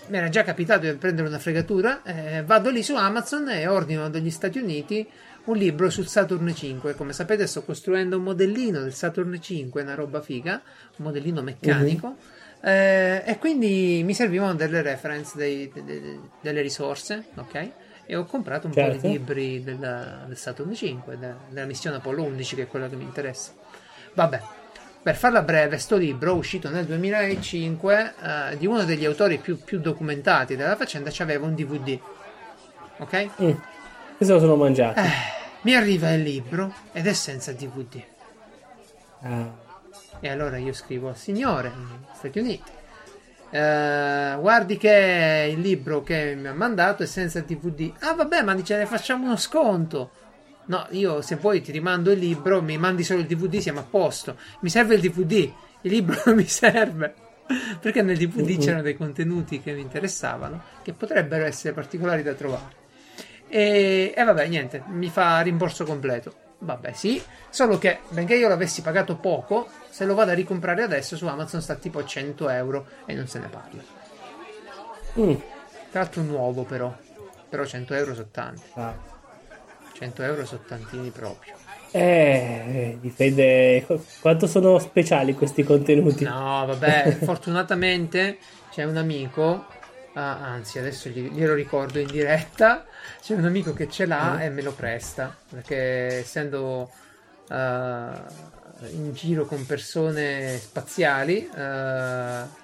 mi 0.09 0.17
era 0.17 0.29
già 0.29 0.43
capitato 0.43 0.91
di 0.91 0.97
prendere 0.97 1.29
una 1.29 1.39
fregatura, 1.39 2.03
eh, 2.03 2.43
vado 2.45 2.71
lì 2.71 2.83
su 2.83 2.95
Amazon 2.95 3.49
e 3.51 3.67
ordino 3.67 4.09
dagli 4.11 4.31
Stati 4.31 4.59
Uniti 4.59 5.09
un 5.45 5.57
libro 5.57 5.91
sul 5.91 6.07
Saturn 6.07 6.55
5. 6.55 6.95
Come 6.95 7.13
sapete 7.13 7.47
sto 7.47 7.63
costruendo 7.63 8.17
un 8.17 8.23
modellino 8.23 8.81
del 8.81 8.95
Saturn 8.95 9.41
5, 9.41 9.83
una 9.83 9.95
roba 9.95 10.21
figa, 10.21 10.63
un 10.97 11.05
modellino 11.07 11.43
meccanico. 11.43 12.07
Uh-huh. 12.07 12.69
Eh, 12.69 13.23
e 13.27 13.39
quindi 13.39 14.03
mi 14.05 14.15
servivano 14.15 14.55
delle 14.55 14.83
reference, 14.83 15.37
dei, 15.37 15.71
de, 15.73 15.85
de, 15.85 16.21
delle 16.41 16.61
risorse, 16.61 17.25
ok? 17.35 17.71
E 18.05 18.15
ho 18.15 18.25
comprato 18.25 18.67
un 18.69 18.73
certo. 18.73 18.91
po' 18.91 18.95
di 18.95 19.01
certo. 19.01 19.19
libri 19.19 19.65
del, 19.65 20.25
del 20.27 20.37
Saturn 20.37 20.73
5, 20.73 21.19
de, 21.19 21.35
della 21.49 21.67
missione 21.67 21.97
Apollo 21.97 22.23
11, 22.25 22.55
che 22.55 22.63
è 22.63 22.67
quella 22.69 22.89
che 22.89 22.97
mi 22.97 23.05
interessa. 23.05 23.53
Vabbè, 24.15 24.41
per 25.03 25.17
farla 25.17 25.43
breve, 25.43 25.79
sto 25.79 25.97
libro, 25.97 26.35
uscito 26.35 26.71
nel 26.71 26.87
2005, 26.87 28.15
eh, 28.23 28.57
di 28.57 28.67
uno 28.67 28.85
degli 28.85 29.05
autori 29.05 29.39
più, 29.39 29.59
più, 29.59 29.81
documentati 29.81 30.55
della 30.55 30.77
faccenda, 30.77 31.11
c'aveva 31.13 31.45
un 31.45 31.55
DVD. 31.55 31.99
Ok? 32.99 33.29
Mm. 33.43 33.51
Questo 34.17 34.35
lo 34.35 34.41
sono 34.41 34.55
mangiato. 34.55 35.01
Eh, 35.01 35.11
mi 35.63 35.75
arriva 35.75 36.13
il 36.13 36.23
libro 36.23 36.73
ed 36.93 37.09
è 37.09 37.13
senza 37.13 37.53
DVD. 37.53 38.01
Ah. 39.23 39.61
E 40.21 40.29
allora 40.29 40.57
io 40.59 40.73
scrivo 40.73 41.13
signore, 41.15 41.73
Stati 42.15 42.39
Uniti. 42.39 42.71
Uh, 43.51 44.41
guardi 44.41 44.79
che 44.79 45.53
il 45.53 45.61
libro 45.61 46.03
che 46.03 46.35
mi 46.37 46.47
ha 46.47 46.55
mandato 46.55 47.03
è 47.03 47.07
senza 47.07 47.41
DVD. 47.41 47.93
Ah, 47.99 48.15
vabbè, 48.15 48.43
ma 48.43 48.55
dice 48.55 48.77
ne 48.77 48.87
facciamo 48.87 49.25
uno 49.25 49.37
sconto. 49.37 50.11
No, 50.67 50.87
io 50.91 51.23
se 51.23 51.37
vuoi 51.37 51.61
ti 51.61 51.73
rimando 51.73 52.11
il 52.13 52.19
libro, 52.19 52.63
mi 52.63 52.79
mandi 52.79 53.03
solo 53.03 53.21
il 53.21 53.27
DVD, 53.27 53.59
siamo 53.59 53.81
a 53.81 53.87
posto. 53.89 54.37
Mi 54.61 54.71
serve 54.71 54.95
il 54.95 55.01
DVD, 55.01 55.33
il 55.83 55.93
libro 55.93 56.21
non 56.27 56.37
mi 56.37 56.47
serve. 56.47 57.15
Perché 57.81 58.03
nel 58.03 58.17
DVD 58.17 58.51
uh-huh. 58.51 58.59
c'erano 58.59 58.83
dei 58.83 58.97
contenuti 58.97 59.61
che 59.61 59.73
mi 59.73 59.81
interessavano, 59.81 60.63
che 60.83 60.93
potrebbero 60.93 61.45
essere 61.45 61.75
particolari 61.75 62.23
da 62.23 62.35
trovare. 62.35 62.81
E, 63.49 64.15
e 64.17 64.25
vabbè, 64.25 64.47
niente, 64.47 64.83
mi 64.87 65.11
fa 65.11 65.41
rimborso 65.41 65.85
completo. 65.85 66.35
Vabbè, 66.61 66.93
sì, 66.93 67.21
solo 67.51 67.77
che 67.77 67.99
benché 68.11 68.37
io 68.37 68.49
l'avessi 68.49 68.83
pagato 68.83 69.17
poco, 69.17 69.69
se 69.91 70.05
lo 70.05 70.15
vado 70.15 70.31
a 70.31 70.35
ricomprare 70.35 70.85
adesso 70.85 71.17
su 71.17 71.27
Amazon 71.27 71.61
sta 71.61 71.75
tipo 71.75 71.99
a 71.99 72.05
100 72.05 72.49
euro 72.49 72.87
e 73.05 73.15
non 73.15 73.27
se 73.27 73.41
ne 73.41 73.49
parla. 73.49 73.83
Mm. 75.19 75.35
Tra 75.91 76.01
l'altro 76.01 76.23
nuovo 76.23 76.63
però, 76.63 76.97
però 77.49 77.65
100 77.67 77.95
euro 77.95 78.15
sono 78.15 78.29
tanti. 78.31 78.63
Ah. 78.75 79.12
100 80.03 80.23
euro 80.25 80.45
sono 80.45 80.63
tantini 80.67 81.11
proprio. 81.11 81.55
Eh, 81.93 82.99
dipende 83.01 83.87
quanto 84.21 84.47
sono 84.49 84.79
speciali 84.81 85.35
questi 85.35 85.63
contenuti. 85.63 86.25
No, 86.25 86.65
vabbè, 86.67 87.19
fortunatamente 87.23 88.39
c'è 88.73 88.83
un 88.83 88.97
amico, 88.97 89.67
ah, 90.15 90.39
anzi 90.43 90.79
adesso 90.79 91.09
glielo 91.09 91.55
ricordo 91.55 92.01
in 92.01 92.09
diretta, 92.09 92.85
c'è 93.21 93.35
un 93.35 93.45
amico 93.45 93.73
che 93.75 93.89
ce 93.89 94.07
l'ha 94.07 94.37
mm. 94.39 94.41
e 94.41 94.51
me 94.51 94.63
lo 94.63 94.73
presta, 94.73 95.37
perché 95.49 96.19
essendo 96.19 96.91
uh, 97.49 97.55
in 97.55 99.13
giro 99.13 99.45
con 99.45 99.65
persone 99.67 100.59
spaziali, 100.59 101.49
uh, 101.49 102.61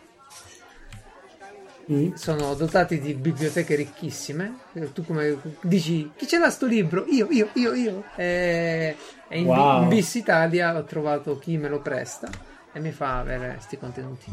mm. 1.91 2.12
sono 2.14 2.55
dotati 2.55 3.01
di 3.01 3.14
biblioteche 3.14 3.74
ricchissime. 3.74 4.59
Tu 4.93 5.05
come 5.05 5.39
dici, 5.62 6.11
chi 6.16 6.26
ce 6.26 6.39
l'ha 6.39 6.51
sto 6.51 6.66
libro? 6.66 7.05
Io, 7.09 7.26
io, 7.30 7.49
io, 7.55 7.74
io. 7.74 8.05
E, 8.16 8.97
e 9.28 9.39
in, 9.39 9.47
wow. 9.47 9.82
in 9.82 9.89
Bis 9.89 10.14
Italia 10.14 10.76
ho 10.76 10.84
trovato 10.84 11.39
chi 11.39 11.57
me 11.57 11.68
lo 11.68 11.80
presta 11.80 12.28
e 12.72 12.80
mi 12.80 12.93
fa 12.93 13.18
avere 13.18 13.55
questi 13.55 13.78
contenuti. 13.78 14.32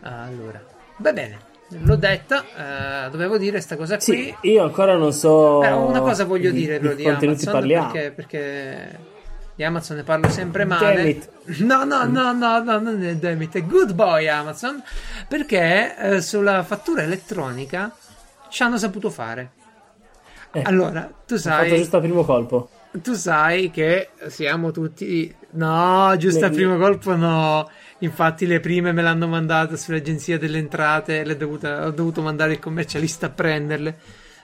Allora, 0.00 0.62
va 0.98 1.12
bene. 1.12 1.54
L'ho 1.68 1.96
detta, 1.96 3.06
eh, 3.06 3.10
dovevo 3.10 3.38
dire 3.38 3.52
questa 3.52 3.76
cosa 3.76 3.96
qui. 3.96 4.04
Sì, 4.04 4.34
io 4.42 4.62
ancora 4.62 4.94
non 4.94 5.12
so. 5.12 5.64
Eh, 5.64 5.72
una 5.72 6.00
cosa 6.00 6.24
voglio 6.24 6.52
di, 6.52 6.60
dire, 6.60 6.78
di, 6.78 6.94
di 6.94 7.08
Amazon 7.08 7.52
parliamo. 7.52 7.90
Perché, 7.90 8.10
perché 8.12 8.98
di 9.56 9.64
Amazon 9.64 9.96
ne 9.96 10.02
parlo 10.02 10.28
sempre 10.28 10.64
male. 10.64 11.34
No, 11.58 11.84
no, 11.84 12.04
no, 12.04 12.32
no, 12.32 12.62
no, 12.62 12.78
non 12.80 13.02
è 13.02 13.14
Demit, 13.16 13.54
è 13.54 13.64
Good 13.64 13.94
Boy 13.94 14.28
Amazon. 14.28 14.82
Perché 15.28 15.96
eh, 15.96 16.20
sulla 16.20 16.62
fattura 16.64 17.02
elettronica 17.02 17.94
ci 18.48 18.62
hanno 18.62 18.76
saputo 18.76 19.10
fare. 19.10 19.52
Eh, 20.52 20.62
allora, 20.64 21.08
tu 21.26 21.36
sai. 21.36 21.60
Ho 21.60 21.68
fatto 21.68 21.76
giusto 21.76 21.96
al 21.96 22.02
primo 22.02 22.24
colpo. 22.24 22.68
Tu 23.02 23.14
sai 23.14 23.70
che 23.70 24.10
siamo 24.26 24.72
tutti. 24.72 25.34
No, 25.50 26.14
giusto 26.18 26.44
al 26.44 26.50
primo 26.50 26.76
colpo 26.76 27.14
no. 27.14 27.70
Infatti, 27.98 28.46
le 28.46 28.60
prime 28.60 28.92
me 28.92 29.02
l'hanno 29.02 29.26
mandata 29.26 29.76
sull'agenzia 29.76 30.36
delle 30.36 30.58
entrate. 30.58 31.24
Le 31.24 31.36
dovuta, 31.36 31.86
ho 31.86 31.90
dovuto 31.90 32.20
mandare 32.22 32.52
il 32.52 32.58
commercialista 32.58 33.26
a 33.26 33.30
prenderle. 33.30 33.98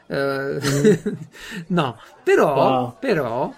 Uh, 0.07 0.15
mm. 0.15 0.93
no, 1.69 1.99
però, 2.23 2.55
wow. 2.55 2.97
però 2.99 3.53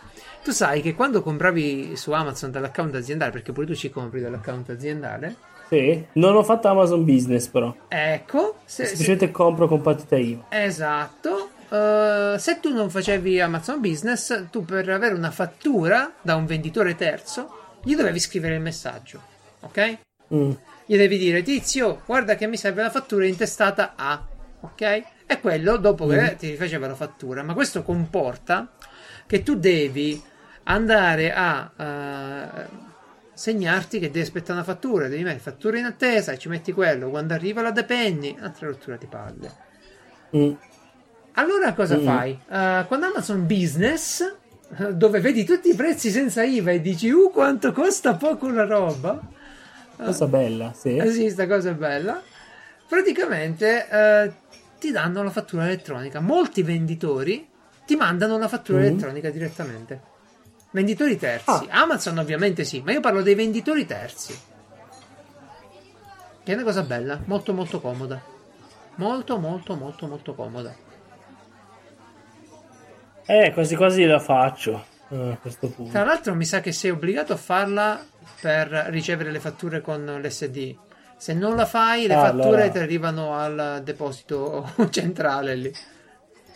tu 0.45 0.51
sai 0.51 0.82
che 0.82 0.95
quando 0.95 1.22
compravi 1.22 1.97
su 1.97 2.12
Amazon 2.12 2.51
dall'account 2.51 2.95
aziendale, 2.95 3.30
perché 3.30 3.53
pure 3.53 3.66
tu 3.66 3.74
ci 3.74 3.88
compri 3.88 4.20
dall'account 4.20 4.68
aziendale. 4.68 5.34
Sì, 5.68 6.05
non 6.12 6.36
ho 6.36 6.45
fatto 6.45 6.68
Amazon 6.68 7.03
Business 7.03 7.49
però. 7.49 7.74
Ecco. 7.88 8.59
Se, 8.66 8.84
Semplicemente 8.84 9.26
se... 9.26 9.32
compro 9.32 9.66
con 9.66 9.80
partita 9.80 10.16
IVA. 10.16 10.45
Esatto. 10.51 11.49
Uh, 11.70 12.36
se 12.36 12.61
tu 12.61 12.74
non 12.74 12.90
facevi 12.90 13.40
Amazon 13.40 13.80
Business, 13.80 14.51
tu 14.51 14.66
per 14.66 14.86
avere 14.90 15.14
una 15.14 15.30
fattura 15.30 16.12
da 16.20 16.36
un 16.36 16.45
venditore 16.45 16.95
terzo, 16.95 17.78
gli 17.82 17.97
dovevi 17.97 18.20
scrivere 18.20 18.57
il 18.57 18.61
messaggio. 18.61 19.22
Ok? 19.61 19.99
Mm. 20.34 20.51
Gli 20.84 20.97
devi 20.99 21.16
dire, 21.16 21.42
tizio, 21.42 22.03
guarda 22.05 22.34
che 22.34 22.47
mi 22.47 22.59
serve 22.59 22.82
la 22.82 22.90
fattura 22.90 23.24
intestata 23.24 23.95
a. 23.97 24.22
Ok? 24.61 25.03
E 25.26 25.40
quello 25.40 25.78
dopo 25.78 26.05
mm. 26.05 26.11
che 26.11 26.36
ti 26.38 26.55
faceva 26.57 26.86
la 26.86 26.95
fattura. 26.95 27.42
Ma 27.42 27.55
questo 27.55 27.82
comporta 27.82 28.70
che 29.26 29.42
tu 29.42 29.55
devi 29.55 30.22
andare 30.65 31.33
a 31.33 31.71
uh, 31.77 32.83
segnarti 33.33 33.99
che 33.99 34.07
devi 34.07 34.21
aspettare 34.21 34.53
una 34.55 34.65
fattura, 34.65 35.09
devi 35.09 35.23
mettere 35.23 35.41
fattura 35.41 35.79
in 35.79 35.85
attesa 35.85 36.33
e 36.33 36.39
ci 36.39 36.49
metti 36.49 36.73
quello. 36.73 37.11
Quando 37.11 37.35
arriva 37.35 37.62
la 37.62 37.71
depenni, 37.71 38.37
altra 38.41 38.69
rottura 38.69 38.97
di 38.97 39.07
palle. 39.07 39.53
Mm. 40.37 40.53
Allora 41.33 41.73
cosa 41.73 41.97
mm. 41.97 42.05
fai? 42.05 42.31
Uh, 42.33 42.87
quando 42.87 43.07
Amazon 43.07 43.47
Business, 43.47 44.37
dove 44.93 45.21
vedi 45.21 45.45
tutti 45.45 45.69
i 45.71 45.75
prezzi 45.75 46.11
senza 46.11 46.43
IVA 46.43 46.73
e 46.73 46.81
dici, 46.81 47.11
uh, 47.11 47.31
quanto 47.31 47.73
costa 47.73 48.15
poco 48.15 48.49
la 48.51 48.65
roba. 48.65 49.21
Cosa 49.97 50.25
uh, 50.25 50.29
bella, 50.29 50.73
sì. 50.73 50.97
Eh, 50.97 51.11
sì, 51.11 51.31
sta 51.31 51.47
cosa 51.47 51.71
è 51.71 51.75
bella. 51.75 52.23
Praticamente 52.89 53.87
uh, 53.91 54.33
ti 54.79 54.91
danno 54.93 55.23
la 55.23 55.31
fattura 55.31 55.65
elettronica. 55.65 56.21
Molti 56.21 56.62
venditori 56.62 57.49
ti 57.85 57.97
mandano 57.97 58.39
la 58.39 58.49
fattura 58.49 58.79
mm. 58.79 58.83
elettronica 58.83 59.31
direttamente. 59.31 60.12
Venditori 60.75 61.16
terzi. 61.16 61.68
Ah. 61.68 61.83
Amazon 61.83 62.18
ovviamente 62.18 62.64
sì, 62.64 62.81
ma 62.81 62.91
io 62.91 62.99
parlo 62.99 63.22
dei 63.22 63.37
venditori 63.37 63.87
terzi. 63.87 64.37
Che 66.43 66.51
è 66.51 66.53
una 66.53 66.64
cosa 66.64 66.83
bella, 66.83 67.20
molto 67.27 67.53
molto 67.53 67.81
comoda. 67.81 68.20
Molto 68.97 69.39
molto 69.39 69.77
molto 69.77 70.09
molto 70.09 70.35
comoda. 70.35 70.75
Eh, 73.25 73.53
quasi 73.53 73.77
quasi 73.77 74.05
la 74.05 74.18
faccio 74.18 74.85
eh, 75.11 75.31
a 75.31 75.37
questo 75.41 75.68
punto. 75.68 75.93
Tra 75.93 76.03
l'altro 76.03 76.35
mi 76.35 76.45
sa 76.45 76.61
che 76.61 76.72
sei 76.72 76.91
obbligato 76.91 77.33
a 77.33 77.37
farla 77.37 78.05
per 78.41 78.68
ricevere 78.89 79.31
le 79.31 79.39
fatture 79.39 79.81
con 79.81 80.05
l'SD. 80.05 80.77
Se 81.16 81.35
non 81.35 81.55
la 81.55 81.66
fai, 81.66 82.09
le 82.09 82.14
ah, 82.14 82.20
fatture 82.20 82.47
allora. 82.47 82.68
ti 82.68 82.79
arrivano 82.79 83.35
al 83.37 83.81
deposito 83.85 84.72
centrale 84.91 85.55
lì 85.55 85.72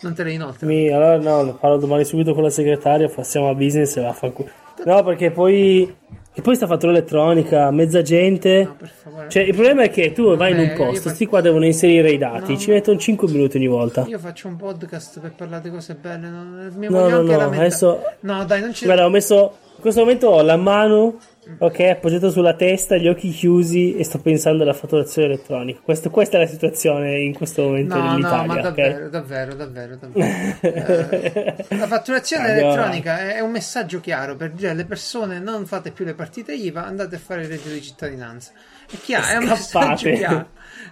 non 0.01 0.13
te 0.13 0.23
le 0.23 0.31
inoltre. 0.31 0.65
Mi, 0.65 0.89
allora 0.89 1.17
no, 1.17 1.43
lo 1.43 1.57
farò 1.59 1.77
domani 1.77 2.05
subito 2.05 2.33
con 2.33 2.43
la 2.43 2.49
segretaria, 2.49 3.09
passiamo 3.09 3.49
a 3.49 3.53
business 3.53 3.97
e 3.97 4.01
vaffanculo. 4.01 4.49
No, 4.85 5.03
perché 5.03 5.31
poi. 5.31 5.95
E 6.31 6.41
poi 6.41 6.55
sta 6.55 6.67
fattura 6.67 6.91
elettronica, 6.91 7.69
mezza 7.71 8.01
gente. 8.01 8.63
No, 8.63 8.75
per 8.75 8.87
favore. 8.87 9.29
Cioè, 9.29 9.43
il 9.43 9.53
problema 9.53 9.83
è 9.83 9.89
che 9.89 10.13
tu 10.13 10.25
Vabbè, 10.25 10.37
vai 10.37 10.51
in 10.51 10.59
un 10.59 10.73
posto, 10.75 11.09
faccio... 11.09 11.27
qua 11.27 11.41
devono 11.41 11.65
inserire 11.65 12.11
i 12.11 12.17
dati, 12.17 12.53
no, 12.53 12.57
ci 12.57 12.69
mettono 12.69 12.97
5 12.97 13.29
minuti 13.29 13.57
ogni 13.57 13.67
volta. 13.67 14.05
Io 14.07 14.19
faccio 14.19 14.47
un 14.47 14.55
podcast 14.55 15.19
per 15.19 15.33
parlare 15.33 15.63
di 15.63 15.69
cose 15.71 15.95
belle. 15.95 16.29
No, 16.29 16.69
mi 16.75 16.87
no, 16.87 17.09
no, 17.09 17.21
no 17.21 17.39
adesso. 17.39 18.01
No, 18.21 18.45
dai, 18.45 18.61
non 18.61 18.73
ci. 18.73 18.85
Guarda, 18.85 19.05
ho 19.05 19.09
messo. 19.09 19.57
In 19.75 19.81
questo 19.81 20.01
momento 20.01 20.27
ho 20.27 20.41
la 20.41 20.57
mano 20.57 21.17
Ok, 21.57 21.79
appoggiato 21.81 22.29
sulla 22.29 22.53
testa, 22.53 22.95
gli 22.95 23.07
occhi 23.07 23.31
chiusi 23.31 23.95
e 23.95 24.03
sto 24.03 24.19
pensando 24.19 24.63
alla 24.63 24.73
fatturazione 24.73 25.27
elettronica. 25.27 25.79
Questo, 25.83 26.09
questa 26.09 26.37
è 26.37 26.41
la 26.41 26.47
situazione 26.47 27.19
in 27.19 27.33
questo 27.33 27.63
momento 27.63 27.95
no, 27.95 28.11
nell'Italia. 28.11 28.37
No, 28.37 28.45
ma 28.45 28.61
davvero, 28.61 28.95
okay? 28.95 29.09
davvero, 29.09 29.53
davvero, 29.55 29.95
davvero. 29.95 30.57
eh, 30.61 31.65
la 31.69 31.87
fatturazione 31.87 32.51
allora. 32.51 32.65
elettronica 32.65 33.33
è 33.33 33.39
un 33.39 33.51
messaggio 33.51 33.99
chiaro 33.99 34.35
per 34.35 34.51
dire 34.51 34.69
alle 34.69 34.85
persone 34.85 35.39
non 35.39 35.65
fate 35.65 35.91
più 35.91 36.05
le 36.05 36.13
partite 36.13 36.53
IVA, 36.53 36.85
andate 36.85 37.15
a 37.15 37.19
fare 37.19 37.41
il 37.41 37.47
reddito 37.47 37.69
di 37.69 37.81
cittadinanza. 37.81 38.51
È 38.89 38.95
chiaro, 38.97 39.27
è 39.27 39.37
un 39.37 39.45
messaggio 39.45 40.11
chiaro 40.11 40.49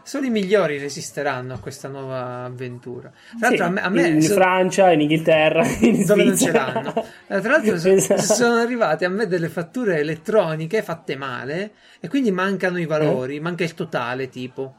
solo 0.07 0.25
i 0.25 0.29
migliori 0.29 0.77
resisteranno 0.77 1.53
a 1.53 1.59
questa 1.59 1.89
nuova 1.89 2.45
avventura. 2.45 3.11
Tra 3.37 3.49
l'altro, 3.49 3.73
sì, 3.75 3.85
a 3.85 3.89
me, 3.89 4.07
in 4.07 4.21
so... 4.21 4.33
Francia, 4.35 4.91
in 4.93 5.01
Inghilterra, 5.01 5.67
in 5.81 6.05
dove 6.05 6.23
non 6.23 6.37
ce 6.37 6.51
l'hanno. 6.53 7.05
Eh, 7.27 7.41
tra 7.41 7.51
l'altro, 7.51 7.75
esatto. 7.91 8.21
sono 8.21 8.55
arrivate 8.55 9.03
a 9.03 9.09
me 9.09 9.27
delle 9.27 9.49
fatture 9.49 9.99
elettroniche 9.99 10.81
fatte 10.81 11.17
male 11.17 11.71
e 11.99 12.07
quindi 12.07 12.31
mancano 12.31 12.79
i 12.79 12.85
valori, 12.85 13.35
eh? 13.35 13.41
manca 13.41 13.65
il 13.65 13.73
totale, 13.73 14.29
tipo. 14.29 14.75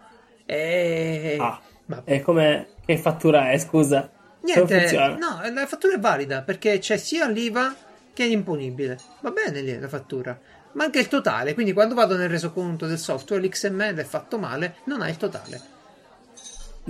E... 0.46 1.36
Ah, 1.38 1.60
e 2.04 2.22
come 2.22 2.68
che 2.86 2.96
fattura 2.96 3.50
è? 3.50 3.58
Scusa. 3.58 4.10
Niente, 4.40 5.16
no, 5.18 5.42
la 5.52 5.66
fattura 5.66 5.94
è 5.94 5.98
valida 5.98 6.40
perché 6.40 6.78
c'è 6.78 6.96
sia 6.96 7.28
l'IVA 7.28 7.74
che 8.14 8.24
l'imponibile. 8.24 8.98
Va 9.20 9.30
bene 9.30 9.60
lì 9.60 9.78
la 9.78 9.88
fattura 9.88 10.38
ma 10.72 10.84
anche 10.84 10.98
il 10.98 11.08
totale. 11.08 11.54
Quindi 11.54 11.72
quando 11.72 11.94
vado 11.94 12.16
nel 12.16 12.28
resoconto 12.28 12.86
del 12.86 12.98
software, 12.98 13.42
l'XML 13.42 13.96
è 13.96 14.04
fatto 14.04 14.38
male, 14.38 14.76
non 14.84 15.02
ha 15.02 15.08
il 15.08 15.16
totale. 15.16 15.60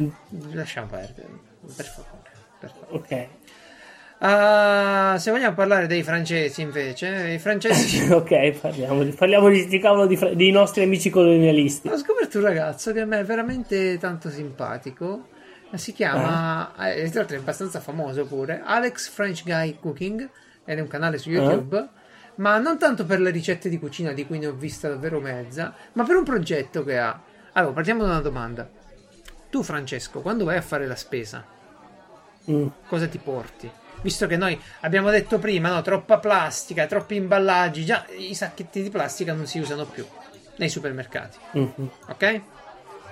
Mm. 0.01 0.09
Lasciamo 0.53 0.89
perdere, 0.89 1.29
per 1.75 1.85
favore. 1.87 2.31
Per 2.59 2.71
favore. 2.71 2.99
Ok. 2.99 3.29
Uh, 4.21 5.17
se 5.17 5.31
vogliamo 5.31 5.55
parlare 5.55 5.87
dei 5.87 6.03
francesi, 6.03 6.61
invece, 6.61 7.35
i 7.35 7.39
francesi. 7.39 8.03
ok, 8.11 8.51
parliamo, 8.59 9.05
parliamo 9.15 9.49
di, 9.49 9.67
di, 9.67 9.81
di, 9.81 10.37
dei 10.37 10.51
nostri 10.51 10.83
amici 10.83 11.09
colonialisti. 11.09 11.89
Ho 11.89 11.97
scoperto 11.97 12.39
un 12.39 12.45
ragazzo 12.45 12.93
che 12.93 13.01
a 13.01 13.05
me 13.05 13.21
è 13.21 13.25
veramente 13.25 13.97
tanto 13.99 14.29
simpatico. 14.29 15.29
Si 15.75 15.93
chiama, 15.93 16.75
eh. 16.79 17.03
eh 17.03 17.11
tra 17.11 17.21
l'altro 17.21 17.37
è 17.37 17.41
abbastanza 17.41 17.79
famoso 17.79 18.25
pure, 18.27 18.63
Alex 18.65 19.09
French 19.09 19.45
Guy 19.45 19.77
Cooking. 19.79 20.29
Ed 20.65 20.79
è 20.79 20.81
un 20.81 20.89
canale 20.89 21.19
su 21.19 21.31
YouTube. 21.31 21.79
Eh 21.79 21.98
ma 22.39 22.59
non 22.59 22.79
tanto 22.79 23.05
per 23.05 23.21
le 23.21 23.31
ricette 23.31 23.69
di 23.69 23.79
cucina 23.79 24.13
di 24.13 24.27
cui 24.27 24.39
ne 24.39 24.47
ho 24.47 24.53
vista 24.53 24.89
davvero 24.89 25.21
mezza, 25.21 25.75
ma 25.93 26.05
per 26.05 26.17
un 26.17 26.25
progetto 26.25 26.85
che 26.85 26.99
ha. 26.99 27.21
Allora, 27.53 27.73
partiamo 27.73 28.03
da 28.03 28.11
una 28.11 28.21
domanda. 28.21 28.69
Tu, 29.51 29.63
Francesco, 29.63 30.21
quando 30.21 30.45
vai 30.45 30.57
a 30.57 30.63
fare 30.63 30.87
la 30.87 30.97
spesa, 30.97 31.45
mm. 32.51 32.67
cosa 32.87 33.07
ti 33.07 33.19
porti? 33.19 33.71
Visto 34.03 34.27
che 34.27 34.37
noi 34.37 34.61
abbiamo 34.81 35.11
detto 35.11 35.39
prima, 35.39 35.71
no, 35.71 35.83
troppa 35.83 36.19
plastica, 36.19 36.87
troppi 36.87 37.17
imballaggi, 37.17 37.85
già 37.85 38.05
i 38.17 38.35
sacchetti 38.35 38.83
di 38.83 38.91
plastica 38.91 39.33
non 39.33 39.47
si 39.47 39.59
usano 39.59 39.87
più 39.87 40.07
nei 40.57 40.69
supermercati. 40.69 41.39
Mm-hmm. 41.57 41.87
Ok? 42.09 42.43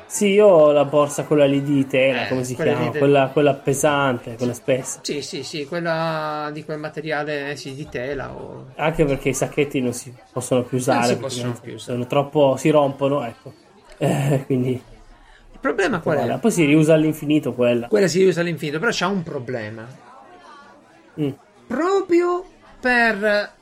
Sì, 0.07 0.29
io 0.29 0.47
ho 0.47 0.73
la 0.73 0.85
borsa 0.85 1.25
quella 1.25 1.47
lì 1.47 1.63
di 1.63 1.85
tela, 1.87 2.27
eh, 2.27 2.29
come 2.29 2.45
si 2.45 2.55
chiama? 2.55 2.91
Quella, 2.91 3.29
quella, 3.33 3.55
pesante, 3.55 4.37
quella 4.37 4.55
spessa. 4.55 5.01
Sì, 5.03 5.21
sì, 5.21 5.43
sì, 5.43 5.67
quella 5.67 6.49
di 6.53 6.65
quel 6.65 6.79
materiale 6.79 7.57
sì, 7.57 7.75
di 7.75 7.89
tela. 7.89 8.33
O... 8.33 8.67
Anche 8.77 9.05
perché 9.05 9.31
i 9.31 9.35
sacchetti 9.35 9.81
non 9.81 9.93
si 9.93 10.15
possono 10.33 10.63
più 10.63 10.79
usare. 10.79 10.99
Non 10.99 11.07
si 11.07 11.17
possono 11.17 11.53
più 11.61 11.75
usare. 11.75 11.93
Sono 11.93 12.07
troppo, 12.07 12.57
si 12.57 12.71
rompono, 12.71 13.25
ecco. 13.25 13.53
Eh, 13.99 14.45
quindi... 14.47 14.71
Il 14.73 15.59
problema 15.61 16.01
qual 16.01 16.19
è? 16.19 16.39
Poi 16.39 16.51
si 16.53 16.65
riusa 16.65 16.95
all'infinito 16.95 17.53
quella. 17.53 17.89
Quella 17.89 18.07
si 18.07 18.21
riusa 18.21 18.41
all'infinito, 18.43 18.79
però 18.79 18.93
c'ha 18.95 19.09
un 19.09 19.23
problema. 19.25 19.87
Mm. 21.21 21.31
Proprio 21.67 22.45
per... 22.79 23.55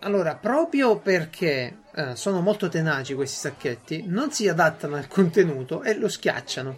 Allora, 0.00 0.36
proprio 0.36 0.98
perché 0.98 1.76
eh, 1.98 2.14
sono 2.14 2.40
molto 2.40 2.68
tenaci 2.68 3.14
questi 3.14 3.38
sacchetti, 3.38 4.04
non 4.06 4.30
si 4.30 4.46
adattano 4.46 4.94
al 4.94 5.08
contenuto 5.08 5.82
e 5.82 5.98
lo 5.98 6.08
schiacciano. 6.08 6.76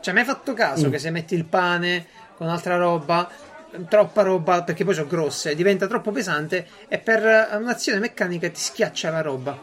Cioè, 0.00 0.14
mi 0.14 0.20
hai 0.20 0.26
fatto 0.26 0.54
caso 0.54 0.86
mm. 0.86 0.90
che 0.92 0.98
se 1.00 1.10
metti 1.10 1.34
il 1.34 1.44
pane 1.44 2.06
con 2.36 2.48
altra 2.48 2.76
roba, 2.76 3.28
troppa 3.88 4.22
roba, 4.22 4.62
perché 4.62 4.84
poi 4.84 4.94
sono 4.94 5.08
grosse, 5.08 5.56
diventa 5.56 5.88
troppo 5.88 6.12
pesante 6.12 6.68
e 6.86 6.98
per 6.98 7.48
un'azione 7.58 7.98
meccanica 7.98 8.48
ti 8.48 8.60
schiaccia 8.60 9.10
la 9.10 9.22
roba. 9.22 9.60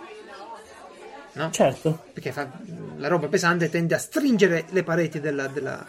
no? 1.31 1.51
Certo. 1.51 2.07
Perché 2.11 2.33
fa, 2.33 2.51
la 2.97 3.07
roba 3.07 3.27
pesante 3.27 3.69
tende 3.69 3.95
a 3.95 3.97
stringere 3.97 4.65
le 4.71 4.83
pareti 4.83 5.21
della... 5.21 5.47
della... 5.47 5.85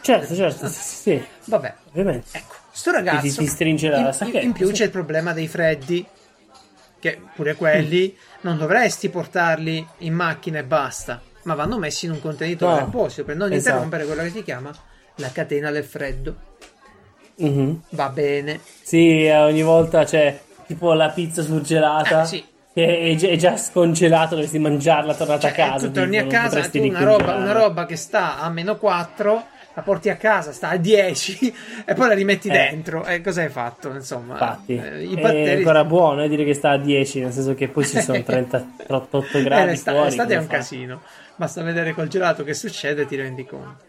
Certo, 0.00 0.32
certo, 0.36 0.68
sì, 0.70 0.80
sì. 0.80 1.24
Vabbè, 1.46 1.74
ovviamente. 1.88 2.28
Ecco, 2.30 2.54
sto 2.70 2.92
ragazzo... 2.92 3.26
Ti, 3.26 3.32
ti 3.32 3.46
stringe 3.48 3.88
la 3.88 3.98
in, 3.98 4.12
sacchetta. 4.12 4.38
in 4.38 4.52
più 4.52 4.68
sì. 4.68 4.74
c'è 4.74 4.84
il 4.84 4.90
problema 4.90 5.32
dei 5.32 5.48
freddi, 5.48 6.06
che 7.02 7.20
pure 7.34 7.56
quelli 7.56 8.16
non 8.42 8.56
dovresti 8.56 9.08
portarli 9.08 9.84
in 9.98 10.14
macchina 10.14 10.60
e 10.60 10.62
basta, 10.62 11.20
ma 11.42 11.54
vanno 11.54 11.76
messi 11.78 12.06
in 12.06 12.12
un 12.12 12.20
contenitore 12.20 12.74
No, 12.78 12.86
apposito 12.86 13.24
per 13.24 13.34
non 13.34 13.50
esatto. 13.52 13.70
interrompere 13.70 14.04
quella 14.06 14.22
che 14.22 14.30
si 14.30 14.44
chiama 14.44 14.70
la 15.16 15.32
catena 15.32 15.72
del 15.72 15.82
freddo. 15.82 16.36
Mhm. 17.38 17.82
Va 17.90 18.08
bene. 18.10 18.60
Sì, 18.82 19.24
eh, 19.24 19.36
ogni 19.36 19.62
volta 19.62 20.04
c'è 20.04 20.38
tipo 20.66 20.92
la 20.92 21.08
pizza 21.10 21.42
surgelata. 21.42 22.22
Eh, 22.22 22.26
sì. 22.26 22.44
Che 22.72 23.16
è 23.18 23.36
già, 23.36 23.56
scongelata, 23.56 24.30
dovresti 24.30 24.58
mangiarla 24.58 25.14
tornata 25.14 25.48
a 25.48 25.52
Cioè, 25.52 25.58
casa. 25.68 25.86
tu 25.88 25.92
torni 25.92 26.16
a 26.18 26.22
tipo, 26.22 26.32
non 26.34 26.42
casa, 26.44 26.68
tu 26.68 26.78
una 26.82 27.02
roba, 27.04 27.34
una 27.34 27.52
roba 27.52 27.84
che 27.84 27.96
sta 27.96 28.38
a 28.38 28.48
meno 28.48 28.76
4, 28.78 29.44
la 29.74 29.82
porti 29.82 30.10
a 30.10 30.16
casa, 30.16 30.52
sta 30.52 30.68
a 30.70 30.76
10 30.76 31.54
e 31.86 31.94
poi 31.94 32.08
la 32.08 32.14
rimetti 32.14 32.48
Eh. 32.48 32.52
dentro. 32.52 33.04
E 33.04 33.20
cosa 33.20 33.42
hai 33.42 33.48
fatto? 33.48 33.90
Insomma, 33.90 34.32
Infatti, 34.32 34.76
eh, 34.76 35.04
i 35.04 35.14
è 35.14 35.20
batteri. 35.20 35.50
ancora 35.58 35.84
buono 35.84 36.22
eh, 36.24 36.28
dire 36.28 36.44
che 36.44 36.54
sta 36.54 36.70
a 36.70 36.78
10, 36.78 37.20
nel 37.20 37.32
senso 37.32 37.54
che 37.54 37.68
poi 37.68 37.86
ci 37.86 38.00
sono 38.00 38.20
38 38.24 39.22
Eh, 39.38 39.42
gradi 39.42 39.66
l'estate, 39.66 39.96
fuori. 39.96 40.08
l'estate 40.10 40.34
è 40.34 40.38
un 40.38 40.44
fa? 40.46 40.50
casino. 40.56 41.02
Basta 41.36 41.62
vedere 41.62 41.94
col 41.94 42.08
gelato 42.08 42.44
che 42.44 42.54
succede 42.54 43.02
e 43.02 43.06
ti 43.06 43.16
rendi 43.16 43.44
conto. 43.46 43.84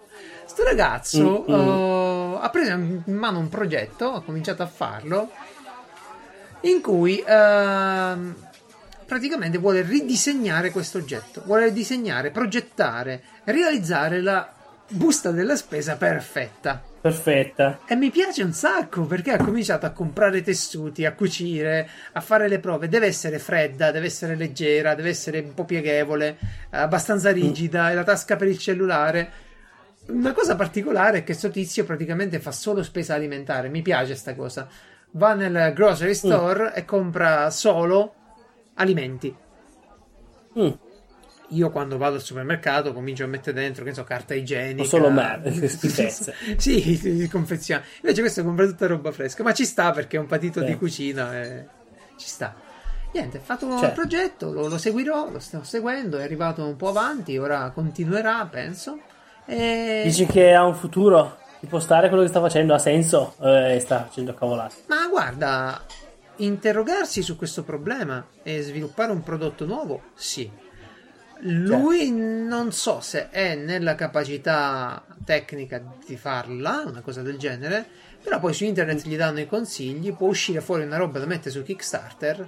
Sto 0.45 0.63
ragazzo 0.63 1.45
Mm, 1.49 1.53
mm. 1.53 1.59
eh, 1.59 2.37
ha 2.41 2.49
preso 2.49 2.71
in 2.71 3.01
mano 3.05 3.39
un 3.39 3.49
progetto, 3.49 4.11
ha 4.13 4.21
cominciato 4.23 4.61
a 4.63 4.67
farlo, 4.67 5.29
in 6.61 6.81
cui 6.81 7.21
ehm, 7.25 8.35
praticamente 9.05 9.57
vuole 9.57 9.81
ridisegnare 9.81 10.71
questo 10.71 10.97
oggetto, 10.97 11.41
vuole 11.45 11.71
disegnare, 11.73 12.29
progettare, 12.31 13.21
realizzare 13.45 14.21
la 14.21 14.51
busta 14.89 15.31
della 15.31 15.55
spesa 15.55 15.95
perfetta. 15.95 16.81
Perfetta. 17.01 17.79
E 17.85 17.95
mi 17.95 18.11
piace 18.11 18.43
un 18.43 18.53
sacco 18.53 19.05
perché 19.05 19.31
ha 19.31 19.37
cominciato 19.37 19.85
a 19.85 19.91
comprare 19.91 20.41
tessuti, 20.41 21.05
a 21.05 21.13
cucire, 21.13 21.89
a 22.13 22.21
fare 22.21 22.47
le 22.47 22.59
prove. 22.59 22.87
Deve 22.87 23.07
essere 23.07 23.39
fredda, 23.39 23.91
deve 23.91 24.05
essere 24.05 24.35
leggera, 24.35 24.95
deve 24.95 25.09
essere 25.09 25.39
un 25.39 25.53
po' 25.53 25.65
pieghevole, 25.65 26.37
abbastanza 26.69 27.31
rigida. 27.31 27.91
E 27.91 27.93
la 27.93 28.03
tasca 28.03 28.35
per 28.35 28.47
il 28.47 28.57
cellulare. 28.57 29.31
Una 30.07 30.31
cosa 30.31 30.55
particolare 30.55 31.17
è 31.17 31.19
che 31.19 31.25
questo 31.25 31.49
tizio 31.49 31.83
praticamente 31.83 32.39
fa 32.39 32.51
solo 32.51 32.83
spesa 32.83 33.15
alimentare. 33.15 33.69
Mi 33.69 33.81
piace 33.81 34.15
sta 34.15 34.33
cosa. 34.35 34.67
Va 35.11 35.33
nel 35.33 35.73
grocery 35.73 36.15
store 36.15 36.73
e 36.73 36.85
compra 36.85 37.49
solo 37.49 38.13
alimenti. 38.75 39.35
Mm. 40.57 40.71
Io 41.53 41.69
quando 41.71 41.97
vado 41.97 42.15
al 42.15 42.21
supermercato 42.21 42.93
comincio 42.93 43.23
a 43.23 43.27
mettere 43.27 43.59
dentro, 43.59 43.83
che 43.83 43.89
ne 43.89 43.95
so, 43.95 44.03
carta 44.03 44.33
igienica. 44.33 44.81
O 44.81 44.85
solo 44.85 45.09
merda, 45.09 45.49
sì, 46.57 47.29
confezione. 47.31 47.83
Invece 48.01 48.21
questo 48.21 48.43
compra 48.43 48.65
tutta 48.65 48.87
roba 48.87 49.11
fresca, 49.11 49.43
ma 49.43 49.53
ci 49.53 49.65
sta 49.65 49.91
perché 49.91 50.17
è 50.17 50.19
un 50.19 50.27
patito 50.27 50.59
Sì. 50.61 50.65
di 50.65 50.77
cucina 50.77 51.41
e 51.41 51.65
ci 52.17 52.27
sta. 52.27 52.55
Niente, 53.13 53.37
è 53.37 53.41
fatto 53.41 53.67
il 53.67 53.77
Certo. 53.77 53.93
progetto, 53.93 54.51
lo, 54.51 54.67
lo 54.67 54.77
seguirò, 54.77 55.29
lo 55.29 55.39
sto 55.39 55.63
seguendo, 55.63 56.17
è 56.17 56.23
arrivato 56.23 56.65
un 56.65 56.75
po' 56.75 56.89
avanti, 56.89 57.37
ora 57.37 57.69
continuerà, 57.69 58.47
penso. 58.49 58.99
E... 59.45 60.01
Dici 60.05 60.25
che 60.25 60.53
ha 60.53 60.65
un 60.65 60.73
futuro? 60.73 61.37
Può 61.69 61.79
stare 61.79 62.07
quello 62.07 62.23
che 62.23 62.29
sta 62.29 62.41
facendo? 62.41 62.73
Ha 62.73 62.79
senso? 62.79 63.35
Eh, 63.41 63.77
sta 63.79 64.05
facendo 64.07 64.33
cavolate. 64.33 64.75
Ma 64.87 65.07
guarda, 65.07 65.81
interrogarsi 66.37 67.21
su 67.21 67.35
questo 67.35 67.63
problema 67.63 68.25
e 68.41 68.61
sviluppare 68.61 69.11
un 69.11 69.21
prodotto 69.23 69.65
nuovo, 69.65 70.01
sì. 70.15 70.49
Lui 71.45 72.09
non 72.11 72.71
so 72.71 72.99
se 73.01 73.29
è 73.29 73.55
nella 73.55 73.95
capacità 73.95 75.03
tecnica 75.25 75.81
di 76.05 76.15
farla, 76.15 76.83
una 76.85 77.01
cosa 77.01 77.21
del 77.21 77.37
genere, 77.37 77.85
però 78.23 78.39
poi 78.39 78.53
su 78.53 78.63
internet 78.63 79.05
gli 79.05 79.17
danno 79.17 79.39
i 79.41 79.47
consigli, 79.47 80.13
può 80.13 80.27
uscire 80.27 80.61
fuori 80.61 80.83
una 80.83 80.95
roba 80.97 81.19
da 81.19 81.25
mettere 81.25 81.49
su 81.51 81.61
Kickstarter 81.63 82.47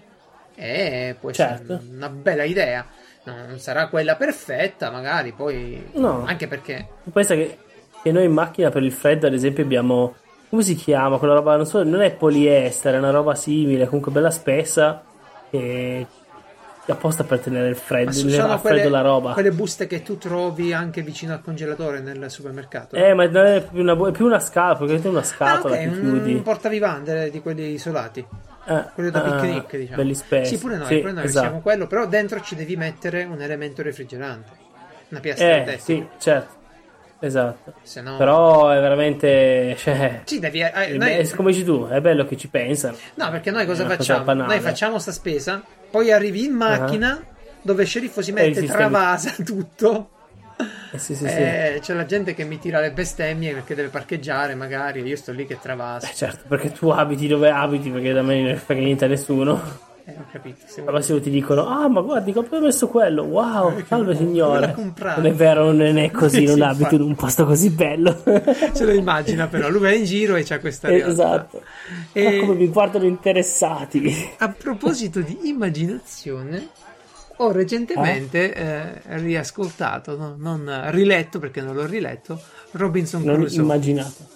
e 0.55 1.15
può 1.19 1.29
essere 1.31 1.57
Certo. 1.57 1.81
una 1.91 2.09
bella 2.09 2.43
idea. 2.43 2.85
Non 3.25 3.59
sarà 3.59 3.87
quella 3.87 4.15
perfetta, 4.15 4.91
magari 4.91 5.33
poi 5.33 5.89
No. 5.93 6.23
anche 6.25 6.47
perché 6.47 6.87
Pensa 7.11 7.33
che, 7.33 7.57
che 8.01 8.11
noi 8.11 8.25
in 8.25 8.31
macchina 8.31 8.69
per 8.69 8.83
il 8.83 8.91
freddo, 8.93 9.27
ad 9.27 9.33
esempio, 9.33 9.63
abbiamo. 9.63 10.15
Come 10.47 10.61
si 10.61 10.75
chiama? 10.75 11.17
Quella 11.17 11.33
roba, 11.33 11.55
non 11.55 11.65
so, 11.65 11.83
non 11.83 12.01
è 12.01 12.11
poliestere, 12.11 12.95
è 12.95 12.99
una 12.99 13.09
roba 13.09 13.33
simile, 13.35 13.87
comunque 13.87 14.11
bella 14.11 14.29
spessa. 14.31 15.03
Che 15.49 16.05
apposta 16.91 17.23
per 17.23 17.39
tenere 17.39 17.69
il 17.69 17.75
freddo, 17.75 18.09
a 18.11 18.13
freddo 18.57 18.59
quelle, 18.59 18.89
la 18.89 19.01
roba. 19.01 19.33
quelle 19.33 19.51
buste 19.51 19.87
che 19.87 20.01
tu 20.03 20.17
trovi 20.17 20.73
anche 20.73 21.01
vicino 21.01 21.33
al 21.33 21.41
congelatore 21.41 21.99
nel 21.99 22.29
supermercato. 22.29 22.95
Eh, 22.95 23.13
ma 23.13 23.25
non 23.27 23.45
è 23.45 23.61
più 23.63 23.81
una, 23.81 23.93
è 24.07 24.11
più 24.11 24.25
una 24.25 24.39
scatola, 24.39 24.89
perché 24.91 25.07
è 25.07 25.11
una 25.11 25.23
scatola 25.23 25.75
Ah, 25.75 25.77
ok, 25.79 25.81
che 25.83 25.87
un 25.87 25.99
chiudi. 25.99 26.35
portavivande 26.35 27.29
di 27.31 27.41
quelli 27.41 27.71
isolati. 27.71 28.25
Eh, 28.67 28.83
Quello 28.95 29.11
da 29.11 29.23
ah, 29.23 29.39
picnic, 29.41 29.77
diciamo. 29.77 29.97
Belli 29.97 30.15
spessi. 30.15 30.55
Sì, 30.55 30.61
pure 30.61 30.77
noi, 30.77 30.87
Sì, 30.87 30.97
pure 30.99 31.11
noi 31.11 31.25
esatto. 31.25 31.45
siamo 31.45 31.61
quello, 31.61 31.85
però 31.87 32.07
dentro 32.07 32.41
ci 32.41 32.55
devi 32.55 32.75
mettere 32.75 33.23
un 33.23 33.39
elemento 33.41 33.83
refrigerante. 33.83 34.51
Una 35.09 35.19
piastra 35.19 35.63
Eh, 35.65 35.77
sì, 35.77 36.03
certo. 36.17 36.53
Esatto. 37.19 37.73
No... 38.01 38.17
Però 38.17 38.69
è 38.69 38.79
veramente. 38.79 39.75
Cioè, 39.77 40.21
Sì, 40.25 40.39
devi... 40.39 40.59
eh, 40.61 40.97
noi- 40.97 41.29
come 41.31 41.51
dici 41.51 41.63
tu, 41.63 41.87
è 41.87 42.01
bello 42.01 42.25
che 42.25 42.37
ci 42.37 42.47
pensano. 42.47 42.97
No, 43.15 43.29
perché 43.31 43.51
noi 43.51 43.65
cosa 43.65 43.83
cosa 43.83 43.95
facciamo? 43.95 44.23
banale. 44.23 44.53
Noi 44.53 44.59
facciamo 44.63 44.99
sta 44.99 45.11
spesa, 45.11 45.61
poi 45.89 46.11
arrivi 46.11 46.45
in 46.45 46.53
macchina 46.53 47.23
dove 47.61 47.83
il 47.83 47.87
sceriffo 47.87 48.21
si 48.21 48.31
mette, 48.31 48.59
sistemi- 48.59 48.71
travasa 48.71 49.31
tutto. 49.43 50.09
Eh, 50.91 50.97
sì, 50.97 51.15
sì, 51.15 51.27
sì. 51.27 51.35
Eh, 51.35 51.79
c'è 51.81 51.93
la 51.93 52.05
gente 52.05 52.33
che 52.33 52.45
mi 52.45 52.59
tira 52.59 52.79
le 52.79 52.91
bestemmie 52.91 53.53
perché 53.53 53.75
deve 53.75 53.89
parcheggiare, 53.89 54.55
magari. 54.55 55.01
e 55.01 55.03
Io 55.03 55.15
sto 55.17 55.31
lì 55.31 55.45
che 55.45 55.57
travaso. 55.59 56.05
Eh, 56.05 56.13
certo, 56.13 56.43
perché 56.47 56.71
tu 56.71 56.89
abiti 56.89 57.27
dove 57.27 57.49
abiti, 57.49 57.89
perché 57.89 58.13
da 58.13 58.21
me 58.21 58.41
non 58.41 58.55
frega 58.55 58.81
niente 58.81 59.05
a 59.05 59.07
nessuno. 59.07 59.61
Eh, 60.07 60.11
ho 60.19 60.25
capito. 60.31 60.57
Se 60.67 60.83
Al 60.85 60.93
massimo 60.93 61.19
ti 61.19 61.31
dicono, 61.31 61.65
ah, 61.67 61.87
ma 61.89 62.01
guardi, 62.01 62.31
ho 62.35 62.45
messo 62.61 62.87
quello? 62.87 63.23
Wow, 63.23 63.83
salve 63.87 64.13
Dove 64.13 64.15
signore. 64.17 64.75
Non 64.99 65.25
è 65.25 65.33
vero, 65.33 65.71
non 65.71 65.97
è 65.97 66.11
così, 66.11 66.41
Sì, 66.45 66.55
non 66.55 66.61
abito 66.61 66.93
in 66.93 67.01
un 67.01 67.15
posto 67.15 67.43
così 67.45 67.71
bello. 67.71 68.15
Se 68.73 68.85
lo 68.85 68.91
immagina, 68.91 69.47
però. 69.47 69.67
Lui 69.69 69.79
va 69.81 69.91
in 69.93 70.03
giro 70.03 70.35
e 70.35 70.43
c'ha 70.43 70.59
questa 70.59 70.89
realtà. 70.89 71.07
esatto. 71.11 71.61
E- 72.11 72.23
Ma 72.23 72.45
come 72.45 72.53
mi 72.53 72.67
guardano 72.67 73.05
interessati. 73.05 74.29
A 74.37 74.49
proposito 74.49 75.21
di 75.21 75.39
immaginazione, 75.49 76.67
ho 77.37 77.51
recentemente 77.51 78.53
eh, 78.53 79.01
riascoltato, 79.17 80.15
no? 80.15 80.35
non 80.37 80.91
riletto 80.91 81.39
perché 81.39 81.61
non 81.61 81.73
l'ho 81.75 81.85
riletto, 81.87 82.39
Robinson 82.71 83.23
Non 83.23 83.37
Crusoe. 83.37 83.61
immaginato. 83.63 84.33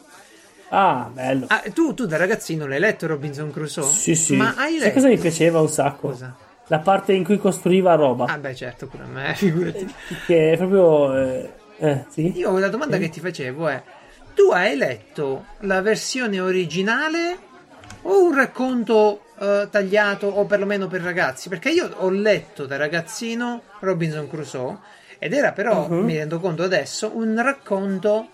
Ah, 0.69 1.09
bello. 1.11 1.45
Ah, 1.49 1.63
tu, 1.73 1.93
tu 1.93 2.05
da 2.05 2.17
ragazzino 2.17 2.67
l'hai 2.67 2.79
letto 2.79 3.07
Robinson 3.07 3.51
Crusoe? 3.51 3.83
Sì, 3.91 4.15
sì. 4.15 4.35
Ma 4.35 4.53
hai 4.57 4.73
Sai 4.73 4.79
letto? 4.79 4.93
cosa 4.93 5.07
mi 5.07 5.17
piaceva 5.17 5.59
un 5.61 5.69
sacco? 5.69 6.09
Cosa? 6.09 6.35
La 6.67 6.79
parte 6.79 7.13
in 7.13 7.23
cui 7.23 7.39
costruiva 7.39 7.95
roba. 7.95 8.25
Ah 8.25 8.37
beh 8.37 8.53
certo, 8.55 8.85
pure 8.87 9.03
a 9.03 9.07
me, 9.07 9.33
figurati. 9.35 9.91
Che 10.25 10.51
è 10.51 10.57
proprio... 10.57 11.17
Eh, 11.17 11.49
eh, 11.79 12.05
sì? 12.09 12.37
Io 12.37 12.57
la 12.59 12.67
domanda 12.69 12.97
che 12.97 13.09
ti 13.09 13.19
facevo 13.19 13.67
è, 13.67 13.81
tu 14.35 14.51
hai 14.51 14.75
letto 14.77 15.45
la 15.61 15.81
versione 15.81 16.39
originale 16.39 17.37
o 18.03 18.23
un 18.23 18.35
racconto 18.35 19.21
eh, 19.39 19.67
tagliato 19.71 20.27
o 20.27 20.45
perlomeno 20.45 20.85
per 20.87 21.01
ragazzi? 21.01 21.49
Perché 21.49 21.69
io 21.71 21.89
ho 21.97 22.09
letto 22.11 22.67
da 22.67 22.77
ragazzino 22.77 23.61
Robinson 23.79 24.29
Crusoe 24.29 24.77
ed 25.17 25.33
era 25.33 25.51
però, 25.51 25.87
Mhm. 25.87 26.03
mi 26.05 26.15
rendo 26.15 26.39
conto 26.39 26.61
adesso, 26.61 27.11
un 27.15 27.41
racconto 27.41 28.27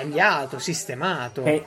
tagliato, 0.00 0.58
sistemato. 0.58 1.42
Che 1.42 1.66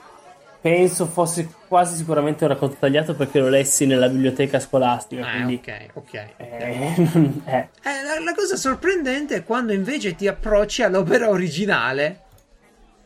penso 0.62 1.06
fosse 1.06 1.48
quasi 1.66 1.96
sicuramente 1.96 2.44
un 2.44 2.50
racconto 2.50 2.76
tagliato 2.78 3.14
perché 3.16 3.40
lo 3.40 3.48
lessi 3.48 3.84
nella 3.84 4.08
biblioteca 4.08 4.60
scolastica. 4.60 5.26
Ah, 5.26 5.32
quindi... 5.32 5.54
ok, 5.54 5.86
ok. 5.94 6.14
Eh, 6.14 6.32
eh, 7.44 7.68
Eh, 7.82 8.02
la, 8.04 8.20
la 8.22 8.34
cosa 8.34 8.56
sorprendente 8.56 9.36
è 9.36 9.44
quando 9.44 9.72
invece 9.72 10.14
ti 10.14 10.28
approcci 10.28 10.82
all'opera 10.82 11.28
originale. 11.28 12.20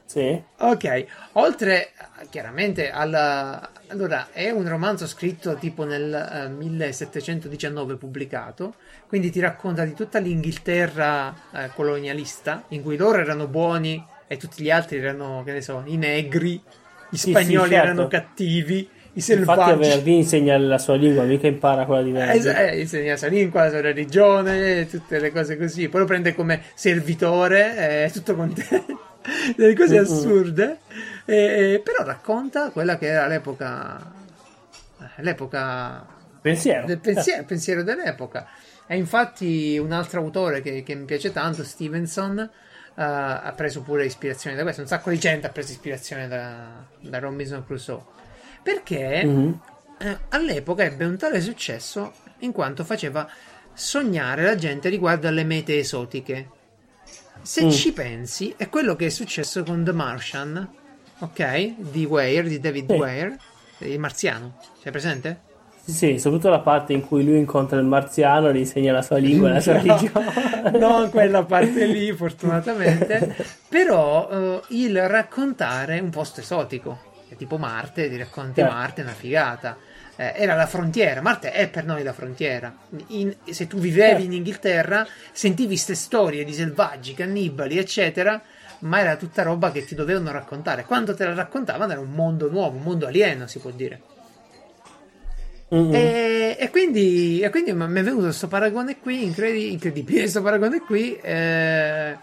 sì. 0.04 0.40
Ok, 0.58 1.06
oltre 1.32 1.92
chiaramente 2.30 2.90
al... 2.90 3.74
Allora, 3.88 4.30
è 4.32 4.50
un 4.50 4.68
romanzo 4.68 5.06
scritto 5.06 5.54
tipo 5.54 5.84
nel 5.84 6.12
eh, 6.12 6.48
1719 6.48 7.94
pubblicato, 7.94 8.74
quindi 9.06 9.30
ti 9.30 9.38
racconta 9.38 9.84
di 9.84 9.94
tutta 9.94 10.18
l'Inghilterra 10.18 11.32
eh, 11.52 11.70
colonialista, 11.72 12.64
in 12.70 12.82
cui 12.82 12.96
loro 12.96 13.18
erano 13.18 13.46
buoni 13.46 14.04
e 14.26 14.36
tutti 14.36 14.62
gli 14.62 14.70
altri 14.70 14.98
erano, 14.98 15.42
che 15.44 15.52
ne 15.52 15.60
so, 15.62 15.82
i 15.86 15.96
negri, 15.96 16.62
gli 17.08 17.16
Sì, 17.16 17.30
spagnoli 17.30 17.68
sì, 17.68 17.74
certo. 17.74 17.78
erano 17.78 18.06
cattivi, 18.08 18.88
i 19.12 19.20
Infatti 19.30 19.72
selvaggi. 19.72 19.76
venerdì 19.76 20.16
insegna 20.16 20.58
la 20.58 20.78
sua 20.78 20.96
lingua, 20.96 21.24
mica 21.24 21.46
impara 21.46 21.86
quella 21.86 22.02
di 22.02 22.10
venerdì. 22.10 22.58
Eh, 22.58 22.70
eh, 22.72 22.80
insegna 22.80 23.12
la 23.12 23.16
sua 23.16 23.28
lingua, 23.28 23.62
la 23.64 23.68
sua 23.70 23.80
religione, 23.80 24.86
tutte 24.88 25.18
le 25.20 25.30
cose 25.30 25.56
così. 25.56 25.88
Poi 25.88 26.00
lo 26.00 26.06
prende 26.06 26.34
come 26.34 26.62
servitore, 26.74 28.04
è 28.06 28.10
tutto 28.12 28.34
contento. 28.34 29.00
Delle 29.56 29.74
cose 29.74 29.96
Mm-mm. 29.96 29.98
assurde. 29.98 30.80
Eh, 31.24 31.80
però 31.84 32.04
racconta 32.04 32.70
quella 32.70 32.98
che 32.98 33.06
era 33.06 33.26
l'epoca. 33.26 34.12
eh, 35.00 35.22
L'epoca 35.22 36.06
pensiero. 36.42 36.86
Del 36.86 37.00
pensiero, 37.00 37.42
eh. 37.42 37.44
pensiero 37.44 37.82
dell'epoca. 37.82 38.48
E 38.86 38.96
infatti 38.96 39.78
un 39.78 39.92
altro 39.92 40.20
autore 40.22 40.60
che, 40.62 40.82
che 40.82 40.94
mi 40.94 41.04
piace 41.04 41.32
tanto, 41.32 41.64
Stevenson, 41.64 42.48
ha 42.98 43.52
preso 43.54 43.82
pure 43.82 44.04
ispirazione 44.06 44.56
da 44.56 44.62
questo. 44.62 44.80
Un 44.80 44.88
sacco 44.88 45.10
di 45.10 45.18
gente 45.18 45.46
ha 45.46 45.50
preso 45.50 45.72
ispirazione 45.72 46.28
da, 46.28 46.84
da 47.00 47.18
Robinson 47.18 47.64
Crusoe. 47.64 48.02
Perché 48.62 49.24
mm-hmm. 49.24 49.52
eh, 49.98 50.18
all'epoca 50.30 50.82
ebbe 50.82 51.04
un 51.04 51.16
tale 51.16 51.40
successo 51.40 52.12
in 52.38 52.52
quanto 52.52 52.84
faceva 52.84 53.28
sognare 53.72 54.42
la 54.42 54.56
gente 54.56 54.88
riguardo 54.88 55.28
alle 55.28 55.44
mete 55.44 55.78
esotiche. 55.78 56.50
Se 57.42 57.64
mm. 57.64 57.70
ci 57.70 57.92
pensi, 57.92 58.54
è 58.56 58.68
quello 58.68 58.96
che 58.96 59.06
è 59.06 59.10
successo 59.10 59.62
con 59.62 59.84
The 59.84 59.92
Martian, 59.92 60.68
ok? 61.18 61.74
Di 61.76 62.04
Weir, 62.06 62.48
di 62.48 62.58
David 62.58 62.90
sì. 62.90 62.96
Weir, 62.96 63.36
il 63.78 63.98
marziano. 63.98 64.58
Sei 64.80 64.90
presente? 64.90 65.45
Sì, 65.86 66.18
soprattutto 66.18 66.50
la 66.50 66.60
parte 66.60 66.92
in 66.92 67.06
cui 67.06 67.24
lui 67.24 67.38
incontra 67.38 67.78
il 67.78 67.84
marziano, 67.84 68.52
gli 68.52 68.58
insegna 68.58 68.92
la 68.92 69.02
sua 69.02 69.18
lingua, 69.18 69.50
la 69.50 69.60
sua 69.60 69.74
religione. 69.80 70.78
non 70.78 71.10
quella 71.10 71.44
parte 71.44 71.86
lì, 71.86 72.12
fortunatamente. 72.12 73.36
Però 73.68 74.28
uh, 74.28 74.62
il 74.68 75.08
raccontare 75.08 75.98
un 76.00 76.10
posto 76.10 76.40
esotico, 76.40 76.98
tipo 77.36 77.56
Marte, 77.56 78.08
ti 78.08 78.16
racconti 78.16 78.60
yeah. 78.60 78.70
Marte, 78.70 79.00
è 79.00 79.04
una 79.04 79.14
figata 79.14 79.76
eh, 80.16 80.32
era 80.34 80.54
la 80.54 80.66
frontiera. 80.66 81.20
Marte 81.20 81.52
è 81.52 81.68
per 81.68 81.84
noi 81.84 82.02
la 82.02 82.12
frontiera. 82.12 82.74
In, 83.08 83.34
se 83.44 83.66
tu 83.66 83.78
vivevi 83.78 84.24
in 84.24 84.32
Inghilterra, 84.32 85.06
sentivi 85.32 85.68
queste 85.68 85.94
storie 85.94 86.44
di 86.44 86.52
selvaggi, 86.52 87.14
cannibali, 87.14 87.78
eccetera, 87.78 88.42
ma 88.80 89.00
era 89.00 89.16
tutta 89.16 89.42
roba 89.42 89.70
che 89.70 89.84
ti 89.84 89.94
dovevano 89.94 90.32
raccontare. 90.32 90.84
Quando 90.84 91.14
te 91.14 91.24
la 91.24 91.34
raccontavano 91.34 91.92
era 91.92 92.00
un 92.00 92.10
mondo 92.10 92.50
nuovo, 92.50 92.76
un 92.76 92.82
mondo 92.82 93.06
alieno, 93.06 93.46
si 93.46 93.58
può 93.58 93.70
dire. 93.70 94.00
Mm-hmm. 95.74 95.94
E, 95.94 96.56
e, 96.60 96.70
quindi, 96.70 97.40
e 97.40 97.50
quindi 97.50 97.72
mi 97.72 97.84
è 97.84 98.02
venuto 98.02 98.24
questo 98.24 98.46
paragone 98.46 98.98
qui, 98.98 99.24
incredi- 99.24 99.72
incredibile, 99.72 100.20
questo 100.20 100.42
paragone 100.42 100.80
qui. 100.80 101.16
Eh, 101.16 102.16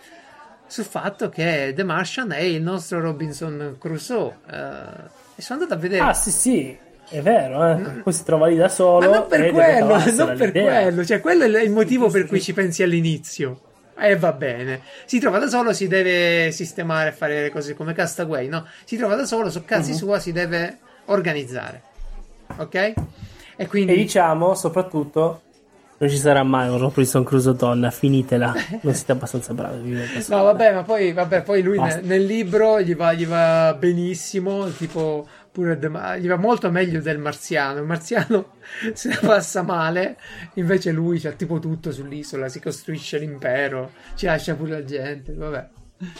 sul 0.65 0.85
fatto 0.85 1.29
che 1.29 1.73
The 1.75 1.83
Martian 1.83 2.31
è 2.31 2.39
il 2.39 2.61
nostro 2.61 2.99
Robinson 2.99 3.75
Crusoe. 3.79 4.37
Eh, 4.49 5.35
e 5.35 5.41
sono 5.41 5.61
andato 5.61 5.77
a 5.77 5.81
vedere. 5.81 6.03
Ah, 6.03 6.13
sì, 6.13 6.31
sì. 6.31 6.77
È 7.09 7.21
vero, 7.21 7.69
eh? 7.69 7.75
Mm. 7.75 7.99
poi 7.99 8.13
si 8.13 8.23
trova 8.23 8.47
lì 8.47 8.55
da 8.55 8.69
solo. 8.69 9.07
Ma 9.07 9.17
non 9.17 9.27
per 9.27 9.51
quello, 9.51 9.97
non 10.15 10.37
per 10.37 10.51
quello. 10.51 11.05
Cioè, 11.05 11.19
quello 11.19 11.43
è 11.43 11.61
il 11.61 11.69
motivo 11.69 12.09
per 12.09 12.25
cui 12.25 12.41
ci 12.41 12.53
pensi 12.53 12.81
all'inizio. 12.81 13.59
E 13.95 14.11
eh, 14.11 14.15
va 14.15 14.31
bene. 14.31 14.81
Si 15.05 15.19
trova 15.19 15.37
da 15.37 15.47
solo, 15.47 15.73
si 15.73 15.87
deve 15.87 16.51
sistemare, 16.51 17.11
fare 17.11 17.43
le 17.43 17.51
cose 17.51 17.75
come 17.75 17.93
Castaway, 17.93 18.47
no? 18.47 18.65
Si 18.85 18.97
trova 18.97 19.15
da 19.15 19.25
solo, 19.25 19.51
su 19.51 19.63
cazzi 19.63 19.91
uh-huh. 19.91 19.97
sua 19.97 20.19
si 20.19 20.31
deve 20.31 20.79
organizzare. 21.05 21.81
Ok? 22.57 22.93
E 23.55 23.67
quindi... 23.67 23.93
E 23.93 23.95
diciamo, 23.95 24.55
soprattutto, 24.55 25.41
non 26.03 26.09
ci 26.09 26.17
sarà 26.17 26.43
mai 26.43 26.67
un 26.67 26.79
Robinson 26.79 27.23
Crusoe 27.23 27.55
donna, 27.55 27.89
finitela. 27.89 28.53
Non 28.81 28.93
siete 28.93 29.13
abbastanza 29.13 29.53
bravi. 29.53 29.97
no, 30.27 30.43
vabbè, 30.43 30.73
ma 30.73 30.83
poi, 30.83 31.13
vabbè, 31.13 31.43
poi 31.43 31.61
lui 31.61 31.79
nel, 31.79 32.03
nel, 32.03 32.25
libro 32.25 32.81
gli 32.81 32.93
va, 32.93 33.13
gli 33.13 33.25
va 33.25 33.73
benissimo, 33.79 34.67
tipo 34.71 35.25
pure 35.49 35.77
gli 36.19 36.27
va 36.27 36.35
molto 36.35 36.69
meglio 36.71 36.99
del 36.99 37.19
marziano. 37.19 37.79
Il 37.79 37.85
marziano 37.85 38.55
se 38.93 39.09
la 39.09 39.19
passa 39.21 39.61
male, 39.61 40.17
invece 40.55 40.91
lui 40.91 41.19
c'ha 41.19 41.31
tipo 41.31 41.59
tutto 41.59 41.93
sull'isola, 41.93 42.49
si 42.49 42.59
costruisce 42.59 43.17
l'impero, 43.17 43.91
ci 44.15 44.25
lascia 44.25 44.55
pure 44.55 44.71
la 44.71 44.83
gente, 44.83 45.33
vabbè. 45.33 45.69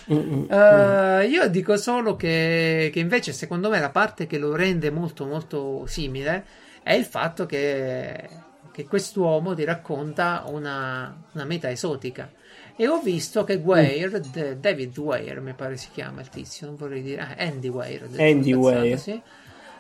Uh, 0.06 1.28
io 1.28 1.50
dico 1.50 1.76
solo 1.76 2.16
che, 2.16 2.90
che, 2.94 3.00
invece 3.00 3.34
secondo 3.34 3.70
me 3.70 3.82
la 3.82 3.90
parte 3.90 4.28
che 4.28 4.38
lo 4.38 4.56
rende 4.56 4.90
molto 4.92 5.26
molto 5.26 5.86
simile 5.88 6.46
è 6.84 6.94
il 6.94 7.06
fatto 7.06 7.46
che, 7.46 8.30
che 8.72 8.86
quest'uomo 8.86 9.56
ti 9.56 9.64
racconta 9.64 10.44
una, 10.48 11.16
una 11.32 11.46
meta 11.46 11.72
esotica 11.72 12.30
e 12.76 12.88
ho 12.88 13.00
visto 13.00 13.44
che 13.44 13.56
Weir, 13.56 14.20
mm. 14.20 14.52
David 14.60 14.98
Weir 14.98 15.40
mi 15.42 15.54
pare 15.54 15.78
si 15.78 15.90
chiama 15.94 16.22
il 16.22 16.30
tizio, 16.30 16.68
non 16.68 16.76
vorrei 16.76 17.02
dire, 17.02 17.22
ah, 17.22 17.36
Andy 17.38 17.68
Weir, 17.68 18.08
Andy 18.18 18.54
Weir. 18.54 18.98
Sì, 18.98 19.12
uh, 19.12 19.22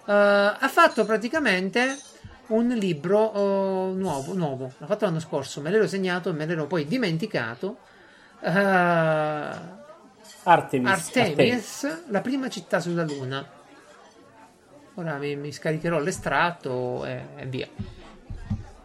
ha 0.05 0.69
fatto 0.71 1.03
praticamente 1.03 1.97
un 2.47 2.67
libro 2.69 3.35
uh, 3.35 3.93
nuovo, 3.95 4.33
nuovo, 4.33 4.71
l'ha 4.77 4.85
fatto 4.85 5.05
l'anno 5.05 5.19
scorso, 5.19 5.59
me 5.59 5.71
l'ero 5.71 5.87
segnato 5.87 6.29
e 6.29 6.33
me 6.33 6.45
l'ero 6.45 6.67
poi 6.67 6.85
dimenticato. 6.85 7.77
Uh, 8.41 9.81
Artemis, 10.45 10.89
Artemis, 10.89 12.03
la 12.09 12.21
prima 12.21 12.49
città 12.49 12.79
sulla 12.79 13.03
Luna. 13.03 13.61
Ora 14.95 15.17
mi, 15.17 15.35
mi 15.35 15.51
scaricherò 15.51 15.99
l'estratto 15.99 17.03
e, 17.05 17.21
e 17.35 17.45
via. 17.45 17.67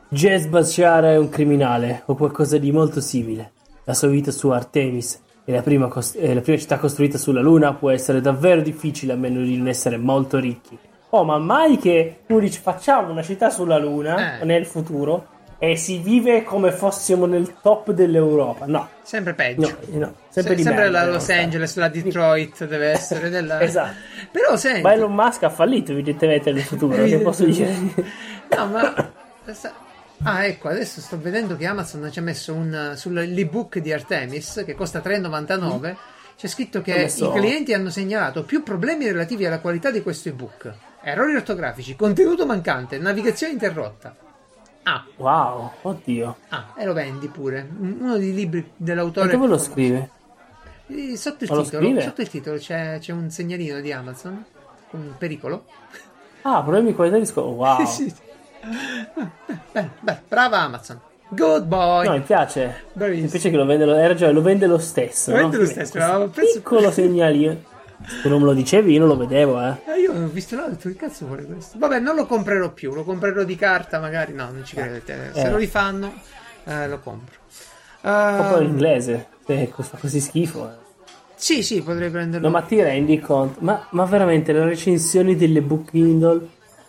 Jazz 0.09 0.47
Bashar 0.47 1.05
è 1.05 1.16
un 1.18 1.28
criminale 1.28 2.02
o 2.06 2.14
qualcosa 2.14 2.56
di 2.56 2.72
molto 2.72 3.01
simile. 3.01 3.52
La 3.85 3.93
sua 3.93 4.09
vita 4.09 4.30
su 4.30 4.48
Artemis 4.48 5.20
e 5.44 5.52
la 5.52 5.60
prima, 5.60 5.89
cost- 5.89 6.16
eh, 6.18 6.32
la 6.32 6.40
prima 6.40 6.59
città 6.59 6.78
costruita 6.78 7.18
sulla 7.18 7.40
Luna 7.40 7.74
può 7.74 7.90
essere 7.90 8.20
davvero 8.20 8.62
difficile 8.62 9.12
a 9.12 9.16
meno 9.16 9.43
di 9.43 9.56
non 9.56 9.68
essere 9.68 9.98
molto 9.98 10.39
ricchi. 10.39 10.78
Oh, 11.10 11.24
ma 11.24 11.39
mai 11.39 11.78
che 11.78 12.20
dice 12.26 12.60
facciamo 12.60 13.10
una 13.10 13.22
città 13.22 13.51
sulla 13.51 13.78
Luna 13.78 14.40
eh. 14.40 14.44
nel 14.44 14.66
futuro 14.66 15.36
e 15.60 15.76
si 15.76 15.98
vive 15.98 16.44
come 16.44 16.70
fossimo 16.70 17.26
nel 17.26 17.56
top 17.60 17.90
dell'Europa. 17.90 18.66
No. 18.66 18.89
Sempre 19.02 19.35
peggio. 19.35 19.78
No, 19.86 19.98
no. 19.98 20.14
Sempre, 20.28 20.56
Se, 20.56 20.62
sempre 20.62 20.89
la 20.89 21.05
Los 21.05 21.28
Angeles, 21.30 21.74
la 21.76 21.89
Detroit 21.89 22.64
deve 22.66 22.90
essere 22.90 23.28
della... 23.28 23.59
esatto. 23.62 23.97
Però 24.30 24.56
senti... 24.56 24.82
Ma 24.82 24.93
Elon 24.93 25.12
Musk 25.12 25.43
ha 25.43 25.51
fallito 25.51 25.90
evidentemente 25.90 26.52
nel 26.52 26.62
futuro, 26.62 27.05
che 27.05 27.18
posso 27.22 27.44
dire? 27.44 27.74
no, 28.56 28.66
ma... 28.66 29.12
Ah, 30.22 30.44
ecco, 30.44 30.68
adesso 30.68 31.01
sto 31.01 31.18
vedendo 31.20 31.56
che 31.56 31.66
Amazon 31.66 32.09
ci 32.10 32.18
ha 32.18 32.22
messo 32.22 32.52
un 32.52 32.93
sull'ebook 32.97 33.78
di 33.78 33.93
Artemis 33.93 34.62
che 34.64 34.74
costa 34.74 35.01
3,99. 35.01 35.89
Mm. 35.89 35.94
C'è 36.36 36.47
scritto 36.47 36.82
che 36.82 37.09
so. 37.09 37.30
i 37.30 37.39
clienti 37.39 37.72
hanno 37.72 37.90
segnalato 37.90 38.44
più 38.44 38.62
problemi 38.62 39.06
relativi 39.06 39.44
alla 39.44 39.59
qualità 39.59 39.90
di 39.90 40.02
questo 40.02 40.28
ebook. 40.28 40.72
Errori 41.02 41.35
ortografici, 41.35 41.97
contenuto 41.97 42.47
mancante, 42.47 42.98
navigazione 42.98 43.55
interrotta. 43.55 44.14
Ah. 44.89 45.05
Wow, 45.16 45.73
oddio. 45.82 46.36
Ah, 46.48 46.73
e 46.74 46.86
lo 46.86 46.94
vendi 46.94 47.28
pure. 47.28 47.69
Uno 47.78 48.16
dei 48.16 48.32
libri 48.32 48.73
dell'autore. 48.74 49.28
E 49.28 49.32
dove 49.32 49.47
lo 49.47 49.59
scrive? 49.59 50.10
Sotto 51.15 51.44
il, 51.44 51.51
titolo, 51.51 52.01
sotto 52.01 52.23
il 52.23 52.28
titolo 52.31 52.56
c'è, 52.56 52.98
c'è, 52.98 53.12
un 53.12 53.31
segnalino 53.31 53.81
di 53.81 53.93
Amazon 53.93 54.43
con 54.89 55.15
pericolo. 55.19 55.66
Ah, 56.40 56.62
problemi 56.62 56.89
di 56.89 56.94
qualità 56.94 57.19
di 57.19 57.27
scopo. 57.27 57.48
Wow. 57.48 57.85
sì. 57.85 58.10
Beh, 59.73 59.89
beh, 60.01 60.20
brava 60.27 60.60
Amazon. 60.60 60.98
Good 61.28 61.65
boy. 61.65 62.06
No, 62.06 62.12
mi 62.12 62.23
piace. 62.23 62.85
Bravissimo. 62.94 63.24
Mi 63.24 63.31
piace 63.31 63.51
che 63.51 63.56
lo 63.56 63.66
vende 63.66 63.85
lo, 63.85 64.15
già, 64.15 64.31
lo 64.31 64.40
vende 64.40 64.66
lo 64.66 64.78
stesso. 64.78 65.32
Lo 65.32 65.36
no? 65.36 65.43
vende 65.43 65.56
lo 65.59 65.66
stesso. 65.66 65.98
Un 65.98 66.31
piccolo 66.31 66.90
segnalino. 66.90 67.77
Se 68.07 68.29
non 68.29 68.41
me 68.41 68.47
lo 68.47 68.55
dicevi, 68.55 68.93
io 68.93 69.01
non 69.01 69.09
lo 69.09 69.16
vedevo, 69.16 69.61
eh. 69.61 69.75
eh 69.87 70.01
io 70.01 70.12
ho 70.12 70.27
visto 70.29 70.55
là, 70.55 70.65
ho 70.65 70.69
detto 70.69 70.89
che 70.89 70.95
cazzo 70.95 71.27
vuole 71.27 71.45
questo. 71.45 71.79
Vabbè, 71.79 71.99
non 71.99 72.15
lo 72.15 72.27
comprerò 72.27 72.70
più, 72.73 72.95
lo 72.95 73.05
comprerò 73.05 73.43
di 73.43 73.57
carta, 73.57 73.99
magari. 73.99 74.33
No, 74.33 74.51
non 74.51 74.65
ci 74.65 74.77
credete. 74.77 75.33
Se 75.35 75.47
eh. 75.47 75.51
lo 75.51 75.57
rifano, 75.57 76.15
eh, 76.65 76.89
lo 76.89 77.01
compro. 77.01 77.37
Uh, 78.01 78.09
un 78.09 78.47
po' 78.51 78.61
in 78.61 78.69
inglese, 78.69 79.27
se 79.45 79.73
fa 79.77 79.99
così 79.99 80.20
schifo. 80.20 80.69
Eh. 80.69 80.87
Sì, 81.35 81.62
sì, 81.62 81.83
potrei 81.83 82.11
prenderlo. 82.11 82.47
No, 82.47 82.53
ma 82.53 82.62
ti 82.62 82.81
rendi 82.81 83.19
conto? 83.19 83.59
Ma, 83.62 83.87
ma 83.91 84.05
veramente 84.05 84.53
le 84.53 84.65
recensioni 84.65 85.37
delle 85.37 85.61
book 85.61 85.91
Kindle 85.91 86.49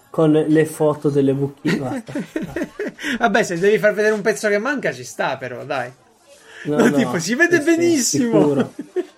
con 0.10 0.32
le 0.32 0.66
foto 0.66 1.10
delle 1.10 1.34
bucchine. 1.34 2.04
Vabbè, 3.20 3.44
se 3.44 3.58
devi 3.60 3.78
far 3.78 3.94
vedere 3.94 4.14
un 4.14 4.22
pezzo 4.22 4.48
che 4.48 4.58
manca, 4.58 4.92
ci 4.92 5.04
sta, 5.04 5.38
però, 5.38 5.64
dai. 5.66 5.92
No, 6.66 6.78
no, 6.78 6.92
tipo, 6.92 7.20
si 7.20 7.36
vede 7.36 7.60
benissimo. 7.60 8.72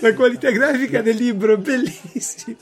La 0.00 0.14
qualità 0.14 0.50
grafica 0.50 1.02
del 1.02 1.16
libro 1.16 1.54
è 1.54 1.56
bellissima. 1.56 2.56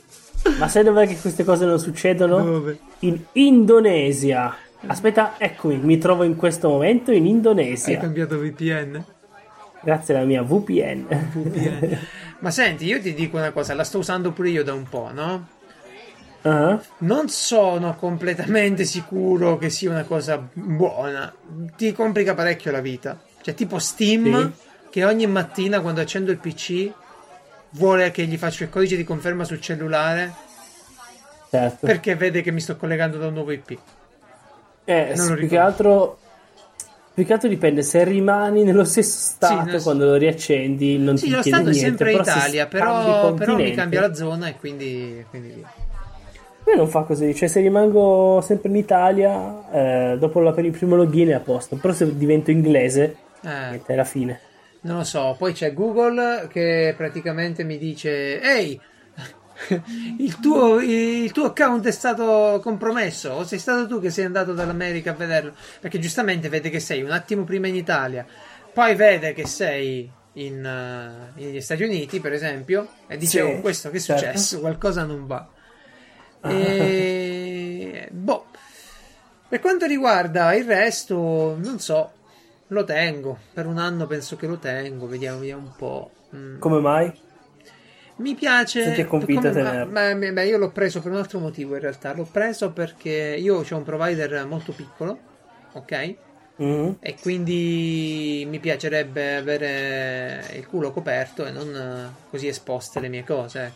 Ma 0.59 0.69
sai 0.69 0.85
dov'è 0.85 1.07
che 1.07 1.17
queste 1.17 1.45
cose 1.45 1.65
non 1.65 1.79
succedono? 1.79 2.43
Dove? 2.43 2.79
In 3.01 3.19
Indonesia. 3.33 4.57
Aspetta, 4.87 5.35
eccomi, 5.39 5.77
mi 5.79 5.99
trovo 5.99 6.23
in 6.23 6.37
questo 6.37 6.69
momento 6.69 7.11
in 7.11 7.27
Indonesia. 7.27 7.95
Hai 7.95 8.01
cambiato 8.01 8.39
VPN? 8.39 9.05
Grazie 9.83 10.15
alla 10.15 10.25
mia 10.25 10.43
VPN. 10.43 11.07
VPN. 11.33 11.99
Ma 12.41 12.51
senti, 12.51 12.87
io 12.87 13.01
ti 13.01 13.15
dico 13.15 13.37
una 13.37 13.51
cosa, 13.51 13.75
la 13.75 13.85
sto 13.85 13.99
usando 13.99 14.31
pure 14.33 14.51
io 14.51 14.63
da 14.63 14.73
un 14.73 14.89
po', 14.89 15.11
no? 15.13 15.49
Uh-huh. 16.43 16.81
Non 16.99 17.29
sono 17.29 17.97
completamente 17.97 18.85
sicuro 18.85 19.59
che 19.59 19.71
sia 19.71 19.91
una 19.91 20.05
cosa 20.05 20.49
buona. 20.53 21.33
Ti 21.77 21.93
complica 21.93 22.35
parecchio 22.35 22.71
la 22.71 22.81
vita. 22.81 23.21
Cioè, 23.41 23.55
tipo 23.55 23.79
Steam, 23.81 24.53
sì. 24.53 24.89
che 24.91 25.05
ogni 25.05 25.27
mattina 25.27 25.81
quando 25.81 26.01
accendo 26.01 26.31
il 26.31 26.39
PC 26.39 26.93
vuole 27.71 28.11
che 28.11 28.25
gli 28.25 28.37
faccia 28.37 28.65
il 28.65 28.71
codice 28.71 28.97
di 28.97 29.05
conferma 29.05 29.45
sul 29.45 29.61
cellulare. 29.61 30.33
Certo. 31.51 31.87
Perché 31.87 32.15
vede 32.15 32.43
che 32.43 32.51
mi 32.51 32.61
sto 32.61 32.77
collegando 32.77 33.19
da 33.19 33.29
un 33.29 33.35
nuovo 33.35 33.53
IP. 33.53 33.79
Eh, 34.85 35.13
non 35.17 35.35
più 35.35 35.49
che 35.49 35.59
altro 35.59 36.19
più 37.13 37.27
che 37.27 37.33
altro 37.33 37.49
dipende 37.49 37.83
se 37.83 38.05
rimani 38.05 38.63
nello 38.63 38.85
stesso 38.85 39.19
stato 39.19 39.79
sì, 39.79 39.83
quando 39.83 40.07
lo 40.07 40.15
riaccendi 40.15 40.99
non 40.99 41.19
sì, 41.19 41.25
ti 41.25 41.31
lo 41.33 41.43
stato 41.43 41.69
è 41.69 41.73
sempre 41.75 42.13
Italia 42.13 42.67
però, 42.69 43.35
però 43.35 43.57
mi 43.57 43.75
cambia 43.75 44.01
la 44.03 44.15
zona 44.15 44.47
e 44.47 44.57
quindi, 44.57 45.27
quindi 45.29 45.63
me 46.69 46.77
non 46.77 46.89
fa 46.89 47.03
così, 47.03 47.35
cioè 47.35 47.49
se 47.49 47.61
rimango 47.61 48.41
sempre 48.43 48.69
in 48.69 48.77
Italia, 48.77 49.71
eh, 50.13 50.19
dopo 50.19 50.41
la, 50.41 50.55
il 50.59 50.71
primo 50.71 50.97
login 50.97 51.29
è 51.29 51.33
a 51.33 51.41
posto, 51.41 51.77
però 51.77 51.95
se 51.95 52.17
divento 52.17 52.51
inglese, 52.51 53.17
eh. 53.41 53.81
è 53.85 53.95
la 53.95 54.05
fine. 54.05 54.41
Non 54.89 54.99
lo 54.99 55.05
so, 55.05 55.35
poi 55.39 55.53
c'è 55.53 55.73
Google 55.73 56.49
che 56.51 56.95
praticamente 56.97 57.63
mi 57.63 57.79
dice, 57.79 58.41
ehi, 58.41 58.81
il 60.19 60.39
tuo, 60.41 60.81
il 60.81 61.31
tuo, 61.33 61.47
account 61.47 61.87
è 61.87 61.91
stato 61.91 62.61
compromesso 62.63 63.31
o 63.31 63.45
sei 63.45 63.59
stato 63.59 63.87
tu 63.87 64.01
che 64.01 64.11
sei 64.11 64.25
andato 64.25 64.53
dall'America 64.53 65.11
a 65.11 65.15
vederlo. 65.15 65.53
Perché 65.81 65.99
giustamente 65.99 66.49
vede 66.49 66.71
che 66.71 66.81
sei 66.81 67.03
un 67.03 67.11
attimo 67.11 67.45
prima 67.45 67.67
in 67.67 67.75
Italia 67.75 68.27
poi 68.79 68.95
vede 68.95 69.33
che 69.33 69.45
sei 69.45 70.09
in, 70.35 70.65
uh, 70.65 71.37
negli 71.37 71.61
Stati 71.61 71.83
Uniti 71.83 72.21
per 72.21 72.33
esempio 72.33 72.89
e 73.09 73.17
dice 73.17 73.41
sì, 73.41 73.45
oh, 73.45 73.61
questo 73.61 73.91
che 73.91 73.97
è 73.97 74.01
certo. 74.01 74.25
successo? 74.25 74.61
Qualcosa 74.61 75.03
non 75.03 75.27
va. 75.27 75.49
E 76.43 78.07
boh. 78.13 78.47
Per 79.49 79.59
quanto 79.59 79.85
riguarda 79.87 80.55
il 80.55 80.65
resto 80.65 81.57
non 81.61 81.81
so 81.81 82.13
lo 82.69 82.85
tengo 82.85 83.39
per 83.53 83.67
un 83.67 83.79
anno 83.79 84.07
penso 84.07 84.37
che 84.37 84.47
lo 84.47 84.59
tengo 84.59 85.07
vediamo, 85.07 85.39
vediamo 85.39 85.63
un 85.63 85.77
po' 85.77 86.11
mm. 86.35 86.59
come 86.59 86.81
mai? 86.81 87.13
Mi 88.19 88.35
piace. 88.35 88.83
Senti 88.83 89.05
convinto 89.05 89.49
come, 89.49 89.61
a 89.61 89.65
tenerlo? 89.65 89.93
Beh, 89.93 90.33
beh, 90.33 90.47
io 90.47 90.59
l'ho 90.59 90.71
preso 90.71 91.01
per 91.01 91.13
un 91.13 91.19
altro 91.19 91.39
motivo 91.39 91.75
in 91.75 91.81
realtà. 91.81 92.13
L'ho 92.13 92.29
preso 92.31 92.73
perché 92.73 93.37
io 93.39 93.59
ho 93.59 93.77
un 93.77 93.85
provider 93.85 94.45
molto 94.45 94.73
piccolo, 94.73 95.19
ok? 95.73 96.15
Mm-hmm. 96.61 96.93
E 96.99 97.17
quindi 97.21 98.45
mi 98.49 98.59
piacerebbe 98.59 99.37
avere 99.37 100.45
il 100.57 100.67
culo 100.67 100.91
coperto 100.91 101.47
e 101.47 101.53
non 101.53 102.13
così 102.29 102.49
esposte 102.49 102.99
le 102.99 103.09
mie 103.09 103.23
cose. 103.23 103.73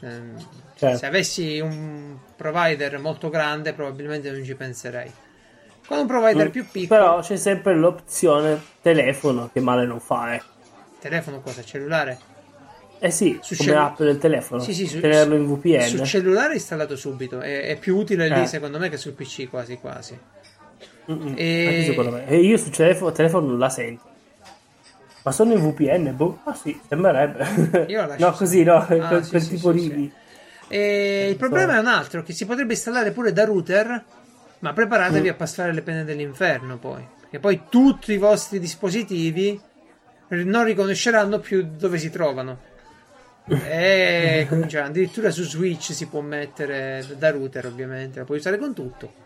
Ehm, 0.00 0.34
certo. 0.74 0.96
Se 0.96 1.06
avessi 1.06 1.60
un 1.60 2.16
provider 2.34 2.98
molto 2.98 3.28
grande, 3.28 3.74
probabilmente 3.74 4.30
non 4.30 4.42
ci 4.44 4.54
penserei. 4.54 5.12
Con 5.86 5.98
un 5.98 6.06
provider 6.06 6.48
mm. 6.48 6.50
più 6.50 6.66
piccolo. 6.70 7.00
Però 7.00 7.20
c'è 7.20 7.36
sempre 7.36 7.74
l'opzione 7.74 8.60
telefono, 8.80 9.50
che 9.52 9.60
male 9.60 9.86
non 9.86 10.00
fa, 10.00 10.34
eh. 10.34 10.42
Telefono 10.98 11.40
cosa? 11.40 11.62
Cellulare? 11.62 12.18
Eh 12.98 13.10
sì, 13.10 13.38
su 13.42 13.54
come 13.54 13.68
cellu- 13.68 13.84
app 13.84 13.98
del 13.98 14.18
telefono. 14.18 14.62
Sì, 14.62 14.72
sì, 14.72 14.86
su, 14.86 15.00
tenerlo 15.00 15.34
in 15.34 15.46
VPN. 15.46 15.86
Sul 15.86 16.04
cellulare 16.04 16.54
installato 16.54 16.96
subito. 16.96 17.40
È, 17.40 17.66
è 17.66 17.76
più 17.76 17.96
utile 17.96 18.28
lì, 18.28 18.42
eh. 18.42 18.46
secondo 18.46 18.78
me, 18.78 18.88
che 18.88 18.96
sul 18.96 19.12
PC 19.12 19.50
quasi 19.50 19.76
quasi. 19.76 20.18
E... 21.06 21.94
me. 21.96 22.26
E 22.26 22.38
io 22.38 22.56
sul 22.56 22.70
telefono, 22.70 23.12
telefono 23.12 23.48
non 23.48 23.58
la 23.58 23.68
sento. 23.68 24.12
Ma 25.22 25.32
sono 25.32 25.52
in 25.52 25.60
VPN? 25.60 26.14
Boh, 26.16 26.40
ah 26.44 26.54
sì, 26.54 26.78
sembrerebbe. 26.86 27.86
Io 27.88 28.00
la 28.00 28.06
lascio. 28.16 28.24
no, 28.24 28.32
così, 28.32 28.62
no, 28.62 28.76
ah, 28.76 28.84
quel, 28.86 29.24
sì, 29.24 29.30
quel 29.30 29.42
sì, 29.42 29.54
tipo 29.54 29.72
sì, 29.72 29.94
di... 29.94 30.12
E 30.68 31.28
il 31.30 31.36
problema 31.36 31.76
è 31.76 31.78
un 31.78 31.86
altro, 31.86 32.22
che 32.22 32.32
si 32.32 32.46
potrebbe 32.46 32.72
installare 32.72 33.10
pure 33.10 33.32
da 33.32 33.44
router, 33.44 34.04
ma 34.64 34.72
preparatevi 34.72 35.28
mm. 35.28 35.30
a 35.30 35.34
passare 35.34 35.74
le 35.74 35.82
pene 35.82 36.04
dell'inferno 36.04 36.78
poi. 36.78 37.06
Perché 37.20 37.38
poi 37.38 37.64
tutti 37.68 38.12
i 38.12 38.16
vostri 38.16 38.58
dispositivi 38.58 39.60
non 40.28 40.64
riconosceranno 40.64 41.38
più 41.38 41.68
dove 41.76 41.98
si 41.98 42.08
trovano. 42.08 42.58
E 43.46 44.48
eh, 44.50 44.68
cioè, 44.68 44.80
addirittura 44.80 45.30
su 45.30 45.42
Switch 45.42 45.92
si 45.92 46.06
può 46.06 46.22
mettere 46.22 47.06
da 47.18 47.30
router, 47.30 47.66
ovviamente, 47.66 48.20
la 48.20 48.24
puoi 48.24 48.38
usare 48.38 48.56
con 48.56 48.72
tutto. 48.72 49.22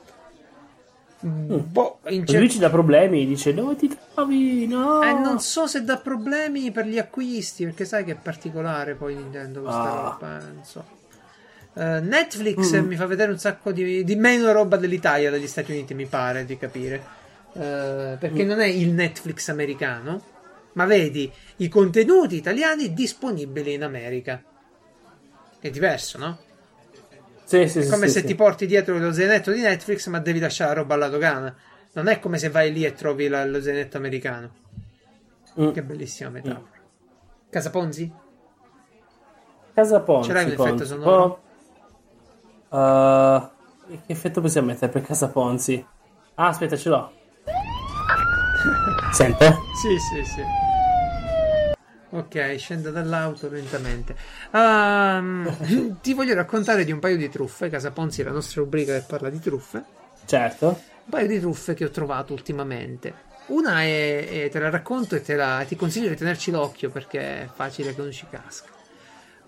Mm. 1.24 1.56
Boh, 1.70 2.00
in 2.08 2.26
cer- 2.26 2.38
Switch 2.38 2.58
dà 2.58 2.68
problemi, 2.68 3.24
dice 3.24 3.54
dove 3.54 3.76
ti 3.76 3.96
trovi? 4.14 4.66
No. 4.66 5.04
Eh, 5.04 5.12
non 5.12 5.38
so 5.38 5.68
se 5.68 5.84
dà 5.84 5.98
problemi 5.98 6.72
per 6.72 6.86
gli 6.86 6.98
acquisti, 6.98 7.62
perché 7.62 7.84
sai 7.84 8.02
che 8.02 8.12
è 8.12 8.16
particolare 8.20 8.96
poi 8.96 9.14
Nintendo 9.14 9.60
questa 9.60 9.82
ah. 9.82 10.10
roba, 10.10 10.40
eh, 10.40 10.52
non 10.52 10.64
so. 10.64 10.96
Uh, 11.74 12.00
Netflix 12.02 12.76
mm. 12.76 12.86
mi 12.86 12.96
fa 12.96 13.06
vedere 13.06 13.30
un 13.30 13.38
sacco 13.38 13.70
di, 13.70 14.02
di, 14.02 14.16
meno 14.16 14.50
roba 14.50 14.76
dell'Italia 14.76 15.30
dagli 15.30 15.46
Stati 15.46 15.70
Uniti, 15.70 15.94
mi 15.94 16.06
pare 16.06 16.44
di 16.44 16.56
capire. 16.56 17.16
Uh, 17.52 18.18
perché 18.18 18.44
mm. 18.44 18.48
non 18.48 18.60
è 18.60 18.66
il 18.66 18.90
Netflix 18.90 19.48
americano 19.48 20.36
ma 20.78 20.86
vedi 20.86 21.30
i 21.56 21.68
contenuti 21.68 22.36
italiani 22.36 22.94
disponibili 22.94 23.74
in 23.74 23.82
America. 23.82 24.40
È 25.58 25.70
diverso, 25.70 26.18
no? 26.18 26.38
Sì, 27.42 27.66
sì, 27.66 27.80
è 27.80 27.88
come 27.88 28.06
sì, 28.06 28.12
se 28.12 28.20
sì. 28.20 28.26
ti 28.26 28.34
porti 28.36 28.66
dietro 28.66 28.96
lo 28.96 29.12
zainetto 29.12 29.50
di 29.50 29.60
Netflix, 29.60 30.06
ma 30.06 30.20
devi 30.20 30.38
lasciare 30.38 30.74
la 30.74 30.80
roba 30.80 30.94
alla 30.94 31.08
dogana. 31.08 31.52
Non 31.92 32.06
è 32.06 32.20
come 32.20 32.38
se 32.38 32.48
vai 32.48 32.72
lì 32.72 32.84
e 32.84 32.92
trovi 32.92 33.26
la, 33.26 33.44
lo 33.44 33.60
zainetto 33.60 33.96
americano. 33.96 34.54
Mm. 35.60 35.70
Che 35.72 35.82
bellissima 35.82 36.30
metafora. 36.30 36.60
Mm. 36.60 37.50
Casa 37.50 37.70
Ponzi? 37.70 38.12
Casa 39.74 40.00
Ponzi. 40.00 40.28
Ce 40.28 40.34
l'hai 40.34 40.44
un 40.44 40.52
effetto 40.52 40.84
sonoro? 40.84 41.42
Uh, 42.68 43.48
che 44.06 44.12
effetto 44.12 44.40
possiamo 44.40 44.68
mettere 44.68 44.92
per 44.92 45.02
Casa 45.02 45.28
Ponzi? 45.28 45.84
Ah, 46.34 46.48
aspetta, 46.48 46.76
ce 46.76 46.88
l'ho. 46.88 47.12
Sente? 49.12 49.56
Sì, 49.80 49.98
sì, 49.98 50.24
sì. 50.24 50.42
Ok, 52.10 52.56
scendo 52.58 52.90
dall'auto 52.90 53.48
lentamente. 53.48 54.16
Um, 54.52 55.98
ti 56.00 56.14
voglio 56.14 56.34
raccontare 56.34 56.84
di 56.84 56.92
un 56.92 56.98
paio 56.98 57.16
di 57.16 57.28
truffe. 57.28 57.68
Casa 57.68 57.90
Ponzi 57.90 58.22
è 58.22 58.24
la 58.24 58.30
nostra 58.30 58.62
rubrica 58.62 58.94
che 58.94 59.04
parla 59.06 59.30
di 59.30 59.38
truffe. 59.38 59.84
Certo. 60.24 60.66
Un 60.66 61.10
paio 61.10 61.26
di 61.26 61.40
truffe 61.40 61.74
che 61.74 61.84
ho 61.84 61.90
trovato 61.90 62.32
ultimamente. 62.32 63.26
Una 63.46 63.82
è, 63.82 64.44
è 64.44 64.48
te 64.50 64.58
la 64.58 64.70
racconto 64.70 65.16
e 65.16 65.22
te 65.22 65.34
la, 65.34 65.64
ti 65.66 65.74
consiglio 65.74 66.08
di 66.08 66.16
tenerci 66.16 66.50
l'occhio 66.50 66.90
perché 66.90 67.42
è 67.42 67.48
facile 67.52 67.94
che 67.94 68.02
non 68.02 68.12
ci 68.12 68.26
casca. 68.28 68.77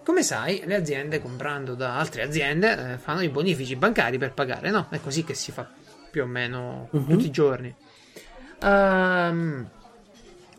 Come 0.02 0.22
sai, 0.22 0.62
le 0.64 0.74
aziende 0.74 1.20
comprando 1.20 1.74
da 1.74 1.96
altre 1.96 2.22
aziende 2.22 2.92
eh, 2.92 2.98
fanno 2.98 3.20
i 3.22 3.28
bonifici 3.28 3.76
bancari 3.76 4.18
per 4.18 4.32
pagare, 4.32 4.70
no? 4.70 4.86
È 4.90 5.00
così 5.00 5.24
che 5.24 5.34
si 5.34 5.52
fa 5.52 5.68
più 6.10 6.22
o 6.22 6.26
meno 6.26 6.88
uh-huh. 6.90 7.06
tutti 7.06 7.26
i 7.26 7.30
giorni. 7.30 7.74
Um, 8.62 9.68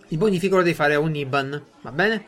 il 0.08 0.18
bonifico 0.18 0.58
lo 0.58 0.64
devi 0.64 0.76
fare 0.76 0.94
a 0.94 1.00
un 1.00 1.16
IBAN, 1.16 1.64
va 1.82 1.92
bene? 1.92 2.26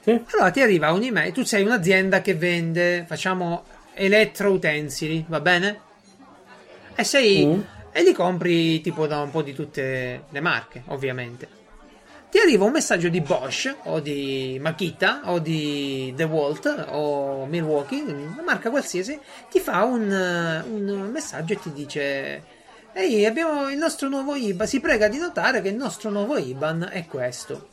Sì. 0.00 0.10
Allora 0.32 0.50
ti 0.50 0.60
arriva 0.60 0.92
un'email, 0.92 1.32
tu 1.32 1.44
sei 1.44 1.62
un'azienda 1.62 2.20
che 2.20 2.34
vende, 2.34 3.04
facciamo 3.06 3.64
elettroutensili, 3.94 5.24
va 5.28 5.40
bene? 5.40 5.80
E 6.94 7.04
sei 7.04 7.46
mm. 7.46 7.60
e 7.92 8.02
li 8.02 8.12
compri 8.12 8.80
tipo 8.80 9.06
da 9.06 9.20
un 9.20 9.30
po' 9.30 9.42
di 9.42 9.54
tutte 9.54 10.24
le 10.28 10.40
marche, 10.40 10.82
ovviamente. 10.86 11.60
Ti 12.32 12.38
arriva 12.38 12.64
un 12.64 12.72
messaggio 12.72 13.10
di 13.10 13.20
Bosch 13.20 13.76
o 13.82 14.00
di 14.00 14.58
Makita 14.58 15.20
o 15.24 15.38
di 15.38 16.14
DeWalt 16.16 16.86
o 16.88 17.44
Milwaukee, 17.44 18.00
una 18.00 18.42
marca 18.42 18.70
qualsiasi, 18.70 19.20
ti 19.50 19.60
fa 19.60 19.84
un, 19.84 20.10
un 20.10 21.10
messaggio 21.12 21.52
e 21.52 21.58
ti 21.60 21.72
dice 21.72 22.42
Ehi, 22.94 23.26
abbiamo 23.26 23.68
il 23.68 23.76
nostro 23.76 24.08
nuovo 24.08 24.34
IBAN. 24.34 24.66
Si 24.66 24.80
prega 24.80 25.08
di 25.08 25.18
notare 25.18 25.60
che 25.60 25.68
il 25.68 25.74
nostro 25.74 26.08
nuovo 26.08 26.38
IBAN 26.38 26.88
è 26.90 27.04
questo. 27.04 27.68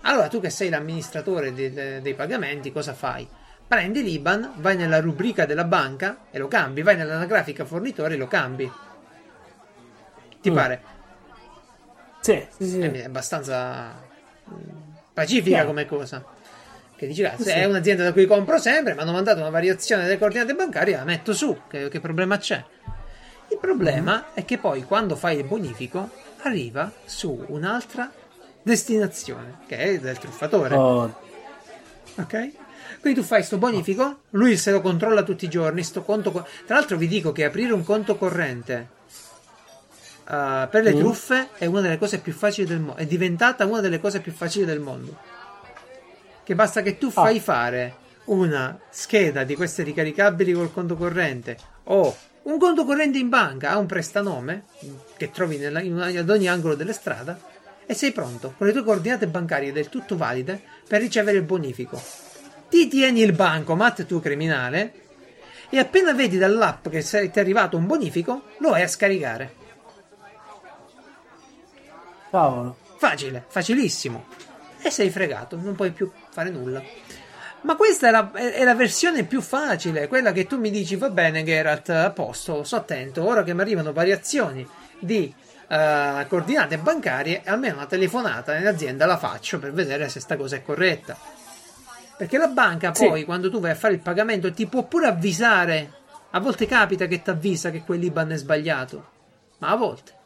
Allora, 0.00 0.26
tu 0.26 0.40
che 0.40 0.50
sei 0.50 0.70
l'amministratore 0.70 1.54
de- 1.54 1.72
de- 1.72 2.00
dei 2.02 2.14
pagamenti, 2.14 2.72
cosa 2.72 2.94
fai? 2.94 3.28
Prendi 3.68 4.02
l'IBAN, 4.02 4.54
vai 4.56 4.74
nella 4.74 4.98
rubrica 4.98 5.46
della 5.46 5.62
banca 5.62 6.22
e 6.32 6.38
lo 6.38 6.48
cambi, 6.48 6.82
vai 6.82 6.96
nell'anagrafica 6.96 7.64
fornitore 7.64 8.14
e 8.14 8.16
lo 8.16 8.26
cambi. 8.26 8.68
Ti 10.40 10.50
mm. 10.50 10.54
pare? 10.54 10.96
Sì, 12.28 12.46
sì, 12.58 12.68
sì. 12.68 12.80
È 12.80 13.04
abbastanza 13.04 13.94
mm, 14.50 14.54
pacifica 15.14 15.56
yeah. 15.56 15.64
come 15.64 15.86
cosa. 15.86 16.22
Che 16.94 17.06
dici, 17.06 17.24
ah, 17.24 17.36
se 17.38 17.44
sì. 17.44 17.50
è 17.50 17.64
un'azienda 17.64 18.04
da 18.04 18.12
cui 18.12 18.26
compro 18.26 18.58
sempre, 18.58 18.92
mi 18.92 19.00
hanno 19.00 19.12
mandato 19.12 19.40
una 19.40 19.48
variazione 19.48 20.02
delle 20.02 20.18
coordinate 20.18 20.54
bancarie, 20.54 20.96
la 20.96 21.04
metto 21.04 21.32
su. 21.32 21.56
Che, 21.66 21.88
che 21.88 22.00
problema 22.00 22.36
c'è? 22.36 22.62
Il 23.48 23.56
problema 23.58 24.34
è 24.34 24.44
che 24.44 24.58
poi 24.58 24.82
quando 24.82 25.16
fai 25.16 25.38
il 25.38 25.44
bonifico 25.44 26.10
arriva 26.42 26.92
su 27.06 27.46
un'altra 27.48 28.12
destinazione, 28.62 29.60
che 29.66 29.78
è 29.78 29.98
del 29.98 30.18
truffatore. 30.18 30.74
Oh. 30.74 31.18
Ok? 32.16 32.50
Quindi 33.00 33.20
tu 33.20 33.24
fai 33.24 33.42
sto 33.42 33.56
bonifico, 33.56 34.22
lui 34.30 34.58
se 34.58 34.70
lo 34.70 34.82
controlla 34.82 35.22
tutti 35.22 35.46
i 35.46 35.48
giorni, 35.48 35.82
sto 35.82 36.02
conto 36.02 36.30
co- 36.30 36.46
Tra 36.66 36.76
l'altro 36.76 36.98
vi 36.98 37.06
dico 37.06 37.32
che 37.32 37.44
aprire 37.44 37.72
un 37.72 37.84
conto 37.84 38.16
corrente 38.16 38.96
uh, 40.28 40.68
per 40.68 40.82
le 40.82 40.94
mm. 40.94 40.98
truffe 40.98 41.48
è 41.56 41.66
una 41.66 41.80
delle 41.80 41.98
cose 41.98 42.18
più 42.18 42.32
facili 42.32 42.66
del 42.66 42.80
mondo, 42.80 43.00
è 43.00 43.06
diventata 43.06 43.64
una 43.64 43.80
delle 43.80 43.98
cose 43.98 44.20
più 44.20 44.32
facili 44.32 44.64
del 44.64 44.80
mondo. 44.80 45.16
Che 46.44 46.54
basta 46.54 46.82
che 46.82 46.98
tu 46.98 47.10
fai 47.10 47.38
ah. 47.38 47.40
fare 47.40 47.94
una 48.24 48.78
scheda 48.90 49.44
di 49.44 49.56
queste 49.56 49.82
ricaricabili 49.82 50.52
col 50.52 50.72
conto 50.72 50.96
corrente 50.96 51.56
o 51.84 52.14
un 52.42 52.58
conto 52.58 52.84
corrente 52.84 53.18
in 53.18 53.28
banca 53.28 53.70
ha 53.70 53.78
un 53.78 53.86
prestanome 53.86 54.64
che 55.16 55.30
trovi 55.30 55.58
nella, 55.58 55.80
in, 55.80 55.98
ad 55.98 56.30
ogni 56.30 56.48
angolo 56.48 56.74
della 56.74 56.92
strada 56.92 57.38
e 57.84 57.94
sei 57.94 58.12
pronto 58.12 58.54
con 58.56 58.66
le 58.66 58.72
tue 58.72 58.84
coordinate 58.84 59.26
bancarie 59.26 59.72
del 59.72 59.88
tutto 59.88 60.16
valide 60.16 60.60
per 60.86 61.00
ricevere 61.00 61.38
il 61.38 61.44
bonifico. 61.44 62.00
Ti 62.68 62.86
tieni 62.88 63.22
il 63.22 63.32
bancomat, 63.32 64.04
tu 64.04 64.20
criminale, 64.20 64.92
e 65.70 65.78
appena 65.78 66.12
vedi 66.12 66.36
dall'app 66.36 66.88
che 66.88 67.02
ti 67.02 67.16
è 67.16 67.40
arrivato 67.40 67.76
un 67.76 67.86
bonifico, 67.86 68.42
lo 68.58 68.70
vai 68.70 68.82
a 68.82 68.88
scaricare. 68.88 69.57
Cavolo. 72.30 72.76
Facile, 72.96 73.44
facilissimo. 73.46 74.26
E 74.80 74.90
sei 74.90 75.10
fregato, 75.10 75.56
non 75.56 75.74
puoi 75.74 75.90
più 75.90 76.10
fare 76.30 76.50
nulla. 76.50 76.82
Ma 77.62 77.74
questa 77.74 78.08
è 78.08 78.10
la, 78.10 78.30
è 78.32 78.62
la, 78.62 78.74
versione 78.74 79.24
più 79.24 79.40
facile, 79.40 80.06
quella 80.06 80.30
che 80.32 80.46
tu 80.46 80.58
mi 80.58 80.70
dici, 80.70 80.94
va 80.94 81.10
bene 81.10 81.42
Geralt, 81.42 81.88
a 81.88 82.10
posto, 82.10 82.62
sto 82.62 82.76
attento, 82.76 83.26
ora 83.26 83.42
che 83.42 83.52
mi 83.52 83.60
arrivano 83.60 83.92
variazioni 83.92 84.66
di 85.00 85.34
uh, 85.68 86.26
coordinate 86.28 86.78
bancarie, 86.78 87.42
almeno 87.44 87.76
una 87.76 87.86
telefonata 87.86 88.52
nell'azienda 88.52 89.06
la 89.06 89.18
faccio 89.18 89.58
per 89.58 89.72
vedere 89.72 90.08
se 90.08 90.20
sta 90.20 90.36
cosa 90.36 90.56
è 90.56 90.62
corretta. 90.62 91.16
Perché 92.16 92.38
la 92.38 92.48
banca 92.48 92.92
poi, 92.92 93.20
sì. 93.20 93.24
quando 93.24 93.50
tu 93.50 93.60
vai 93.60 93.72
a 93.72 93.76
fare 93.76 93.94
il 93.94 94.00
pagamento, 94.00 94.52
ti 94.52 94.66
può 94.66 94.84
pure 94.84 95.06
avvisare. 95.06 95.92
A 96.30 96.40
volte 96.40 96.66
capita 96.66 97.06
che 97.06 97.22
ti 97.22 97.30
avvisa 97.30 97.70
che 97.70 97.82
quell'IBAN 97.82 98.30
è 98.30 98.36
sbagliato, 98.36 99.10
ma 99.58 99.68
a 99.68 99.76
volte. 99.76 100.17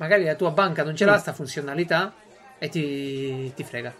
Magari 0.00 0.24
la 0.24 0.34
tua 0.34 0.50
banca 0.50 0.82
non 0.82 0.96
ce 0.96 1.04
l'ha 1.04 1.18
sta 1.18 1.34
funzionalità 1.34 2.10
e 2.58 2.70
ti, 2.70 3.52
ti 3.54 3.62
frega. 3.62 3.92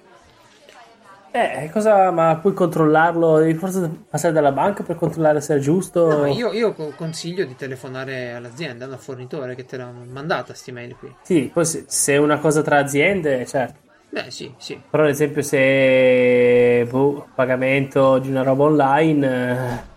Eh, 1.33 1.69
cosa, 1.71 2.11
ma 2.11 2.37
puoi 2.41 2.55
controllarlo? 2.55 3.39
Devi 3.39 3.55
forse 3.55 3.89
passare 4.09 4.33
dalla 4.33 4.51
banca 4.51 4.83
per 4.83 4.97
controllare 4.97 5.43
se 5.43 5.57
è 5.57 5.59
giusto? 5.59 6.09
No, 6.09 6.27
io, 6.27 6.53
io, 6.53 6.73
consiglio 6.97 7.45
di 7.45 7.55
telefonare 7.55 8.33
all'azienda, 8.33 8.87
al 8.87 8.99
fornitore 8.99 9.55
che 9.55 9.67
te 9.67 9.77
l'ha 9.77 9.93
mandata 10.11 10.47
questa 10.47 10.71
email 10.71 10.97
qui. 10.97 11.15
Sì, 11.23 11.51
poi 11.53 11.67
se, 11.67 11.85
se, 11.87 12.15
è 12.15 12.17
una 12.17 12.39
cosa 12.39 12.63
tra 12.63 12.79
aziende, 12.79 13.45
certo. 13.45 13.79
Beh, 14.09 14.31
sì, 14.31 14.53
sì. 14.57 14.81
Però, 14.91 15.03
ad 15.03 15.11
esempio, 15.11 15.43
se 15.43 16.87
boh, 16.91 17.29
pagamento 17.35 18.19
di 18.19 18.31
una 18.31 18.43
roba 18.43 18.65
online. 18.65 19.53
Eh... 19.53 19.90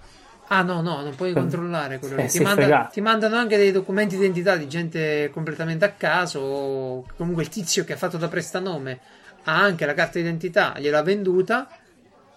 Ah, 0.47 0.61
no, 0.61 0.81
no, 0.81 1.01
non 1.01 1.15
puoi 1.15 1.33
controllare 1.33 1.99
quello 1.99 2.17
eh, 2.17 2.27
Ti, 2.27 2.39
manda, 2.41 2.89
ti, 2.91 3.01
mandano 3.01 3.37
anche 3.37 3.57
dei 3.57 3.71
documenti 3.71 4.17
di 4.17 4.23
identità 4.23 4.55
di 4.55 4.67
gente 4.67 5.29
completamente 5.31 5.85
a 5.85 5.91
caso. 5.91 7.05
Comunque 7.15 7.43
il 7.43 7.49
tizio 7.49 7.83
che 7.83 7.93
ha 7.93 7.97
fatto 7.97 8.17
da 8.17 8.27
prestanome 8.27 8.99
ha 9.43 9.61
anche 9.61 9.85
la 9.85 9.93
carta 9.93 10.19
d'identità, 10.19 10.75
gliel'ha 10.77 11.01
venduta. 11.01 11.67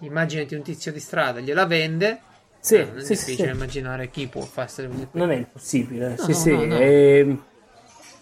Immaginati 0.00 0.54
un 0.54 0.62
tizio 0.62 0.92
di 0.92 1.00
strada, 1.00 1.40
gliela 1.40 1.66
vende. 1.66 2.20
Sì, 2.60 2.78
no, 2.78 2.86
non 2.86 2.98
è 2.98 3.02
sì, 3.02 3.14
difficile 3.14 3.48
sì. 3.48 3.54
immaginare 3.54 4.10
chi 4.10 4.26
può 4.28 4.42
fare. 4.42 4.88
Non 5.12 5.30
è 5.30 5.36
impossibile. 5.36 6.14
No, 6.16 6.16
sì, 6.16 6.30
no, 6.30 6.36
sì. 6.36 6.50
No, 6.50 6.64
no. 6.64 6.78
E... 6.78 7.18
Ehm, 7.18 7.44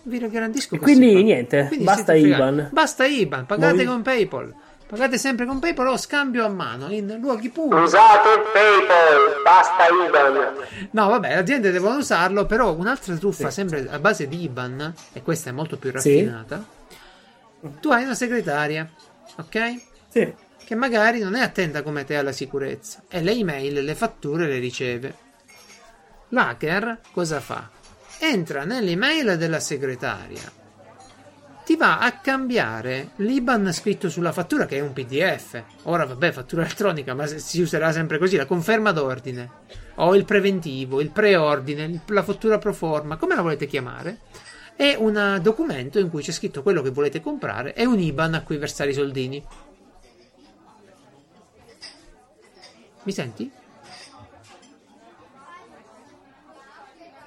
Vi 0.02 0.28
garantisco 0.28 0.76
Quindi 0.78 1.22
niente, 1.22 1.66
quindi 1.68 1.84
basta 1.84 2.14
IBAN. 2.14 2.68
Basta 2.72 3.04
IBAN, 3.04 3.46
pagate 3.46 3.76
Voi... 3.76 3.84
con 3.86 4.02
PayPal. 4.02 4.54
Pagate 4.86 5.18
sempre 5.18 5.46
con 5.46 5.58
PayPal 5.58 5.88
o 5.88 5.96
scambio 5.96 6.44
a 6.44 6.48
mano 6.48 6.90
in 6.90 7.18
luoghi 7.20 7.48
pubblici. 7.48 7.82
Usate 7.82 8.28
PayPal, 8.52 9.42
basta 9.42 9.86
IBAN. 10.06 10.88
No, 10.90 11.08
vabbè, 11.08 11.28
le 11.28 11.34
aziende 11.36 11.70
devono 11.70 11.98
usarlo, 11.98 12.46
però 12.46 12.72
un'altra 12.72 13.14
truffa 13.16 13.48
sì. 13.48 13.54
sempre 13.54 13.88
a 13.88 13.98
base 13.98 14.28
di 14.28 14.42
IBAN, 14.42 14.94
e 15.12 15.22
questa 15.22 15.50
è 15.50 15.52
molto 15.52 15.78
più 15.78 15.90
raffinata. 15.90 16.64
Sì. 17.60 17.68
Tu 17.80 17.90
hai 17.90 18.04
una 18.04 18.14
segretaria 18.14 18.88
ok? 19.36 19.80
Sì. 20.08 20.34
Che 20.64 20.74
magari 20.74 21.18
non 21.18 21.34
è 21.34 21.40
attenta 21.40 21.82
come 21.82 22.04
te 22.04 22.16
alla 22.16 22.32
sicurezza 22.32 23.02
e 23.08 23.22
le 23.22 23.32
email, 23.32 23.84
le 23.84 23.94
fatture 23.94 24.46
le 24.46 24.58
riceve. 24.58 25.14
L'hacker 26.28 27.00
cosa 27.12 27.40
fa? 27.40 27.68
Entra 28.18 28.64
nell'email 28.64 29.36
della 29.36 29.60
segretaria, 29.60 30.40
ti 31.64 31.76
va 31.76 31.98
a 31.98 32.18
cambiare 32.18 33.10
l'IBAN 33.16 33.72
scritto 33.72 34.08
sulla 34.08 34.32
fattura 34.32 34.66
che 34.66 34.76
è 34.76 34.80
un 34.80 34.92
PDF. 34.92 35.62
Ora 35.84 36.04
vabbè, 36.04 36.32
fattura 36.32 36.62
elettronica, 36.62 37.14
ma 37.14 37.26
si 37.26 37.60
userà 37.60 37.92
sempre 37.92 38.18
così, 38.18 38.36
la 38.36 38.46
conferma 38.46 38.92
d'ordine 38.92 39.50
o 39.96 40.14
il 40.14 40.24
preventivo, 40.24 41.00
il 41.00 41.10
preordine, 41.10 42.02
la 42.06 42.22
fattura 42.22 42.58
pro 42.58 42.72
forma, 42.72 43.16
come 43.16 43.34
la 43.34 43.42
volete 43.42 43.66
chiamare? 43.66 44.18
è 44.76 44.96
un 44.98 45.38
documento 45.40 45.98
in 45.98 46.10
cui 46.10 46.22
c'è 46.22 46.32
scritto 46.32 46.62
quello 46.62 46.82
che 46.82 46.90
volete 46.90 47.20
comprare 47.20 47.74
e 47.74 47.86
un 47.86 47.98
IBAN 47.98 48.34
a 48.34 48.42
cui 48.42 48.56
versare 48.56 48.90
i 48.90 48.94
soldini. 48.94 49.44
Mi 53.04 53.12
senti? 53.12 53.50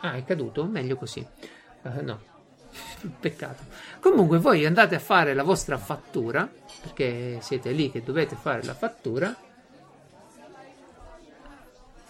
Ah, 0.01 0.13
è 0.13 0.23
caduto? 0.23 0.65
Meglio 0.65 0.97
così. 0.97 1.25
Uh, 1.83 2.03
no. 2.03 2.35
Peccato. 3.19 3.63
Comunque 3.99 4.39
voi 4.39 4.65
andate 4.65 4.95
a 4.95 4.99
fare 4.99 5.33
la 5.33 5.43
vostra 5.43 5.77
fattura, 5.77 6.49
perché 6.81 7.39
siete 7.41 7.71
lì 7.71 7.91
che 7.91 8.03
dovete 8.03 8.35
fare 8.35 8.63
la 8.63 8.73
fattura, 8.73 9.35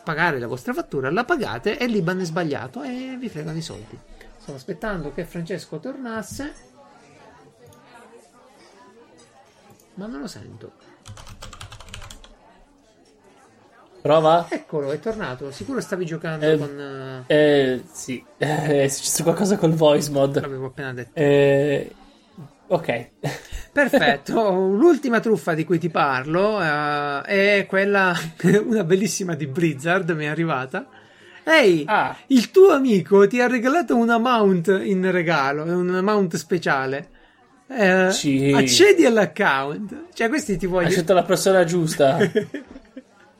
pagare 0.03 0.39
la 0.39 0.47
vostra 0.47 0.73
fattura, 0.73 1.11
la 1.11 1.25
pagate 1.25 1.77
e 1.77 1.85
l'IBAN 1.87 2.21
è 2.21 2.25
sbagliato 2.25 2.81
e 2.83 3.17
vi 3.19 3.29
fregano 3.29 3.57
i 3.57 3.61
soldi. 3.61 3.99
Stavo 4.37 4.57
aspettando 4.57 5.13
che 5.13 5.25
Francesco 5.25 5.79
tornasse. 5.79 6.53
Ma 9.95 10.05
non 10.05 10.21
lo 10.21 10.27
sento. 10.27 10.71
Prova? 14.07 14.47
Eccolo, 14.49 14.91
è 14.91 14.99
tornato. 14.99 15.51
Sicuro 15.51 15.81
stavi 15.81 16.05
giocando 16.05 16.45
eh, 16.45 16.57
con. 16.57 17.23
Uh... 17.27 17.31
Eh, 17.31 17.81
sì, 17.91 18.23
è 18.37 18.87
successo 18.87 19.23
qualcosa 19.23 19.57
con 19.57 19.75
voice 19.75 20.09
mod. 20.11 20.39
L'avevo 20.39 20.67
appena 20.67 20.93
detto. 20.93 21.11
Eh, 21.13 21.91
ok. 22.67 23.09
Perfetto. 23.73 24.51
L'ultima 24.51 25.19
truffa 25.19 25.53
di 25.53 25.65
cui 25.65 25.77
ti 25.77 25.89
parlo 25.89 26.55
uh, 26.55 27.21
è 27.21 27.65
quella, 27.67 28.15
una 28.65 28.85
bellissima 28.85 29.35
di 29.35 29.45
Blizzard, 29.45 30.09
mi 30.11 30.23
è 30.23 30.27
arrivata 30.27 30.87
Ehi, 31.43 31.83
ah. 31.85 32.15
il 32.27 32.51
tuo 32.51 32.71
amico 32.71 33.25
ti 33.25 33.39
ha 33.39 33.47
regalato 33.47 33.95
una 33.95 34.17
mount 34.17 34.67
in 34.83 35.09
regalo, 35.11 35.63
una 35.63 36.01
mount 36.01 36.35
speciale. 36.35 37.09
Eh. 37.69 38.53
Accedi 38.53 39.05
all'account. 39.05 40.07
Cioè, 40.13 40.27
questi 40.27 40.57
ti 40.57 40.65
vogliono. 40.65 40.87
Hai 40.87 40.91
scelto 40.91 41.13
la 41.13 41.23
persona 41.23 41.63
giusta. 41.63 42.17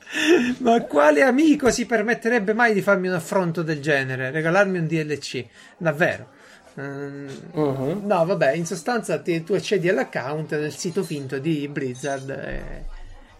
Ma 0.58 0.80
quale 0.82 1.22
amico 1.22 1.70
si 1.70 1.86
permetterebbe 1.86 2.54
mai 2.54 2.72
di 2.72 2.82
farmi 2.82 3.08
un 3.08 3.14
affronto 3.14 3.62
del 3.62 3.80
genere? 3.80 4.30
Regalarmi 4.30 4.78
un 4.78 4.86
DLC? 4.86 5.44
Davvero? 5.76 6.36
uh-huh. 6.78 8.02
No, 8.04 8.24
vabbè, 8.24 8.52
in 8.52 8.64
sostanza 8.64 9.18
ti, 9.18 9.42
tu 9.42 9.54
accedi 9.54 9.88
all'account 9.88 10.56
del 10.56 10.72
sito 10.72 11.02
finto 11.02 11.38
di 11.38 11.66
Blizzard 11.68 12.30
e, 12.30 12.84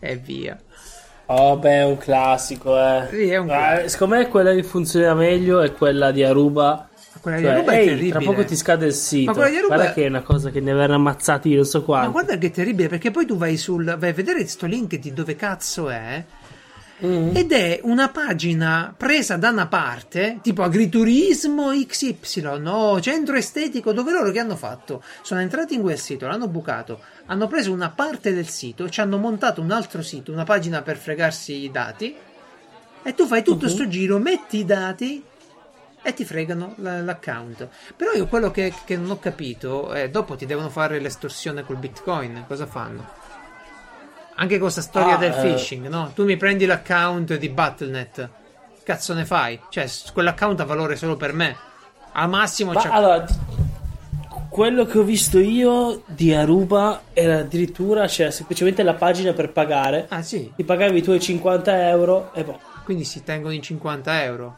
e 0.00 0.16
via. 0.16 0.58
Oh, 1.26 1.56
beh, 1.58 1.80
è 1.80 1.84
un 1.84 1.98
classico, 1.98 2.76
eh. 2.78 3.06
Sì, 3.10 3.28
è 3.28 3.36
un 3.36 3.46
classico. 3.46 3.84
Eh, 3.84 3.88
secondo 3.88 4.14
me 4.16 4.28
quella 4.28 4.54
che 4.54 4.62
funziona 4.62 5.14
meglio 5.14 5.60
è 5.60 5.72
quella 5.72 6.10
di 6.10 6.24
Aruba. 6.24 6.88
Quella 7.20 7.36
di 7.36 7.42
cioè, 7.42 7.52
Aruba 7.52 7.72
è 7.72 7.84
terribile. 7.84 8.10
Tra 8.10 8.20
poco 8.20 8.44
ti 8.44 8.56
scade 8.56 8.86
il 8.86 8.92
sito. 8.94 9.30
Ma 9.30 9.36
quella 9.36 9.50
di 9.50 9.56
Aruba 9.56 9.74
guarda 9.74 9.92
che 9.92 10.04
è 10.04 10.08
una 10.08 10.22
cosa 10.22 10.50
che 10.50 10.60
ne 10.60 10.72
verranno 10.72 10.94
ammazzati 10.94 11.54
non 11.54 11.64
so 11.64 11.82
quanto. 11.84 12.06
Ma 12.06 12.12
guarda 12.12 12.38
che 12.38 12.46
è 12.46 12.50
terribile, 12.50 12.88
perché 12.88 13.10
poi 13.10 13.26
tu 13.26 13.36
vai 13.36 13.56
sul. 13.58 13.84
vai 13.98 14.10
a 14.10 14.14
vedere 14.14 14.40
questo 14.40 14.66
link 14.66 14.96
di 14.96 15.12
dove 15.12 15.36
cazzo 15.36 15.90
è. 15.90 16.24
Mm. 17.04 17.36
Ed 17.36 17.52
è 17.52 17.80
una 17.84 18.08
pagina 18.08 18.92
presa 18.96 19.36
da 19.36 19.50
una 19.50 19.68
parte, 19.68 20.38
tipo 20.42 20.62
agriturismo 20.62 21.70
XY, 21.70 22.58
no, 22.58 22.98
centro 23.00 23.36
estetico, 23.36 23.92
dove 23.92 24.10
loro 24.10 24.32
che 24.32 24.40
hanno 24.40 24.56
fatto? 24.56 25.02
Sono 25.22 25.40
entrati 25.40 25.74
in 25.74 25.82
quel 25.82 25.98
sito, 25.98 26.26
l'hanno 26.26 26.48
bucato, 26.48 27.00
hanno 27.26 27.46
preso 27.46 27.72
una 27.72 27.90
parte 27.90 28.32
del 28.34 28.48
sito, 28.48 28.88
ci 28.88 29.00
hanno 29.00 29.18
montato 29.18 29.60
un 29.60 29.70
altro 29.70 30.02
sito, 30.02 30.32
una 30.32 30.44
pagina 30.44 30.82
per 30.82 30.96
fregarsi 30.96 31.62
i 31.62 31.70
dati, 31.70 32.14
e 33.02 33.14
tu 33.14 33.26
fai 33.26 33.42
tutto 33.42 33.60
questo 33.60 33.82
uh-huh. 33.82 33.88
giro, 33.88 34.18
metti 34.18 34.58
i 34.58 34.64
dati 34.64 35.22
e 36.02 36.14
ti 36.14 36.24
fregano 36.24 36.74
l- 36.78 37.04
l'account. 37.04 37.68
Però 37.94 38.12
io 38.12 38.26
quello 38.26 38.50
che, 38.50 38.72
che 38.84 38.96
non 38.96 39.10
ho 39.10 39.18
capito 39.18 39.92
è 39.92 40.10
dopo 40.10 40.36
ti 40.36 40.46
devono 40.46 40.68
fare 40.68 40.98
l'estorsione 40.98 41.64
col 41.64 41.76
bitcoin, 41.76 42.44
cosa 42.46 42.66
fanno? 42.66 43.17
Anche 44.40 44.54
con 44.54 44.62
questa 44.62 44.82
storia 44.82 45.16
ah, 45.16 45.18
del 45.18 45.32
eh. 45.32 45.40
phishing, 45.40 45.88
no? 45.88 46.12
Tu 46.14 46.24
mi 46.24 46.36
prendi 46.36 46.64
l'account 46.64 47.36
di 47.36 47.48
Battle.net, 47.48 48.28
cazzo 48.84 49.12
ne 49.12 49.24
fai? 49.24 49.58
Cioè, 49.68 49.90
quell'account 50.12 50.60
ha 50.60 50.64
valore 50.64 50.94
solo 50.94 51.16
per 51.16 51.32
me. 51.32 51.56
Al 52.12 52.28
massimo 52.28 52.72
Ma 52.72 52.80
c'è... 52.80 52.88
Allora, 52.88 53.26
quello 54.48 54.86
che 54.86 54.98
ho 54.98 55.02
visto 55.02 55.40
io 55.40 56.02
di 56.06 56.32
Aruba 56.32 57.02
era 57.12 57.38
addirittura 57.38 58.06
c'era 58.06 58.30
semplicemente 58.30 58.84
la 58.84 58.94
pagina 58.94 59.32
per 59.32 59.50
pagare. 59.50 60.06
Ah, 60.08 60.22
sì. 60.22 60.52
Ti 60.54 60.62
pagavi 60.62 60.98
i 60.98 61.02
tuoi 61.02 61.20
50 61.20 61.88
euro 61.88 62.32
e 62.32 62.44
boh. 62.44 62.60
Quindi 62.84 63.04
si 63.04 63.24
tengono 63.24 63.54
in 63.54 63.62
50 63.62 64.22
euro. 64.22 64.56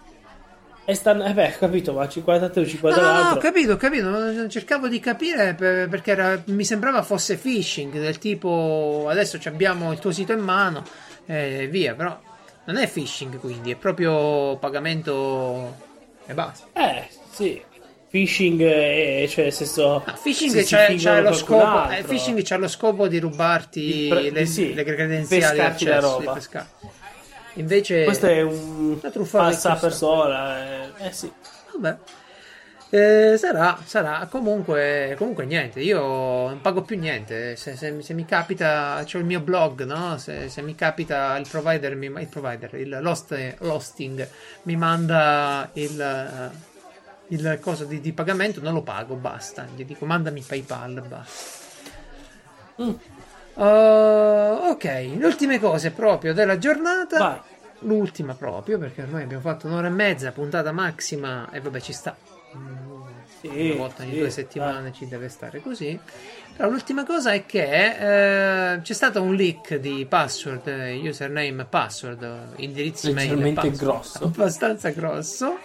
E 0.91 0.95
stanno, 0.97 1.25
eh 1.25 1.33
beh, 1.33 1.55
capito, 1.57 1.93
ma 1.93 2.09
50 2.09 2.51
te 2.51 2.67
50 2.67 3.01
no, 3.01 3.13
no, 3.13 3.23
no, 3.23 3.31
ho 3.31 3.37
capito, 3.37 3.75
ho 3.75 3.77
capito. 3.77 4.49
Cercavo 4.49 4.89
di 4.89 4.99
capire 4.99 5.55
perché 5.55 6.11
era, 6.11 6.43
mi 6.47 6.65
sembrava 6.65 7.03
fosse 7.03 7.37
phishing, 7.37 7.93
del 7.93 8.19
tipo 8.19 9.07
adesso 9.09 9.39
abbiamo 9.45 9.93
il 9.93 10.01
tuo 10.01 10.11
sito 10.11 10.33
in 10.33 10.41
mano 10.41 10.83
e 11.27 11.69
via, 11.71 11.95
però 11.95 12.21
non 12.65 12.77
è 12.77 12.89
phishing 12.89 13.39
quindi, 13.39 13.71
è 13.71 13.77
proprio 13.77 14.57
pagamento 14.57 15.77
e 16.27 16.35
basta. 16.35 16.67
Eh, 16.73 17.07
sì. 17.31 17.63
Phishing, 18.09 18.61
è, 18.61 19.27
cioè 19.29 19.45
nel 19.45 19.53
senso. 19.53 20.03
No, 20.05 20.19
phishing 20.21 20.51
se 20.51 20.65
c'è, 20.65 20.93
c'è 20.97 21.23
lo 21.23 21.33
scopo. 21.33 21.89
Eh, 21.89 22.03
phishing 22.03 22.43
c'ha 22.43 22.57
lo 22.57 22.67
scopo 22.67 23.07
di 23.07 23.21
rubarti 23.21 24.09
pre- 24.11 24.31
le, 24.31 24.45
sì, 24.45 24.75
le 24.75 24.83
credenziali 24.83 25.55
di 25.55 25.65
accesso, 25.65 25.89
la 25.89 26.01
roba. 26.01 26.41
Invece 27.55 28.05
questo 28.05 28.27
è 28.27 28.43
un 28.43 28.99
passa 29.31 29.75
persona, 29.75 30.65
eh, 30.65 31.07
eh 31.07 31.13
sì. 31.13 31.31
Vabbè. 31.73 31.99
Eh, 32.93 33.37
sarà, 33.39 33.79
sarà. 33.85 34.27
Comunque, 34.29 35.15
comunque 35.17 35.45
niente, 35.45 35.81
io 35.81 36.01
non 36.01 36.61
pago 36.61 36.83
più 36.83 36.99
niente. 36.99 37.55
Se, 37.55 37.77
se, 37.77 38.03
se 38.03 38.15
mi 38.15 38.25
capita, 38.25 39.01
c'ho 39.05 39.19
il 39.19 39.25
mio 39.25 39.41
blog, 39.41 39.85
no? 39.85 40.19
Se, 40.19 40.49
se 40.49 40.61
mi 40.61 40.75
capita 40.75 41.37
il 41.39 41.47
provider, 41.49 41.95
mi, 41.95 42.07
il 42.07 42.27
provider, 42.29 42.75
il 42.75 42.99
lost, 43.01 43.55
l'hosting 43.59 44.29
mi 44.63 44.75
manda 44.75 45.71
il, 45.75 46.51
il 47.29 47.59
coso 47.61 47.85
di, 47.85 48.01
di, 48.01 48.13
pagamento, 48.13 48.61
non 48.61 48.75
lo 48.75 48.83
pago, 48.83 49.15
basta. 49.15 49.69
Gli 49.75 49.85
dico 49.85 50.05
mandami 50.05 50.43
PayPal, 50.43 51.03
basta. 51.07 51.69
Mm. 52.83 52.95
Uh, 53.61 54.71
ok, 54.71 54.85
le 54.85 55.27
ultime 55.27 55.61
cose 55.61 55.91
proprio 55.91 56.33
della 56.33 56.57
giornata. 56.57 57.19
Vai. 57.19 57.41
L'ultima 57.81 58.35
proprio, 58.35 58.79
perché 58.79 59.03
ormai 59.03 59.23
abbiamo 59.23 59.43
fatto 59.43 59.67
un'ora 59.67 59.87
e 59.87 59.91
mezza, 59.91 60.33
puntata 60.33 60.73
massima, 60.73 61.51
e 61.51 61.61
vabbè 61.61 61.81
ci 61.81 61.93
sta 61.93 62.17
sì, 63.41 63.71
una 63.71 63.75
volta 63.75 64.03
ogni 64.03 64.13
sì, 64.13 64.19
due 64.19 64.31
settimane 64.31 64.89
ah. 64.89 64.93
ci 64.93 65.09
deve 65.09 65.29
stare 65.29 65.61
così. 65.61 65.99
Però 66.57 66.69
l'ultima 66.69 67.05
cosa 67.05 67.33
è 67.33 67.47
che 67.47 68.75
eh, 68.75 68.81
c'è 68.81 68.93
stato 68.93 69.23
un 69.23 69.35
leak 69.35 69.77
di 69.77 70.05
password, 70.07 70.67
username 71.03 71.65
password, 71.65 72.55
indirizzi 72.57 73.13
mail 73.13 73.53
password, 73.55 73.77
grosso, 73.77 74.25
abbastanza 74.25 74.91
grosso, 74.91 75.59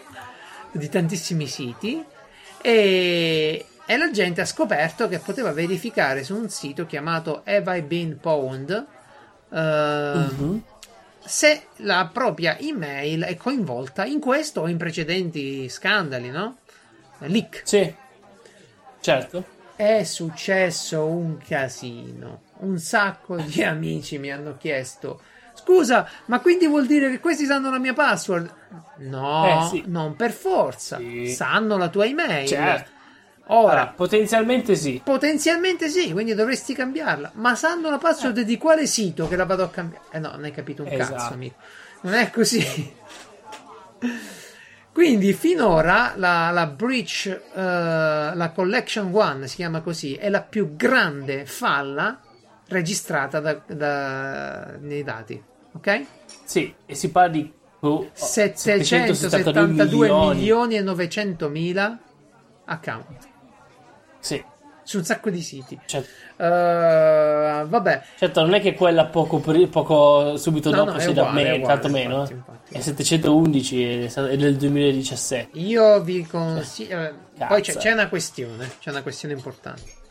di 0.72 0.88
tantissimi 0.88 1.48
siti 1.48 2.04
e, 2.62 3.66
e, 3.86 3.98
la 3.98 4.12
gente 4.12 4.42
ha 4.42 4.46
scoperto 4.46 5.08
che 5.08 5.20
poteva 5.20 5.52
verificare 5.52 6.24
su 6.24 6.36
un 6.36 6.50
sito 6.50 6.86
chiamato 6.86 7.44
Have 7.46 7.78
I 7.78 7.82
Been 7.82 8.20
Pwned 8.20 8.86
eh, 9.52 9.58
uh-huh. 9.58 10.62
se 11.24 11.68
la 11.78 12.10
propria 12.12 12.58
email 12.58 13.24
è 13.24 13.38
coinvolta 13.38 14.06
in 14.06 14.20
questo 14.20 14.62
o 14.62 14.68
in 14.68 14.78
precedenti 14.78 15.70
scandali, 15.70 16.30
no? 16.30 16.58
leak. 17.20 17.62
Sì, 17.64 17.94
certo. 19.00 19.54
È 19.76 20.04
successo 20.04 21.06
un 21.06 21.38
casino. 21.38 22.42
Un 22.58 22.80
sacco 22.80 23.38
di 23.38 23.64
amici 23.64 24.18
mi 24.18 24.32
hanno 24.32 24.58
chiesto: 24.58 25.22
Scusa, 25.54 26.08
ma 26.26 26.40
quindi 26.40 26.68
vuol 26.68 26.86
dire 26.86 27.10
che 27.10 27.20
questi 27.20 27.46
sanno 27.46 27.70
la 27.70 27.80
mia 27.80 27.94
password? 27.94 28.52
No, 28.98 29.66
eh, 29.66 29.68
sì. 29.70 29.84
non 29.88 30.16
per 30.16 30.32
forza. 30.32 30.98
Sì. 30.98 31.32
Sanno 31.32 31.78
la 31.78 31.90
tua 31.90 32.06
email. 32.06 32.48
Certo. 32.48 32.94
Ora, 33.48 33.60
allora, 33.60 33.94
potenzialmente 33.96 34.76
sì. 34.76 35.02
Potenzialmente 35.04 35.90
sì, 35.90 36.12
quindi 36.12 36.34
dovresti 36.34 36.74
cambiarla. 36.74 37.32
Ma 37.36 37.56
sanno 37.56 37.90
la 37.90 37.98
password 37.98 38.40
eh. 38.40 38.44
di 38.44 38.58
quale 38.58 38.88
sito 38.88 39.28
che 39.28 39.36
la 39.36 39.46
vado 39.46 39.64
a 39.64 39.70
cambiare? 39.70 40.06
Eh 40.12 40.20
no, 40.20 40.32
non 40.32 40.44
hai 40.46 40.52
capito 40.52 40.82
un 40.82 40.88
esatto. 40.90 41.14
cazzo, 41.14 41.34
amico. 41.34 41.56
Non 42.02 42.14
è 42.16 42.30
così. 42.32 42.94
Quindi 44.92 45.34
finora 45.34 46.14
la, 46.16 46.50
la 46.52 46.68
Breach, 46.68 47.42
uh, 47.54 47.60
la 47.60 48.52
Collection 48.56 49.12
One 49.14 49.48
si 49.48 49.58
chiama 49.58 49.82
così, 49.82 50.16
è 50.16 50.30
la 50.30 50.42
più 50.42 50.76
grande 50.76 51.46
falla 51.46 52.22
registrata 52.70 53.42
da, 53.42 53.62
da, 53.68 54.78
nei 54.80 55.04
dati. 55.04 55.44
Ok? 55.74 56.06
Sì, 56.46 56.74
e 56.86 56.96
si 56.96 57.10
parla 57.10 57.32
di 57.34 57.52
oh, 57.82 58.10
772 58.14 60.08
milioni. 60.08 60.36
milioni 60.36 60.76
e 60.78 60.82
900 60.82 61.50
mila 61.50 62.00
account. 62.64 63.34
Sì. 64.26 64.44
Su 64.82 64.98
un 64.98 65.06
sacco 65.06 65.30
di 65.30 65.42
siti. 65.42 65.80
Certo. 65.86 66.10
Uh, 66.38 67.68
vabbè. 67.68 68.02
Certo, 68.18 68.42
non 68.42 68.56
è 68.56 68.60
che 68.60 68.74
quella 68.74 69.06
poco, 69.06 69.40
poco 69.40 70.36
subito 70.38 70.72
no, 70.72 70.78
dopo 70.78 70.92
no, 70.94 71.00
sia 71.00 71.14
da 71.14 71.30
meno, 71.32 71.68
tanto 71.68 71.90
meno. 71.90 72.22
Infatti, 72.22 72.34
infatti. 72.34 72.74
È 72.74 72.82
711 72.82 74.04
è 74.04 74.38
del 74.38 74.58
2017. 74.58 75.60
Io 75.60 76.02
vi 76.02 76.26
consiglio. 76.26 76.98
Cazzo. 77.38 77.48
Poi 77.48 77.62
c'è, 77.62 77.76
c'è, 77.76 77.92
una 77.92 78.10
questione, 78.10 78.72
c'è 78.80 78.90
una 78.90 79.04
questione 79.04 79.36
importante. 79.36 80.04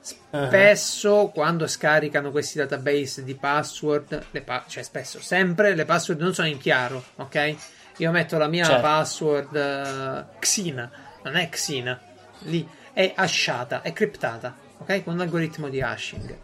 Spesso 0.00 1.14
uh-huh. 1.14 1.32
quando 1.32 1.66
scaricano 1.66 2.30
questi 2.30 2.58
database 2.58 3.24
di 3.24 3.34
password, 3.34 4.42
pa- 4.44 4.64
cioè 4.68 4.82
spesso, 4.82 5.20
sempre 5.20 5.74
le 5.74 5.86
password 5.86 6.20
non 6.20 6.34
sono 6.34 6.48
in 6.48 6.58
chiaro, 6.58 7.02
ok? 7.16 7.54
Io 7.98 8.10
metto 8.10 8.36
la 8.36 8.48
mia 8.48 8.64
certo. 8.64 8.82
password 8.82 9.54
uh, 9.54 10.38
Xina, 10.38 10.90
non 11.22 11.36
è 11.36 11.48
Xina, 11.48 11.98
lì 12.40 12.68
è 12.94 13.12
hashata, 13.14 13.82
è 13.82 13.92
criptata 13.92 14.64
ok? 14.84 15.04
Con 15.04 15.14
un 15.14 15.20
algoritmo 15.20 15.68
di 15.68 15.80
hashing. 15.80 16.36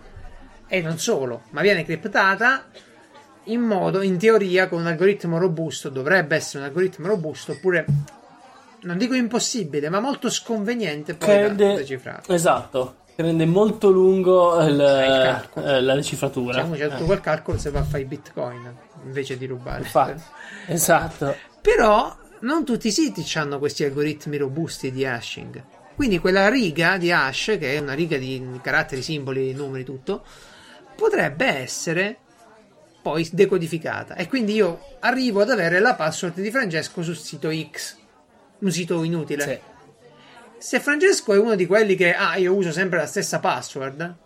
E 0.67 0.81
non 0.81 0.99
solo, 0.99 1.43
ma 1.51 1.63
viene 1.63 1.85
criptata 1.85 2.65
in 3.45 3.61
modo, 3.61 4.03
in 4.03 4.19
teoria, 4.19 4.69
con 4.69 4.81
un 4.81 4.87
algoritmo 4.87 5.39
robusto, 5.39 5.89
dovrebbe 5.89 6.37
essere 6.37 6.61
un 6.63 6.69
algoritmo 6.69 7.09
robusto, 7.09 7.53
oppure 7.53 7.85
non 8.83 8.97
dico 8.97 9.15
impossibile, 9.15 9.89
ma 9.89 10.01
molto 10.01 10.31
sconveniente 10.31 11.15
poi 11.15 11.37
rende, 11.37 11.67
da 11.67 11.75
decifrare. 11.75 12.23
Esatto, 12.29 12.97
rende 13.17 13.47
molto 13.47 13.91
lungo 13.91 14.63
il, 14.63 14.75
il 14.75 15.49
eh, 15.65 15.81
la 15.81 15.95
decifratura. 15.95 16.55
Diciamo, 16.55 16.75
c'è 16.75 16.89
tutto 16.89 17.03
eh. 17.03 17.07
quel 17.07 17.21
calcolo 17.21 17.59
se 17.59 17.71
va 17.71 17.81
a 17.81 17.85
fare 17.85 18.03
i 18.03 18.07
bitcoin 18.07 18.73
invece 19.05 19.37
di 19.37 19.47
rubare. 19.47 19.83
Infatti, 19.83 20.23
esatto. 20.67 21.35
Però 21.61 22.17
non 22.41 22.65
tutti 22.65 22.87
i 22.87 22.93
siti 22.93 23.27
hanno 23.37 23.59
questi 23.59 23.83
algoritmi 23.83 24.37
robusti 24.37 24.93
di 24.93 25.05
hashing. 25.05 25.63
Quindi 25.95 26.19
quella 26.19 26.49
riga 26.49 26.97
di 26.97 27.13
hash, 27.13 27.57
che 27.59 27.75
è 27.75 27.79
una 27.79 27.93
riga 27.93 28.17
di 28.17 28.59
caratteri, 28.63 29.03
simboli, 29.03 29.53
numeri, 29.53 29.85
tutto, 29.85 30.25
potrebbe 30.95 31.47
essere 31.47 32.19
poi 33.03 33.29
decodificata. 33.33 34.15
E 34.15 34.29
quindi 34.29 34.55
io 34.55 34.81
arrivo 35.01 35.41
ad 35.41 35.51
avere 35.51 35.79
la 35.79 35.95
password 35.95 36.41
di 36.41 36.51
Francesco 36.51 37.03
sul 37.03 37.17
sito 37.17 37.51
X, 37.53 37.97
un 38.61 38.71
sito 38.71 39.03
inutile. 39.03 39.43
Sì. 39.43 39.59
Se 40.59 40.81
Francesco 40.81 41.33
è 41.33 41.39
uno 41.39 41.55
di 41.55 41.67
quelli 41.67 41.95
che, 41.95 42.15
ah, 42.15 42.37
io 42.37 42.55
uso 42.55 42.73
sempre 42.73 42.99
la 42.99 43.07
stessa 43.07 43.39
password, 43.39 44.17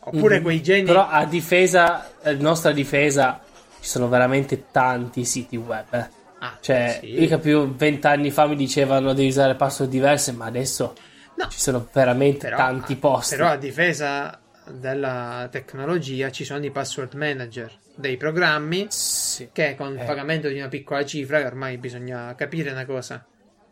oppure 0.00 0.34
mm-hmm. 0.34 0.42
quei 0.42 0.62
geni... 0.62 0.84
Però 0.84 1.06
a 1.06 1.24
difesa, 1.24 2.12
a 2.22 2.32
nostra 2.32 2.72
difesa, 2.72 3.40
ci 3.80 3.88
sono 3.88 4.08
veramente 4.08 4.66
tanti 4.70 5.24
siti 5.24 5.56
web. 5.56 5.86
Eh 5.90 6.20
Ah, 6.44 6.58
cioè, 6.60 6.98
sì. 7.00 7.12
mica 7.12 7.38
più 7.38 7.72
vent'anni 7.76 8.32
fa 8.32 8.48
mi 8.48 8.56
dicevano 8.56 9.12
devi 9.12 9.28
usare 9.28 9.54
password 9.54 9.88
diverse, 9.88 10.32
ma 10.32 10.46
adesso 10.46 10.92
no. 11.36 11.48
ci 11.48 11.60
sono 11.60 11.88
veramente 11.92 12.48
però, 12.48 12.56
tanti 12.56 12.96
posti. 12.96 13.36
Però 13.36 13.50
a 13.50 13.56
difesa 13.56 14.40
della 14.68 15.48
tecnologia 15.52 16.32
ci 16.32 16.44
sono 16.44 16.64
i 16.64 16.72
password 16.72 17.14
manager 17.14 17.72
dei 17.94 18.16
programmi 18.16 18.86
sì. 18.88 19.50
che 19.52 19.76
con 19.76 19.92
il 19.92 20.00
eh. 20.00 20.04
pagamento 20.04 20.48
di 20.48 20.58
una 20.58 20.66
piccola 20.66 21.04
cifra, 21.04 21.46
ormai 21.46 21.78
bisogna 21.78 22.34
capire 22.34 22.72
una 22.72 22.86
cosa. 22.86 23.24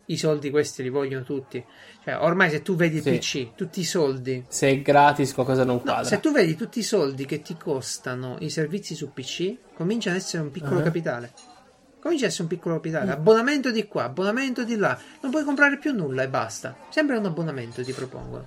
I 0.07 0.17
soldi 0.17 0.51
questi 0.51 0.85
li 0.85 0.91
vogliono 0.91 1.25
tutti. 1.25 1.65
Cioè, 2.05 2.19
ormai 2.19 2.51
se 2.51 2.63
tu 2.63 2.77
vedi 2.77 2.99
il 2.99 3.03
sì. 3.03 3.11
PC, 3.11 3.55
tutti 3.57 3.81
i 3.81 3.85
soldi. 3.85 4.45
Se 4.47 4.69
è 4.69 4.81
gratis 4.81 5.35
qualcosa 5.35 5.65
non 5.65 5.81
quadra. 5.81 6.03
No, 6.03 6.07
se 6.07 6.21
tu 6.21 6.31
vedi 6.31 6.55
tutti 6.55 6.79
i 6.79 6.85
soldi 6.85 7.27
che 7.27 7.43
ti 7.43 7.57
costano 7.57 8.37
i 8.41 8.49
servizi 8.49 8.95
su 8.95 9.13
PC, 9.13 9.57
comincia 9.75 10.11
ad 10.11 10.17
essere 10.17 10.45
un 10.45 10.53
piccolo 10.53 10.77
uh-huh. 10.77 10.85
capitale. 10.85 11.33
Comincia 12.01 12.25
a 12.25 12.29
essere 12.29 12.45
un 12.45 12.49
piccolo 12.49 12.77
capitale. 12.77 13.07
Mm. 13.07 13.11
Abbonamento 13.11 13.71
di 13.71 13.87
qua, 13.87 14.05
abbonamento 14.05 14.65
di 14.65 14.77
là. 14.77 14.99
Non 15.21 15.31
puoi 15.31 15.45
comprare 15.45 15.77
più 15.77 15.93
nulla 15.93 16.23
e 16.23 16.29
basta. 16.29 16.75
Sempre 16.89 17.17
un 17.17 17.27
abbonamento 17.27 17.85
ti 17.85 17.93
propongono. 17.93 18.47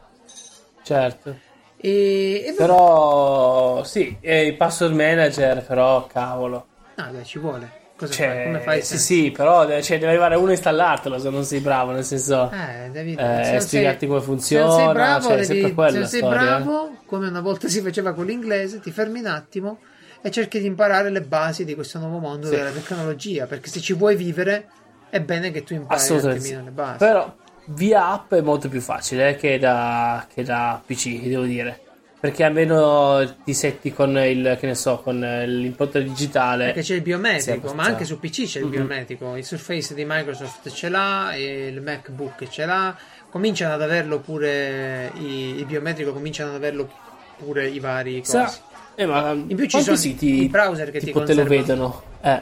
Certo. 0.82 1.52
E, 1.78 2.46
e 2.48 2.54
però 2.58 3.84
sì, 3.84 4.18
il 4.22 4.56
password 4.56 4.96
manager, 4.96 5.64
però 5.66 6.08
cavolo. 6.08 6.66
Ah, 6.96 7.12
dai, 7.12 7.26
ci 7.26 7.40
vuole. 7.40 7.82
Cioè? 8.10 8.44
Come 8.46 8.60
fai? 8.60 8.82
Sì, 8.82 8.98
sì, 8.98 9.32
però 9.32 9.66
cioè, 9.82 9.98
deve 9.98 10.12
arrivare 10.12 10.36
uno 10.36 10.48
a 10.48 10.52
installartelo 10.52 11.20
se 11.20 11.30
non 11.30 11.44
sei 11.46 11.60
bravo, 11.60 11.92
nel 11.92 12.04
senso. 12.04 12.52
Eh, 12.52 12.90
devi 12.90 13.16
eh, 13.16 13.60
spiegarti 13.60 14.08
come 14.08 14.22
funziona. 14.22 14.72
Se 14.72 14.78
non 14.78 14.86
sei 14.86 14.94
bravo, 14.94 15.28
cioè, 15.28 15.46
devi, 15.46 15.46
se 15.46 15.74
non 15.76 16.08
sei 16.08 16.20
storia. 16.20 16.40
bravo, 16.40 16.98
come 17.06 17.28
una 17.28 17.42
volta 17.42 17.68
si 17.68 17.82
faceva 17.82 18.14
con 18.14 18.26
l'inglese, 18.26 18.80
ti 18.80 18.92
fermi 18.92 19.20
un 19.20 19.28
attimo 19.28 19.80
e 20.26 20.32
cerchi 20.32 20.60
di 20.60 20.66
imparare 20.66 21.10
le 21.10 21.22
basi 21.22 21.66
di 21.66 21.76
questo 21.76 22.00
nuovo 22.00 22.18
mondo 22.18 22.48
sì. 22.48 22.56
della 22.56 22.72
tecnologia, 22.72 23.46
perché 23.46 23.68
se 23.68 23.82
ci 23.82 23.92
vuoi 23.92 24.16
vivere 24.16 24.70
è 25.10 25.20
bene 25.20 25.52
che 25.52 25.64
tu 25.64 25.74
impari 25.74 26.02
attimino 26.02 26.64
le 26.64 26.72
basi. 26.72 26.98
Però 27.00 27.36
via 27.66 28.08
app 28.08 28.34
è 28.34 28.40
molto 28.40 28.70
più 28.70 28.80
facile 28.80 29.36
che 29.36 29.60
da, 29.60 30.26
che 30.34 30.44
da 30.44 30.82
PC, 30.84 31.24
devo 31.24 31.44
dire. 31.44 31.82
Perché 32.22 32.46
almeno 32.46 33.36
ti 33.44 33.54
setti 33.54 33.92
con 33.92 34.18
il, 34.18 34.56
che 34.58 34.66
ne 34.66 34.76
so, 34.76 35.00
con 35.00 35.20
l'impronta 35.20 36.00
digitale. 36.00 36.68
Perché 36.68 36.82
c'è 36.82 36.96
il 36.96 37.02
biometrico, 37.02 37.74
ma 37.74 37.84
anche 37.84 38.06
su 38.06 38.18
PC 38.18 38.46
c'è 38.46 38.60
il 38.60 38.68
mm-hmm. 38.68 38.76
biometrico. 38.76 39.36
Il 39.36 39.44
Surface 39.44 39.94
di 39.94 40.06
Microsoft 40.08 40.70
ce 40.70 40.88
l'ha, 40.88 41.36
il 41.36 41.82
MacBook 41.82 42.48
ce 42.48 42.66
l'ha. 42.66 42.96
Cominciano 43.30 43.74
ad 43.74 43.82
averlo 43.82 44.22
pure 44.22 45.12
i, 45.16 45.56
il 45.58 45.66
biometrico, 45.66 46.14
cominciano 46.14 46.52
ad 46.52 46.56
averlo 46.56 46.90
pure 47.38 47.68
i 47.68 47.82
vari. 47.82 48.24
Sa- 48.24 48.50
eh, 48.96 49.06
ma 49.06 49.32
in 49.32 49.56
più 49.56 49.66
ci 49.66 49.82
sono 49.82 49.96
siti 49.96 50.44
i 50.44 50.50
browser 50.50 50.92
che 50.92 51.00
ti 51.00 51.12
te 51.12 51.34
lo 51.34 51.44
vedono. 51.44 52.02
Eh. 52.22 52.42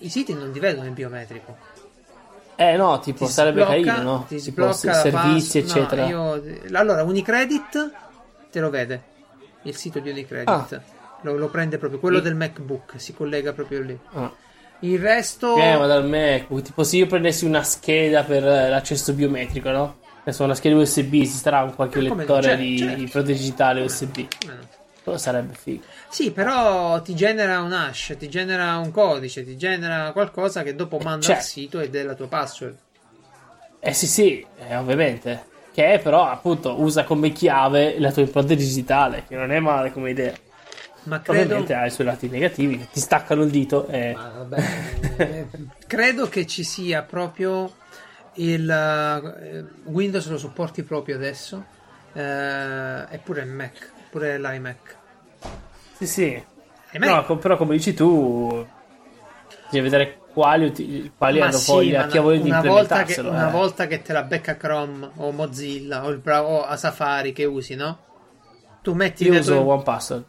I 0.00 0.08
siti 0.08 0.34
non 0.34 0.52
ti 0.52 0.58
vedono 0.58 0.86
il 0.86 0.92
biometrico. 0.92 1.56
Eh 2.56 2.76
no, 2.76 2.98
tipo 3.00 3.26
ti 3.26 3.32
sarebbe 3.32 3.62
sblocca, 3.62 3.92
carino, 3.92 4.02
no? 4.02 4.24
Ti 4.26 4.40
tipo 4.40 4.72
servizi, 4.72 5.60
pass... 5.60 5.70
eccetera. 5.70 6.08
No, 6.08 6.36
io... 6.36 6.42
Allora, 6.72 7.02
Unicredit 7.02 7.92
te 8.50 8.60
lo 8.60 8.70
vede. 8.70 9.02
Il 9.62 9.76
sito 9.76 9.98
di 10.00 10.10
Unicredit. 10.10 10.48
Ah. 10.48 10.94
Lo, 11.22 11.36
lo, 11.36 11.48
prende 11.48 11.76
proprio, 11.76 11.98
quello 11.98 12.18
e... 12.18 12.22
del 12.22 12.34
MacBook, 12.34 12.94
si 12.96 13.12
collega 13.14 13.52
proprio 13.52 13.82
lì. 13.82 13.98
Ah. 14.12 14.32
Il 14.80 14.98
resto. 14.98 15.56
Eh, 15.56 15.76
ma 15.76 15.86
dal 15.86 16.06
Mac. 16.06 16.46
Tipo, 16.62 16.82
se 16.82 16.96
io 16.96 17.06
prendessi 17.06 17.44
una 17.44 17.62
scheda 17.62 18.22
per 18.22 18.42
l'accesso 18.42 19.12
biometrico, 19.12 19.70
no? 19.70 19.96
Adesso 20.20 20.44
una 20.44 20.54
scheda 20.54 20.76
USB, 20.76 21.12
ci 21.12 21.26
sarà 21.26 21.62
un 21.62 21.74
qualche 21.74 22.00
lettore 22.00 22.42
certo, 22.42 22.62
di, 22.62 22.78
certo. 22.78 23.22
di 23.22 23.32
digitale 23.32 23.82
USB. 23.82 24.16
Eh. 24.18 24.75
Quello 25.06 25.20
sarebbe 25.20 25.54
figo. 25.54 25.84
Sì, 26.08 26.32
però 26.32 27.00
ti 27.00 27.14
genera 27.14 27.60
un 27.60 27.72
hash, 27.72 28.16
ti 28.18 28.28
genera 28.28 28.76
un 28.78 28.90
codice, 28.90 29.44
ti 29.44 29.56
genera 29.56 30.10
qualcosa 30.10 30.64
che 30.64 30.74
dopo 30.74 30.98
manda 30.98 31.24
cioè, 31.24 31.36
al 31.36 31.42
sito 31.42 31.78
ed 31.78 31.94
è 31.94 32.02
la 32.02 32.14
tua 32.14 32.26
password. 32.26 32.76
Eh 33.78 33.92
sì, 33.92 34.08
sì, 34.08 34.44
eh, 34.58 34.74
ovviamente. 34.74 35.44
Che 35.72 36.00
però 36.02 36.28
appunto 36.28 36.80
usa 36.80 37.04
come 37.04 37.30
chiave 37.30 38.00
la 38.00 38.10
tua 38.10 38.22
impronta 38.22 38.54
digitale, 38.54 39.22
che 39.28 39.36
non 39.36 39.52
è 39.52 39.60
male 39.60 39.92
come 39.92 40.10
idea. 40.10 40.34
Ma 41.04 41.20
credo... 41.20 41.42
Ovviamente 41.42 41.74
ha 41.74 41.86
i 41.86 41.90
suoi 41.92 42.08
lati 42.08 42.28
negativi, 42.28 42.88
ti 42.92 42.98
staccano 42.98 43.44
il 43.44 43.50
dito 43.50 43.86
e... 43.86 44.12
Vabbè, 44.12 44.62
eh, 45.18 45.46
credo 45.86 46.28
che 46.28 46.46
ci 46.46 46.64
sia 46.64 47.02
proprio 47.02 47.72
il 48.34 48.68
uh, 48.68 49.88
Windows 49.88 50.26
lo 50.26 50.36
supporti 50.36 50.82
proprio 50.82 51.14
adesso, 51.14 51.64
uh, 52.12 52.18
e 52.18 53.20
pure 53.22 53.42
il 53.42 53.50
Mac, 53.50 53.94
pure 54.16 54.38
l'iMac. 54.38 54.96
Sì, 55.98 56.06
sì. 56.06 56.44
No, 56.92 57.36
però 57.36 57.58
come 57.58 57.76
dici 57.76 57.92
tu, 57.92 58.66
devi 59.70 59.84
vedere 59.84 60.20
quali, 60.32 61.12
quali 61.14 61.42
hanno 61.42 61.52
sì, 61.52 61.70
voglia, 61.70 62.06
chi 62.06 62.16
ha 62.16 62.22
voglia 62.22 62.40
di 62.40 62.48
implementarselo. 62.48 63.28
Una 63.28 63.48
eh. 63.48 63.52
volta 63.52 63.86
che 63.86 64.00
te 64.00 64.14
la 64.14 64.22
becca 64.22 64.56
Chrome 64.56 65.10
o 65.16 65.32
Mozilla 65.32 66.06
o, 66.06 66.08
il, 66.08 66.22
o 66.24 66.64
a 66.64 66.76
Safari 66.78 67.32
che 67.32 67.44
usi, 67.44 67.74
no? 67.74 67.98
Tu 68.80 68.94
metti... 68.94 69.24
Io 69.24 69.38
uso 69.38 69.52
tue... 69.52 69.62
OnePassword. 69.62 70.24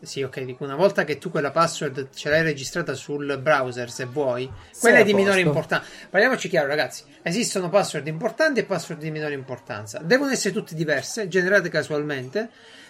Sì, 0.00 0.22
ok, 0.22 0.42
dico 0.42 0.62
una 0.62 0.76
volta 0.76 1.02
che 1.02 1.18
tu 1.18 1.28
quella 1.28 1.50
password 1.50 2.10
ce 2.14 2.30
l'hai 2.30 2.42
registrata 2.42 2.94
sul 2.94 3.36
browser, 3.42 3.90
se 3.90 4.04
vuoi, 4.04 4.48
quella 4.80 4.98
è 4.98 5.04
di 5.04 5.12
minore 5.12 5.40
importanza. 5.40 5.84
Parliamoci 6.08 6.48
chiaro, 6.48 6.68
ragazzi: 6.68 7.02
esistono 7.20 7.68
password 7.68 8.06
importanti 8.06 8.60
e 8.60 8.64
password 8.64 9.00
di 9.00 9.10
minore 9.10 9.34
importanza. 9.34 9.98
Devono 9.98 10.30
essere 10.30 10.54
tutte 10.54 10.76
diverse, 10.76 11.26
generate 11.26 11.68
casualmente, 11.68 12.48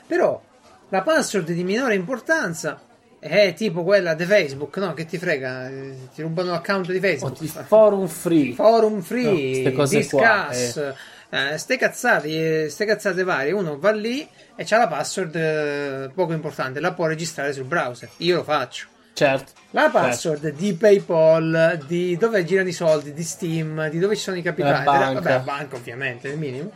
però 0.09 0.43
la 0.89 1.03
password 1.03 1.53
di 1.53 1.63
minore 1.63 1.95
importanza 1.95 2.81
è 3.21 3.53
tipo 3.55 3.85
quella 3.85 4.15
di 4.15 4.25
Facebook, 4.25 4.77
no? 4.79 4.95
Che 4.95 5.05
ti 5.05 5.19
frega, 5.19 5.69
eh, 5.69 5.95
ti 6.15 6.23
rubano 6.23 6.53
l'account 6.53 6.91
di 6.91 6.99
Facebook. 6.99 7.37
Oh, 7.41 7.63
forum 7.65 8.07
free. 8.07 8.55
Forum 8.55 9.01
free, 9.03 9.71
no, 9.71 9.85
discuss. 9.87 10.09
Qua, 10.11 10.49
eh. 10.51 10.95
Eh, 11.31 11.59
ste 11.59 11.77
cazzate, 11.77 12.71
ste 12.71 12.85
cazzate 12.87 13.23
varie. 13.23 13.53
Uno 13.53 13.79
va 13.79 13.91
lì 13.91 14.27
e 14.57 14.65
c'ha 14.65 14.79
la 14.79 14.89
password 14.89 15.37
eh, 15.37 16.11
poco 16.15 16.33
importante, 16.33 16.81
la 16.81 16.93
può 16.93 17.07
registrare 17.07 17.53
sul 17.53 17.65
browser. 17.65 18.09
Io 18.19 18.37
lo 18.37 18.45
faccio. 18.45 18.87
Certo. 19.13 19.53
La 19.73 19.91
password 19.91 20.43
certo. 20.43 20.59
di 20.59 20.73
PayPal, 20.75 21.83
di 21.87 22.17
dove 22.17 22.45
girano 22.45 22.69
i 22.69 22.73
soldi, 22.73 23.13
di 23.13 23.25
Steam, 23.25 23.91
di 23.91 23.99
dove 23.99 24.17
ci 24.17 24.23
sono 24.23 24.37
i 24.37 24.43
capitali, 24.43 24.85
la 24.85 24.91
banca, 24.91 25.13
vabbè, 25.13 25.31
la 25.31 25.39
banca 25.41 25.77
ovviamente, 25.77 26.29
il 26.29 26.39
minimo. 26.39 26.73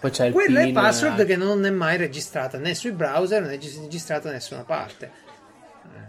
Poi 0.00 0.10
c'è 0.10 0.26
il 0.26 0.32
Quella 0.32 0.60
PIN, 0.60 0.70
è 0.70 0.72
password 0.72 1.20
eh. 1.20 1.24
che 1.26 1.36
non 1.36 1.64
è 1.64 1.70
mai 1.70 1.98
registrata 1.98 2.56
né 2.56 2.74
sui 2.74 2.92
browser 2.92 3.42
né 3.42 3.48
registrata 3.48 4.28
da 4.28 4.34
nessuna 4.34 4.62
parte. 4.62 5.22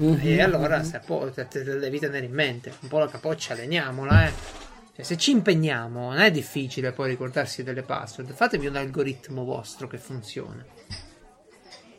Mm-hmm. 0.02 0.28
E 0.28 0.42
allora 0.42 0.84
se 0.84 1.02
te, 1.34 1.48
te 1.48 1.64
devi 1.64 2.00
tenere 2.00 2.26
in 2.26 2.34
mente 2.34 2.74
un 2.82 2.88
po' 2.88 3.00
la 3.00 3.08
capoccia, 3.08 3.54
alleniamola, 3.54 4.28
eh. 4.28 4.32
Cioè, 4.96 5.04
se 5.04 5.18
ci 5.18 5.32
impegniamo, 5.32 6.14
non 6.14 6.20
è 6.20 6.32
difficile 6.32 6.94
poi 6.94 7.10
ricordarsi 7.10 7.64
delle 7.64 7.82
password. 7.82 8.32
Fatevi 8.32 8.68
un 8.68 8.78
algoritmo 8.78 9.44
vostro 9.44 9.88
che 9.88 9.98
funziona. 9.98 10.64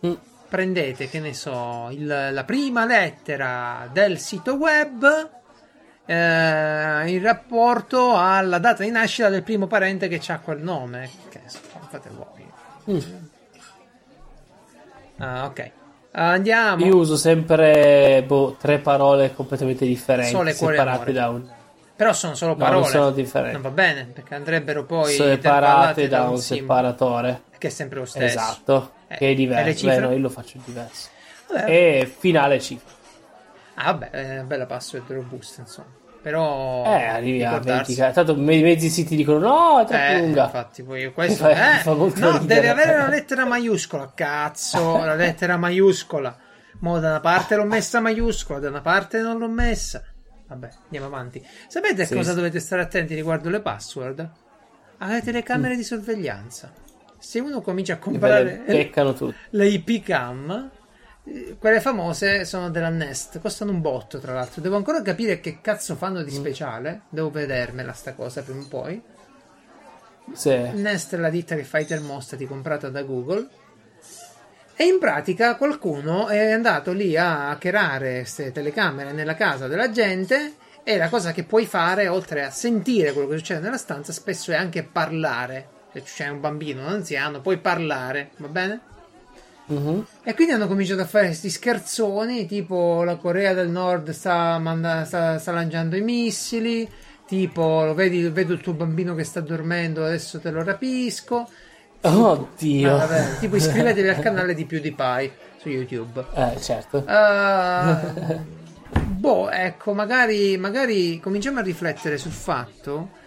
Mm. 0.06 0.14
Prendete, 0.48 1.08
che 1.10 1.20
ne 1.20 1.34
so, 1.34 1.88
il, 1.90 2.06
la 2.06 2.44
prima 2.44 2.86
lettera 2.86 3.86
del 3.92 4.18
sito 4.18 4.54
web 4.54 5.30
eh, 6.06 7.10
in 7.10 7.20
rapporto 7.20 8.16
alla 8.16 8.58
data 8.58 8.82
di 8.82 8.90
nascita 8.90 9.28
del 9.28 9.42
primo 9.42 9.66
parente 9.66 10.08
che 10.08 10.22
ha 10.32 10.38
quel 10.38 10.62
nome. 10.62 11.10
Che 11.28 11.40
ne 11.42 11.48
so, 11.50 11.58
fate 11.98 12.10
voi. 12.10 12.52
Mm. 12.90 13.26
Ah, 15.18 15.46
ok. 15.46 15.70
Andiamo. 16.12 16.84
Io 16.84 16.96
uso 16.96 17.16
sempre 17.16 18.22
boh, 18.26 18.56
tre 18.58 18.78
parole 18.78 19.34
completamente 19.34 19.84
differenti, 19.86 20.30
Sole, 20.30 20.52
separate 20.52 21.12
da 21.12 21.28
un 21.28 21.54
però 21.96 22.12
sono 22.12 22.34
solo 22.34 22.56
parole. 22.56 22.82
No, 22.82 22.86
sono 22.88 23.10
differenti. 23.10 23.52
Non 23.54 23.62
va 23.62 23.70
bene, 23.70 24.04
perché 24.04 24.34
andrebbero 24.34 24.84
poi 24.84 25.14
separate 25.14 26.08
da, 26.08 26.28
un 26.28 26.38
separatore. 26.38 27.44
Che 27.56 27.68
è 27.68 27.70
sempre 27.70 28.00
lo 28.00 28.04
stesso. 28.04 28.26
Esatto, 28.26 28.92
eh, 29.08 29.16
che 29.16 29.30
è 29.30 29.34
diverso. 29.34 29.86
Beh, 29.86 29.98
no, 30.00 30.12
io 30.12 30.18
lo 30.18 30.28
faccio 30.28 30.58
diverso. 30.62 31.08
Vabbè. 31.48 31.70
E 31.70 32.14
finale 32.18 32.60
cifra. 32.60 32.92
Ah, 33.76 33.92
vabbè, 33.92 34.10
è 34.10 34.42
bella 34.42 34.66
password 34.66 35.10
robusta, 35.10 35.62
insomma. 35.62 35.88
Però 36.26 36.82
eh, 36.84 37.04
arrivi 37.04 37.44
a 37.44 37.60
20 37.60 37.94
tanto 37.94 38.34
mezzi 38.34 38.88
siti 38.88 39.14
dicono 39.14 39.38
no, 39.38 39.80
è 39.80 39.84
troppo 39.84 40.02
eh, 40.02 40.18
lunga. 40.18 40.44
Infatti, 40.46 40.82
poi 40.82 41.12
questo 41.12 41.44
fa, 41.44 41.78
eh, 41.78 41.82
fa 41.82 41.92
no, 41.92 42.38
deve 42.38 42.68
avere 42.68 42.94
una 42.96 43.08
lettera 43.08 43.46
maiuscola. 43.46 44.10
Cazzo, 44.12 45.04
la 45.04 45.14
lettera 45.14 45.56
maiuscola. 45.56 46.36
Mo 46.80 46.98
da 46.98 47.10
una 47.10 47.20
parte 47.20 47.54
l'ho 47.54 47.64
messa 47.64 48.00
maiuscola, 48.00 48.58
da 48.58 48.70
una 48.70 48.80
parte 48.80 49.20
non 49.20 49.38
l'ho 49.38 49.48
messa. 49.48 50.02
Vabbè, 50.48 50.68
andiamo 50.86 51.06
avanti. 51.06 51.46
Sapete 51.68 52.02
a 52.02 52.06
sì, 52.06 52.14
cosa 52.14 52.30
sì. 52.30 52.36
dovete 52.36 52.58
stare 52.58 52.82
attenti 52.82 53.14
riguardo 53.14 53.48
le 53.48 53.60
password? 53.60 54.30
Alle 54.98 55.22
telecamere 55.22 55.74
mm. 55.74 55.76
di 55.76 55.84
sorveglianza. 55.84 56.72
Se 57.20 57.38
uno 57.38 57.60
comincia 57.60 57.92
a 57.92 57.98
comprare 57.98 58.64
le, 58.66 58.90
le 59.50 59.66
IP 59.68 60.02
cam, 60.02 60.70
quelle 61.58 61.80
famose 61.80 62.44
sono 62.44 62.70
della 62.70 62.88
Nest, 62.88 63.40
costano 63.40 63.72
un 63.72 63.80
botto 63.80 64.18
tra 64.18 64.32
l'altro. 64.32 64.60
Devo 64.60 64.76
ancora 64.76 65.02
capire 65.02 65.40
che 65.40 65.60
cazzo 65.60 65.96
fanno 65.96 66.22
di 66.22 66.30
mm. 66.30 66.34
speciale. 66.34 67.00
Devo 67.08 67.30
vedermela 67.30 67.92
sta 67.92 68.14
cosa 68.14 68.42
prima 68.42 68.60
o 68.60 68.66
poi. 68.68 69.02
Sì. 70.32 70.56
Nest 70.74 71.14
è 71.14 71.18
la 71.18 71.30
ditta 71.30 71.54
che 71.54 71.64
fa 71.64 71.78
i 71.78 71.86
termostati 71.86 72.46
comprata 72.46 72.88
da 72.88 73.02
Google 73.02 73.48
e 74.78 74.84
in 74.84 74.98
pratica 74.98 75.56
qualcuno 75.56 76.28
è 76.28 76.52
andato 76.52 76.92
lì 76.92 77.16
a 77.16 77.48
hackerare 77.48 78.18
queste 78.18 78.52
telecamere 78.52 79.12
nella 79.12 79.34
casa 79.34 79.68
della 79.68 79.90
gente 79.90 80.54
e 80.82 80.96
la 80.98 81.08
cosa 81.08 81.32
che 81.32 81.44
puoi 81.44 81.66
fare, 81.66 82.08
oltre 82.08 82.44
a 82.44 82.50
sentire 82.50 83.12
quello 83.12 83.28
che 83.28 83.38
succede 83.38 83.60
nella 83.60 83.78
stanza, 83.78 84.12
spesso 84.12 84.52
è 84.52 84.54
anche 84.54 84.84
parlare. 84.84 85.68
Se 85.92 86.02
c'è 86.02 86.28
un 86.28 86.40
bambino, 86.40 86.82
un 86.82 86.88
anziano, 86.88 87.40
puoi 87.40 87.58
parlare, 87.58 88.30
va 88.36 88.48
bene? 88.48 88.80
Uh-huh. 89.66 90.04
E 90.22 90.34
quindi 90.34 90.52
hanno 90.52 90.68
cominciato 90.68 91.00
a 91.00 91.06
fare 91.06 91.26
questi 91.26 91.50
scherzoni, 91.50 92.46
tipo 92.46 93.02
la 93.02 93.16
Corea 93.16 93.52
del 93.52 93.68
Nord 93.68 94.10
sta, 94.10 94.58
manda- 94.58 95.04
sta, 95.04 95.38
sta 95.38 95.52
lanciando 95.52 95.96
i 95.96 96.02
missili, 96.02 96.88
tipo 97.26 97.92
vedi, 97.94 98.28
vedo 98.28 98.52
il 98.52 98.60
tuo 98.60 98.74
bambino 98.74 99.14
che 99.14 99.24
sta 99.24 99.40
dormendo, 99.40 100.04
adesso 100.04 100.38
te 100.38 100.50
lo 100.50 100.62
rapisco. 100.62 101.48
Oddio. 102.00 102.94
Ah, 102.94 102.98
vabbè, 102.98 103.38
tipo 103.40 103.56
iscrivetevi 103.56 104.08
al 104.08 104.18
canale 104.20 104.54
di 104.54 104.64
PewDiePie 104.64 105.32
su 105.56 105.68
YouTube. 105.68 106.24
Eh, 106.34 106.60
certo. 106.60 107.04
Uh, 107.06 108.40
boh, 109.18 109.50
ecco, 109.50 109.94
magari, 109.94 110.56
magari 110.56 111.18
cominciamo 111.18 111.58
a 111.58 111.62
riflettere 111.62 112.18
sul 112.18 112.30
fatto 112.30 113.24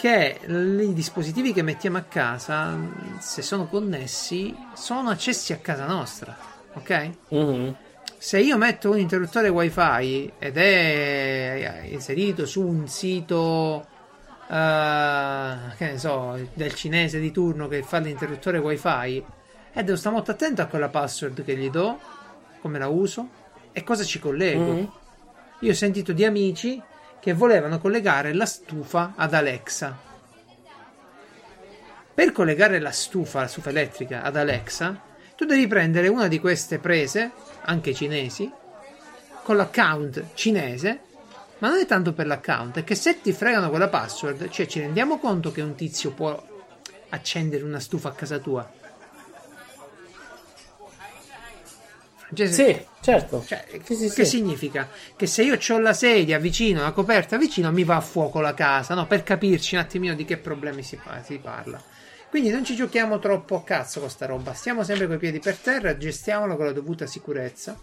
che 0.00 0.40
i 0.46 0.94
dispositivi 0.94 1.52
che 1.52 1.60
mettiamo 1.60 1.98
a 1.98 2.04
casa, 2.04 2.74
se 3.18 3.42
sono 3.42 3.66
connessi, 3.66 4.56
sono 4.72 5.10
accessi 5.10 5.52
a 5.52 5.58
casa 5.58 5.84
nostra, 5.84 6.34
ok? 6.72 7.10
Mm-hmm. 7.34 7.70
Se 8.16 8.40
io 8.40 8.56
metto 8.56 8.92
un 8.92 8.98
interruttore 8.98 9.50
wifi 9.50 10.32
ed 10.38 10.56
è 10.56 11.82
inserito 11.90 12.46
su 12.46 12.66
un 12.66 12.88
sito 12.88 13.86
uh, 14.46 14.54
che 15.76 15.90
ne 15.90 15.98
so, 15.98 16.48
del 16.54 16.72
cinese 16.72 17.20
di 17.20 17.30
turno 17.30 17.68
che 17.68 17.82
fa 17.82 17.98
l'interruttore 17.98 18.56
wifi 18.56 19.22
e 19.70 19.84
devo 19.84 19.98
stare 19.98 20.14
molto 20.14 20.30
attento 20.30 20.62
a 20.62 20.66
quella 20.66 20.88
password 20.88 21.44
che 21.44 21.54
gli 21.58 21.68
do, 21.68 22.00
come 22.62 22.78
la 22.78 22.88
uso 22.88 23.28
e 23.70 23.84
cosa 23.84 24.02
ci 24.02 24.18
collego. 24.18 24.72
Mm-hmm. 24.72 24.84
Io 25.60 25.70
ho 25.70 25.74
sentito 25.74 26.12
di 26.14 26.24
amici 26.24 26.82
che 27.20 27.32
volevano 27.32 27.78
collegare 27.78 28.32
la 28.32 28.46
stufa 28.46 29.12
ad 29.16 29.34
Alexa. 29.34 29.96
Per 32.12 32.32
collegare 32.32 32.80
la 32.80 32.90
stufa, 32.90 33.40
la 33.40 33.46
stufa 33.46 33.70
elettrica 33.70 34.22
ad 34.22 34.36
Alexa, 34.36 35.00
tu 35.36 35.44
devi 35.44 35.66
prendere 35.66 36.08
una 36.08 36.28
di 36.28 36.38
queste 36.38 36.78
prese, 36.78 37.30
anche 37.62 37.94
cinesi, 37.94 38.50
con 39.42 39.56
l'account 39.56 40.34
cinese 40.34 41.08
ma 41.60 41.68
non 41.68 41.78
è 41.78 41.86
tanto 41.86 42.14
per 42.14 42.26
l'account, 42.26 42.78
è 42.78 42.84
che 42.84 42.94
se 42.94 43.20
ti 43.20 43.32
fregano 43.32 43.68
quella 43.68 43.88
password, 43.88 44.48
cioè 44.48 44.66
ci 44.66 44.80
rendiamo 44.80 45.18
conto 45.18 45.52
che 45.52 45.60
un 45.60 45.74
tizio 45.74 46.12
può 46.12 46.42
accendere 47.10 47.64
una 47.64 47.80
stufa 47.80 48.08
a 48.08 48.12
casa 48.12 48.38
tua. 48.38 48.79
Francese, 52.34 52.52
sì, 52.52 52.86
certo. 53.00 53.44
Cioè, 53.46 53.64
sì, 53.82 53.94
sì, 53.94 54.08
che 54.08 54.24
sì. 54.24 54.36
significa? 54.36 54.88
Che 55.16 55.26
se 55.26 55.42
io 55.42 55.58
ho 55.68 55.78
la 55.78 55.92
sedia 55.92 56.38
vicino, 56.38 56.82
la 56.82 56.92
coperta 56.92 57.36
vicino, 57.36 57.70
mi 57.72 57.84
va 57.84 57.96
a 57.96 58.00
fuoco 58.00 58.40
la 58.40 58.54
casa, 58.54 58.94
no? 58.94 59.06
Per 59.06 59.22
capirci 59.22 59.74
un 59.74 59.80
attimino 59.80 60.14
di 60.14 60.24
che 60.24 60.36
problemi 60.36 60.82
si, 60.82 60.98
si 61.24 61.38
parla. 61.38 61.82
Quindi 62.28 62.50
non 62.50 62.64
ci 62.64 62.76
giochiamo 62.76 63.18
troppo 63.18 63.56
a 63.56 63.64
cazzo 63.64 64.00
con 64.00 64.08
sta 64.08 64.26
roba, 64.26 64.54
stiamo 64.54 64.84
sempre 64.84 65.08
coi 65.08 65.18
piedi 65.18 65.40
per 65.40 65.56
terra, 65.56 65.96
gestiamolo 65.96 66.56
con 66.56 66.66
la 66.66 66.72
dovuta 66.72 67.06
sicurezza 67.06 67.76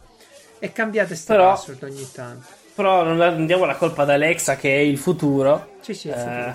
e 0.60 0.72
cambiate 0.72 1.15
sta 1.15 1.36
Però... 1.36 1.49
password 1.49 1.84
ogni 1.84 2.07
tanto 2.11 2.65
però 2.78 3.03
non, 3.03 3.48
diamo 3.48 3.65
la 3.65 3.76
colpa 3.76 4.03
ad 4.03 4.11
Alexa 4.11 4.56
che 4.56 4.69
è 4.69 4.78
il 4.82 4.99
futuro. 4.99 5.78
Sì, 5.80 5.95
sì, 5.95 6.10
eh, 6.10 6.53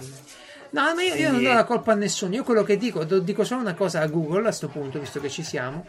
No, 0.70 0.94
ma 0.94 1.02
io, 1.02 1.14
io, 1.14 1.32
non 1.32 1.43
do 1.43 1.52
la 1.52 1.64
colpa 1.64 1.93
a 1.93 1.94
nessuno. 1.97 2.32
Io 2.36 2.44
quello 2.44 2.62
che 2.62 2.77
dico, 2.77 3.02
dico 3.02 3.43
solo 3.43 3.60
una 3.60 3.74
cosa 3.74 4.01
a 4.01 4.06
Google 4.06 4.39
a 4.39 4.43
questo 4.43 4.69
punto, 4.69 5.01
visto 5.01 5.20
che 5.20 5.28
ci 5.28 5.43
siamo. 5.43 5.85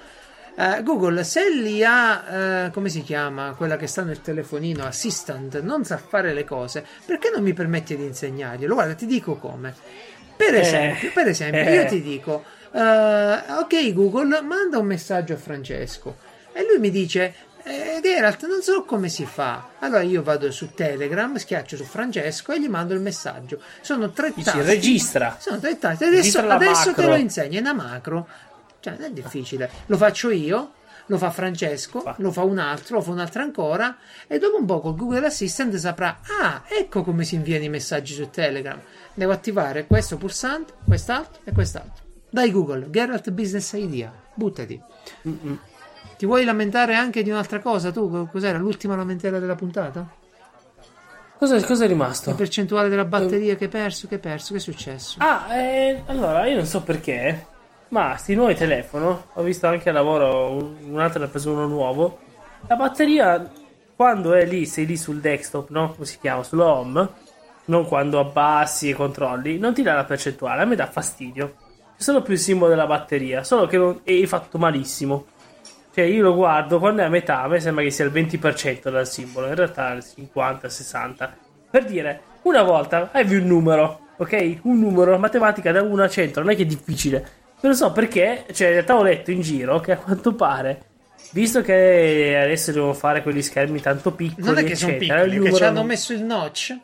Uh, 0.56 0.84
Google, 0.84 1.24
se 1.24 1.50
li 1.50 1.84
ha, 1.84 2.66
uh, 2.68 2.72
come 2.72 2.90
si 2.90 3.02
chiama, 3.02 3.56
quella 3.56 3.76
che 3.76 3.88
sta 3.88 4.04
nel 4.04 4.22
telefonino, 4.22 4.86
Assistant, 4.86 5.62
non 5.62 5.84
sa 5.84 5.98
fare 5.98 6.32
le 6.32 6.44
cose, 6.44 6.86
perché 7.06 7.32
non 7.34 7.42
mi 7.42 7.54
permetti 7.54 7.96
di 7.96 8.04
insegnarglielo? 8.04 8.74
Guarda, 8.74 8.94
ti 8.94 9.08
dico 9.08 9.36
come. 9.36 9.74
Per 10.36 10.54
eh. 10.54 10.60
esempio, 10.60 11.10
eh, 11.10 11.12
per 11.12 11.28
esempio 11.28 11.62
eh. 11.62 11.74
io 11.76 11.86
ti 11.86 12.02
dico, 12.02 12.44
uh, 12.72 12.78
ok 12.78 13.94
Google, 13.94 14.42
manda 14.42 14.78
un 14.78 14.86
messaggio 14.86 15.34
a 15.34 15.38
Francesco. 15.38 16.18
E 16.52 16.64
lui 16.70 16.78
mi 16.78 16.92
dice, 16.92 17.34
eh, 17.64 18.00
Geralt, 18.04 18.46
non 18.46 18.62
so 18.62 18.84
come 18.84 19.10
si 19.10 19.26
fa. 19.26 19.70
Allora 19.80 20.02
io 20.02 20.22
vado 20.22 20.52
su 20.52 20.74
Telegram, 20.74 21.36
schiaccio 21.36 21.78
su 21.78 21.84
Francesco 21.84 22.52
e 22.52 22.60
gli 22.60 22.68
mando 22.68 22.94
il 22.94 23.00
messaggio. 23.00 23.60
Sono 23.82 24.12
tre 24.12 24.34
tasti. 24.34 24.62
registra. 24.62 25.38
Sono 25.40 25.60
tre 25.60 25.80
tasti. 25.80 26.04
Adesso, 26.04 26.40
adesso 26.40 26.94
te 26.94 27.06
lo 27.06 27.16
insegno, 27.16 27.58
è 27.58 27.62
una 27.62 27.74
macro. 27.74 28.28
Cioè, 28.84 28.97
non 28.97 29.03
è 29.03 29.11
difficile. 29.11 29.69
Lo 29.85 29.95
faccio 29.95 30.30
io, 30.30 30.73
lo 31.05 31.18
fa 31.18 31.31
Francesco, 31.31 32.01
fa. 32.01 32.15
lo 32.18 32.34
fa 32.34 32.43
un 32.43 32.57
altro, 32.60 32.97
lo 32.97 33.01
fa 33.01 33.11
un 33.11 33.19
altro 33.19 33.41
ancora. 33.41 33.95
E 34.27 34.39
dopo 34.39 34.57
un 34.57 34.65
po' 34.65 34.81
col 34.81 34.97
Google 34.97 35.26
Assistant 35.26 35.73
saprà: 35.76 36.19
Ah, 36.41 36.64
ecco 36.68 37.01
come 37.01 37.23
si 37.23 37.35
inviano 37.35 37.64
i 37.64 37.69
messaggi 37.69 38.14
su 38.14 38.30
Telegram. 38.30 38.77
Devo 39.14 39.31
attivare 39.31 39.88
questo 39.88 40.18
pulsante, 40.18 40.73
quest'altro 40.85 41.39
e 41.45 41.53
quest'altro. 41.53 42.03
Dai 42.30 42.51
Google, 42.51 42.89
Geralt 42.89 43.31
Business 43.31 43.72
Idea. 43.72 44.11
Buttati. 44.34 44.81
Mm-mm. 45.30 45.60
Ti 46.18 46.26
vuoi 46.26 46.43
lamentare 46.43 46.95
anche 46.95 47.23
di 47.23 47.30
un'altra 47.30 47.60
cosa? 47.60 47.89
Tu 47.91 48.27
cos'era 48.30 48.57
l'ultima 48.57 48.97
lamentela 48.97 49.39
della 49.39 49.55
puntata? 49.55 50.05
Cosa, 51.38 51.61
cosa 51.64 51.85
è 51.85 51.88
rimasto? 51.88 52.31
La 52.31 52.35
percentuale 52.35 52.89
della 52.89 53.05
batteria 53.05 53.53
uh, 53.53 53.57
che 53.57 53.65
hai 53.65 53.69
perso? 53.69 54.07
Che 54.07 54.15
hai 54.15 54.19
perso? 54.19 54.51
Che 54.51 54.60
è 54.60 54.61
successo? 54.61 55.18
Ah, 55.19 55.55
eh, 55.55 56.03
allora 56.07 56.45
io 56.47 56.55
non 56.57 56.65
so 56.65 56.81
perché, 56.81 57.45
ma 57.94 58.18
sti 58.18 58.34
nuovi 58.34 58.56
telefoni, 58.56 59.06
ho 59.34 59.41
visto 59.44 59.68
anche 59.68 59.90
al 59.90 59.95
lavoro 59.95 60.49
un, 60.49 60.76
un 60.90 60.99
altro 60.99 61.20
ne 61.20 61.26
ha 61.26 61.28
preso 61.28 61.52
uno 61.52 61.68
nuovo. 61.68 62.18
La 62.68 62.76
batteria, 62.76 63.52
quando 63.95 64.34
è 64.34 64.45
lì, 64.45 64.65
sei 64.65 64.88
lì 64.88 64.98
sul 64.98 65.20
desktop, 65.22 65.70
no? 65.70 65.91
Come 65.91 66.06
si 66.06 66.18
chiama? 66.18 66.41
Sull'home, 66.41 67.10
non 67.65 67.86
quando 67.86 68.20
abbassi 68.20 68.90
e 68.90 68.95
controlli, 68.95 69.60
non 69.60 69.76
ti 69.76 69.84
dà 69.84 69.94
la 69.94 70.06
percentuale, 70.06 70.64
a 70.64 70.65
me 70.65 70.76
dà 70.76 70.88
fastidio. 70.88 71.53
C'è 71.95 72.02
solo 72.02 72.24
più 72.24 72.34
il 72.34 72.40
simbolo 72.40 72.72
della 72.72 72.88
batteria, 72.88 73.44
solo 73.44 73.68
che 73.68 73.78
non, 73.78 74.02
è 74.03 74.26
fatto 74.26 74.57
malissimo. 74.57 75.26
Cioè, 75.94 76.06
io 76.06 76.24
lo 76.24 76.34
guardo 76.34 76.80
quando 76.80 77.03
è 77.03 77.06
a 77.06 77.10
metà, 77.10 77.44
a 77.44 77.48
me 77.48 77.60
sembra 77.60 77.84
che 77.84 77.91
sia 77.91 78.06
il 78.06 78.11
20% 78.11 78.90
dal 78.90 79.07
simbolo, 79.07 79.45
in 79.45 79.53
realtà 79.56 79.94
è 79.94 79.98
il 79.98 80.03
50, 80.03 80.68
60. 80.68 81.38
Per 81.70 81.86
dire, 81.86 82.22
una 82.41 82.64
volta 82.64 83.11
avevi 83.11 83.36
un 83.36 83.45
numero, 83.45 83.99
ok? 84.18 84.61
Un 84.64 84.80
numero, 84.80 85.20
matematica 85.20 85.72
da 85.72 85.84
1 85.84 86.02
a 86.02 86.10
100, 86.10 86.40
non 86.40 86.49
è 86.49 86.56
che 86.56 86.64
è 86.64 86.65
difficile. 86.65 87.41
Non 87.64 87.76
so 87.76 87.91
perché, 87.91 88.45
cioè, 88.53 88.68
in 88.68 88.73
realtà 88.73 88.98
ho 88.98 89.03
letto 89.03 89.31
in 89.31 89.41
giro 89.41 89.80
che 89.80 89.94
a 89.94 89.98
quanto 89.98 90.35
pare, 90.35 90.81
visto 91.31 91.61
che 91.61 92.38
adesso 92.41 92.72
devono 92.72 92.94
fare 92.94 93.22
quegli 93.23 93.41
schermi 93.41 93.80
tanto 93.80 94.11
piccoli, 94.11 94.45
non 94.45 94.57
è 94.57 94.64
che 94.64 94.76
sono 94.76 94.98
piccoli, 94.98 95.40
che 95.40 95.53
ci 95.53 95.64
hanno 95.64 95.84
messo 95.84 96.14
il 96.14 96.23
notch. 96.23 96.77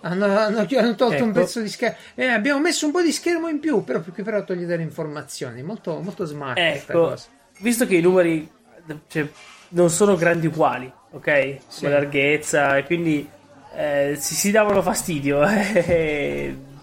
Hanno, 0.00 0.24
hanno, 0.24 0.58
hanno 0.58 0.94
tolto 0.94 1.12
ecco. 1.12 1.24
un 1.24 1.32
pezzo 1.32 1.60
di 1.60 1.68
schermo. 1.68 1.96
Eh, 2.14 2.26
abbiamo 2.26 2.60
messo 2.60 2.84
un 2.86 2.92
po' 2.92 3.00
di 3.00 3.12
schermo 3.12 3.48
in 3.48 3.58
più, 3.58 3.84
però, 3.84 4.00
però 4.00 4.44
togliete 4.44 4.76
le 4.76 4.82
informazioni. 4.82 5.62
Molto, 5.62 6.00
molto 6.00 6.24
smart 6.24 6.58
ecco 6.58 7.16
visto 7.58 7.86
che 7.86 7.96
i 7.96 8.00
numeri 8.00 8.50
cioè, 9.08 9.26
non 9.70 9.90
sono 9.90 10.16
grandi 10.16 10.46
uguali, 10.46 10.90
ok? 11.10 11.58
Sì. 11.66 11.84
La 11.84 11.90
larghezza, 11.90 12.76
e 12.76 12.84
quindi 12.84 13.28
eh, 13.74 14.16
si, 14.18 14.34
si, 14.34 14.50
davano 14.50 14.82
fastidio. 14.82 15.42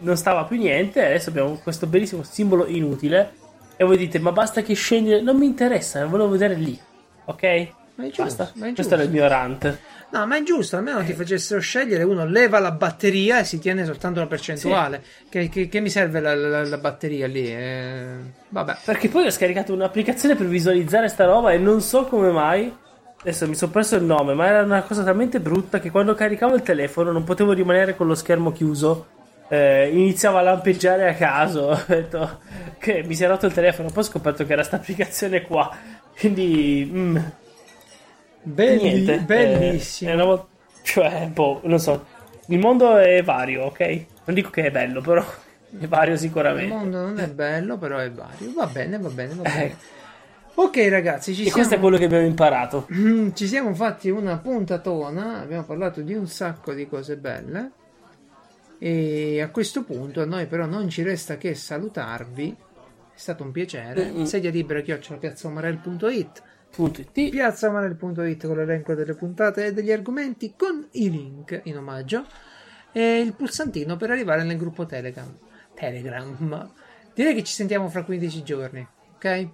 non 0.00 0.16
stava 0.16 0.44
più 0.44 0.58
niente. 0.58 1.04
Adesso 1.04 1.30
abbiamo 1.30 1.54
questo 1.62 1.86
bellissimo 1.86 2.22
simbolo 2.22 2.66
inutile. 2.66 3.32
E 3.76 3.84
voi 3.84 3.96
dite, 3.96 4.18
ma 4.18 4.32
basta 4.32 4.62
che 4.62 4.74
scendi. 4.74 5.22
Non 5.22 5.36
mi 5.36 5.46
interessa, 5.46 6.04
volevo 6.04 6.28
vedere 6.28 6.54
lì, 6.54 6.78
ok? 7.24 7.68
Ma 7.94 8.04
è 8.04 8.10
giusto, 8.10 8.22
basta. 8.22 8.50
Ma 8.54 8.66
è 8.68 8.74
Questo 8.74 8.94
era 8.94 9.02
il 9.02 9.10
mio 9.10 9.26
rant. 9.26 9.78
No, 10.12 10.26
ma 10.26 10.36
è 10.36 10.42
giusto, 10.42 10.76
almeno 10.76 11.04
ti 11.04 11.12
facessero 11.12 11.60
scegliere, 11.60 12.02
uno 12.02 12.26
leva 12.26 12.58
la 12.58 12.72
batteria 12.72 13.38
e 13.38 13.44
si 13.44 13.60
tiene 13.60 13.84
soltanto 13.84 14.18
una 14.18 14.28
percentuale. 14.28 15.02
Sì. 15.04 15.28
Che, 15.28 15.48
che, 15.48 15.68
che, 15.68 15.80
mi 15.80 15.88
serve 15.88 16.18
la, 16.18 16.34
la, 16.34 16.64
la 16.64 16.78
batteria 16.78 17.28
lì? 17.28 17.46
Eh, 17.46 18.16
vabbè. 18.48 18.78
Perché 18.84 19.08
poi 19.08 19.26
ho 19.26 19.30
scaricato 19.30 19.72
un'applicazione 19.72 20.34
per 20.34 20.46
visualizzare 20.46 21.08
sta 21.08 21.26
roba 21.26 21.52
e 21.52 21.58
non 21.58 21.80
so 21.80 22.06
come 22.06 22.30
mai. 22.32 22.76
Adesso 23.20 23.46
mi 23.46 23.54
sono 23.54 23.70
perso 23.70 23.96
il 23.96 24.02
nome, 24.02 24.34
ma 24.34 24.46
era 24.46 24.62
una 24.62 24.82
cosa 24.82 25.04
talmente 25.04 25.38
brutta 25.38 25.78
che 25.78 25.90
quando 25.90 26.14
caricavo 26.14 26.56
il 26.56 26.62
telefono 26.62 27.12
non 27.12 27.22
potevo 27.22 27.52
rimanere 27.52 27.94
con 27.94 28.08
lo 28.08 28.14
schermo 28.16 28.50
chiuso. 28.50 29.06
Eh, 29.50 29.90
iniziava 29.92 30.38
a 30.38 30.42
lampeggiare 30.42 31.08
a 31.08 31.14
caso. 31.14 31.68
Ho 31.70 31.84
detto 31.86 32.38
che 32.78 33.02
mi 33.02 33.14
si 33.14 33.24
è 33.24 33.28
rotto 33.28 33.46
il 33.46 33.52
telefono, 33.52 33.90
poi 33.90 34.02
ho 34.02 34.06
scoperto 34.06 34.44
che 34.46 34.52
era 34.52 34.62
questa 34.62 34.76
applicazione 34.76 35.42
qua. 35.42 35.70
Quindi. 36.16 36.90
Mm, 36.90 37.16
Belli, 38.42 38.82
Niente, 38.82 39.18
bellissimo. 39.20 40.10
È, 40.10 40.14
è 40.14 40.22
una, 40.22 40.46
cioè, 40.82 41.28
boh, 41.32 41.60
non 41.64 41.78
so. 41.78 42.06
Il 42.46 42.58
mondo 42.58 42.96
è 42.96 43.22
vario, 43.22 43.64
ok? 43.64 44.04
Non 44.24 44.34
dico 44.34 44.50
che 44.50 44.64
è 44.64 44.70
bello, 44.70 45.00
però 45.00 45.24
è 45.78 45.86
vario 45.86 46.16
sicuramente. 46.16 46.72
Il 46.72 46.80
mondo 46.80 47.00
non 47.02 47.18
è 47.20 47.28
bello, 47.28 47.76
però 47.76 47.98
è 47.98 48.10
vario. 48.10 48.52
Va 48.54 48.66
bene, 48.66 48.98
va 48.98 49.08
bene, 49.08 49.34
va 49.34 49.42
bene. 49.42 49.64
Eh. 49.64 49.76
Ok, 50.54 50.88
ragazzi, 50.88 51.34
ci 51.34 51.42
e 51.42 51.44
siamo... 51.44 51.56
questo 51.56 51.74
è 51.74 51.78
quello 51.78 51.96
che 51.96 52.04
abbiamo 52.04 52.26
imparato. 52.26 52.86
ci 53.34 53.46
siamo 53.46 53.74
fatti 53.74 54.10
una 54.10 54.38
puntatona. 54.38 55.40
Abbiamo 55.40 55.64
parlato 55.64 56.00
di 56.00 56.14
un 56.14 56.26
sacco 56.26 56.72
di 56.72 56.88
cose 56.88 57.16
belle. 57.16 57.70
E 58.82 59.42
a 59.42 59.50
questo 59.50 59.84
punto 59.84 60.22
a 60.22 60.24
noi, 60.24 60.46
però, 60.46 60.64
non 60.64 60.88
ci 60.88 61.02
resta 61.02 61.36
che 61.36 61.54
salutarvi. 61.54 62.56
È 63.14 63.18
stato 63.18 63.44
un 63.44 63.52
piacere. 63.52 64.10
Mm-hmm. 64.10 64.24
Sedia 64.24 64.50
libera 64.50 64.80
chiocciola 64.80 65.18
piazzaomarel.it 65.18 66.42
Punto.it 66.70 67.30
piazzamanel.it 67.30 68.46
con 68.46 68.56
l'elenco 68.56 68.94
delle 68.94 69.14
puntate 69.14 69.66
e 69.66 69.72
degli 69.72 69.90
argomenti 69.90 70.54
con 70.56 70.86
i 70.92 71.10
link 71.10 71.60
in 71.64 71.76
omaggio 71.76 72.24
e 72.92 73.18
il 73.18 73.34
pulsantino 73.34 73.96
per 73.96 74.10
arrivare 74.10 74.44
nel 74.44 74.56
gruppo 74.56 74.86
Telegram. 74.86 75.36
Telegram. 75.74 76.72
Direi 77.12 77.34
che 77.34 77.42
ci 77.42 77.52
sentiamo 77.52 77.88
fra 77.88 78.04
15 78.04 78.42
giorni, 78.42 78.86
ok? 79.16 79.48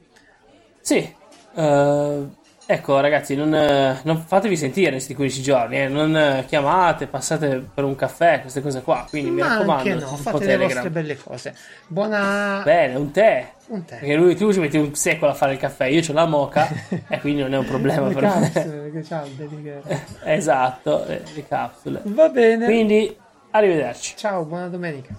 Sì. 0.81 1.15
Uh, 1.55 2.31
Ecco 2.69 2.99
ragazzi, 2.99 3.37
non, 3.37 3.55
eh, 3.55 4.01
non, 4.03 4.25
fatevi 4.27 4.57
sentire 4.57 4.91
questi 4.91 5.15
15 5.15 5.41
giorni, 5.41 5.79
eh. 5.79 5.87
non 5.87 6.17
eh, 6.17 6.45
chiamate, 6.49 7.07
passate 7.07 7.65
per 7.73 7.85
un 7.85 7.95
caffè, 7.95 8.41
queste 8.41 8.61
cose 8.61 8.83
qua, 8.83 9.07
quindi 9.09 9.31
Ma 9.31 9.37
mi 9.37 9.49
raccomando. 9.49 9.91
Anche 9.93 10.05
no, 10.05 10.17
fate 10.17 10.47
le 10.47 10.57
vostre 10.57 10.91
belle 10.91 11.17
cose. 11.17 11.55
Buona... 11.87 12.63
Bene, 12.65 12.97
un 12.97 13.13
tè. 13.13 13.53
Un 13.69 13.85
tè. 13.85 13.99
Perché 13.99 14.17
lui, 14.17 14.35
tu 14.35 14.53
ci 14.53 14.59
metti 14.59 14.79
un 14.79 14.97
secolo 14.97 15.31
a 15.31 15.35
fare 15.35 15.53
il 15.53 15.59
caffè, 15.61 15.85
io 15.87 16.03
ho 16.09 16.13
la 16.13 16.27
moca 16.27 16.69
e 17.07 17.21
quindi 17.21 17.43
non 17.43 17.55
è 17.55 17.57
un 17.57 17.67
problema 17.67 18.09
per 18.09 18.23
capsule, 18.23 18.91
me. 18.93 19.03
Calde, 19.03 19.83
esatto, 20.25 21.05
le, 21.07 21.23
le 21.33 21.47
capsule. 21.47 22.01
Va 22.03 22.29
bene. 22.31 22.65
Quindi, 22.65 23.17
arrivederci. 23.53 24.15
Ciao, 24.17 24.45
buona 24.45 24.67
domenica. 24.67 25.15